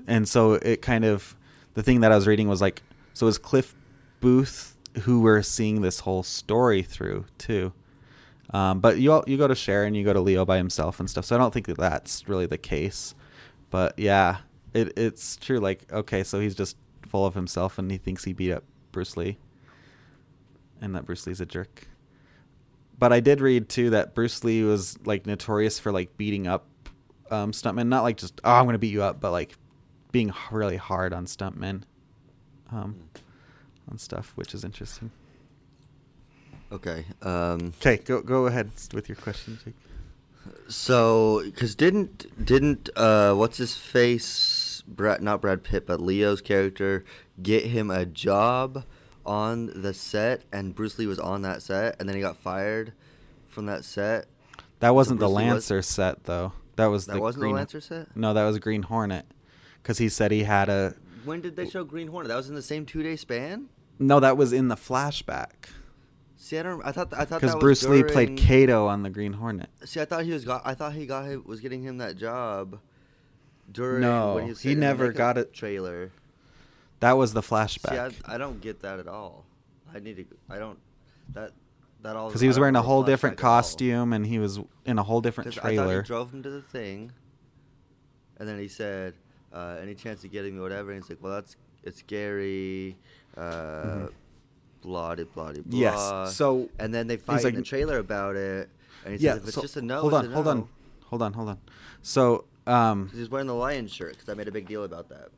and 0.06 0.28
so 0.28 0.54
it 0.54 0.82
kind 0.82 1.04
of, 1.06 1.34
the 1.74 1.82
thing 1.82 2.00
that 2.00 2.12
I 2.12 2.16
was 2.16 2.26
reading 2.26 2.48
was 2.48 2.60
like, 2.60 2.82
so 3.14 3.24
it 3.24 3.28
was 3.28 3.38
Cliff 3.38 3.74
Booth 4.20 4.76
who 5.02 5.20
we're 5.22 5.42
seeing 5.42 5.80
this 5.82 6.00
whole 6.00 6.22
story 6.22 6.82
through 6.82 7.24
too, 7.38 7.72
um, 8.50 8.80
but 8.80 8.98
you 8.98 9.12
all, 9.12 9.24
you 9.26 9.36
go 9.36 9.46
to 9.46 9.54
Sharon, 9.54 9.94
you 9.94 10.04
go 10.04 10.12
to 10.12 10.20
Leo 10.20 10.44
by 10.44 10.56
himself 10.56 11.00
and 11.00 11.08
stuff, 11.08 11.24
so 11.24 11.36
I 11.36 11.38
don't 11.38 11.52
think 11.52 11.66
that 11.66 11.76
that's 11.76 12.28
really 12.28 12.46
the 12.46 12.58
case, 12.58 13.14
but 13.70 13.98
yeah, 13.98 14.38
it 14.74 14.92
it's 14.96 15.36
true. 15.36 15.58
Like 15.58 15.92
okay, 15.92 16.22
so 16.24 16.40
he's 16.40 16.54
just 16.54 16.76
full 17.06 17.26
of 17.26 17.34
himself 17.34 17.78
and 17.78 17.90
he 17.90 17.98
thinks 17.98 18.24
he 18.24 18.32
beat 18.32 18.52
up 18.52 18.64
Bruce 18.92 19.16
Lee, 19.16 19.38
and 20.80 20.94
that 20.94 21.04
Bruce 21.04 21.26
Lee's 21.26 21.40
a 21.40 21.46
jerk 21.46 21.88
but 22.98 23.12
I 23.12 23.20
did 23.20 23.40
read 23.40 23.68
too 23.68 23.90
that 23.90 24.14
Bruce 24.14 24.42
Lee 24.42 24.62
was 24.64 24.98
like 25.06 25.26
notorious 25.26 25.78
for 25.78 25.92
like 25.92 26.16
beating 26.16 26.46
up 26.46 26.66
um, 27.30 27.52
stuntmen. 27.52 27.88
Not 27.88 28.02
like 28.02 28.16
just 28.16 28.40
oh 28.44 28.52
I'm 28.52 28.66
gonna 28.66 28.78
beat 28.78 28.92
you 28.92 29.02
up, 29.02 29.20
but 29.20 29.30
like 29.30 29.54
being 30.10 30.32
really 30.50 30.76
hard 30.76 31.12
on 31.12 31.26
stuntmen, 31.26 31.82
um, 32.72 33.08
on 33.90 33.98
stuff, 33.98 34.32
which 34.34 34.54
is 34.54 34.64
interesting. 34.64 35.10
Okay. 36.70 37.04
Um, 37.22 37.72
Okay, 37.80 37.96
go 37.98 38.20
go 38.20 38.46
ahead 38.46 38.70
with 38.92 39.08
your 39.08 39.16
question, 39.16 39.58
Jake. 39.64 39.74
so, 40.68 41.42
because 41.44 41.74
didn't 41.74 42.44
didn't 42.44 42.90
uh, 42.96 43.34
what's 43.34 43.58
his 43.58 43.76
face? 43.76 44.82
Brad, 44.86 45.20
not 45.22 45.40
Brad 45.42 45.62
Pitt, 45.64 45.86
but 45.86 46.00
Leo's 46.00 46.40
character 46.40 47.04
get 47.42 47.64
him 47.66 47.90
a 47.90 48.06
job 48.06 48.84
on 49.26 49.66
the 49.82 49.92
set, 49.92 50.42
and 50.52 50.74
Bruce 50.74 50.98
Lee 50.98 51.06
was 51.06 51.18
on 51.18 51.42
that 51.42 51.60
set, 51.62 51.96
and 52.00 52.08
then 52.08 52.16
he 52.16 52.22
got 52.22 52.36
fired 52.38 52.92
from 53.48 53.66
that 53.66 53.84
set. 53.84 54.26
That 54.80 54.94
wasn't 54.94 55.20
the 55.20 55.26
Bruce 55.26 55.36
Lee 55.36 55.44
was- 55.44 55.52
Lancer 55.52 55.82
set 55.82 56.24
though. 56.24 56.52
That 56.76 56.86
was 56.86 57.06
That 57.06 57.14
the 57.14 57.20
wasn't 57.20 57.40
Green. 57.42 57.52
the 57.54 57.58
Lancer 57.58 57.80
set. 57.80 58.16
No, 58.16 58.32
that 58.34 58.44
was 58.44 58.58
Green 58.60 58.82
Hornet, 58.84 59.26
because 59.82 59.98
he 59.98 60.08
said 60.08 60.30
he 60.30 60.44
had 60.44 60.68
a. 60.68 60.94
When 61.24 61.40
did 61.40 61.56
they 61.56 61.68
show 61.68 61.82
Green 61.84 62.08
Hornet? 62.08 62.28
That 62.28 62.36
was 62.36 62.48
in 62.48 62.54
the 62.54 62.62
same 62.62 62.86
two 62.86 63.02
day 63.02 63.16
span. 63.16 63.68
No, 63.98 64.20
that 64.20 64.36
was 64.36 64.52
in 64.52 64.68
the 64.68 64.76
flashback. 64.76 65.70
See, 66.40 66.56
I 66.56 66.62
don't. 66.62 66.80
I 66.84 66.92
thought. 66.92 67.12
I 67.12 67.24
thought 67.24 67.40
Because 67.40 67.56
Bruce 67.56 67.82
Lee 67.84 68.04
played 68.04 68.36
Kato 68.36 68.86
on 68.86 69.02
the 69.02 69.10
Green 69.10 69.32
Hornet. 69.32 69.68
See, 69.84 70.00
I 70.00 70.04
thought 70.04 70.24
he 70.24 70.32
was 70.32 70.44
got. 70.44 70.62
I 70.64 70.74
thought 70.74 70.92
he 70.92 71.04
got 71.04 71.26
him, 71.26 71.42
was 71.44 71.58
getting 71.60 71.82
him 71.82 71.98
that 71.98 72.16
job 72.16 72.78
during. 73.70 74.02
No, 74.02 74.36
when 74.36 74.44
he, 74.44 74.50
was 74.50 74.60
he 74.60 74.68
sitting 74.68 74.76
in 74.76 74.80
the 74.80 74.86
never 74.86 75.12
got 75.12 75.36
it. 75.36 75.52
Trailer. 75.52 76.12
That 77.00 77.16
was 77.16 77.32
the 77.32 77.42
See, 77.42 77.48
flashback. 77.48 78.14
I, 78.24 78.34
I 78.34 78.38
don't 78.38 78.60
get 78.60 78.82
that 78.82 79.00
at 79.00 79.08
all. 79.08 79.46
I 79.92 79.98
need 79.98 80.16
to. 80.16 80.26
I 80.48 80.58
don't. 80.58 80.78
That. 81.34 81.52
That 82.02 82.14
all. 82.14 82.28
Because 82.28 82.40
he 82.40 82.46
was 82.46 82.58
wearing 82.58 82.76
a 82.76 82.82
whole 82.82 83.02
different 83.02 83.36
costume 83.36 84.12
and 84.12 84.24
he 84.24 84.38
was 84.38 84.60
in 84.84 84.98
a 85.00 85.02
whole 85.02 85.20
different 85.20 85.58
I 85.58 85.60
trailer. 85.60 86.02
he 86.02 86.06
drove 86.06 86.32
him 86.32 86.44
to 86.44 86.50
the 86.50 86.62
thing, 86.62 87.10
and 88.38 88.48
then 88.48 88.60
he 88.60 88.68
said, 88.68 89.14
uh, 89.52 89.78
"Any 89.82 89.96
chance 89.96 90.22
of 90.22 90.30
getting 90.30 90.54
me 90.54 90.60
whatever?" 90.60 90.92
And 90.92 91.02
he's 91.02 91.10
like, 91.10 91.20
"Well, 91.20 91.32
that's 91.32 91.56
it's 91.82 91.98
scary." 91.98 92.96
Uh, 93.36 93.40
Mhm. 93.42 94.12
Blah 94.82 95.14
de 95.16 95.24
blah 95.26 95.52
de 95.52 95.62
blah. 95.62 95.78
Yes, 95.78 96.34
so 96.36 96.68
and 96.78 96.92
then 96.94 97.06
they 97.08 97.16
fight 97.16 97.44
like- 97.44 97.54
in 97.54 97.60
the 97.60 97.64
trailer 97.64 97.98
about 97.98 98.36
it, 98.36 98.68
and 99.04 99.18
he 99.18 99.24
yeah, 99.24 99.32
says, 99.34 99.42
"If 99.42 99.48
it's 99.48 99.54
so 99.56 99.62
just 99.62 99.76
a 99.76 99.82
no, 99.82 100.00
hold 100.00 100.14
on, 100.14 100.30
hold 100.32 100.44
no." 100.46 100.50
on, 100.52 100.68
hold 101.06 101.22
on, 101.22 101.32
hold 101.32 101.48
on. 101.48 101.58
So, 102.02 102.44
um, 102.66 103.10
He's 103.14 103.28
wearing 103.28 103.48
the 103.48 103.54
lion 103.54 103.88
shirt 103.88 104.12
because 104.12 104.28
I 104.28 104.34
made 104.34 104.46
a 104.48 104.52
big 104.52 104.66
deal 104.68 104.84
about 104.84 105.08
that. 105.08 105.28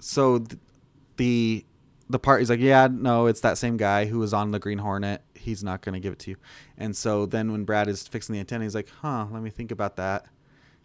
so 0.00 0.38
th- 0.38 0.60
the 1.16 1.64
the 2.10 2.18
part 2.18 2.40
he's 2.40 2.48
like, 2.50 2.60
yeah, 2.60 2.88
no, 2.90 3.26
it's 3.26 3.40
that 3.42 3.58
same 3.58 3.76
guy 3.76 4.06
who 4.06 4.18
was 4.18 4.32
on 4.32 4.50
the 4.50 4.58
Green 4.58 4.78
Hornet. 4.78 5.22
He's 5.34 5.62
not 5.62 5.82
gonna 5.82 6.00
give 6.00 6.12
it 6.14 6.18
to 6.20 6.30
you. 6.30 6.36
And 6.78 6.96
so 6.96 7.26
then 7.26 7.52
when 7.52 7.64
Brad 7.64 7.86
is 7.88 8.06
fixing 8.08 8.32
the 8.32 8.38
antenna, 8.40 8.64
he's 8.64 8.74
like, 8.74 8.88
huh, 9.02 9.26
let 9.30 9.42
me 9.42 9.50
think 9.50 9.70
about 9.70 9.96
that. 9.96 10.24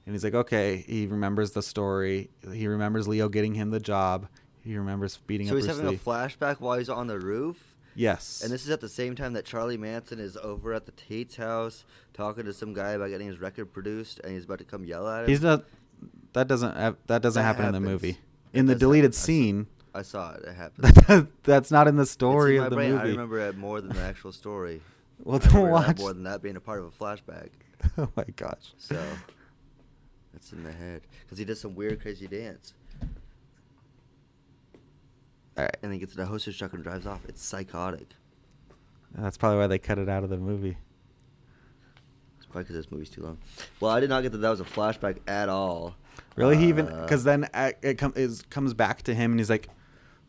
And 0.05 0.13
he's 0.13 0.23
like, 0.23 0.33
okay. 0.33 0.83
He 0.85 1.05
remembers 1.07 1.51
the 1.51 1.61
story. 1.61 2.29
He 2.51 2.67
remembers 2.67 3.07
Leo 3.07 3.29
getting 3.29 3.53
him 3.55 3.69
the 3.71 3.79
job. 3.79 4.27
He 4.65 4.75
remembers 4.77 5.15
beating 5.27 5.47
So 5.47 5.53
up 5.53 5.57
he's 5.57 5.65
Bruce 5.67 5.77
having 5.77 5.91
Lee. 5.91 5.95
a 5.95 5.99
flashback 5.99 6.59
while 6.59 6.77
he's 6.77 6.89
on 6.89 7.07
the 7.07 7.17
roof. 7.19 7.72
Yes. 7.95 8.41
And 8.43 8.51
this 8.51 8.63
is 8.63 8.69
at 8.69 8.81
the 8.81 8.89
same 8.89 9.15
time 9.15 9.33
that 9.33 9.45
Charlie 9.45 9.77
Manson 9.77 10.19
is 10.19 10.37
over 10.37 10.73
at 10.73 10.85
the 10.85 10.91
Tate's 10.93 11.35
house 11.35 11.85
talking 12.13 12.45
to 12.45 12.53
some 12.53 12.73
guy 12.73 12.91
about 12.91 13.09
getting 13.09 13.27
his 13.27 13.39
record 13.39 13.73
produced, 13.73 14.19
and 14.23 14.33
he's 14.33 14.45
about 14.45 14.59
to 14.59 14.65
come 14.65 14.85
yell 14.85 15.07
at 15.07 15.23
him. 15.23 15.29
He's 15.29 15.41
not. 15.41 15.65
That 16.33 16.47
doesn't. 16.47 16.73
That 17.07 17.21
doesn't 17.21 17.41
That 17.41 17.45
happen 17.45 17.65
in 17.65 17.73
the 17.73 17.79
movie. 17.79 18.17
In 18.53 18.65
the 18.65 18.75
deleted 18.75 19.11
happen. 19.11 19.13
Scene, 19.13 19.67
I 19.93 20.01
saw 20.01 20.33
it. 20.33 20.43
It 20.43 20.53
happened. 20.55 21.27
that's 21.43 21.71
not 21.71 21.87
in 21.87 21.95
the 21.95 22.01
in 22.01 22.07
story 22.07 22.57
my 22.59 22.65
of 22.65 22.69
the 22.71 22.75
brain. 22.75 22.97
I 22.97 23.03
remember 23.03 23.39
it 23.39 23.57
more 23.57 23.81
than 23.81 23.95
the 23.95 24.01
actual 24.01 24.31
story. 24.31 24.81
Well, 25.25 25.39
don't 25.39 25.69
watch. 25.69 25.99
more 25.99 26.11
than 26.11 26.23
that 26.23 26.41
being 26.41 26.57
a 26.57 26.59
part 26.59 26.79
of 26.79 26.85
a 26.87 26.89
flashback. 26.89 27.49
oh 27.97 28.09
my 28.17 28.25
gosh. 28.35 28.73
So 28.77 29.01
that's 30.33 30.51
in 30.51 30.63
the 30.63 30.71
head 30.71 31.01
because 31.21 31.37
he 31.37 31.45
does 31.45 31.61
some 31.61 31.75
weird, 31.75 32.01
crazy 32.01 32.27
dance, 32.27 32.73
All 35.57 35.63
right. 35.63 35.77
and 35.81 35.91
then 35.91 35.93
he 35.93 35.99
gets 35.99 36.15
in 36.15 36.21
a 36.21 36.25
hostess 36.25 36.57
truck 36.57 36.73
and 36.73 36.83
drives 36.83 37.05
off. 37.05 37.21
It's 37.27 37.43
psychotic. 37.43 38.07
That's 39.15 39.37
probably 39.37 39.59
why 39.59 39.67
they 39.67 39.77
cut 39.79 39.99
it 39.99 40.09
out 40.09 40.23
of 40.23 40.29
the 40.29 40.37
movie. 40.37 40.77
It's 42.37 42.45
probably 42.47 42.63
because 42.63 42.75
this 42.75 42.91
movie's 42.91 43.09
too 43.09 43.21
long. 43.21 43.37
Well, 43.79 43.91
I 43.91 43.99
did 43.99 44.09
not 44.09 44.23
get 44.23 44.31
that 44.31 44.39
that 44.39 44.49
was 44.49 44.59
a 44.59 44.63
flashback 44.65 45.17
at 45.27 45.49
all. 45.49 45.95
Really? 46.35 46.57
he 46.57 46.67
even 46.67 46.87
Uh, 46.87 47.01
because 47.03 47.23
then 47.23 47.47
uh, 47.53 47.71
it 47.83 47.97
com- 47.99 48.13
is, 48.15 48.41
comes 48.49 48.73
back 48.73 49.03
to 49.03 49.13
him 49.13 49.31
and 49.31 49.39
he's 49.39 49.49
like, 49.51 49.69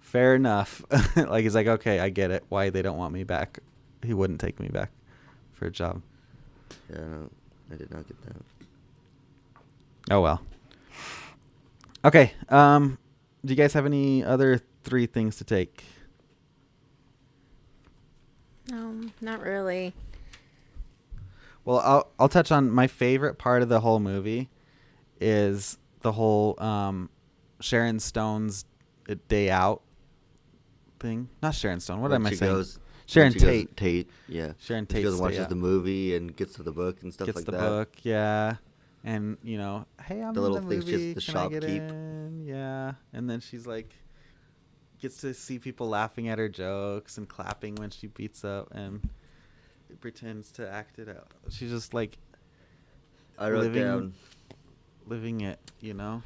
"Fair 0.01 0.35
enough." 0.35 0.85
like 1.17 1.43
he's 1.45 1.55
like, 1.55 1.67
"Okay, 1.67 1.99
I 2.01 2.11
get 2.11 2.31
it. 2.31 2.45
Why 2.51 2.69
they 2.71 2.83
don't 2.83 2.99
want 2.99 3.15
me 3.15 3.25
back? 3.25 3.61
He 4.03 4.13
wouldn't 4.13 4.41
take 4.41 4.61
me 4.61 4.69
back 4.69 4.91
for 5.53 5.65
a 5.67 5.71
job." 5.71 6.03
Yeah, 6.91 6.99
no, 7.01 7.31
I 7.73 7.77
did 7.77 7.91
not 7.91 8.07
get 8.07 8.21
that. 8.23 8.37
Oh 10.11 10.21
well. 10.21 10.43
Okay. 12.05 12.33
Um, 12.51 12.99
do 13.45 13.53
you 13.53 13.57
guys 13.57 13.73
have 13.73 13.87
any 13.87 14.23
other 14.23 14.61
three 14.85 15.07
things 15.07 15.37
to 15.37 15.45
take? 15.45 15.85
No, 18.71 18.95
not 19.21 19.41
really. 19.43 19.93
Well, 21.65 21.79
I'll 21.81 22.09
I'll 22.19 22.29
touch 22.29 22.51
on 22.53 22.71
my 22.71 22.87
favorite 22.87 23.39
part 23.39 23.63
of 23.63 23.69
the 23.69 23.81
whole 23.81 24.01
movie 24.01 24.49
is 25.21 25.79
the 26.01 26.13
whole 26.13 26.61
um, 26.63 27.09
Sharon 27.61 28.01
Stone's 28.01 28.65
uh, 29.09 29.15
day 29.29 29.51
out 29.51 29.83
thing. 31.01 31.29
Not 31.43 31.55
Sharon 31.55 31.81
Stone. 31.81 32.01
What 32.01 32.11
When 32.11 32.21
am 32.21 32.27
I 32.27 32.31
saying? 32.35 32.53
Goes, 32.53 32.79
Sharon 33.07 33.33
when 33.33 33.39
goes- 33.39 33.49
Tate. 33.51 33.77
Tate. 33.77 34.11
Yeah. 34.29 34.53
Sharon 34.59 34.87
She 34.91 34.95
goes 34.95 35.03
Tate's 35.05 35.13
and 35.13 35.21
watches 35.21 35.39
out. 35.41 35.49
the 35.51 35.55
movie 35.57 36.17
and 36.17 36.35
gets 36.35 36.55
to 36.55 36.63
the 36.63 36.73
book 36.73 37.03
and 37.03 37.13
stuff 37.13 37.27
Gets 37.27 37.37
like 37.37 37.47
the 37.47 37.53
that. 37.53 37.61
book, 37.61 37.93
yeah, 38.03 38.57
and 39.03 39.37
you 39.43 39.57
know, 39.59 39.87
hey, 40.03 40.23
I'm 40.23 40.35
The 40.35 40.41
in 40.41 40.53
little 40.53 40.61
the 40.61 40.69
things 40.69 40.87
movie. 40.87 41.15
just 41.15 41.27
the 41.27 41.33
Can 41.33 41.41
I 41.41 41.49
get 41.49 41.63
shopkeep. 41.63 42.47
Yeah, 42.47 42.93
and 43.15 43.29
then 43.31 43.41
she's 43.41 43.67
like, 43.67 43.95
gets 45.05 45.21
to 45.21 45.35
see 45.35 45.59
people 45.59 45.87
laughing 45.87 46.29
at 46.31 46.39
her 46.39 46.49
jokes 46.49 47.19
and 47.19 47.29
clapping 47.29 47.75
when 47.75 47.91
she 47.91 48.07
beats 48.07 48.43
up 48.43 48.69
and 48.73 49.07
pretends 50.01 50.51
to 50.51 50.67
act 50.67 50.99
it 50.99 51.11
out. 51.11 51.29
She's 51.51 51.69
just 51.71 51.93
like 51.93 52.17
I 53.39 53.51
wrote 53.51 53.65
living- 53.65 53.83
down. 53.83 54.15
living 55.07 55.41
it, 55.43 55.59
you 55.81 55.93
know. 55.93 56.23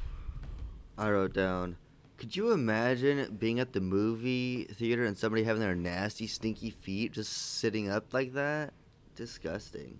I 0.97 1.11
wrote 1.11 1.33
down. 1.33 1.75
Could 2.15 2.37
you 2.37 2.51
imagine 2.51 3.35
being 3.35 3.59
at 3.59 3.73
the 3.73 3.81
movie 3.81 4.63
theater 4.63 5.03
and 5.03 5.17
somebody 5.17 5.43
having 5.43 5.61
their 5.61 5.75
nasty, 5.75 6.25
stinky 6.27 6.69
feet 6.69 7.11
just 7.11 7.33
sitting 7.33 7.89
up 7.89 8.13
like 8.13 8.31
that? 8.33 8.73
Disgusting. 9.15 9.99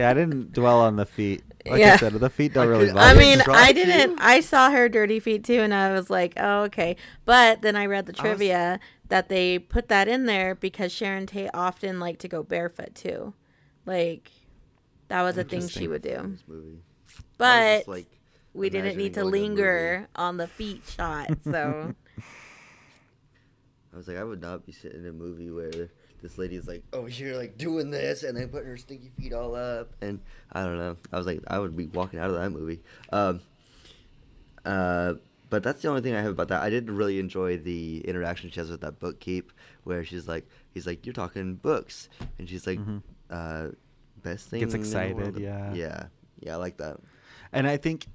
Yeah, 0.00 0.10
I 0.10 0.14
didn't 0.14 0.52
dwell 0.54 0.80
on 0.80 0.96
the 0.96 1.04
feet. 1.04 1.42
Like 1.66 1.74
I 1.74 1.78
Yeah. 1.78 1.96
said, 1.98 2.14
the 2.14 2.30
feet 2.30 2.54
don't 2.54 2.68
really 2.68 2.86
could- 2.86 2.94
bother 2.94 3.06
I 3.10 3.18
me. 3.18 3.32
it 3.32 3.36
mean, 3.46 3.46
I 3.54 3.72
didn't. 3.72 4.18
I 4.18 4.40
saw 4.40 4.70
her 4.70 4.88
dirty 4.88 5.20
feet 5.20 5.44
too, 5.44 5.60
and 5.60 5.74
I 5.74 5.92
was 5.92 6.08
like, 6.08 6.32
"Oh, 6.38 6.62
okay." 6.62 6.96
But 7.26 7.60
then 7.60 7.76
I 7.76 7.84
read 7.84 8.06
the 8.06 8.14
I 8.18 8.22
was- 8.22 8.38
trivia 8.38 8.80
that 9.08 9.28
they 9.28 9.58
put 9.58 9.88
that 9.88 10.08
in 10.08 10.24
there 10.24 10.54
because 10.54 10.90
Sharon 10.90 11.26
Tate 11.26 11.50
often 11.52 12.00
liked 12.00 12.20
to 12.20 12.28
go 12.28 12.42
barefoot 12.42 12.94
too, 12.94 13.34
like 13.84 14.30
that 15.08 15.20
was 15.22 15.36
a 15.36 15.44
thing 15.44 15.68
she 15.68 15.86
would 15.86 16.00
do. 16.02 16.16
This 16.30 16.44
movie. 16.48 16.78
I 16.78 17.12
was 17.12 17.24
But 17.36 17.76
just, 17.80 17.88
like, 17.88 18.06
we 18.54 18.70
didn't 18.70 18.96
need 18.96 19.12
to 19.14 19.20
going 19.20 19.32
the 19.32 19.38
movie. 19.38 19.48
linger 19.48 20.08
on 20.16 20.38
the 20.38 20.46
feet 20.46 20.82
shot, 20.86 21.28
so 21.44 21.94
I 23.92 23.96
was 23.96 24.08
like, 24.08 24.16
I 24.16 24.24
would 24.24 24.40
not 24.40 24.64
be 24.64 24.72
sitting 24.72 25.00
in 25.00 25.06
a 25.08 25.12
movie 25.12 25.50
where 25.50 25.90
this 26.22 26.38
lady's 26.38 26.66
like 26.68 26.82
over 26.92 27.08
here, 27.08 27.36
like 27.36 27.56
doing 27.58 27.90
this, 27.90 28.22
and 28.22 28.36
then 28.36 28.48
putting 28.48 28.68
her 28.68 28.76
stinky 28.76 29.10
feet 29.18 29.32
all 29.32 29.54
up, 29.54 29.90
and 30.00 30.20
I 30.52 30.64
don't 30.64 30.78
know. 30.78 30.96
I 31.12 31.16
was 31.18 31.26
like, 31.26 31.40
I 31.46 31.58
would 31.58 31.76
be 31.76 31.86
walking 31.86 32.18
out 32.18 32.30
of 32.30 32.36
that 32.36 32.50
movie. 32.50 32.80
Um, 33.12 33.40
uh, 34.64 35.14
but 35.48 35.62
that's 35.62 35.82
the 35.82 35.88
only 35.88 36.00
thing 36.02 36.14
I 36.14 36.22
have 36.22 36.32
about 36.32 36.48
that. 36.48 36.62
I 36.62 36.70
did 36.70 36.88
really 36.90 37.18
enjoy 37.18 37.56
the 37.58 38.00
interaction 38.06 38.50
she 38.50 38.60
has 38.60 38.70
with 38.70 38.82
that 38.82 39.00
bookkeep, 39.00 39.44
where 39.84 40.04
she's 40.04 40.28
like, 40.28 40.46
he's 40.72 40.86
like, 40.86 41.04
you're 41.06 41.12
talking 41.12 41.54
books, 41.56 42.08
and 42.38 42.48
she's 42.48 42.66
like, 42.66 42.78
Mhm. 42.78 43.02
uh, 43.30 43.68
best 44.22 44.48
thing. 44.48 44.60
Gets 44.60 44.74
excited, 44.74 45.38
yeah. 45.38 45.72
yeah, 45.74 46.04
yeah. 46.38 46.52
I 46.54 46.56
like 46.56 46.76
that. 46.76 46.98
And 47.52 47.66
I 47.66 47.78
think 47.78 48.06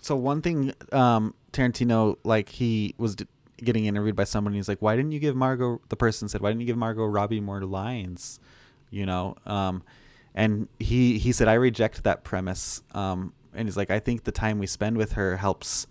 so. 0.00 0.14
One 0.14 0.42
thing, 0.42 0.72
um, 0.92 1.34
Tarantino, 1.52 2.18
like 2.22 2.50
he 2.50 2.94
was 2.98 3.16
d- 3.16 3.26
getting 3.58 3.86
interviewed 3.86 4.16
by 4.16 4.24
someone. 4.24 4.54
He's 4.54 4.68
like, 4.68 4.82
"Why 4.82 4.96
didn't 4.96 5.12
you 5.12 5.18
give 5.18 5.36
Margot?" 5.36 5.80
The 5.88 5.96
person 5.96 6.28
said, 6.28 6.40
"Why 6.40 6.50
didn't 6.50 6.60
you 6.60 6.66
give 6.66 6.76
Margot 6.76 7.04
Robbie 7.06 7.40
more 7.40 7.62
lines?" 7.62 8.38
You 8.90 9.06
know, 9.06 9.36
um, 9.46 9.82
and 10.34 10.68
he 10.78 11.18
he 11.18 11.32
said, 11.32 11.48
"I 11.48 11.54
reject 11.54 12.04
that 12.04 12.24
premise." 12.24 12.82
Um, 12.92 13.32
and 13.54 13.66
he's 13.66 13.76
like, 13.76 13.90
"I 13.90 13.98
think 13.98 14.24
the 14.24 14.32
time 14.32 14.58
we 14.58 14.66
spend 14.66 14.96
with 14.96 15.12
her 15.12 15.36
helps 15.38 15.86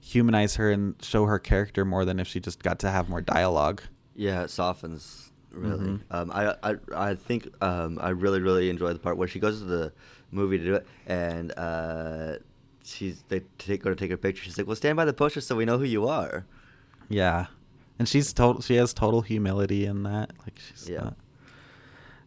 humanize 0.00 0.56
her 0.56 0.70
and 0.70 0.94
show 1.02 1.26
her 1.26 1.38
character 1.38 1.84
more 1.84 2.04
than 2.04 2.18
if 2.18 2.26
she 2.26 2.40
just 2.40 2.62
got 2.62 2.78
to 2.80 2.90
have 2.90 3.08
more 3.08 3.20
dialogue." 3.20 3.82
Yeah, 4.14 4.42
it 4.42 4.50
softens 4.50 5.30
really. 5.50 5.86
Mhm. 5.86 6.00
Um, 6.10 6.30
I, 6.32 6.54
I 6.62 6.76
I 6.94 7.14
think 7.14 7.48
um, 7.62 7.98
I 8.00 8.10
really 8.10 8.40
really 8.40 8.70
enjoy 8.70 8.92
the 8.92 8.98
part 8.98 9.16
where 9.16 9.28
she 9.28 9.38
goes 9.38 9.58
to 9.60 9.64
the 9.64 9.92
movie 10.30 10.58
to 10.58 10.64
do 10.64 10.74
it, 10.74 10.86
and 11.06 11.52
uh, 11.58 12.36
she's 12.84 13.22
they 13.28 13.40
take 13.58 13.82
go 13.82 13.90
to 13.90 13.96
take 13.96 14.10
her 14.10 14.16
picture. 14.16 14.42
She's 14.42 14.56
like, 14.58 14.66
"Well, 14.66 14.76
stand 14.76 14.96
by 14.96 15.04
the 15.04 15.12
poster 15.12 15.40
so 15.40 15.56
we 15.56 15.64
know 15.64 15.78
who 15.78 15.84
you 15.84 16.06
are." 16.08 16.46
Yeah, 17.12 17.46
and 17.98 18.08
she's 18.08 18.32
total. 18.32 18.62
She 18.62 18.76
has 18.76 18.94
total 18.94 19.20
humility 19.20 19.84
in 19.84 20.02
that. 20.04 20.32
Like 20.40 20.58
she's 20.58 20.88
Yeah. 20.88 21.00
not- 21.04 21.16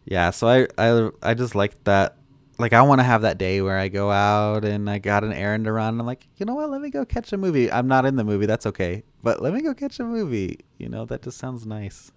yeah. 0.04 0.30
So 0.30 0.46
I 0.48 0.68
I 0.78 1.10
I 1.22 1.34
just 1.34 1.54
like 1.54 1.82
that. 1.84 2.16
Like 2.58 2.72
I 2.72 2.80
want 2.82 3.00
to 3.00 3.02
have 3.04 3.22
that 3.22 3.36
day 3.36 3.60
where 3.60 3.76
I 3.76 3.88
go 3.88 4.10
out 4.10 4.64
and 4.64 4.88
I 4.88 4.98
got 4.98 5.24
an 5.24 5.32
errand 5.32 5.64
to 5.66 5.72
run. 5.72 5.94
And 5.94 6.00
I'm 6.00 6.06
like, 6.06 6.26
you 6.38 6.46
know 6.46 6.54
what? 6.54 6.70
Let 6.70 6.80
me 6.80 6.88
go 6.90 7.04
catch 7.04 7.32
a 7.32 7.36
movie. 7.36 7.70
I'm 7.70 7.86
not 7.88 8.06
in 8.06 8.16
the 8.16 8.24
movie. 8.24 8.46
That's 8.46 8.64
okay. 8.66 9.02
But 9.22 9.42
let 9.42 9.52
me 9.52 9.60
go 9.60 9.74
catch 9.74 9.98
a 10.00 10.04
movie. 10.04 10.60
You 10.78 10.88
know 10.88 11.04
that 11.06 11.22
just 11.22 11.36
sounds 11.38 11.66
nice. 11.66 12.12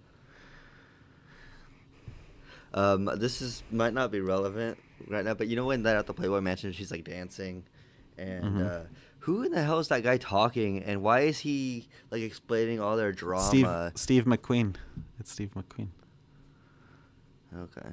Um, 2.72 3.10
this 3.16 3.42
is 3.42 3.62
might 3.72 3.92
not 3.94 4.12
be 4.12 4.20
relevant 4.20 4.78
right 5.08 5.24
now, 5.24 5.34
but 5.34 5.48
you 5.48 5.56
know 5.56 5.66
when 5.66 5.82
that 5.82 5.96
at 5.96 6.06
the 6.06 6.14
Playboy 6.14 6.40
Mansion, 6.40 6.72
she's 6.72 6.90
like 6.92 7.04
dancing, 7.04 7.64
and 8.16 8.44
Mhm. 8.44 8.66
uh, 8.66 8.80
who 9.20 9.42
in 9.42 9.52
the 9.52 9.62
hell 9.62 9.78
is 9.78 9.88
that 9.88 10.02
guy 10.02 10.16
talking, 10.16 10.82
and 10.82 11.02
why 11.02 11.20
is 11.20 11.40
he 11.40 11.88
like 12.10 12.22
explaining 12.22 12.80
all 12.80 12.96
their 12.96 13.12
drama? 13.12 13.44
Steve 13.44 13.68
Steve 13.94 14.24
McQueen. 14.24 14.74
It's 15.18 15.32
Steve 15.32 15.50
McQueen. 15.54 15.88
Okay, 17.56 17.88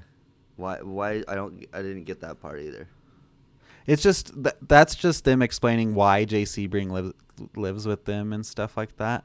why 0.55 0.81
why 0.81 1.23
I 1.27 1.35
don't 1.35 1.65
I 1.73 1.81
didn't 1.81 2.03
get 2.03 2.21
that 2.21 2.39
part 2.39 2.59
either. 2.61 2.87
It's 3.87 4.03
just 4.03 4.33
th- 4.43 4.55
that's 4.67 4.95
just 4.95 5.23
them 5.23 5.41
explaining 5.41 5.95
why 5.95 6.25
Jay 6.25 6.43
Sebring 6.43 6.91
lives 6.91 7.13
lives 7.55 7.85
with 7.87 8.05
them 8.05 8.33
and 8.33 8.45
stuff 8.45 8.75
like 8.77 8.97
that. 8.97 9.23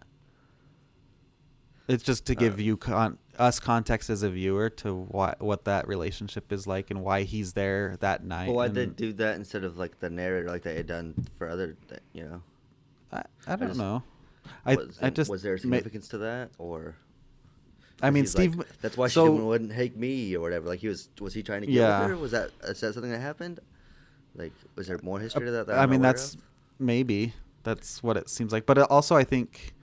It's 1.88 2.02
just 2.02 2.24
to 2.26 2.34
give 2.34 2.54
Uh. 2.58 2.62
you 2.62 2.76
con- 2.76 3.18
us 3.38 3.58
context 3.60 4.10
as 4.10 4.22
a 4.22 4.30
viewer 4.30 4.68
to 4.68 4.94
what 4.94 5.40
what 5.40 5.64
that 5.64 5.88
relationship 5.88 6.52
is 6.52 6.66
like 6.66 6.90
and 6.90 7.02
why 7.02 7.22
he's 7.22 7.54
there 7.54 7.96
that 8.00 8.24
night. 8.24 8.46
But 8.48 8.54
why 8.54 8.66
and 8.66 8.74
they 8.74 8.86
do 8.86 9.12
that 9.14 9.36
instead 9.36 9.64
of 9.64 9.78
like 9.78 10.00
the 10.00 10.10
narrator 10.10 10.48
like 10.48 10.62
they 10.62 10.74
had 10.74 10.86
done 10.86 11.14
for 11.38 11.48
other, 11.48 11.76
th- 11.88 12.00
you 12.12 12.24
know? 12.24 12.42
I, 13.12 13.22
I 13.46 13.56
don't 13.56 13.68
just- 13.68 13.78
know. 13.78 14.02
I 14.66 14.74
was, 14.74 14.98
I 15.00 15.10
just 15.10 15.30
was 15.30 15.42
there 15.42 15.52
a 15.54 15.56
ma- 15.56 15.60
significance 15.60 16.08
to 16.08 16.18
that, 16.18 16.50
or? 16.58 16.96
I 18.02 18.10
mean, 18.10 18.24
He's 18.24 18.36
like, 18.36 18.52
Steve. 18.52 18.64
that's 18.80 18.96
why 18.96 19.06
so- 19.06 19.26
she 19.36 19.42
wouldn't 19.42 19.72
hate 19.72 19.96
me 19.96 20.34
or 20.36 20.40
whatever. 20.40 20.66
Like 20.68 20.80
he 20.80 20.88
was, 20.88 21.08
was 21.20 21.32
he 21.32 21.42
trying 21.44 21.60
to 21.60 21.68
get 21.68 21.74
Yeah. 21.76 22.00
with 22.00 22.08
her? 22.10 22.16
Was 22.16 22.32
that 22.32 22.50
is 22.64 22.80
that 22.80 22.92
something 22.94 23.12
that 23.12 23.20
happened? 23.20 23.60
Like, 24.34 24.52
was 24.74 24.88
there 24.88 24.98
more 25.02 25.20
history 25.20 25.42
uh, 25.44 25.46
to 25.46 25.50
that? 25.52 25.66
that 25.68 25.78
I 25.78 25.86
mean, 25.86 26.02
that's 26.02 26.34
of? 26.34 26.40
maybe 26.80 27.34
that's 27.62 28.02
what 28.02 28.16
it 28.16 28.28
seems 28.28 28.52
like. 28.52 28.66
But 28.66 28.78
it 28.78 28.86
also, 28.90 29.14
I 29.16 29.24
think 29.24 29.74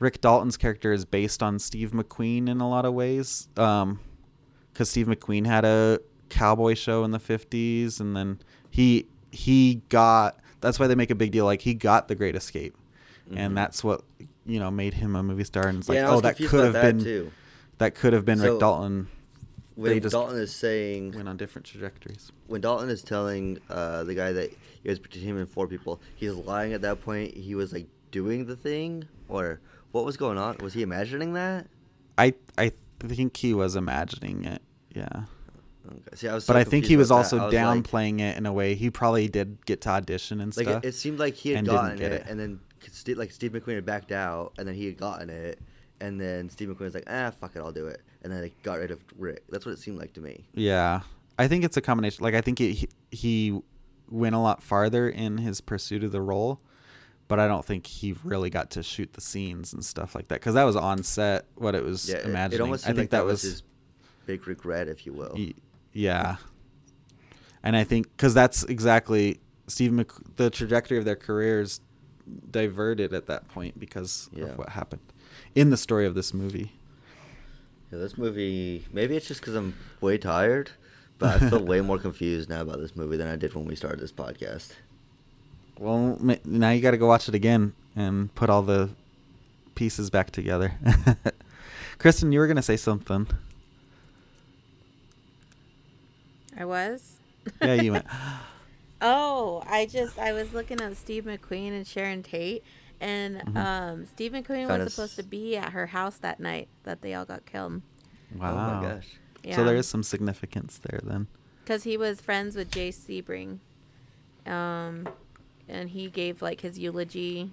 Rick 0.00 0.20
Dalton's 0.20 0.56
character 0.56 0.92
is 0.92 1.04
based 1.04 1.42
on 1.42 1.58
Steve 1.60 1.92
McQueen 1.92 2.48
in 2.48 2.60
a 2.60 2.68
lot 2.68 2.84
of 2.84 2.94
ways. 2.94 3.48
Um, 3.56 4.00
because 4.72 4.90
Steve 4.90 5.06
McQueen 5.06 5.46
had 5.46 5.64
a 5.64 6.00
cowboy 6.30 6.74
show 6.74 7.04
in 7.04 7.10
the 7.12 7.18
'50s, 7.20 8.00
and 8.00 8.16
then 8.16 8.40
he 8.70 9.06
he 9.30 9.82
got. 9.88 10.40
That's 10.60 10.78
why 10.78 10.86
they 10.88 10.94
make 10.94 11.10
a 11.10 11.14
big 11.14 11.30
deal. 11.32 11.44
Like 11.44 11.60
he 11.62 11.74
got 11.74 12.08
the 12.08 12.14
Great 12.14 12.34
Escape, 12.34 12.74
Mhm. 13.30 13.36
and 13.38 13.56
that's 13.56 13.84
what 13.84 14.02
you 14.46 14.58
know 14.58 14.70
made 14.70 14.94
him 14.94 15.14
a 15.16 15.22
movie 15.22 15.44
star. 15.44 15.68
And 15.68 15.78
it's 15.78 15.88
like, 15.88 15.96
Yeah, 15.96 16.06
and 16.06 16.14
oh, 16.16 16.20
that 16.22 16.36
could 16.36 16.64
have 16.64 16.72
been 16.82 16.98
too. 17.02 17.30
that 17.78 17.94
could 17.94 18.12
have 18.12 18.24
been 18.24 18.38
So- 18.38 18.52
Rick 18.52 18.60
Dalton. 18.60 19.08
When 19.76 19.98
Dalton 20.00 20.36
is 20.36 20.54
saying 20.54 21.12
Went 21.12 21.26
on 21.28 21.38
different 21.38 21.64
trajectories. 21.64 22.30
when 22.48 22.60
Dalton 22.60 22.90
is 22.90 23.02
telling 23.02 23.58
uh, 23.70 24.04
the 24.04 24.14
guy 24.14 24.32
that 24.32 24.50
he 24.82 24.88
was 24.88 24.98
between 24.98 25.24
him 25.24 25.36
and 25.36 25.48
four 25.48 25.66
people, 25.66 26.00
he's 26.16 26.32
lying 26.32 26.72
at 26.72 26.82
that 26.82 27.02
point. 27.02 27.36
He 27.36 27.54
was 27.54 27.72
like 27.72 27.86
doing 28.10 28.46
the 28.46 28.56
thing, 28.56 29.04
or 29.28 29.60
what 29.92 30.04
was 30.04 30.16
going 30.16 30.38
on? 30.38 30.56
Was 30.58 30.72
he 30.74 30.82
imagining 30.82 31.32
that? 31.34 31.66
I 32.18 32.34
I 32.58 32.72
think 33.00 33.36
he 33.36 33.54
was 33.54 33.76
imagining 33.76 34.44
it. 34.44 34.62
Yeah. 34.94 35.24
Okay. 35.86 36.00
See, 36.14 36.28
I 36.28 36.34
was. 36.34 36.46
But 36.46 36.56
I 36.56 36.64
think 36.64 36.84
he 36.84 36.96
was 36.96 37.10
also 37.10 37.36
was 37.36 37.52
like- 37.52 37.62
downplaying 37.62 38.20
it 38.20 38.36
in 38.36 38.46
a 38.46 38.52
way. 38.52 38.74
He 38.74 38.90
probably 38.90 39.28
did 39.28 39.64
get 39.66 39.80
to 39.82 39.88
audition 39.90 40.40
and 40.40 40.54
Like, 40.56 40.66
stuff. 40.66 40.84
it, 40.84 40.88
it 40.88 40.94
seemed 40.94 41.18
like 41.18 41.34
he 41.34 41.50
had 41.50 41.64
gotten 41.66 42.00
it, 42.00 42.12
it. 42.12 42.26
and 42.28 42.38
then 42.38 42.60
like 43.16 43.30
Steve 43.32 43.52
McQueen 43.52 43.76
had 43.76 43.86
backed 43.86 44.12
out, 44.12 44.52
and 44.58 44.66
then 44.68 44.74
he 44.74 44.86
had 44.86 44.96
gotten 44.98 45.30
it, 45.30 45.58
and 46.00 46.20
then 46.20 46.48
Steve 46.50 46.68
McQueen 46.68 46.80
was 46.80 46.94
like, 46.94 47.04
"Ah, 47.08 47.30
fuck 47.30 47.56
it, 47.56 47.60
I'll 47.60 47.72
do 47.72 47.86
it," 47.86 48.02
and 48.22 48.32
then 48.32 48.40
they 48.42 48.52
got 48.62 48.78
rid 48.78 48.90
of 48.90 49.00
Rick. 49.18 49.44
That's 49.48 49.64
what 49.66 49.72
it 49.72 49.78
seemed 49.78 49.98
like 49.98 50.12
to 50.14 50.20
me. 50.20 50.44
Yeah, 50.54 51.00
I 51.38 51.48
think 51.48 51.64
it's 51.64 51.76
a 51.76 51.80
combination. 51.80 52.22
Like 52.24 52.34
I 52.34 52.40
think 52.42 52.60
it, 52.60 52.72
he 52.72 52.88
he 53.10 53.60
went 54.10 54.34
a 54.34 54.38
lot 54.38 54.62
farther 54.62 55.08
in 55.08 55.38
his 55.38 55.60
pursuit 55.60 56.02
of 56.04 56.12
the 56.12 56.20
role, 56.20 56.60
but 57.28 57.38
I 57.38 57.46
don't 57.48 57.64
think 57.64 57.86
he 57.86 58.14
really 58.24 58.50
got 58.50 58.70
to 58.72 58.82
shoot 58.82 59.12
the 59.12 59.20
scenes 59.20 59.72
and 59.72 59.84
stuff 59.84 60.14
like 60.14 60.28
that 60.28 60.36
because 60.40 60.54
that 60.54 60.64
was 60.64 60.76
on 60.76 61.02
set. 61.02 61.46
What 61.54 61.74
it 61.74 61.82
was 61.84 62.08
Yeah, 62.08 62.18
imagining. 62.26 62.60
it 62.60 62.62
almost 62.62 62.84
I 62.84 62.88
think 62.88 62.98
like 62.98 63.10
that 63.10 63.24
was 63.24 63.42
his 63.42 63.62
big 64.26 64.46
regret, 64.46 64.88
if 64.88 65.06
you 65.06 65.12
will. 65.12 65.34
y- 65.36 65.54
yeah, 65.92 66.36
and 67.62 67.76
I 67.76 67.84
think 67.84 68.08
because 68.16 68.34
that's 68.34 68.64
exactly 68.64 69.40
Steve 69.66 69.92
Mc, 69.92 70.10
the 70.36 70.50
trajectory 70.50 70.98
of 70.98 71.04
their 71.04 71.16
careers 71.16 71.80
diverted 72.50 73.12
at 73.12 73.26
that 73.26 73.48
point 73.48 73.78
because 73.78 74.28
Yeah. 74.32 74.44
of 74.44 74.58
what 74.58 74.70
happened 74.70 75.02
in 75.54 75.70
the 75.70 75.76
story 75.76 76.06
of 76.06 76.14
this 76.14 76.32
movie. 76.32 76.72
Yeah, 77.92 77.98
this 77.98 78.16
movie. 78.16 78.86
Maybe 78.92 79.16
it's 79.16 79.26
just 79.26 79.40
because 79.40 79.54
I'm 79.56 79.74
way 80.00 80.16
tired, 80.16 80.70
but 81.20 81.40
I 81.42 81.48
feel 81.50 81.62
way 81.64 81.80
more 81.80 81.98
confused 81.98 82.48
now 82.50 82.62
about 82.62 82.80
this 82.80 82.96
movie 82.96 83.16
than 83.16 83.28
I 83.28 83.36
did 83.36 83.54
when 83.54 83.64
we 83.66 83.76
started 83.76 84.00
this 84.00 84.10
podcast. 84.12 84.72
Well, 85.78 86.18
now 86.44 86.70
you 86.70 86.80
got 86.80 86.90
to 86.90 86.96
go 86.96 87.06
watch 87.06 87.28
it 87.28 87.34
again 87.36 87.72
and 87.94 88.34
put 88.34 88.50
all 88.50 88.62
the 88.62 88.90
pieces 89.76 90.10
back 90.10 90.30
together. 90.32 90.72
Kristen, 91.98 92.32
you 92.32 92.38
were 92.40 92.46
gonna 92.48 92.62
say 92.62 92.76
something. 92.76 93.26
I 96.56 96.64
was. 96.64 97.16
Yeah, 97.62 97.74
you 97.74 97.92
went. 97.92 98.06
Oh, 99.02 99.62
I 99.66 99.86
just 99.86 100.18
I 100.18 100.34
was 100.34 100.52
looking 100.52 100.82
up 100.82 100.94
Steve 100.94 101.24
McQueen 101.24 101.68
and 101.72 101.86
Sharon 101.86 102.22
Tate, 102.22 102.62
and 103.00 103.38
Mhm. 103.38 103.56
um, 103.56 104.04
Steve 104.06 104.32
McQueen 104.32 104.66
Found 104.66 104.80
was 104.82 104.88
us- 104.88 104.94
supposed 104.94 105.16
to 105.16 105.22
be 105.22 105.56
at 105.56 105.72
her 105.72 105.86
house 105.86 106.18
that 106.18 106.38
night 106.38 106.68
that 106.82 107.00
they 107.00 107.14
all 107.14 107.24
got 107.24 107.46
killed. 107.46 107.80
Wow. 108.36 108.52
Oh 108.52 108.82
my 108.82 108.88
gosh. 108.96 109.06
Yeah. 109.42 109.56
So 109.56 109.64
there 109.64 109.76
is 109.76 109.88
some 109.88 110.02
significance 110.02 110.78
there 110.78 111.00
then. 111.02 111.26
because 111.64 111.84
he 111.84 111.96
was 111.96 112.20
friends 112.20 112.56
with 112.56 112.70
Jay 112.70 112.90
Sebring, 112.90 113.58
um, 114.46 115.08
and 115.68 115.90
he 115.90 116.08
gave 116.10 116.42
like 116.42 116.60
his 116.60 116.78
eulogy 116.78 117.50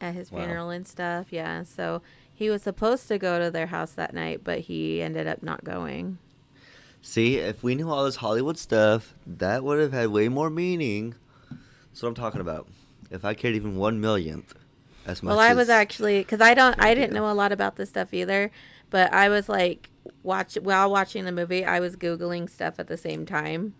at 0.00 0.14
his 0.14 0.30
Wow. 0.30 0.40
funeral 0.40 0.70
and 0.70 0.86
stuff. 0.86 1.26
Yeah, 1.30 1.62
so 1.64 2.02
he 2.32 2.48
was 2.50 2.62
supposed 2.62 3.08
to 3.08 3.18
go 3.18 3.38
to 3.38 3.50
their 3.50 3.66
house 3.66 3.92
that 3.92 4.14
night, 4.14 4.42
but 4.44 4.60
he 4.60 5.02
ended 5.02 5.26
up 5.26 5.42
not 5.42 5.64
going. 5.64 6.18
See, 7.02 7.36
if 7.36 7.62
we 7.62 7.74
knew 7.74 7.88
all 7.90 8.04
this 8.04 8.16
Hollywood 8.16 8.58
stuff, 8.58 9.14
that 9.26 9.62
would 9.64 9.78
have 9.80 9.92
had 9.92 10.08
way 10.08 10.28
more 10.28 10.50
meaning. 10.50 11.14
That's 11.88 12.02
what 12.02 12.08
I'm 12.10 12.14
talking 12.14 12.40
about. 12.40 12.66
If 13.10 13.24
I 13.24 13.34
cared 13.34 13.54
even 13.54 13.76
one 13.76 14.00
millionth 14.00 14.54
as 15.06 15.22
much. 15.22 15.30
Well, 15.30 15.40
I 15.40 15.54
was 15.54 15.68
actually 15.68 16.20
because 16.20 16.40
I 16.40 16.54
don't 16.54 16.74
I 16.80 16.94
didn't 16.94 17.12
know 17.12 17.30
a 17.30 17.34
lot 17.34 17.52
about 17.52 17.76
this 17.76 17.88
stuff 17.88 18.12
either, 18.12 18.50
but 18.90 19.12
I 19.12 19.28
was 19.28 19.48
like 19.48 19.90
watch 20.22 20.56
while 20.60 20.90
watching 20.90 21.24
the 21.24 21.32
movie, 21.32 21.64
I 21.64 21.80
was 21.80 21.96
googling 21.96 22.48
stuff 22.50 22.78
at 22.78 22.86
the 22.88 22.96
same 22.96 23.26
time. 23.26 23.74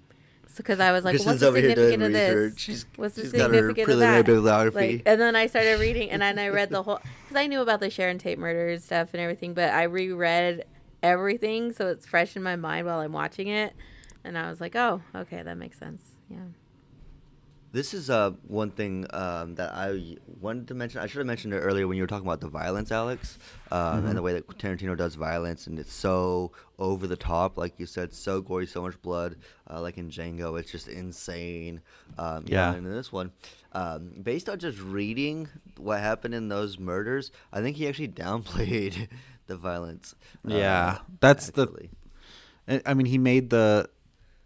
Because 0.56 0.80
I 0.80 0.90
was 0.90 1.04
like, 1.04 1.12
Kristen's 1.12 1.26
what's 1.34 1.40
the 1.40 1.46
over 1.48 1.58
here 1.58 1.74
doing 1.74 1.90
significance 1.90 2.30
of 2.32 2.52
this? 2.54 2.60
She's- 2.60 2.86
what's 2.96 3.14
the 3.14 3.22
she's 3.22 3.32
got 3.32 3.50
her 3.50 3.56
significance 3.68 3.92
of 3.92 3.98
that? 4.00 4.26
bibliography. 4.26 4.92
Like, 4.96 5.02
and 5.06 5.20
then 5.20 5.36
I 5.36 5.46
started 5.46 5.78
reading, 5.78 6.10
and 6.10 6.20
then 6.22 6.36
I 6.38 6.48
read 6.48 6.70
the 6.70 6.82
whole 6.84 7.00
because 7.28 7.36
I 7.40 7.46
knew 7.46 7.60
about 7.60 7.78
the 7.80 7.90
Sharon 7.90 8.18
Tate 8.18 8.38
murder 8.40 8.70
and 8.70 8.82
stuff 8.82 9.10
and 9.12 9.20
everything, 9.20 9.54
but 9.54 9.70
I 9.72 9.84
reread 9.84 10.64
everything 11.02 11.72
so 11.72 11.86
it's 11.88 12.06
fresh 12.06 12.34
in 12.34 12.42
my 12.42 12.56
mind 12.56 12.86
while 12.86 12.98
I'm 12.98 13.12
watching 13.12 13.46
it, 13.48 13.72
and 14.24 14.36
I 14.36 14.48
was 14.50 14.60
like, 14.60 14.74
oh, 14.74 15.00
okay, 15.14 15.42
that 15.42 15.56
makes 15.56 15.78
sense. 15.78 16.02
Yeah. 16.28 16.38
This 17.70 17.92
is 17.92 18.08
uh, 18.08 18.30
one 18.46 18.70
thing 18.70 19.06
um, 19.10 19.54
that 19.56 19.74
I 19.74 20.16
wanted 20.40 20.68
to 20.68 20.74
mention. 20.74 21.02
I 21.02 21.06
should 21.06 21.18
have 21.18 21.26
mentioned 21.26 21.52
it 21.52 21.58
earlier 21.58 21.86
when 21.86 21.98
you 21.98 22.02
were 22.02 22.06
talking 22.06 22.26
about 22.26 22.40
the 22.40 22.48
violence, 22.48 22.90
Alex, 22.90 23.38
um, 23.70 23.78
Mhm. 24.04 24.08
and 24.08 24.16
the 24.16 24.22
way 24.22 24.32
that 24.32 24.46
Tarantino 24.58 24.96
does 24.96 25.16
violence, 25.16 25.66
and 25.66 25.78
it's 25.78 25.92
so 25.92 26.52
over 26.78 27.06
the 27.06 27.16
top, 27.16 27.58
like 27.58 27.78
you 27.78 27.84
said, 27.84 28.14
so 28.14 28.40
gory, 28.40 28.66
so 28.66 28.80
much 28.80 29.00
blood. 29.02 29.36
Uh, 29.68 29.82
like 29.82 29.98
in 29.98 30.08
Django, 30.08 30.58
it's 30.58 30.70
just 30.72 30.88
insane. 30.88 31.82
Um, 32.16 32.44
Yeah. 32.46 32.72
and 32.72 32.86
in 32.86 32.92
this 32.92 33.12
one, 33.12 33.32
um, 33.72 34.12
based 34.22 34.48
on 34.48 34.58
just 34.58 34.80
reading 34.80 35.48
what 35.76 36.00
happened 36.00 36.34
in 36.34 36.48
those 36.48 36.78
murders, 36.78 37.30
I 37.52 37.60
think 37.60 37.76
he 37.76 37.86
actually 37.86 38.08
downplayed 38.24 39.08
the 39.46 39.58
violence. 39.58 40.14
uh, 40.46 40.54
Yeah, 40.54 40.98
that's 41.20 41.50
the- 41.50 41.64
actually. 41.64 41.90
I 42.66 42.80
I 42.86 42.94
mean, 42.94 43.06
he 43.06 43.18
made 43.18 43.50
the 43.50 43.90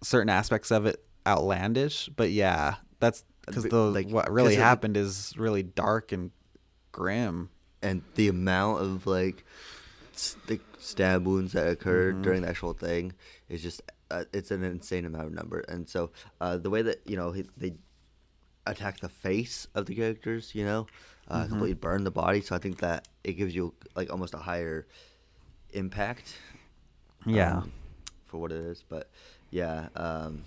certain 0.03 0.29
aspects 0.29 0.73
of 0.73 0.87
it 0.87 1.05
outlandish, 1.25 2.09
but 2.17 2.31
yeah, 2.33 2.77
that's 3.03 3.25
because 3.47 3.65
the 3.65 3.77
like, 3.91 4.09
what 4.09 4.31
really 4.31 4.55
happened 4.63 4.97
is 4.97 5.35
really 5.37 5.63
dark 5.63 6.13
and 6.13 6.31
grim. 6.93 7.51
and 7.83 8.03
the 8.15 8.29
amount 8.29 8.81
of 8.81 9.07
like 9.07 9.45
the 10.47 10.61
stab 10.79 11.27
wounds 11.27 11.53
that 11.53 11.67
occurred 11.67 12.17
Mhm. 12.17 12.23
during 12.23 12.43
the 12.43 12.49
actual 12.49 12.75
thing 12.75 13.13
is 13.49 13.61
just 13.63 13.83
uh, 14.11 14.25
it's 14.33 14.51
an 14.53 14.63
insane 14.63 15.05
amount 15.05 15.27
of 15.27 15.33
number 15.33 15.61
and 15.69 15.89
so 15.89 16.11
uh, 16.41 16.57
the 16.57 16.71
way 16.71 16.83
that 16.83 17.01
you 17.07 17.17
know 17.17 17.33
he, 17.33 17.45
they 17.57 17.75
attack 18.67 19.01
the 19.01 19.09
face 19.09 19.67
of 19.75 19.87
the 19.87 19.95
characters 19.97 20.55
you 20.55 20.65
know 20.65 20.87
uh, 21.29 21.43
Mhm. 21.45 21.49
completely 21.49 21.75
burn 21.75 22.05
the 22.05 22.11
body 22.13 22.41
so 22.41 22.55
i 22.55 22.59
think 22.59 22.79
that 22.79 23.09
it 23.25 23.33
gives 23.35 23.53
you 23.55 23.75
like 23.97 24.11
almost 24.13 24.35
a 24.35 24.39
higher 24.51 24.87
impact 25.73 26.37
Yeah. 27.27 27.59
um, 27.59 27.73
for 28.27 28.39
what 28.39 28.53
it 28.53 28.59
is 28.73 28.85
but 28.89 29.09
yeah 29.51 29.89
um, 29.97 30.45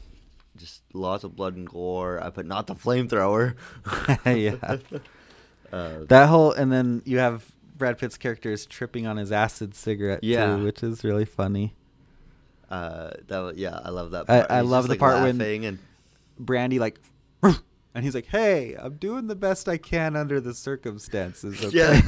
just 0.57 0.83
lots 0.93 1.23
of 1.23 1.35
blood 1.35 1.55
and 1.55 1.67
gore 1.67 2.23
i 2.23 2.29
put 2.29 2.45
not 2.45 2.67
the 2.67 2.75
flamethrower 2.75 3.55
yeah. 4.25 4.77
uh, 5.73 6.05
That 6.07 6.29
whole 6.29 6.51
and 6.51 6.71
then 6.71 7.01
you 7.05 7.17
have 7.19 7.45
Brad 7.77 7.97
Pitt's 7.97 8.17
character 8.17 8.51
is 8.53 8.65
tripping 8.65 9.05
on 9.05 9.17
his 9.17 9.31
acid 9.33 9.75
cigarette 9.75 10.23
Yeah. 10.23 10.55
too, 10.55 10.63
which 10.63 10.81
is 10.81 11.03
really 11.03 11.25
funny. 11.25 11.75
Uh, 12.69 13.09
that 13.27 13.39
was, 13.39 13.57
yeah, 13.57 13.77
I 13.83 13.89
love 13.89 14.11
that. 14.11 14.29
I- 14.29 14.39
Part. 14.39 14.51
I 14.51 14.61
He's 14.61 14.69
love 14.69 14.83
the 14.85 14.89
like, 14.91 14.99
part 14.99 15.21
when- 15.23 15.41
and 15.41 15.79
Brandy 16.39 16.79
like 16.79 16.99
and 17.43 18.03
he's 18.05 18.15
like, 18.15 18.27
"Hey, 18.27 18.75
I'm 18.79 18.95
doing 18.95 19.27
the 19.27 19.35
best 19.35 19.67
I 19.67 19.75
can 19.77 20.15
under 20.15 20.39
the 20.39 20.53
circumstances." 20.53 21.61
Okay? 21.65 22.01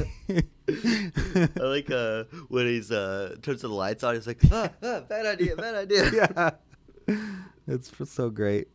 I 1.60 1.62
like 1.62 1.90
uh 1.90 2.24
when 2.48 2.66
he's 2.66 2.90
uh 2.90 3.36
turns 3.42 3.60
the 3.60 3.68
lights 3.68 4.02
on. 4.04 4.14
He's 4.14 4.26
like, 4.26 4.40
ah, 4.50 4.70
ah, 4.82 5.00
bad 5.00 5.26
idea, 5.26 5.54
bad 5.56 5.74
idea. 5.74 6.10
yeah. 6.12 6.50
It's 7.68 7.92
so 8.10 8.30
great. 8.30 8.66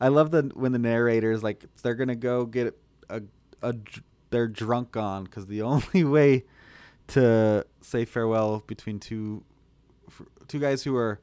I 0.00 0.08
love 0.08 0.30
the 0.32 0.50
when 0.54 0.72
the 0.72 0.78
narrator 0.78 1.30
is 1.30 1.42
like 1.44 1.64
they're 1.82 1.94
going 1.94 2.08
to 2.08 2.16
go 2.16 2.44
get 2.46 2.76
a 3.08 3.22
a 3.62 3.74
they're 4.30 4.48
drunk 4.48 4.96
on 4.96 5.26
cuz 5.26 5.46
the 5.46 5.62
only 5.70 6.02
way 6.04 6.44
to 7.08 7.64
say 7.82 8.04
farewell 8.04 8.64
between 8.66 8.98
two 8.98 9.44
two 10.48 10.58
guys 10.58 10.82
who 10.82 10.96
are 10.96 11.20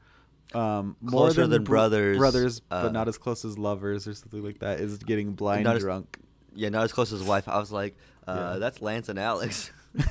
um 0.54 0.96
more 1.00 1.26
Closer 1.26 1.46
than 1.46 1.64
br- 1.64 1.70
brothers, 1.72 2.16
brothers 2.18 2.62
uh, 2.70 2.84
but 2.84 2.92
not 2.92 3.08
as 3.08 3.18
close 3.18 3.44
as 3.44 3.58
lovers 3.58 4.06
or 4.08 4.14
something 4.14 4.42
like 4.42 4.60
that 4.60 4.80
is 4.80 4.96
getting 4.98 5.32
blind 5.34 5.64
not 5.64 5.76
as- 5.76 5.82
drunk. 5.82 6.18
Yeah, 6.54 6.68
not 6.68 6.84
as 6.84 6.92
close 6.92 7.12
as 7.12 7.22
wife. 7.22 7.48
I 7.48 7.58
was 7.58 7.72
like, 7.72 7.96
uh, 8.28 8.52
Yeah. 8.54 8.58
that's 8.58 8.80
Lance 8.80 9.08
and 9.08 9.18
Alex. 9.18 9.72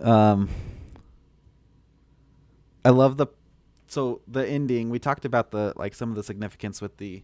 um 0.00 0.48
I 2.84 2.90
love 2.90 3.16
the 3.16 3.26
so 3.86 4.20
the 4.26 4.46
ending 4.46 4.90
we 4.90 4.98
talked 4.98 5.24
about 5.24 5.50
the 5.50 5.72
like 5.76 5.94
some 5.94 6.10
of 6.10 6.16
the 6.16 6.22
significance 6.22 6.80
with 6.80 6.96
the 6.98 7.22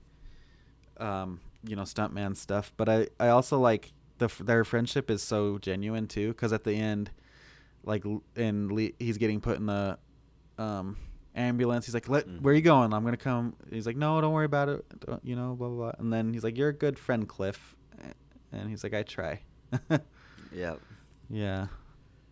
um 0.99 1.41
you 1.65 1.75
know 1.77 1.83
stuntman 1.83 2.37
stuff 2.37 2.73
but 2.77 2.89
I 2.89 3.09
I 3.19 3.29
also 3.29 3.59
like 3.59 3.93
the 4.19 4.29
their 4.41 4.65
friendship 4.65 5.11
is 5.11 5.23
so 5.23 5.59
genuine 5.59 6.07
too 6.07 6.35
cuz 6.35 6.53
at 6.53 6.65
the 6.65 6.75
end 6.75 7.11
like 7.85 8.05
and 8.37 8.71
Le- 8.73 8.91
he's 8.99 9.17
getting 9.19 9.41
put 9.41 9.57
in 9.59 9.67
the 9.67 9.99
um 10.59 10.97
ambulance 11.35 11.87
he's 11.87 11.95
like 11.95 12.09
let 12.09 12.27
Mhm. 12.27 12.43
where 12.43 12.53
are 12.53 12.57
you 12.57 12.61
going? 12.63 12.93
I'm 12.93 13.03
going 13.03 13.13
to 13.17 13.25
come. 13.25 13.55
He's 13.71 13.87
like 13.87 13.97
no 13.97 14.21
don't 14.21 14.33
worry 14.33 14.45
about 14.47 14.69
it. 14.69 14.85
Don't, 15.07 15.25
you 15.25 15.37
know 15.37 15.55
blah 15.55 15.69
blah 15.69 15.77
blah. 15.77 15.93
And 15.99 16.13
then 16.13 16.35
he's 16.35 16.45
like 16.45 16.59
you're 16.59 16.69
a 16.71 16.75
good 16.75 16.99
friend 16.99 17.27
Cliff. 17.29 17.77
And 18.53 18.69
he's 18.69 18.83
like 18.85 18.95
I 18.95 19.03
try. 19.03 19.41
Yeah. 20.53 20.75
yeah 21.29 21.69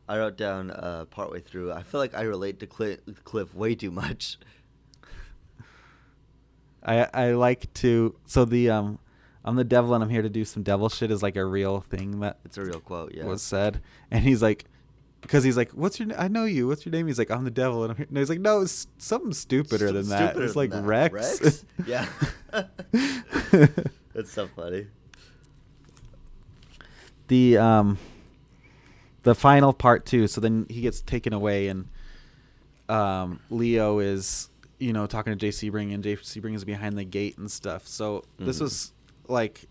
I 0.09 0.19
wrote 0.19 0.37
down 0.37 0.71
uh 0.71 1.05
partway 1.11 1.41
through. 1.41 1.73
I 1.73 1.83
feel 1.83 2.01
like 2.01 2.15
I 2.15 2.23
relate 2.23 2.61
to 2.61 2.67
Cliff, 2.67 3.01
Cliff 3.25 3.55
way 3.55 3.75
too 3.75 3.91
much. 3.91 4.39
I 6.83 7.09
I 7.13 7.33
like 7.33 7.73
to 7.75 8.15
so 8.27 8.45
the 8.45 8.71
um 8.71 8.99
I'm 9.45 9.57
the 9.57 9.65
devil 9.65 9.95
and 9.95 10.03
I'm 10.03 10.11
here 10.11 10.23
to 10.23 10.29
do 10.29 10.45
some 10.45 10.63
devil 10.63 10.89
shit 10.89 11.11
is 11.11 11.23
like 11.23 11.37
a 11.37 11.45
real 11.45 11.81
thing 11.81 12.21
that 12.21 12.39
It's 12.45 12.59
a 12.59 12.63
real 12.63 12.81
quote. 12.81 13.15
Yeah. 13.15 13.25
was 13.25 13.43
said, 13.43 13.81
and 14.11 14.25
he's 14.25 14.43
like, 14.43 14.65
because 15.21 15.43
he's 15.45 15.57
like, 15.57 15.73
"What's 15.73 15.99
your? 15.99 16.09
I 16.19 16.29
know 16.29 16.45
you. 16.45 16.69
What's 16.69 16.85
your 16.85 16.93
name?" 16.93 17.07
He's 17.07 17.19
like, 17.19 17.31
"I'm 17.31 17.45
the 17.45 17.51
devil," 17.51 17.83
and 17.83 17.91
I'm 17.91 17.97
here. 17.97 18.07
No, 18.11 18.21
he's 18.21 18.29
like, 18.29 18.41
"No, 18.41 18.61
it's 18.63 18.87
something 18.99 19.33
stupider 19.33 19.91
than 19.93 20.09
that. 20.09 20.35
Stupider 20.35 20.45
It's 20.45 20.57
like 20.57 20.71
that. 20.71 21.13
Tex." 21.13 21.65
Yeah. 21.87 22.07
That's 24.13 24.33
so 24.33 24.49
funny. 24.49 24.87
the 27.29 27.59
um 27.59 27.99
the 29.29 29.35
final 29.35 29.73
part 29.73 30.07
too 30.07 30.27
so 30.27 30.41
then 30.41 30.67
he 30.71 30.81
gets 30.81 31.01
taken 31.03 31.33
away 31.33 31.69
and 31.69 31.87
um 32.89 33.41
leo 33.51 33.99
is 33.99 34.49
you 34.79 34.93
know 34.93 35.07
talking 35.07 35.33
to 35.33 35.37
Jay 35.37 35.51
Sebring 35.51 35.93
and 35.93 36.03
Jay 36.03 36.17
Sebring 36.17 36.55
is 36.55 36.65
behind 36.65 36.97
the 36.97 37.05
gate 37.05 37.37
and 37.39 37.51
stuff 37.51 37.87
so 37.87 38.25
this 38.39 38.59
Mhm. 38.59 38.63
was 38.63 38.93
like 39.29 39.67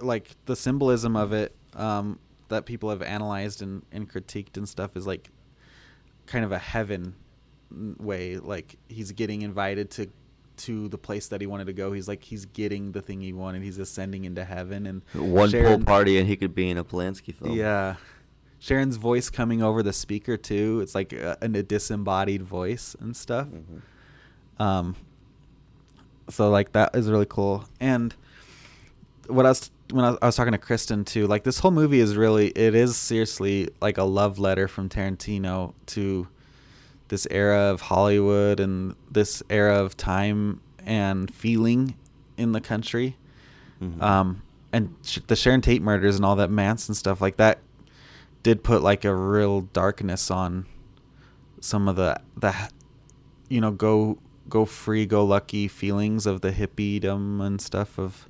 like 0.00 0.36
the 0.44 0.54
symbolism 0.56 1.16
of 1.16 1.32
it 1.32 1.54
um 1.74 2.18
that 2.48 2.66
people 2.66 2.90
have 2.90 3.00
analyzed 3.00 3.62
and, 3.62 3.82
and 3.90 4.10
critiqued 4.12 4.56
and 4.58 4.68
stuff 4.68 4.96
is 4.96 5.06
like 5.06 5.30
kind 6.26 6.44
of 6.44 6.52
a 6.52 6.58
heaven 6.58 7.14
way 7.98 8.36
like 8.36 8.76
he's 8.88 9.12
getting 9.12 9.40
invited 9.42 9.90
to 9.90 10.06
to 10.58 10.88
the 10.88 10.98
place 10.98 11.28
that 11.28 11.40
he 11.40 11.46
wanted 11.46 11.64
to 11.66 11.72
go 11.72 11.92
he's 11.92 12.06
like 12.06 12.22
he's 12.22 12.44
getting 12.44 12.92
the 12.92 13.00
thing 13.00 13.22
he 13.22 13.32
wanted 13.32 13.62
he's 13.62 13.78
ascending 13.78 14.26
into 14.26 14.44
heaven 14.44 14.84
and 14.86 15.00
One 15.14 15.48
Sharon- 15.48 15.78
pool 15.78 15.86
party 15.86 16.18
and 16.18 16.28
he 16.28 16.36
could 16.36 16.54
be 16.54 16.68
in 16.68 16.76
a 16.76 16.84
Polanski 16.84 17.34
film. 17.34 17.56
yeah. 17.56 17.96
Sharon's 18.62 18.96
voice 18.96 19.28
coming 19.28 19.60
over 19.60 19.82
the 19.82 19.92
speaker 19.92 20.36
too. 20.36 20.80
It's 20.82 20.94
like 20.94 21.12
a, 21.12 21.36
a 21.40 21.48
disembodied 21.48 22.42
voice 22.42 22.94
and 23.00 23.16
stuff. 23.16 23.48
Mhm. 23.48 24.62
Um 24.62 24.96
so 26.30 26.48
like 26.48 26.70
that 26.72 26.94
is 26.94 27.10
really 27.10 27.26
cool. 27.28 27.64
And 27.80 28.14
what 29.26 29.46
I 29.46 29.48
was 29.50 29.70
when 29.90 30.04
I 30.04 30.10
was, 30.10 30.18
I 30.22 30.26
was 30.26 30.36
talking 30.36 30.52
to 30.52 30.58
Kristen 30.58 31.04
too, 31.04 31.26
like 31.26 31.42
this 31.42 31.58
whole 31.58 31.72
movie 31.72 31.98
is 32.00 32.16
really 32.16 32.48
it 32.50 32.74
is 32.74 32.96
seriously 32.96 33.68
like 33.80 33.98
a 33.98 34.04
love 34.04 34.38
letter 34.38 34.68
from 34.68 34.88
Tarantino 34.88 35.74
to 35.86 36.28
this 37.08 37.26
era 37.30 37.58
of 37.72 37.80
Hollywood 37.82 38.60
and 38.60 38.94
this 39.10 39.42
era 39.50 39.80
of 39.80 39.96
time 39.96 40.60
and 40.86 41.32
feeling 41.34 41.94
in 42.38 42.52
the 42.52 42.60
country 42.60 43.16
Mhm. 43.82 44.00
um, 44.00 44.42
and 44.72 44.94
sh- 45.02 45.18
the 45.26 45.34
Sharon 45.36 45.60
Tate 45.60 45.82
murders 45.82 46.14
and 46.16 46.24
all 46.24 46.36
that 46.36 46.50
Manson 46.50 46.94
stuff 46.94 47.20
like 47.20 47.36
that 47.38 47.58
did 48.42 48.62
put 48.62 48.82
like 48.82 49.04
a 49.04 49.14
real 49.14 49.62
darkness 49.62 50.30
on 50.30 50.66
some 51.60 51.88
of 51.88 51.96
the 51.96 52.20
the 52.36 52.54
you 53.48 53.60
know 53.60 53.70
go 53.70 54.18
go 54.48 54.64
free 54.64 55.06
go 55.06 55.24
lucky 55.24 55.68
feelings 55.68 56.26
of 56.26 56.40
the 56.40 56.50
hippiedom 56.50 57.40
and 57.40 57.60
stuff 57.60 57.98
of 57.98 58.28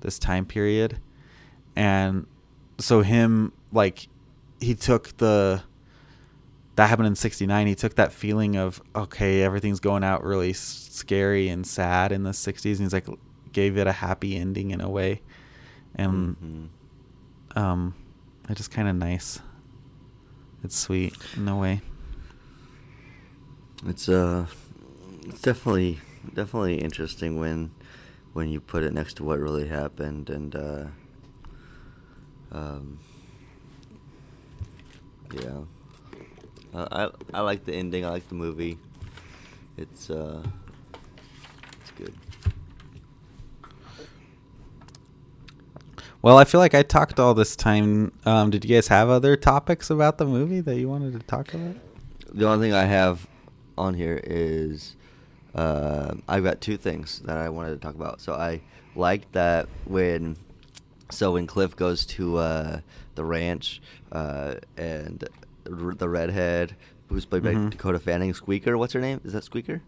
this 0.00 0.18
time 0.18 0.44
period 0.44 0.98
and 1.76 2.26
so 2.78 3.02
him 3.02 3.52
like 3.72 4.08
he 4.60 4.74
took 4.74 5.16
the 5.18 5.62
that 6.76 6.88
happened 6.88 7.06
in 7.06 7.14
69 7.14 7.66
he 7.68 7.74
took 7.76 7.94
that 7.94 8.12
feeling 8.12 8.56
of 8.56 8.82
okay 8.96 9.42
everything's 9.42 9.80
going 9.80 10.02
out 10.02 10.24
really 10.24 10.52
scary 10.52 11.48
and 11.48 11.66
sad 11.66 12.10
in 12.10 12.24
the 12.24 12.30
60s 12.30 12.64
and 12.72 12.80
he's 12.80 12.92
like 12.92 13.06
gave 13.52 13.78
it 13.78 13.86
a 13.86 13.92
happy 13.92 14.36
ending 14.36 14.72
in 14.72 14.80
a 14.80 14.90
way 14.90 15.22
and 15.94 16.36
Mhm. 17.56 17.58
um 17.60 17.94
it's 18.48 18.58
just 18.58 18.70
kind 18.70 18.88
of 18.88 18.96
nice 18.96 19.40
it's 20.62 20.76
sweet 20.76 21.14
a 21.46 21.56
way 21.56 21.80
It's 23.86 24.08
uh, 24.08 24.46
it's 25.26 25.42
definitely 25.42 26.00
definitely 26.32 26.76
interesting 26.76 27.38
when 27.38 27.70
when 28.32 28.48
you 28.48 28.60
put 28.60 28.82
it 28.82 28.94
next 28.94 29.14
to 29.18 29.24
what 29.24 29.38
really 29.38 29.68
happened 29.68 30.30
and 30.30 30.56
uh, 30.56 30.84
um, 32.50 32.98
yeah. 35.32 35.60
I 36.74 37.10
I 37.32 37.40
like 37.40 37.64
the 37.64 37.74
ending. 37.74 38.04
I 38.04 38.10
like 38.10 38.28
the 38.28 38.34
movie. 38.34 38.78
It's 39.76 40.10
uh, 40.10 40.42
it's 41.82 41.90
good. 41.92 42.14
Well 46.24 46.38
i 46.38 46.44
feel 46.44 46.60
like 46.60 46.74
i 46.74 46.82
talked 46.82 47.20
all 47.20 47.34
this 47.34 47.54
time 47.56 48.10
um 48.24 48.50
did 48.50 48.64
you 48.64 48.74
guys 48.76 48.88
have 48.88 49.08
other 49.08 49.36
topics 49.36 49.90
about 49.90 50.18
the 50.18 50.24
movie 50.24 50.60
that 50.60 50.76
you 50.76 50.88
wanted 50.88 51.12
to 51.12 51.18
talk 51.26 51.52
about 51.54 51.76
The 52.32 52.48
only 52.48 52.66
thing 52.66 52.74
I 52.74 52.84
have 52.86 53.28
on 53.78 53.94
here 53.94 54.20
is 54.24 54.96
uh, 55.54 56.14
I've 56.28 56.42
got 56.42 56.60
two 56.60 56.76
things 56.76 57.20
that 57.26 57.36
I 57.36 57.48
wanted 57.48 57.74
to 57.74 57.78
talk 57.78 57.94
about. 57.94 58.20
So 58.20 58.34
I 58.34 58.60
liked 58.96 59.30
that 59.34 59.68
when 59.84 60.36
so 61.12 61.34
when 61.34 61.46
Cliff 61.46 61.76
goes 61.76 62.04
to 62.18 62.38
uh, 62.38 62.80
the 63.14 63.24
ranch 63.24 63.80
uh, 64.10 64.54
and 64.76 65.22
r- 65.70 65.94
the 65.94 66.08
redhead 66.08 66.74
who's 67.08 67.24
played 67.24 67.44
by 67.44 67.54
Mhm. 67.54 67.70
Dakota 67.70 68.00
Fanning, 68.00 68.34
Squeaker, 68.34 68.76
what's 68.76 68.94
her 68.94 69.00
name? 69.00 69.20
Is 69.22 69.32
that 69.32 69.44
Squeaker 69.44 69.80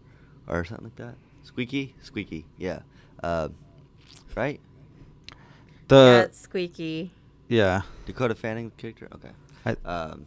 or 0.47 0.65
something 0.65 0.85
like 0.87 0.97
that? 0.97 1.17
Squeaky, 1.43 1.97
Squeaky, 2.01 2.47
yeah, 2.59 2.81
uh, 3.25 3.49
right? 4.37 4.61
The 5.89 5.95
yeah, 5.97 6.21
it's 6.23 6.41
squeaky. 6.41 7.13
yeah 7.49 7.83
Dakota 8.07 8.35
Fanning 8.35 8.71
character. 8.77 9.09
Okay. 9.15 9.31
I- 9.65 9.77
um, 9.89 10.27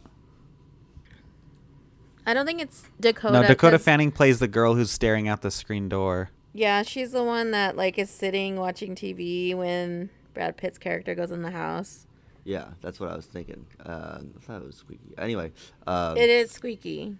I 2.26 2.34
don't 2.34 2.46
think 2.46 2.60
it's 2.60 2.84
Dakota. 3.00 3.32
no 3.34 3.42
dakota 3.46 3.76
'cause- 3.78 3.84
fanning 3.84 4.12
plays 4.12 4.38
the 4.38 4.48
girl 4.48 4.74
who's 4.74 4.90
staring 4.90 5.26
out 5.28 5.42
the 5.42 5.50
screen 5.50 5.88
door 5.88 6.30
Yeah, 6.52 6.82
she's 6.82 7.12
the 7.12 7.24
one 7.24 7.50
that 7.52 7.76
like 7.76 7.98
is 7.98 8.10
sitting 8.10 8.56
watching 8.56 8.94
TV 8.94 9.54
when 9.54 10.10
Brad 10.34 10.56
Pitt's 10.56 10.78
character 10.78 11.14
goes 11.14 11.30
in 11.30 11.42
the 11.42 11.50
house. 11.50 12.06
yeah, 12.44 12.68
that's 12.80 12.98
what 13.00 13.10
I 13.10 13.16
was 13.16 13.26
thinking. 13.26 13.66
Uh, 13.84 14.18
I 14.20 14.40
thought 14.40 14.62
it 14.62 14.66
was 14.66 14.76
Squeaky. 14.76 15.14
Anyway, 15.18 15.52
um, 15.86 16.16
it 16.16 16.28
is 16.30 16.50
squeaky. 16.50 17.16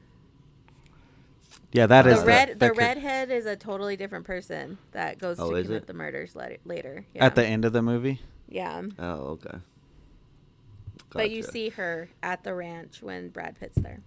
Yeah 1.72 1.86
that 1.86 2.06
Uh, 2.06 2.10
is 2.10 2.16
the 2.16 2.22
the- 2.22 2.26
red, 2.26 2.48
that 2.48 2.58
the 2.60 2.68
could- 2.70 2.78
redhead 2.78 3.30
is 3.30 3.46
a 3.46 3.56
totally 3.56 3.96
different 3.96 4.24
person 4.26 4.78
that 4.92 5.18
goes 5.18 5.38
Oh, 5.40 5.50
to 5.52 5.62
commit 5.62 5.82
it? 5.82 5.86
the 5.86 5.94
murders 5.94 6.34
later. 6.36 6.56
later. 6.64 7.04
Yeah. 7.14 7.24
at 7.26 7.34
the 7.34 7.44
end 7.46 7.64
of 7.64 7.72
the 7.72 7.82
movie 7.82 8.20
Yeah, 8.48 8.82
Oh, 8.98 9.38
okay. 9.38 9.58
but 11.10 11.30
you 11.30 11.42
see 11.42 11.70
her 11.70 12.08
at 12.22 12.42
the 12.44 12.54
ranch 12.54 13.02
when 13.02 13.28
Brad 13.28 13.58
Pitt's 13.58 13.76
there. 13.80 14.00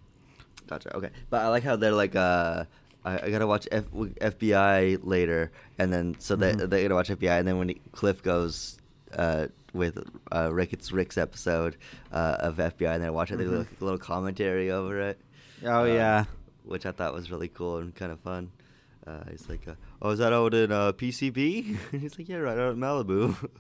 Gotcha. 0.68 0.95
Okay, 0.95 1.10
but 1.30 1.41
I 1.41 1.48
like 1.49 1.64
how 1.64 1.76
they're 1.76 1.91
like, 1.91 2.15
uh, 2.15 2.64
I, 3.06 3.20
I 3.28 3.30
gotta 3.32 3.48
watch 3.48 3.68
F- 3.72 3.84
FBI 3.91 4.99
later, 5.03 5.52
and 5.78 5.91
then 5.91 6.15
so 6.20 6.36
they 6.38 6.53
Mhm. 6.53 6.70
they 6.70 6.84
gotta 6.84 6.95
watch 6.95 7.10
FBI, 7.10 7.38
and 7.40 7.48
then 7.48 7.57
when 7.57 7.74
Cliff 7.91 8.24
goes 8.24 8.78
uh, 9.18 9.48
with 9.74 9.99
uh, 10.32 10.49
Rick, 10.52 10.74
it's 10.74 10.91
Rick's 10.91 11.18
episode 11.18 11.76
uh, 12.11 12.38
of 12.40 12.57
FBI, 12.57 12.95
and 12.95 13.03
they 13.03 13.10
watch 13.10 13.32
it, 13.32 13.38
they 13.38 13.44
do 13.44 13.52
Mhm. 13.52 13.57
like 13.60 13.68
a 13.82 13.84
little 13.84 13.99
commentary 13.99 14.72
over 14.72 14.99
it. 15.02 15.20
oh 15.65 15.82
uh, 15.84 15.86
yeah 15.86 16.26
which 16.65 16.85
I 16.85 16.91
thought 16.91 17.14
was 17.14 17.31
really 17.31 17.48
cool 17.48 17.77
and 17.77 17.94
kind 17.94 18.11
of 18.11 18.19
fun. 18.19 18.52
Uh, 19.06 19.23
he's 19.30 19.48
like, 19.49 19.68
uh, 19.68 19.73
"Oh, 20.02 20.11
is 20.11 20.19
that 20.19 20.31
out 20.34 20.53
in 20.53 20.72
uh, 20.72 20.94
PCB?" 20.94 21.77
he's 21.91 22.18
like, 22.18 22.30
"Yeah, 22.30 22.38
right 22.38 22.57
out 22.57 22.73
in 22.73 22.80
Malibu." 22.80 23.35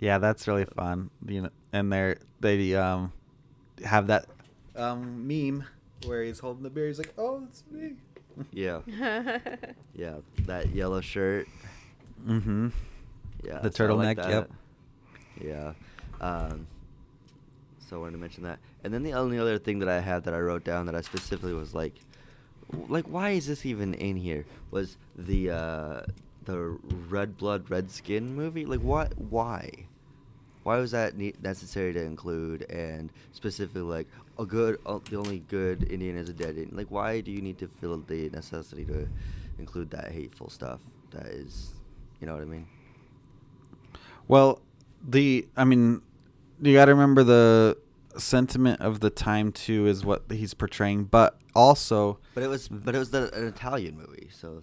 Yeah, 0.00 0.18
that's 0.18 0.46
really 0.46 0.64
fun. 0.64 1.10
You 1.26 1.42
know, 1.42 1.50
and 1.72 1.92
they're 1.92 2.18
they 2.38 2.74
um 2.76 3.12
have 3.84 4.06
that 4.06 4.26
um 4.76 5.26
meme 5.26 5.64
where 6.06 6.22
he's 6.22 6.38
holding 6.38 6.62
the 6.62 6.70
beer. 6.70 6.86
He's 6.86 6.98
like, 6.98 7.14
"Oh, 7.18 7.42
it's 7.48 7.64
me." 7.70 7.94
yeah, 8.52 8.82
yeah, 9.96 10.18
that 10.46 10.68
yellow 10.68 11.00
shirt. 11.00 11.48
Mm-hmm. 12.24 12.68
Yeah, 13.44 13.58
The 13.58 13.72
so 13.72 13.86
I 13.88 13.92
like 13.92 14.18
turtleneck, 14.18 14.28
yep. 14.30 14.50
Yeah. 15.40 15.72
Um, 16.20 16.68
so 17.88 17.96
I 17.96 17.98
wanted 18.00 18.12
to 18.12 18.18
mention 18.18 18.42
that. 18.44 18.58
And 18.84 18.92
then 18.92 19.02
the 19.02 19.14
only 19.14 19.38
other 19.38 19.58
thing 19.58 19.78
that 19.80 19.88
I 19.88 20.00
had 20.00 20.24
that 20.24 20.34
I 20.34 20.40
wrote 20.40 20.64
down 20.64 20.86
that 20.86 20.94
I 20.94 21.00
specifically 21.00 21.54
was 21.54 21.74
like, 21.74 21.94
like 22.88 23.06
why 23.06 23.30
is 23.30 23.46
this 23.46 23.64
even 23.64 23.94
in 23.94 24.16
here? 24.16 24.44
Was 24.70 24.96
the 25.16 25.50
uh, 25.50 26.00
the 26.44 26.78
Red 27.08 27.36
Blood 27.38 27.70
Red 27.70 27.90
Skin 27.90 28.34
movie? 28.34 28.66
Like 28.66 28.80
what? 28.80 29.16
Why? 29.18 29.86
Why 30.64 30.76
was 30.76 30.90
that 30.90 31.16
ne- 31.16 31.34
necessary 31.42 31.94
to 31.94 32.02
include? 32.02 32.70
And 32.70 33.10
specifically, 33.32 33.80
like 33.80 34.06
a 34.38 34.44
good, 34.44 34.78
uh, 34.84 34.98
the 35.08 35.16
only 35.16 35.38
good 35.48 35.90
Indian 35.90 36.16
is 36.16 36.28
a 36.28 36.34
dead 36.34 36.50
Indian. 36.50 36.76
Like, 36.76 36.90
why 36.90 37.20
do 37.20 37.30
you 37.30 37.40
need 37.40 37.58
to 37.58 37.68
feel 37.68 37.96
the 37.96 38.28
necessity 38.30 38.84
to 38.84 39.08
include 39.58 39.90
that 39.92 40.12
hateful 40.12 40.50
stuff? 40.50 40.80
That 41.12 41.26
is, 41.26 41.72
you 42.20 42.26
know 42.26 42.34
what 42.34 42.42
I 42.42 42.46
mean? 42.46 42.66
Well, 44.26 44.60
the 45.06 45.48
I 45.56 45.64
mean, 45.64 46.02
you 46.60 46.74
got 46.74 46.86
to 46.86 46.92
remember 46.92 47.22
the 47.24 47.76
sentiment 48.16 48.80
of 48.80 49.00
the 49.00 49.10
time 49.10 49.52
too 49.52 49.86
is 49.86 50.04
what 50.04 50.24
he's 50.30 50.54
portraying, 50.54 51.04
but 51.04 51.38
also, 51.54 52.18
But 52.34 52.42
it 52.44 52.48
was, 52.48 52.68
but 52.68 52.94
it 52.94 52.98
was 52.98 53.10
the, 53.10 53.32
an 53.34 53.46
Italian 53.46 53.96
movie, 53.96 54.28
so 54.32 54.62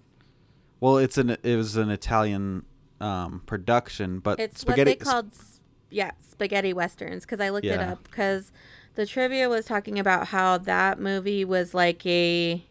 well, 0.80 0.97
it's 0.97 1.17
an 1.17 1.38
it 1.43 1.55
was 1.55 1.76
an 1.77 1.89
Italian 1.89 2.65
um 3.01 3.41
production, 3.45 4.19
but 4.19 4.39
it's 4.39 4.61
spaghetti 4.61 4.91
what 4.91 4.99
they 4.99 5.03
called, 5.05 5.27
s- 5.34 5.59
yeah, 5.89 6.11
spaghetti 6.19 6.73
westerns. 6.73 7.23
Because 7.26 7.39
I 7.39 7.49
looked 7.49 7.65
it 7.65 7.80
up. 7.80 8.03
Because 8.03 8.51
the 8.95 9.05
trivia 9.05 9.49
was 9.49 9.65
talking 9.65 9.99
about 9.99 10.27
how 10.27 10.57
that 10.59 10.99
movie 10.99 11.43
was 11.45 11.73
like 11.73 12.05
a 12.05 12.63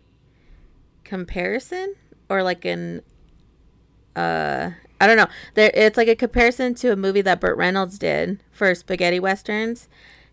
comparison 1.04 1.94
or 2.30 2.42
like 2.42 2.64
an 2.64 3.02
uh 4.16 4.70
I 5.04 5.06
don't 5.06 5.16
know. 5.18 5.26
There 5.54 5.70
it's 5.74 5.96
like 5.98 6.08
a 6.08 6.16
comparison 6.16 6.74
to 6.76 6.90
a 6.92 6.96
movie 6.96 7.20
that 7.22 7.40
Burt 7.40 7.56
Reynolds 7.58 7.98
did 7.98 8.40
for 8.50 8.74
spaghetti 8.74 9.20
westerns. 9.20 9.86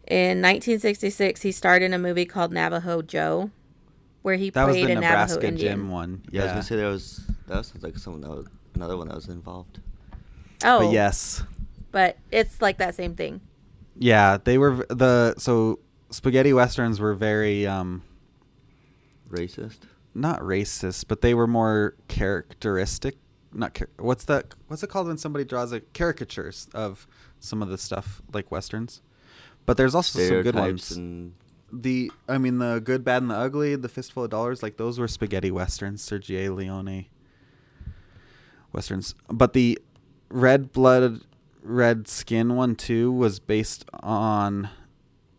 In 0.07 0.41
1966, 0.41 1.41
he 1.41 1.51
starred 1.51 1.81
in 1.83 1.93
a 1.93 1.99
movie 1.99 2.25
called 2.25 2.51
Navajo 2.53 3.01
Joe, 3.01 3.51
where 4.21 4.35
he 4.35 4.49
That 4.49 4.65
was 4.65 4.75
played 4.75 4.87
the 4.87 4.91
a 4.93 4.95
Navajo 4.95 5.09
Nebraska 5.35 5.47
Indian. 5.47 5.71
Jim 5.79 5.89
one. 5.91 6.21
Yeah, 6.31 6.41
I 6.41 6.43
was 6.45 6.51
gonna 6.53 6.63
say 6.63 6.75
there 6.77 6.87
was 6.87 7.27
that 7.47 7.65
sounds 7.65 7.83
like 7.83 7.97
someone 7.97 8.21
that 8.21 8.29
was 8.29 8.47
another 8.75 8.95
one 8.97 9.07
that 9.09 9.15
was 9.15 9.27
involved. 9.27 9.79
Oh, 10.63 10.79
But 10.85 10.91
yes. 10.93 11.43
but 11.91 12.17
it's 12.31 12.61
like 12.61 12.77
that 12.77 12.95
same 12.95 13.15
thing. 13.15 13.41
Yeah, 13.97 14.37
they 14.43 14.57
were 14.57 14.85
the 14.89 15.35
so 15.37 15.79
spaghetti 16.09 16.53
westerns 16.53 16.99
were 16.99 17.13
very 17.13 17.67
um 17.67 18.03
Racist. 19.29 19.79
not 20.13 20.39
racist, 20.41 21.05
but 21.07 21.21
they 21.21 21.33
were 21.33 21.47
more 21.47 21.95
characteristic. 22.07 23.17
Not 23.53 23.79
what's 23.97 24.25
that? 24.25 24.55
What's 24.67 24.83
it 24.83 24.89
called 24.89 25.07
when 25.07 25.17
somebody 25.17 25.43
draws 25.45 25.71
a 25.71 25.81
caricatures 25.81 26.69
of 26.73 27.07
some 27.39 27.61
of 27.61 27.69
the 27.69 27.77
stuff 27.77 28.21
like 28.33 28.51
westerns? 28.51 29.01
But 29.65 29.77
there's 29.77 29.93
also 29.93 30.19
some 30.19 30.41
good 30.41 30.55
ones. 30.55 30.91
and 30.91 31.33
The 31.71 32.11
I 32.27 32.37
mean 32.37 32.59
the 32.59 32.79
good, 32.79 33.03
bad, 33.03 33.21
and 33.21 33.31
the 33.31 33.35
ugly, 33.35 33.75
the 33.75 33.89
fistful 33.89 34.23
of 34.23 34.29
dollars, 34.29 34.63
like 34.63 34.77
those 34.77 34.99
were 34.99 35.07
spaghetti 35.07 35.51
westerns, 35.51 36.01
Sergio 36.07 36.55
Leone 36.55 37.05
westerns. 38.71 39.15
But 39.27 39.53
the 39.53 39.79
red 40.29 40.71
blood, 40.71 41.21
red 41.61 42.07
skin 42.07 42.55
one 42.55 42.75
too 42.75 43.11
was 43.11 43.39
based 43.39 43.85
on 44.01 44.69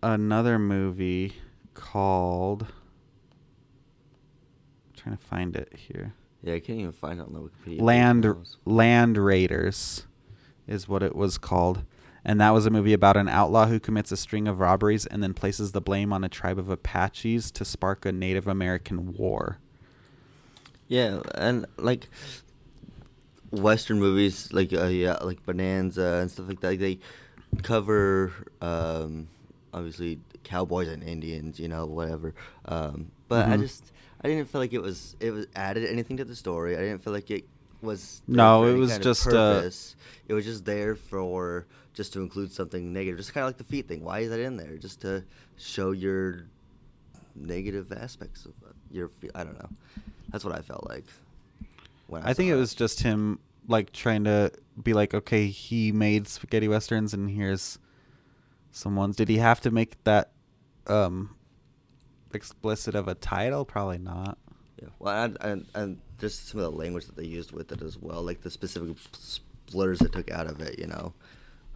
another 0.03 0.59
movie 0.59 1.35
called. 1.75 2.67
trying 4.97 5.17
to 5.17 5.23
find 5.23 5.57
it 5.57 5.73
here. 5.77 6.15
Yeah, 6.43 6.55
I 6.55 6.61
can't 6.61 6.79
even 6.81 6.93
find 6.93 7.21
it 7.21 7.27
on 7.27 7.33
the 7.33 7.41
Wikipedia. 7.41 7.81
Land. 7.81 8.37
Land 8.65 9.17
Raiders 9.19 10.07
is 10.67 10.89
what 10.89 11.03
it 11.03 11.15
was 11.17 11.39
called. 11.39 11.85
And 12.25 12.41
that 12.41 12.51
was 12.51 12.67
a 12.67 12.71
movie 12.71 12.93
about 12.93 13.17
an 13.17 13.29
outlaw 13.29 13.67
who 13.67 13.81
commits 13.81 14.13
a 14.13 14.17
string 14.17 14.47
of 14.47 14.61
robberies 14.61 15.07
and 15.07 15.23
then 15.23 15.35
places 15.35 15.73
the 15.73 15.81
blame 15.81 16.13
on 16.13 16.23
a 16.23 16.29
tribe 16.29 16.57
of 16.59 16.69
Apaches 16.69 17.51
to 17.51 17.65
spark 17.65 18.07
a 18.07 18.13
Native 18.13 18.47
American 18.47 19.13
war. 19.15 19.59
Yeah, 20.87 21.21
and 21.35 21.67
like 21.79 22.09
Western 23.51 23.99
movies, 23.99 24.53
like 24.53 24.73
uh, 24.73 24.87
yeah, 24.87 25.15
like 25.23 25.45
Bonanza 25.45 26.19
and 26.21 26.31
stuff 26.31 26.49
like 26.49 26.61
that. 26.61 26.69
Like 26.71 26.79
they 26.81 26.99
cover 27.63 28.33
um, 28.61 29.29
obviously 29.75 30.21
cowboys 30.45 30.89
and 30.89 31.03
Indians, 31.03 31.59
you 31.59 31.69
know, 31.69 31.87
whatever. 31.87 32.35
Um, 32.67 33.11
but 33.29 33.49
I 33.49 33.57
Mhm. 33.57 33.61
just 33.61 33.93
I 34.25 34.29
didn't 34.29 34.49
feel 34.49 34.61
like 34.61 34.73
it 34.73 34.83
was 34.83 35.17
it 35.21 35.31
was 35.31 35.47
added 35.55 35.89
anything 35.89 36.17
to 36.19 36.25
the 36.25 36.37
story. 36.37 36.77
I 36.77 36.81
didn't 36.81 37.03
feel 37.03 37.13
like 37.13 37.31
it 37.31 37.45
was 37.81 38.23
No, 38.29 38.65
it 38.65 38.75
was 38.75 38.99
just, 38.99 39.27
uh, 39.27 39.69
it 40.29 40.35
was 40.35 40.45
just 40.45 40.65
there 40.65 40.95
for 40.95 41.67
just 41.95 42.13
to 42.15 42.21
include 42.21 42.53
something 42.53 42.93
negative, 42.93 43.19
just 43.19 43.35
kind 43.35 43.45
of 43.45 43.49
like 43.49 43.59
the 43.59 43.65
feet 43.65 43.89
thing. 43.89 44.03
Why 44.05 44.21
is 44.21 44.31
that 44.31 44.41
in 44.41 44.57
there? 44.57 44.77
Just 44.77 45.01
to 45.03 45.25
show 45.57 45.91
your 45.91 46.47
negative 47.35 47.93
aspects 47.93 48.45
of 48.45 48.53
uh, 48.65 48.73
your. 48.91 49.09
fe- 49.09 49.31
I 49.35 49.45
don't 49.45 49.59
know. 49.59 49.69
That's 50.31 50.45
what 50.45 50.57
I 50.57 50.63
felt 50.63 50.89
like. 50.89 51.05
When 52.07 52.23
I 52.23 52.33
think 52.33 52.51
saw 52.51 52.55
it 52.55 52.59
was 52.59 52.75
just 52.75 53.03
him 53.03 53.41
like 53.69 53.93
trying 53.93 54.25
to 54.25 54.53
be 54.83 54.93
like, 54.93 55.15
okay, 55.15 55.49
he 55.49 55.93
made 55.93 56.29
spaghetti 56.29 56.69
westerns 56.69 57.13
and 57.15 57.31
here's 57.31 57.79
some 58.71 58.97
ones. 58.97 59.17
Did 59.17 59.29
he 59.29 59.39
have 59.39 59.61
to 59.63 59.71
make 59.71 60.03
that 60.05 60.31
um 60.87 61.37
explicit 62.35 62.95
of 62.95 63.09
a 63.09 63.15
title? 63.15 63.65
Probably 63.65 63.99
not. 63.99 64.39
Yeah. 64.81 64.89
Well, 64.99 65.25
and, 65.25 65.37
and 65.41 65.67
and 65.75 66.01
just 66.19 66.49
some 66.49 66.61
of 66.61 66.73
the 66.73 66.77
language 66.79 67.07
that 67.07 67.17
they 67.17 67.25
used 67.25 67.53
with 67.53 67.73
it 67.73 67.83
as 67.83 67.99
well, 67.99 68.23
like 68.23 68.43
the 68.43 68.51
specific 68.51 68.97
slurs 69.67 69.99
that 70.01 70.13
took 70.13 70.31
out 70.31 70.47
of 70.47 70.61
it. 70.61 70.79
You 70.79 70.87
know, 70.87 71.15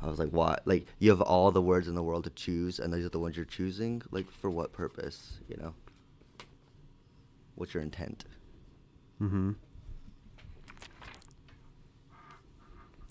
I 0.02 0.06
was 0.06 0.18
like, 0.18 0.30
why? 0.30 0.58
Like 0.64 0.86
you 0.98 1.10
have 1.10 1.20
all 1.20 1.50
the 1.50 1.62
words 1.62 1.88
in 1.88 1.94
the 1.94 2.02
world 2.02 2.24
to 2.24 2.30
choose, 2.30 2.78
and 2.78 2.92
these 2.92 3.04
are 3.04 3.10
the 3.10 3.20
ones 3.20 3.36
you're 3.36 3.44
choosing. 3.44 4.02
Like 4.10 4.30
for 4.30 4.50
what 4.50 4.72
purpose? 4.72 5.38
You 5.48 5.56
know. 5.56 5.74
What's 7.56 7.72
your 7.72 7.82
intent? 7.82 8.26
Mm-hmm. 9.20 9.52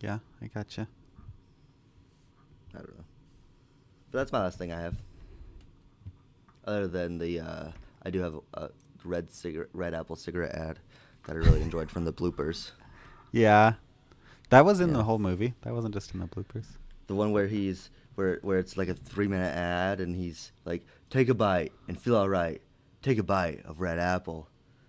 Yeah, 0.03 0.19
I 0.41 0.47
gotcha. 0.47 0.87
I 2.73 2.77
don't 2.77 2.97
know. 2.97 3.05
But 4.11 4.19
that's 4.19 4.31
my 4.31 4.43
last 4.43 4.59
thing 4.59 4.71
I 4.71 4.81
have. 4.81 4.95
Other 6.65 6.87
than 6.87 7.17
the, 7.19 7.39
uh, 7.39 7.67
I 8.03 8.09
do 8.09 8.19
have 8.21 8.35
a, 8.53 8.69
red 9.03 9.31
cigarette, 9.31 9.69
red 9.73 9.93
apple 9.93 10.15
cigarette 10.15 10.55
ad 10.55 10.79
that 11.27 11.33
I 11.33 11.35
really 11.37 11.61
enjoyed 11.61 11.91
from 11.91 12.05
the 12.05 12.11
bloopers. 12.13 12.71
Yeah. 13.31 13.73
That 14.49 14.65
was 14.65 14.79
in 14.79 14.89
Yeah. 14.89 14.97
the 14.97 15.03
whole 15.03 15.19
movie. 15.19 15.53
That 15.61 15.73
wasn't 15.73 15.93
just 15.93 16.13
in 16.13 16.19
the 16.19 16.25
bloopers. 16.27 16.65
The 17.07 17.13
one 17.15 17.31
where 17.31 17.47
he's 17.47 17.89
where 18.15 18.39
where 18.41 18.57
it's 18.57 18.77
like 18.77 18.87
a 18.87 18.93
three 18.95 19.27
minute 19.27 19.55
ad 19.55 19.99
and 19.99 20.15
he's 20.15 20.51
like, 20.65 20.85
take 21.11 21.29
a 21.29 21.33
bite 21.35 21.71
and 21.87 21.99
feel 21.99 22.15
all 22.15 22.29
right. 22.29 22.61
Take 23.03 23.19
a 23.19 23.23
bite 23.23 23.63
of 23.65 23.79
red 23.79 23.99
apple. 23.99 24.47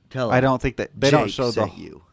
Tell 0.08 0.30
I 0.30 0.40
don't 0.40 0.62
think 0.62 0.76
that 0.76 0.90
they 0.98 1.10
don't 1.10 1.30
show 1.30 1.50
the 1.50 1.68
you. 1.76 2.04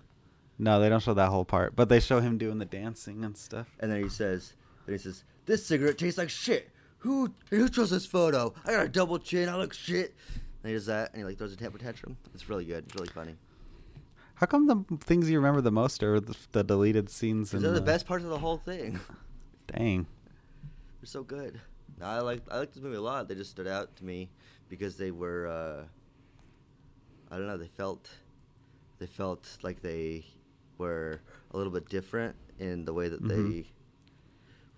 No, 0.59 0.79
they 0.81 0.89
don't 0.89 1.01
show 1.01 1.13
that 1.13 1.29
whole 1.29 1.45
part, 1.45 1.75
but 1.75 1.87
they 1.87 1.99
show 2.01 2.19
him 2.19 2.37
doing 2.37 2.57
the 2.57 2.65
dancing 2.65 3.23
and 3.23 3.37
stuff. 3.37 3.67
And 3.79 3.91
then 3.91 4.03
he 4.03 4.09
says, 4.09 4.53
then 4.85 4.93
he 4.95 4.99
says, 4.99 5.23
this 5.45 5.65
cigarette 5.65 5.97
tastes 5.97 6.17
like 6.17 6.29
shit. 6.29 6.69
Who 7.03 7.33
who 7.49 7.69
chose 7.69 7.89
this 7.91 8.05
photo? 8.05 8.53
I 8.65 8.71
got 8.71 8.85
a 8.85 8.89
double 8.89 9.19
chin. 9.19 9.47
I 9.49 9.55
look 9.55 9.73
shit. 9.73 10.15
And 10.63 10.69
he 10.69 10.73
does 10.73 10.85
that, 10.87 11.09
and 11.11 11.19
he 11.19 11.23
like 11.25 11.37
throws 11.37 11.51
a 11.53 11.57
temper 11.57 11.77
tantrum. 11.77 12.17
It's 12.33 12.47
really 12.49 12.65
good. 12.65 12.85
It's 12.85 12.95
really 12.95 13.09
funny. 13.09 13.35
How 14.35 14.45
come 14.47 14.67
the 14.67 14.97
things 15.05 15.29
you 15.29 15.37
remember 15.37 15.61
the 15.61 15.71
most 15.71 16.01
are 16.03 16.19
the, 16.19 16.35
the 16.53 16.63
deleted 16.63 17.09
scenes? 17.09 17.53
And 17.53 17.63
are 17.65 17.71
the 17.71 17.81
best 17.81 18.05
parts 18.05 18.23
of 18.23 18.29
the 18.29 18.39
whole 18.39 18.57
thing. 18.57 18.99
Dang. 19.67 20.07
They're 21.01 21.07
so 21.07 21.23
good. 21.23 21.59
No, 21.99 22.05
I 22.05 22.19
like 22.19 22.41
I 22.49 22.57
like 22.59 22.73
this 22.73 22.81
movie 22.81 22.95
a 22.95 23.01
lot. 23.01 23.27
They 23.27 23.35
just 23.35 23.51
stood 23.51 23.67
out 23.67 23.95
to 23.97 24.05
me 24.05 24.29
because 24.69 24.95
they 24.97 25.11
were 25.11 25.47
uh, 25.47 25.83
I 27.33 27.37
don't 27.37 27.47
know, 27.47 27.57
they 27.57 27.67
felt 27.67 28.09
they 28.99 29.05
felt 29.07 29.57
like 29.61 29.81
they 29.81 30.25
were 30.77 31.19
a 31.51 31.57
little 31.57 31.71
bit 31.73 31.89
different 31.89 32.35
in 32.59 32.85
the 32.85 32.93
way 32.93 33.09
that 33.09 33.21
Mhm. 33.21 33.27
they 33.29 33.69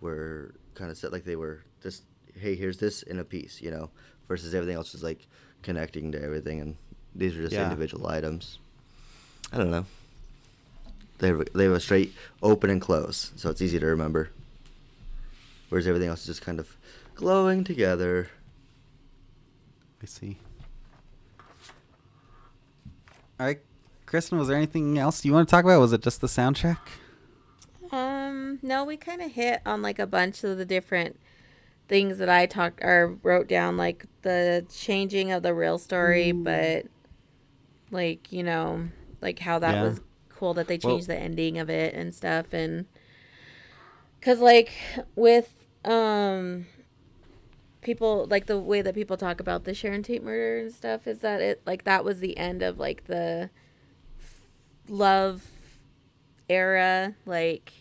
were 0.01 0.55
kind 0.73 0.89
of 0.91 0.97
set 0.97 1.11
like 1.11 1.23
they 1.23 1.35
were 1.35 1.63
just 1.81 2.03
hey, 2.39 2.55
here's 2.55 2.77
this 2.77 3.03
in 3.03 3.19
a 3.19 3.23
piece, 3.23 3.61
you 3.61 3.71
know, 3.71 3.89
versus 4.27 4.53
everything 4.53 4.75
else 4.75 4.93
is 4.93 5.03
like 5.03 5.27
connecting 5.61 6.11
to 6.11 6.21
everything 6.21 6.59
and 6.61 6.75
these 7.15 7.35
are 7.37 7.41
just 7.41 7.53
Yeah. 7.53 7.63
individual 7.63 8.07
items. 8.07 8.59
I 9.51 9.57
don't 9.57 9.71
know. 9.71 9.85
They 11.19 11.27
have, 11.29 11.47
they 11.53 11.63
have 11.63 11.73
a 11.73 11.79
straight 11.79 12.13
open 12.43 12.69
and 12.69 12.81
close, 12.81 13.31
so 13.37 13.49
it's 13.49 13.61
easy 13.61 13.79
to 13.79 13.85
remember. 13.85 14.31
Whereas 15.69 15.87
everything 15.87 16.09
else 16.09 16.21
is 16.21 16.25
just 16.27 16.41
kind 16.41 16.59
of 16.59 16.75
glowing 17.15 17.63
together. 17.63 18.29
I 20.03 20.05
see. 20.05 20.37
All 23.39 23.45
right, 23.47 23.59
Kristen, 24.05 24.37
was 24.37 24.47
there 24.47 24.57
anything 24.57 24.97
else 24.97 25.23
you 25.25 25.33
want 25.33 25.47
to 25.47 25.51
talk 25.51 25.63
about? 25.65 25.79
Was 25.79 25.93
it 25.93 26.01
just 26.01 26.21
the 26.21 26.27
soundtrack? 26.27 26.77
Um, 27.91 28.59
no, 28.61 28.83
we 28.83 28.97
kind 28.97 29.21
of 29.21 29.31
hit 29.31 29.61
on 29.65 29.81
like 29.81 29.99
a 29.99 30.07
bunch 30.07 30.43
of 30.43 30.57
the 30.57 30.65
different 30.65 31.19
things 31.87 32.17
that 32.17 32.29
I 32.29 32.45
talked 32.45 32.79
or 32.83 33.17
wrote 33.23 33.47
down, 33.47 33.77
like 33.77 34.05
the 34.23 34.65
changing 34.73 35.31
of 35.31 35.43
the 35.43 35.53
real 35.53 35.77
story, 35.77 36.31
but 36.31 36.85
like 37.91 38.31
you 38.31 38.43
know, 38.43 38.87
like 39.21 39.39
how 39.39 39.59
that 39.59 39.75
Yeah. 39.75 39.83
was 39.83 40.01
cool 40.29 40.53
that 40.55 40.67
they 40.67 40.79
Well- 40.83 40.93
changed 40.95 41.07
the 41.07 41.15
ending 41.17 41.57
of 41.57 41.69
it 41.69 41.93
and 41.93 42.13
stuff, 42.13 42.53
and 42.53 42.85
because 44.19 44.39
like 44.39 44.71
with 45.15 45.53
um 45.85 46.65
people 47.81 48.25
like 48.29 48.47
the 48.47 48.57
way 48.59 48.81
that 48.81 48.95
people 48.95 49.15
talk 49.15 49.39
about 49.39 49.63
the 49.63 49.73
Sharon 49.75 50.01
Tate 50.01 50.23
murder 50.23 50.57
and 50.57 50.73
stuff 50.73 51.05
is 51.05 51.19
that 51.19 51.39
it 51.41 51.61
like 51.67 51.83
that 51.83 52.03
was 52.03 52.19
the 52.19 52.35
end 52.37 52.63
of 52.63 52.79
like 52.79 53.05
the 53.05 53.51
love 54.89 55.45
era 56.49 57.13
like 57.25 57.71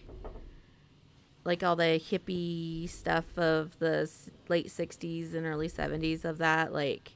like 1.45 1.63
all 1.63 1.77
the 1.77 2.01
hippie 2.03 2.89
stuff 2.89 3.37
of 3.39 3.79
the 3.79 4.11
late 4.49 4.69
60s 4.69 5.35
and 5.35 5.45
early 5.47 5.69
70s 5.69 6.25
of 6.25 6.39
that 6.39 6.73
like 6.73 7.13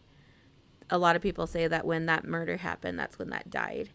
a 0.91 0.99
lot 0.99 1.17
of 1.17 1.23
people 1.23 1.47
say 1.47 1.67
that 1.67 1.87
when 1.87 2.07
that 2.07 2.25
murder 2.25 2.57
happened 2.59 2.99
that's 2.99 3.19
when 3.19 3.31
that 3.31 3.49
died 3.51 3.91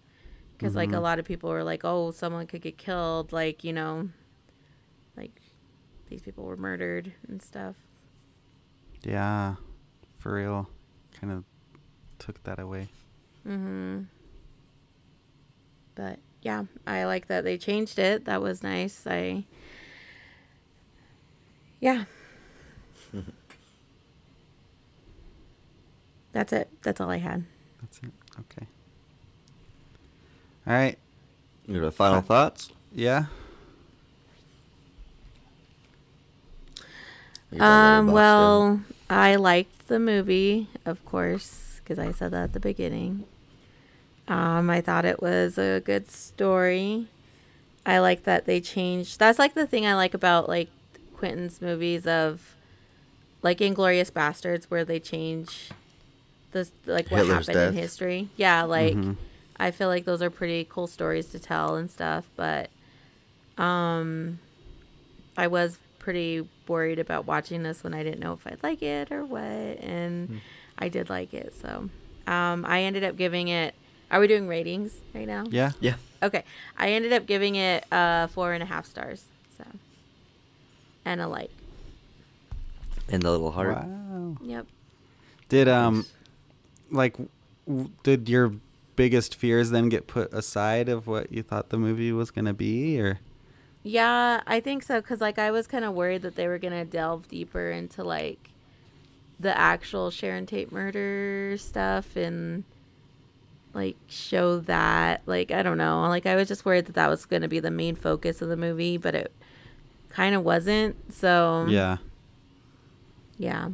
because 0.58 0.76
like 0.76 0.92
a 0.92 0.96
Mhm. 0.96 1.02
lot 1.02 1.20
of 1.20 1.26
people 1.26 1.50
were 1.50 1.64
like 1.64 1.82
oh 1.84 2.12
someone 2.12 2.48
could 2.48 2.62
get 2.62 2.78
killed 2.78 3.32
like 3.32 3.64
you 3.64 3.74
know 3.74 4.10
like 5.18 5.40
these 6.10 6.22
people 6.22 6.44
were 6.44 6.58
murdered 6.58 7.14
and 7.28 7.42
stuff 7.42 7.76
Yeah, 9.04 9.56
for 10.20 10.34
real. 10.36 10.70
Kind 11.20 11.34
of 11.34 11.44
took 12.20 12.42
that 12.44 12.58
away. 12.60 12.88
Mm-hmm. 13.48 14.04
But 15.96 16.20
yeah, 16.42 16.64
I 16.88 17.06
like 17.06 17.28
that 17.28 17.44
they 17.44 17.58
changed 17.58 18.00
it. 18.00 18.26
That 18.26 18.42
was 18.42 18.64
nice. 18.64 19.06
I 19.08 19.46
yeah. 21.84 22.06
That's 26.32 26.54
it. 26.54 26.70
That's 26.82 27.02
all 27.02 27.10
I 27.10 27.18
had. 27.18 27.44
That's 27.82 27.98
it. 28.00 28.12
Okay. 28.40 28.68
All 30.66 30.74
right. 30.74 30.98
Your 31.68 31.92
final 31.92 32.22
thoughts? 32.22 32.72
Yeah. 32.96 33.26
Um, 37.52 37.60
Letterboxd 37.60 38.08
in? 38.08 38.12
well, 38.14 38.82
I 39.10 39.36
liked 39.36 39.88
the 39.90 40.00
movie, 40.00 40.70
of 40.86 41.04
course, 41.04 41.82
because 41.84 42.00
I 42.00 42.14
said 42.14 42.32
that 42.32 42.44
at 42.44 42.54
the 42.54 42.62
beginning. 42.62 43.26
Um, 44.30 44.70
I 44.70 44.80
thought 44.80 45.04
it 45.04 45.22
was 45.22 45.58
a 45.58 45.82
good 45.82 46.10
story. 46.10 47.10
I 47.86 48.00
like 48.00 48.24
that 48.24 48.46
they 48.46 48.62
changed. 48.62 49.20
That's 49.20 49.38
like 49.38 49.54
the 49.54 49.68
thing 49.68 49.86
I 49.86 49.96
like 49.96 50.14
about 50.14 50.48
like 50.48 50.70
Quentin's 51.24 51.62
movies 51.62 52.06
of 52.06 52.54
like 53.42 53.60
Inglourious 53.60 54.12
Basterds, 54.12 54.66
where 54.66 54.84
they 54.84 55.00
change 55.00 55.70
this 56.52 56.74
like 56.86 57.10
what 57.10 57.20
Hitler's 57.20 57.48
happened 57.48 57.68
in 57.70 57.82
history. 57.82 58.28
Yeah, 58.36 58.64
like 58.64 58.96
Mhm. 58.96 59.16
I 59.56 59.72
feel 59.72 59.88
like 59.88 60.04
those 60.04 60.22
are 60.22 60.30
pretty 60.30 60.68
cool 60.70 60.86
stories 60.86 61.28
to 61.28 61.40
tell 61.40 61.78
and 61.78 61.90
stuff. 61.90 62.30
But 62.36 62.72
um, 63.58 64.40
I 65.38 65.48
was 65.48 65.78
pretty 65.98 66.46
worried 66.68 67.00
about 67.00 67.26
watching 67.26 67.64
this 67.64 67.86
when 67.86 67.94
I 67.94 68.04
didn't 68.04 68.20
know 68.20 68.34
if 68.34 68.46
I'd 68.46 68.62
like 68.62 68.82
it 68.84 69.10
or 69.10 69.24
what, 69.24 69.42
and 69.42 70.42
I 70.78 70.90
did 70.90 71.10
like 71.10 71.34
it. 71.34 71.54
So 71.54 71.90
um, 72.28 72.66
I 72.66 72.82
ended 72.82 73.06
up 73.06 73.16
giving 73.16 73.48
it. 73.48 73.76
Are 74.12 74.20
we 74.20 74.28
doing 74.28 74.50
ratings 74.50 75.00
right 75.14 75.28
now? 75.28 75.46
Yeah. 75.50 75.72
Yeah. 75.80 75.96
Okay. 76.22 76.44
I 76.78 76.90
ended 76.90 77.14
up 77.14 77.26
giving 77.26 77.56
it 77.56 77.86
uh, 77.94 78.28
four 78.28 78.52
and 78.52 78.62
a 78.62 78.66
half 78.66 78.86
stars. 78.86 79.24
So 81.04 81.12
and 81.12 81.22
a 81.22 81.28
light. 81.28 81.52
In 83.10 83.22
the 83.22 83.32
little 83.32 83.52
heart. 83.52 83.78
Wow. 83.78 84.38
Yep. 84.42 84.68
Did 85.50 85.68
um, 85.68 86.06
like, 86.90 87.18
w- 87.68 87.90
did 88.04 88.30
your 88.30 88.54
biggest 88.96 89.36
fears 89.36 89.72
then 89.72 89.90
get 89.90 90.08
put 90.08 90.34
aside 90.34 90.90
of 90.90 91.08
what 91.08 91.32
you 91.32 91.44
thought 91.44 91.70
the 91.70 91.78
movie 91.78 92.12
was 92.12 92.32
gonna 92.32 92.54
be, 92.54 93.00
or? 93.00 93.20
Yeah, 93.84 94.42
I 94.48 94.60
think 94.62 94.84
so. 94.84 95.02
Cause 95.02 95.20
like 95.20 95.38
I 95.38 95.52
was 95.52 95.68
kind 95.68 95.84
of 95.84 95.94
worried 95.94 96.22
that 96.22 96.36
they 96.36 96.48
were 96.48 96.58
gonna 96.58 96.86
delve 96.86 97.28
deeper 97.28 97.70
into 97.70 98.04
like 98.04 98.50
the 99.40 99.58
actual 99.58 100.10
Sharon 100.10 100.46
Tate 100.46 100.72
murder 100.72 101.58
stuff 101.58 102.16
and 102.16 102.64
like 103.74 103.98
show 104.08 104.60
that. 104.62 105.22
Like 105.26 105.52
I 105.52 105.64
don't 105.64 105.78
know. 105.78 106.02
Like 106.08 106.26
I 106.26 106.36
was 106.36 106.48
just 106.48 106.64
worried 106.64 106.86
that 106.86 106.96
that 106.96 107.10
was 107.10 107.26
gonna 107.26 107.50
be 107.50 107.60
the 107.60 107.72
main 107.72 107.96
focus 107.96 108.42
of 108.42 108.48
the 108.48 108.58
movie, 108.58 108.98
but 108.98 109.16
it 109.16 109.34
kind 110.14 110.36
of 110.36 110.44
wasn't. 110.44 110.96
So 111.14 111.66
Yeah. 111.70 111.98
yeah. 113.38 113.70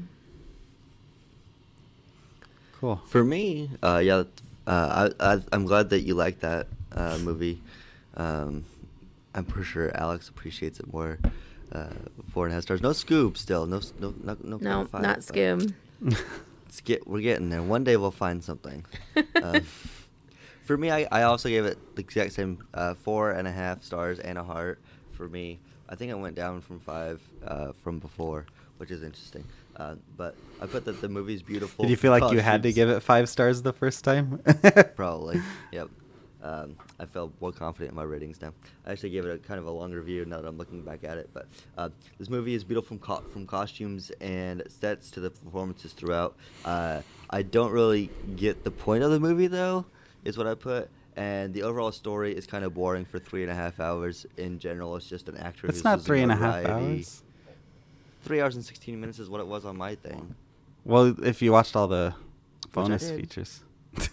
Cool. 2.79 3.01
For 3.07 3.23
me, 3.23 3.69
uh, 3.83 4.01
yeah, 4.03 4.23
uh, 4.65 5.11
I, 5.19 5.33
I, 5.33 5.39
I'm 5.51 5.65
glad 5.65 5.89
that 5.89 6.01
you 6.01 6.15
like 6.15 6.39
that 6.39 6.67
uh, 6.93 7.17
movie. 7.21 7.61
Um, 8.15 8.63
I'm 9.35 9.43
pretty 9.45 9.67
sure 9.67 9.91
Alex 9.95 10.29
appreciates 10.29 10.79
it 10.79 10.91
more. 10.91 11.19
Uh, 11.71 11.89
four 12.31 12.45
and 12.45 12.51
a 12.51 12.55
half 12.55 12.63
stars. 12.63 12.81
No 12.81 12.89
Scoob 12.91 13.37
still. 13.37 13.67
No, 13.67 13.77
s- 13.77 13.93
no, 13.99 14.13
no, 14.23 14.37
no. 14.43 14.57
No, 14.61 14.85
five, 14.85 15.01
not 15.01 15.17
but 15.17 15.35
Scoob. 15.35 15.73
It's 16.67 16.81
get, 16.81 17.07
we're 17.07 17.21
getting 17.21 17.49
there. 17.49 17.63
One 17.63 17.83
day 17.83 17.97
we'll 17.97 18.11
find 18.11 18.43
something. 18.43 18.85
um, 19.41 19.65
for 20.63 20.77
me, 20.77 20.91
I, 20.91 21.07
I 21.11 21.23
also 21.23 21.49
gave 21.49 21.65
it 21.65 21.79
the 21.95 22.01
exact 22.01 22.33
same 22.33 22.63
uh, 22.75 22.93
four 22.93 23.31
and 23.31 23.47
a 23.47 23.51
half 23.51 23.83
stars 23.83 24.19
and 24.19 24.37
a 24.37 24.43
heart. 24.43 24.79
For 25.13 25.27
me, 25.27 25.57
I 25.89 25.95
think 25.95 26.11
I 26.11 26.15
went 26.15 26.35
down 26.35 26.61
from 26.61 26.79
five 26.79 27.19
uh, 27.45 27.71
from 27.83 27.99
before, 27.99 28.45
which 28.77 28.91
is 28.91 29.01
interesting. 29.01 29.43
Uh, 29.75 29.95
but 30.15 30.35
I 30.61 30.67
put 30.67 30.85
that 30.85 31.01
the 31.01 31.09
movie's 31.09 31.41
beautiful. 31.41 31.83
Did 31.83 31.91
you 31.91 31.97
feel 31.97 32.11
like 32.11 32.31
you 32.31 32.39
had 32.39 32.63
to 32.63 32.71
give 32.71 32.89
it 32.89 32.99
five 33.01 33.27
stars 33.27 33.61
the 33.63 33.73
first 33.73 34.03
time? 34.03 34.39
Probably. 34.95 35.41
Yep. 35.71 35.89
Um, 36.41 36.77
I 36.97 37.05
felt 37.05 37.33
more 37.41 37.51
confident 37.51 37.91
in 37.91 37.95
my 37.95 38.03
ratings 38.03 38.41
now. 38.41 38.53
I 38.85 38.91
actually 38.91 39.09
gave 39.09 39.25
it 39.25 39.33
a 39.33 39.37
kind 39.39 39.59
of 39.59 39.65
a 39.65 39.71
long 39.71 39.91
review 39.91 40.23
now 40.25 40.39
that 40.39 40.47
I'm 40.47 40.57
looking 40.57 40.81
back 40.83 41.03
at 41.03 41.17
it. 41.17 41.29
But 41.33 41.47
uh, 41.77 41.89
this 42.17 42.29
movie 42.29 42.53
is 42.53 42.63
beautiful 42.63 42.87
from 42.87 42.99
co- 42.99 43.23
from 43.33 43.45
costumes 43.45 44.11
and 44.21 44.63
sets 44.69 45.11
to 45.11 45.19
the 45.19 45.31
performances 45.31 45.91
throughout. 45.91 46.37
Uh, 46.63 47.01
I 47.29 47.41
don't 47.41 47.71
really 47.71 48.09
get 48.35 48.63
the 48.63 48.71
point 48.71 49.03
of 49.03 49.11
the 49.11 49.19
movie 49.19 49.47
though, 49.47 49.85
is 50.23 50.37
what 50.37 50.47
I 50.47 50.55
put. 50.55 50.89
And 51.19 51.53
the 51.53 51.63
overall 51.63 51.91
story 51.91 52.33
is 52.33 52.47
kind 52.47 52.63
of 52.63 52.73
boring 52.73 53.03
for 53.03 53.19
three 53.19 53.41
and 53.43 53.51
a 53.51 53.53
half 53.53 53.81
hours. 53.81 54.25
In 54.37 54.57
general, 54.57 54.95
it's 54.95 55.05
just 55.09 55.27
an 55.27 55.35
actor. 55.35 55.67
it's 55.67 55.83
not 55.83 56.01
three 56.01 56.21
and 56.21 56.31
a 56.31 56.35
half 56.37 56.65
hours. 56.65 57.23
Three 58.21 58.39
hours 58.39 58.55
and 58.55 58.63
sixteen 58.63 59.01
minutes 59.01 59.19
is 59.19 59.29
what 59.29 59.41
it 59.41 59.47
was 59.47 59.65
on 59.65 59.75
my 59.75 59.95
thing. 59.95 60.33
Well, 60.85 61.13
if 61.21 61.41
you 61.41 61.51
watched 61.51 61.75
all 61.75 61.89
the 61.89 62.15
bonus 62.71 63.11
features. 63.11 63.59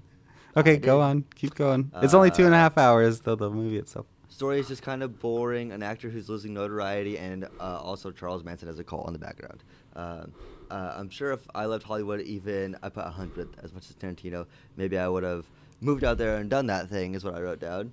okay, 0.56 0.78
go 0.78 1.02
on. 1.02 1.24
Keep 1.34 1.54
going. 1.54 1.90
it's 1.96 2.14
only 2.14 2.30
two 2.30 2.46
and 2.46 2.54
a 2.54 2.56
Uh, 2.56 2.60
half 2.60 2.78
hours, 2.78 3.20
though, 3.20 3.36
the 3.36 3.50
movie 3.50 3.76
itself. 3.76 4.06
Story 4.30 4.58
is 4.58 4.68
just 4.68 4.82
kind 4.82 5.02
of 5.02 5.20
boring. 5.20 5.70
An 5.70 5.82
actor 5.82 6.08
who's 6.08 6.30
losing 6.30 6.54
notoriety, 6.54 7.18
and 7.18 7.44
uh, 7.60 7.78
also 7.78 8.10
Charles 8.10 8.42
Manson 8.42 8.68
has 8.68 8.78
a 8.78 8.84
cult 8.84 9.06
in 9.06 9.12
the 9.12 9.18
background. 9.18 9.62
Um 9.94 10.32
uh, 10.70 10.94
I'm 10.96 11.10
sure 11.10 11.32
if 11.32 11.46
I 11.52 11.66
left 11.66 11.84
Hollywood, 11.84 12.20
even 12.20 12.76
I 12.80 12.90
put 12.90 13.02
100 13.04 13.56
as 13.60 13.72
much 13.74 13.90
as 13.90 13.96
Tarantino, 13.96 14.46
maybe 14.76 14.96
I 14.96 15.08
would 15.08 15.24
have 15.24 15.44
moved 15.80 16.04
out 16.04 16.18
there 16.18 16.36
and 16.36 16.48
done 16.50 16.66
that 16.66 16.88
thing. 16.88 17.14
Is 17.14 17.24
what 17.24 17.34
I 17.34 17.40
wrote 17.40 17.60
down, 17.60 17.92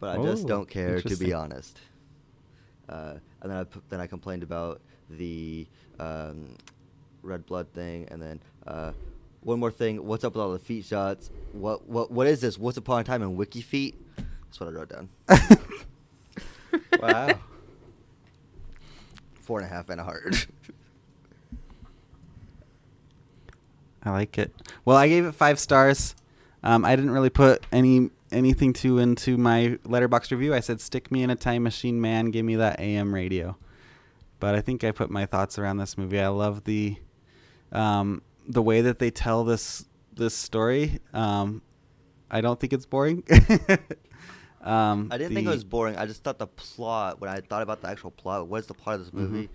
but 0.00 0.18
I 0.18 0.22
just 0.22 0.44
Oh, 0.44 0.48
don't 0.48 0.68
care 0.68 1.00
to 1.00 1.16
be 1.16 1.32
honest. 1.32 1.78
Uh, 2.88 3.14
and 3.42 3.50
then 3.50 3.58
I 3.58 3.66
then 3.88 4.00
I 4.00 4.06
complained 4.06 4.42
about 4.42 4.80
the 5.10 5.66
um, 5.98 6.56
red 7.22 7.46
blood 7.46 7.68
thing, 7.72 8.08
and 8.10 8.20
then 8.22 8.40
uh, 8.66 8.92
one 9.40 9.60
more 9.60 9.70
thing. 9.70 10.04
What's 10.04 10.24
up 10.24 10.34
with 10.34 10.42
all 10.42 10.52
the 10.52 10.58
feet 10.58 10.84
shots? 10.84 11.30
What 11.52 11.88
what 11.88 12.10
what 12.10 12.26
is 12.26 12.40
this? 12.40 12.58
What's 12.58 12.76
upon 12.76 13.00
a 13.00 13.04
time 13.04 13.22
in 13.22 13.36
Wiki 13.36 13.60
feet? 13.60 13.94
That's 14.16 14.60
what 14.60 14.68
I 14.68 14.72
wrote 14.72 14.88
down. 14.88 15.08
wow. 17.00 17.38
Four 19.40 19.60
and 19.60 19.66
a 19.66 19.72
half 19.72 19.90
and 19.90 20.00
a 20.00 20.04
heart. 20.04 20.46
I 24.02 24.10
like 24.10 24.38
it. 24.38 24.52
Well, 24.84 24.96
I 24.96 25.08
gave 25.08 25.24
it 25.24 25.32
five 25.32 25.58
stars. 25.58 26.14
Um, 26.66 26.84
I 26.84 26.96
didn't 26.96 27.12
really 27.12 27.30
put 27.30 27.64
any 27.70 28.10
anything 28.32 28.72
too 28.72 28.98
into 28.98 29.36
my 29.38 29.78
Letterboxd 29.84 30.30
review. 30.32 30.52
I 30.52 30.60
said, 30.60 30.80
"Stick 30.80 31.12
me 31.12 31.22
in 31.22 31.30
a 31.30 31.36
time 31.36 31.62
machine, 31.62 32.00
man. 32.00 32.30
Give 32.30 32.44
me 32.44 32.56
that 32.56 32.80
AM 32.80 33.14
radio." 33.14 33.56
But 34.40 34.54
I 34.54 34.60
think 34.60 34.82
I 34.84 34.90
put 34.90 35.08
my 35.10 35.26
thoughts 35.26 35.58
around 35.58 35.78
this 35.78 35.96
movie. 35.96 36.20
I 36.20 36.28
love 36.28 36.64
the 36.64 36.96
um, 37.72 38.22
the 38.48 38.62
way 38.62 38.80
that 38.80 38.98
they 38.98 39.10
tell 39.10 39.44
this 39.44 39.86
this 40.14 40.34
story. 40.34 40.98
Um, 41.14 41.62
I 42.30 42.40
don't 42.40 42.58
think 42.58 42.72
it's 42.72 42.86
boring. 42.86 43.22
um, 44.62 45.08
I 45.12 45.18
didn't 45.18 45.34
think 45.34 45.46
it 45.46 45.50
was 45.50 45.64
boring. 45.64 45.96
I 45.96 46.06
just 46.06 46.24
thought 46.24 46.38
the 46.38 46.46
plot, 46.48 47.20
when 47.20 47.30
I 47.30 47.40
thought 47.40 47.62
about 47.62 47.80
the 47.82 47.88
actual 47.88 48.10
plot, 48.10 48.48
what 48.48 48.58
is 48.60 48.66
the 48.66 48.74
plot 48.74 48.96
of 48.96 49.00
this 49.02 49.10
Mhm. 49.10 49.14
movie? 49.30 49.48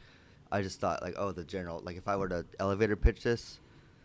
I 0.51 0.61
just 0.61 0.79
thought 0.79 1.01
like, 1.01 1.15
oh, 1.17 1.31
the 1.31 1.43
general. 1.43 1.81
Like 1.83 1.97
if 1.97 2.07
I 2.07 2.15
were 2.15 2.29
to 2.29 2.45
elevator 2.59 2.95
pitch 2.95 3.23
this, 3.23 3.59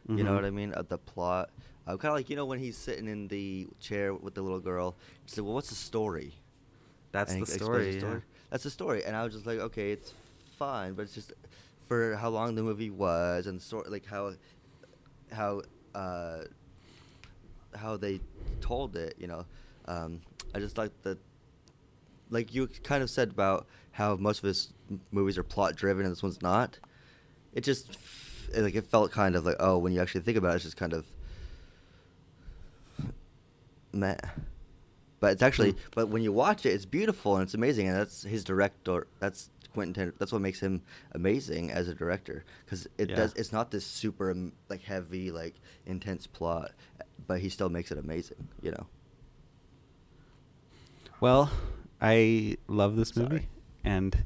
you 0.09 0.25
know 0.25 0.33
Mhm. 0.33 0.35
what 0.35 0.45
I 0.45 0.51
mean? 0.51 0.73
Of 0.73 0.89
the 0.89 0.99
plot, 0.99 1.51
I'm 1.87 1.99
kind 1.99 2.11
of 2.11 2.17
like 2.17 2.29
you 2.31 2.37
know 2.37 2.47
when 2.47 2.59
he's 2.59 2.77
sitting 2.77 3.07
in 3.09 3.29
the 3.29 3.69
chair 3.81 4.13
with 4.15 4.35
the 4.35 4.43
little 4.43 4.61
girl. 4.61 4.97
He's 5.25 5.35
said, 5.35 5.45
well, 5.45 5.55
what's 5.55 5.69
the 5.69 5.75
story? 5.77 6.35
That's 7.13 7.33
And 7.33 7.43
the 7.43 7.47
he 7.47 7.55
explains 7.57 7.99
story. 7.99 8.15
yeah. 8.15 8.21
That's 8.51 8.65
the 8.65 8.71
story, 8.71 9.05
and 9.05 9.15
I 9.17 9.25
was 9.25 9.33
just 9.35 9.47
like, 9.47 9.59
okay, 9.59 9.93
it's 9.93 10.13
fine, 10.59 10.95
but 10.95 11.03
it's 11.03 11.15
just 11.15 11.33
for 11.89 12.17
how 12.17 12.31
long 12.31 12.55
the 12.55 12.63
movie 12.63 12.91
was 12.91 13.47
and 13.47 13.61
sort 13.63 13.91
like 13.91 14.07
how 14.07 14.33
how 15.33 15.63
uh, 15.95 16.43
how 17.75 17.97
they 17.97 18.21
told 18.61 18.97
it. 18.97 19.15
You 19.19 19.29
know, 19.29 19.47
um, 19.87 20.21
I 20.55 20.59
just 20.59 20.79
like 20.79 20.91
the 21.03 21.19
like 22.31 22.55
you 22.55 22.67
kind 22.83 23.03
of 23.03 23.11
said 23.11 23.31
about 23.31 23.67
how 23.93 24.17
most 24.17 24.39
of 24.39 24.45
his 24.45 24.73
movies 25.11 25.39
are 25.39 25.43
plot 25.43 25.77
driven 25.77 26.05
and 26.05 26.13
this 26.13 26.23
one's 26.23 26.43
not. 26.43 26.79
It 27.53 27.63
just 27.63 27.97
like 28.57 28.75
it 28.75 28.85
felt 28.85 29.11
kind 29.13 29.35
of 29.37 29.45
like 29.45 29.57
oh 29.61 29.79
when 29.79 29.93
you 29.93 30.01
actually 30.01 30.23
think 30.23 30.37
about 30.37 30.53
it, 30.53 30.57
it's 30.57 30.65
just 30.65 30.77
kind 30.77 30.93
of 30.93 31.07
meh. 33.97 34.17
But 35.19 35.33
it's 35.33 35.43
actually, 35.43 35.73
Hmm. 35.73 35.79
but 35.95 36.09
when 36.09 36.23
you 36.23 36.33
watch 36.33 36.67
it, 36.67 36.71
it's 36.71 36.85
beautiful 36.85 37.37
and 37.37 37.43
it's 37.45 37.55
amazing, 37.55 37.89
and 37.89 37.97
that's 37.97 38.23
his 38.23 38.45
director. 38.45 39.07
That's 39.19 39.51
Quentin. 39.73 40.13
That's 40.19 40.31
what 40.33 40.41
makes 40.43 40.61
him 40.61 40.83
amazing 41.13 41.71
as 41.71 41.89
a 41.89 41.95
director, 41.95 42.45
because 42.65 42.87
it 42.99 43.11
Yeah. 43.11 43.17
does. 43.17 43.33
It's 43.35 43.53
not 43.53 43.71
this 43.71 43.87
super 43.87 44.35
like 44.69 44.83
heavy, 44.83 45.31
like 45.31 45.55
intense 45.87 46.27
plot, 46.27 46.73
but 47.27 47.41
he 47.41 47.49
still 47.49 47.69
makes 47.71 47.91
it 47.91 47.99
amazing. 47.99 48.49
You 48.63 48.73
know. 48.73 48.87
Well, 51.21 51.51
I 52.01 52.57
love 52.69 52.97
this 52.97 53.09
Sorry. 53.11 53.29
movie, 53.29 53.49
and 53.85 54.25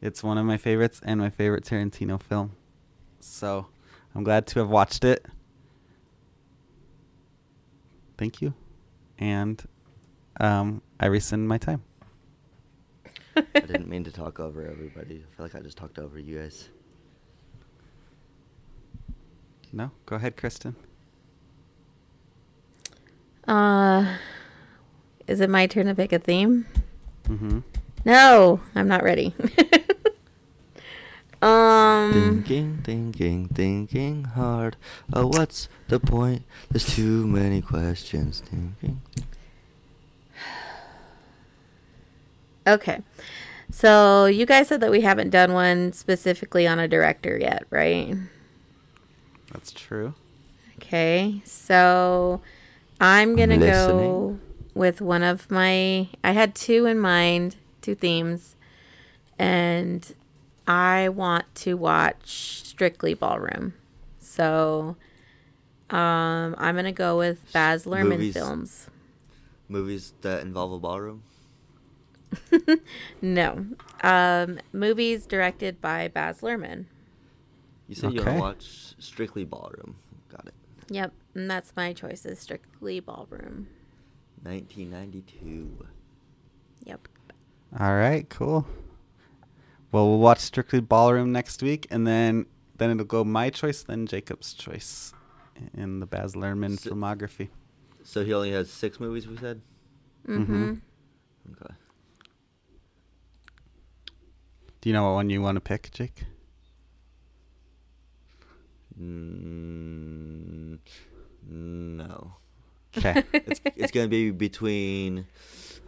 it's 0.00 0.22
one 0.22 0.38
of 0.38 0.46
my 0.46 0.56
favorites 0.56 1.00
and 1.04 1.20
my 1.20 1.28
favorite 1.30 1.64
Tarantino 1.64 2.20
film. 2.20 2.52
So 3.20 3.66
I'm 4.14 4.24
glad 4.24 4.46
to 4.48 4.58
have 4.60 4.70
watched 4.70 5.04
it. 5.04 5.26
Thank 8.16 8.40
you, 8.40 8.54
and 9.22 9.62
um, 10.40 10.82
I 10.98 11.06
rescind 11.06 11.46
my 11.46 11.56
time. 11.56 11.84
I 13.36 13.60
didn't 13.60 13.88
mean 13.88 14.02
to 14.02 14.10
talk 14.10 14.40
over 14.40 14.66
everybody. 14.66 15.22
I 15.24 15.36
feel 15.36 15.46
like 15.46 15.54
I 15.54 15.60
just 15.60 15.78
talked 15.78 16.00
over 16.00 16.18
you 16.18 16.40
guys. 16.40 16.68
No, 19.72 19.92
go 20.06 20.16
ahead, 20.16 20.36
Kristen. 20.36 20.74
Uh, 23.46 24.16
Is 25.28 25.40
it 25.40 25.48
my 25.48 25.68
turn 25.68 25.86
to 25.86 25.94
pick 25.94 26.12
a 26.12 26.18
theme? 26.18 26.66
Mm-hmm. 27.28 27.60
No, 28.04 28.60
I'm 28.74 28.88
not 28.88 29.04
ready. 29.04 29.34
um, 31.42 32.12
Thinking, 32.12 32.78
thinking, 32.84 33.48
thinking 33.48 34.24
hard. 34.24 34.76
Oh, 35.12 35.26
what's 35.26 35.68
the 35.88 35.98
point? 35.98 36.44
There's 36.70 36.94
too 36.94 37.26
many 37.26 37.60
questions. 37.60 38.42
Thinking. 38.46 39.02
okay. 42.66 43.00
So 43.72 44.26
you 44.26 44.46
guys 44.46 44.68
said 44.68 44.80
that 44.82 44.92
we 44.92 45.00
haven't 45.00 45.30
done 45.30 45.52
one 45.52 45.92
specifically 45.92 46.66
on 46.66 46.78
a 46.78 46.86
director 46.86 47.36
yet, 47.40 47.64
right? 47.70 48.14
That's 49.52 49.72
true. 49.72 50.14
Okay. 50.76 51.42
So 51.44 52.40
I'm 53.00 53.34
going 53.34 53.50
to 53.50 53.58
go 53.58 54.38
with 54.74 55.00
one 55.00 55.24
of 55.24 55.50
my 55.50 56.08
I 56.22 56.32
had 56.32 56.54
two 56.54 56.86
in 56.86 57.00
mind, 57.00 57.56
two 57.80 57.96
themes. 57.96 58.54
And 59.38 60.14
I 60.66 61.08
want 61.08 61.52
to 61.56 61.74
watch 61.76 62.62
Strictly 62.64 63.14
Ballroom. 63.14 63.74
So 64.20 64.96
um 65.90 66.54
I'm 66.58 66.74
going 66.74 66.84
to 66.86 66.92
go 66.92 67.18
with 67.18 67.52
Baz 67.52 67.84
Luhrmann 67.84 68.10
Movies. 68.18 68.34
films. 68.34 68.86
Movies 69.68 70.12
that 70.22 70.42
involve 70.42 70.72
a 70.72 70.78
ballroom. 70.78 71.22
No. 73.20 73.66
Um 74.02 74.58
movies 74.72 75.26
directed 75.26 75.80
by 75.80 76.08
Baz 76.08 76.40
Luhrmann. 76.40 76.86
You 77.88 77.94
said 77.94 78.12
you 78.12 78.20
Okay. 78.20 78.30
want 78.30 78.36
to 78.36 78.40
watch 78.40 78.94
Strictly 78.98 79.44
Ballroom. 79.44 79.96
Got 80.30 80.46
it. 80.46 80.54
Yep, 80.88 81.12
and 81.34 81.50
that's 81.50 81.72
my 81.76 81.92
choice 81.92 82.24
is 82.24 82.38
Strictly 82.38 83.00
Ballroom. 83.00 83.68
1992. 84.42 85.86
Yep. 86.84 87.08
All 87.78 87.94
right, 87.94 88.28
cool. 88.28 88.66
Well, 89.92 90.08
we'll 90.08 90.18
watch 90.18 90.38
Strictly 90.40 90.80
Ballroom 90.80 91.32
next 91.32 91.62
week, 91.62 91.86
and 91.90 92.06
then 92.06 92.46
then 92.78 92.90
it'll 92.90 93.04
go 93.04 93.22
my 93.24 93.50
choice, 93.50 93.82
then 93.82 94.06
Jacob's 94.06 94.54
choice 94.54 95.12
in 95.74 96.00
the 96.00 96.06
Baz 96.06 96.34
Luhrmann 96.34 96.78
So- 96.80 96.90
filmography. 96.90 97.50
So 98.02 98.24
he 98.24 98.32
only 98.32 98.50
has 98.52 98.70
six 98.70 98.98
movies. 98.98 99.28
We 99.28 99.36
said. 99.36 99.60
Mm-hmm. 100.26 100.74
Okay. 101.52 101.74
Do 104.80 104.88
you 104.88 104.92
know 104.92 105.04
what 105.04 105.14
one 105.14 105.30
you 105.30 105.40
want 105.40 105.56
to 105.56 105.60
pick, 105.60 105.90
Jake? 105.92 106.24
Mm, 109.00 110.78
no. 111.48 112.34
Okay. 112.96 113.22
It's 113.32 113.60
it's 113.76 113.92
gonna 113.92 114.08
be 114.08 114.30
between 114.30 115.26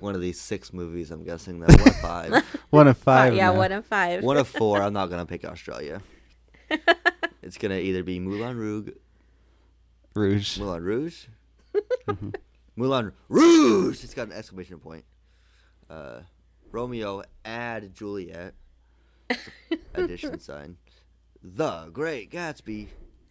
one 0.05 0.15
of 0.15 0.21
these 0.21 0.41
six 0.41 0.73
movies. 0.73 1.11
I'm 1.11 1.25
guessing 1.25 1.59
that 1.61 1.71
one 1.81 1.89
of 1.89 1.97
five, 1.97 2.45
one 2.71 2.89
of 2.89 2.97
five. 2.99 3.35
yeah, 3.35 3.51
now. 3.51 3.57
one 3.57 3.73
of 3.73 3.85
five. 3.87 4.23
one 4.23 4.37
of 4.37 4.47
four. 4.47 4.81
I'm 4.83 4.93
not 4.93 5.11
gonna 5.11 5.27
pick 5.27 5.45
Australia. 5.45 6.01
It's 7.43 7.59
gonna 7.59 7.79
either 7.79 8.03
be 8.03 8.21
Moulin 8.21 8.57
Rouge, 8.57 8.91
Rouge. 10.15 10.59
Moulin 10.59 10.83
Rouge, 10.83 11.27
Mm-hmm. 12.07 12.31
Moulin 12.77 13.13
Rouge. 13.29 14.05
It's 14.05 14.15
got 14.15 14.29
an 14.29 14.33
exclamation 14.33 14.79
point. 14.79 15.05
Uh, 15.91 16.21
Romeo 16.71 17.23
and 17.45 17.93
Juliet. 17.95 18.55
Addition 19.95 20.39
sign. 20.39 20.77
The 21.43 21.89
Great 21.93 22.31
Gatsby, 22.31 22.89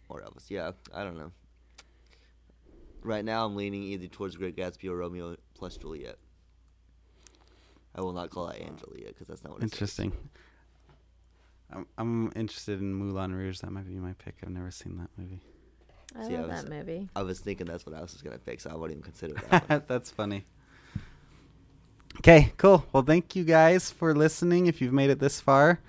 or 0.08 0.20
Elvis. 0.22 0.48
Yeah, 0.50 0.72
I 0.94 1.02
don't 1.04 1.16
know. 1.18 1.32
Right 3.02 3.24
now, 3.24 3.44
I'm 3.44 3.54
leaning 3.56 3.82
either 3.82 4.06
towards 4.06 4.36
Great 4.36 4.56
Gatsby 4.56 4.88
or 4.88 4.96
Romeo 4.96 5.36
plus 5.54 5.76
Juliet. 5.76 6.16
I 7.94 8.00
will 8.00 8.12
not 8.12 8.30
call 8.30 8.48
it 8.48 8.60
Angelia 8.60 9.08
because 9.08 9.26
that's 9.28 9.44
not 9.44 9.52
what 9.54 9.62
it 9.62 9.70
says. 9.70 9.72
Interesting. 9.72 10.12
I'm, 11.72 11.86
I'm 11.98 12.32
interested 12.36 12.80
in 12.80 12.94
Moulin 12.94 13.34
Rouge. 13.34 13.60
That 13.60 13.70
might 13.70 13.86
be 13.86 13.94
my 13.94 14.12
pick. 14.14 14.36
I've 14.42 14.50
never 14.50 14.70
seen 14.70 14.96
that 14.98 15.10
movie. 15.16 15.40
I 16.16 16.26
See, 16.28 16.36
I 16.36 16.40
love 16.40 16.50
was- 16.50 16.62
that 16.64 16.70
movie. 16.70 17.08
I 17.16 17.22
was 17.22 17.40
thinking 17.40 17.66
that's 17.66 17.84
what 17.86 17.94
I 17.94 18.00
was 18.00 18.14
gonna 18.22 18.38
pick, 18.38 18.60
so 18.60 18.70
I 18.70 18.74
wouldn't 18.74 18.98
even 19.00 19.10
consider 19.10 19.34
that. 19.50 19.68
one. 19.68 19.82
That's 19.88 20.10
funny. 20.10 20.44
Okay, 22.18 22.52
cool. 22.56 22.86
Well, 22.92 23.02
thank 23.02 23.34
you 23.34 23.42
guys 23.44 23.90
for 23.90 24.14
listening. 24.14 24.66
If 24.66 24.80
you've 24.80 24.92
made 24.92 25.10
it 25.10 25.18
this 25.18 25.40
far, 25.40 25.80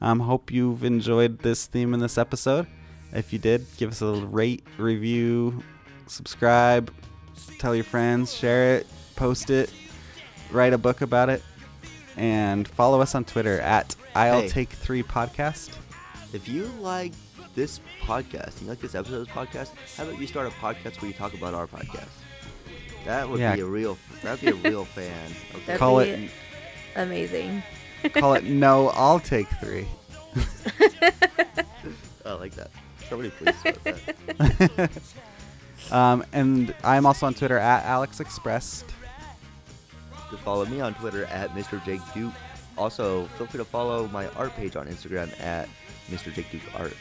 um, 0.00 0.20
hope 0.20 0.52
you've 0.52 0.84
enjoyed 0.84 1.40
this 1.40 1.66
theme 1.66 1.92
in 1.94 2.00
this 2.00 2.16
episode. 2.16 2.68
If 3.12 3.32
you 3.32 3.38
did, 3.40 3.66
give 3.76 3.90
us 3.90 4.00
a 4.00 4.06
little 4.06 4.28
rate, 4.28 4.64
review, 4.78 5.62
subscribe, 6.06 6.92
tell 7.58 7.74
your 7.74 7.84
friends, 7.84 8.32
share 8.32 8.76
it, 8.76 8.86
post 9.16 9.50
it, 9.50 9.70
write 10.54 10.72
a 10.72 10.78
book 10.78 11.00
about 11.00 11.28
it, 11.28 11.42
and 12.16 12.66
follow 12.66 13.00
us 13.00 13.14
on 13.14 13.24
Twitter 13.24 13.60
at 13.60 13.94
I'll 14.14 14.42
Hey. 14.42 14.48
Take 14.48 14.70
Three 14.70 15.02
Podcast. 15.02 15.76
If 16.32 16.48
you 16.48 16.66
like 16.80 17.12
this 17.54 17.80
podcast, 18.02 18.60
you 18.62 18.68
like 18.68 18.80
this 18.80 18.94
episode 18.94 19.16
of 19.20 19.26
this 19.26 19.34
podcast, 19.34 19.70
how 19.96 20.04
about 20.04 20.20
you 20.20 20.26
start 20.26 20.46
a 20.46 20.50
podcast 20.50 21.00
where 21.02 21.10
you 21.10 21.16
talk 21.16 21.34
about 21.34 21.54
our 21.54 21.66
podcast? 21.66 22.08
That 23.04 23.28
would 23.28 23.40
Yeah. 23.40 23.54
be 23.54 23.60
a 23.60 23.66
real. 23.66 23.98
That'd 24.22 24.40
be 24.40 24.48
a 24.48 24.70
real 24.70 24.84
fan. 24.96 25.30
Okay. 25.50 25.64
That'd 25.66 25.78
Call 25.78 25.98
be 26.00 26.08
it 26.10 26.30
amazing. 26.96 27.62
call 28.14 28.34
it 28.34 28.44
No, 28.64 28.88
I'll 28.90 29.20
Take 29.20 29.48
Three. 29.60 29.86
I 32.24 32.32
like 32.34 32.54
that. 32.54 32.70
Somebody 33.08 33.30
please 33.30 33.54
start 33.58 33.84
that. 33.84 34.90
Um, 35.92 36.24
and 36.32 36.74
I'm 36.82 37.04
also 37.04 37.26
on 37.26 37.34
Twitter 37.34 37.58
at 37.58 37.84
Alex 37.84 38.18
Expressed. 38.20 38.86
You 40.34 40.38
can 40.38 40.44
follow 40.46 40.66
me 40.66 40.80
on 40.80 40.94
Twitter 40.94 41.26
at 41.26 41.50
Mr. 41.50 41.80
Jake 41.84 42.00
Duke. 42.12 42.32
Also, 42.76 43.26
feel 43.38 43.46
free 43.46 43.58
to 43.58 43.64
follow 43.64 44.08
my 44.08 44.26
art 44.30 44.52
page 44.56 44.74
on 44.74 44.88
Instagram 44.88 45.30
at 45.40 45.68
Mr. 46.10 46.34
Jake 46.34 46.50
Duke 46.50 46.62
Art. 46.74 46.92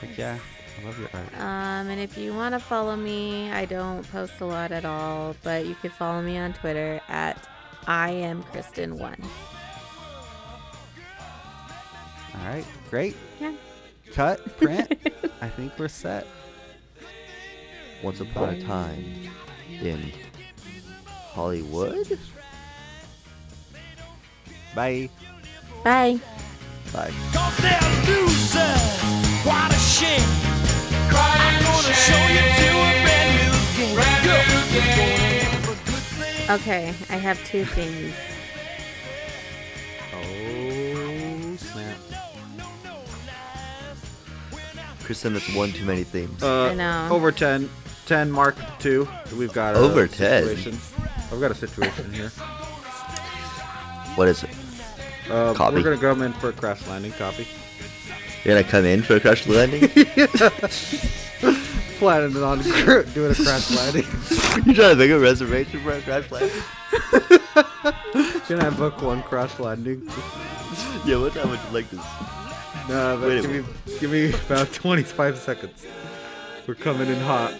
Heck 0.00 0.16
yeah, 0.16 0.38
I 0.80 0.86
love 0.86 0.98
your 0.98 1.10
art. 1.12 1.34
Um, 1.34 1.90
and 1.90 2.00
if 2.00 2.16
you 2.16 2.32
want 2.32 2.54
to 2.54 2.58
follow 2.58 2.96
me, 2.96 3.52
I 3.52 3.66
don't 3.66 4.10
post 4.10 4.40
a 4.40 4.46
lot 4.46 4.72
at 4.72 4.86
all, 4.86 5.36
but 5.42 5.66
you 5.66 5.74
could 5.74 5.92
follow 5.92 6.22
me 6.22 6.38
on 6.38 6.54
Twitter 6.54 6.98
at 7.08 7.46
I 7.86 8.08
am 8.08 8.42
Kristen 8.44 8.96
One. 8.96 9.22
All 12.36 12.46
right, 12.46 12.64
great. 12.88 13.18
Yeah. 13.38 13.52
Cut, 14.14 14.56
print. 14.56 14.98
I 15.42 15.50
think 15.50 15.78
we're 15.78 15.88
set. 15.88 16.26
Once 18.02 18.20
upon 18.20 18.48
a 18.48 18.62
time 18.62 19.04
in 19.68 20.10
Hollywood. 21.38 22.18
Bye. 24.74 25.08
Bye. 25.84 26.18
Bye. 26.92 27.12
Cause 27.32 27.62
they're. 27.62 27.78
What 29.46 29.70
a 29.70 29.78
shame. 29.78 30.20
I'm 31.14 31.62
gonna 31.62 31.94
show 31.94 32.22
you 32.34 32.42
to 32.58 32.68
a 32.74 32.90
brand 33.04 33.30
new 33.38 33.54
game. 33.76 33.94
Girl, 34.24 34.44
you're 34.74 34.90
gonna 34.98 35.28
have 35.46 35.68
a 35.68 36.48
good. 36.48 36.60
Okay, 36.60 36.88
I 37.08 37.16
have 37.16 37.38
two 37.44 37.64
things. 37.64 38.14
Oh 40.12 41.56
snap! 41.56 41.98
Kristen, 45.04 45.34
that's 45.34 45.54
one 45.54 45.70
too 45.70 45.84
many 45.84 46.02
themes. 46.02 46.42
Uh, 46.42 46.70
I 46.70 46.74
know. 46.74 47.08
Over 47.12 47.30
10. 47.30 47.70
10 48.06 48.30
Mark 48.30 48.56
2. 48.80 49.06
We've 49.36 49.52
got 49.52 49.76
a 49.76 49.78
Over 49.78 50.08
10? 50.08 50.78
Situation. 51.28 51.34
I've 51.34 51.40
got 51.40 51.50
a 51.50 51.54
situation 51.54 52.12
here. 52.12 52.30
what 54.16 54.28
is 54.28 54.42
it? 54.42 54.50
Uh, 55.30 55.52
Copy. 55.54 55.76
We're 55.76 55.82
going 55.82 55.98
to 55.98 56.02
come 56.04 56.22
in 56.22 56.32
for 56.34 56.48
a 56.48 56.52
crash 56.52 56.86
landing 56.86 57.12
copy. 57.12 57.46
You're 58.44 58.54
gonna 58.54 58.68
come 58.68 58.84
in 58.84 59.02
for 59.02 59.16
a 59.16 59.20
crash 59.20 59.46
landing? 59.46 59.80
Planning 61.98 62.36
it 62.36 62.42
on 62.42 62.58
the 62.58 62.70
group, 62.84 63.12
doing 63.12 63.32
a 63.32 63.34
crash 63.34 63.70
landing. 63.72 64.06
you 64.64 64.74
trying 64.74 64.90
to 64.90 64.96
make 64.96 65.10
a 65.10 65.18
reservation 65.18 65.80
for 65.80 65.92
a 65.92 66.00
crash 66.00 66.30
landing? 66.30 66.62
Can 68.46 68.60
I 68.60 68.70
book 68.70 69.02
one 69.02 69.22
crash 69.24 69.58
landing? 69.58 70.08
Yeah, 71.04 71.16
what 71.18 71.34
time 71.34 71.50
would 71.50 71.58
you 71.58 71.70
like 71.72 71.90
this? 71.90 72.00
No, 72.88 73.18
but 73.20 73.28
Wait 73.28 73.42
give 73.42 73.50
me, 73.50 73.64
give 73.98 74.10
me 74.10 74.32
about 74.46 74.72
25 74.72 75.36
seconds. 75.36 75.86
We're 76.66 76.74
coming 76.76 77.08
in 77.08 77.20
hot. 77.20 77.54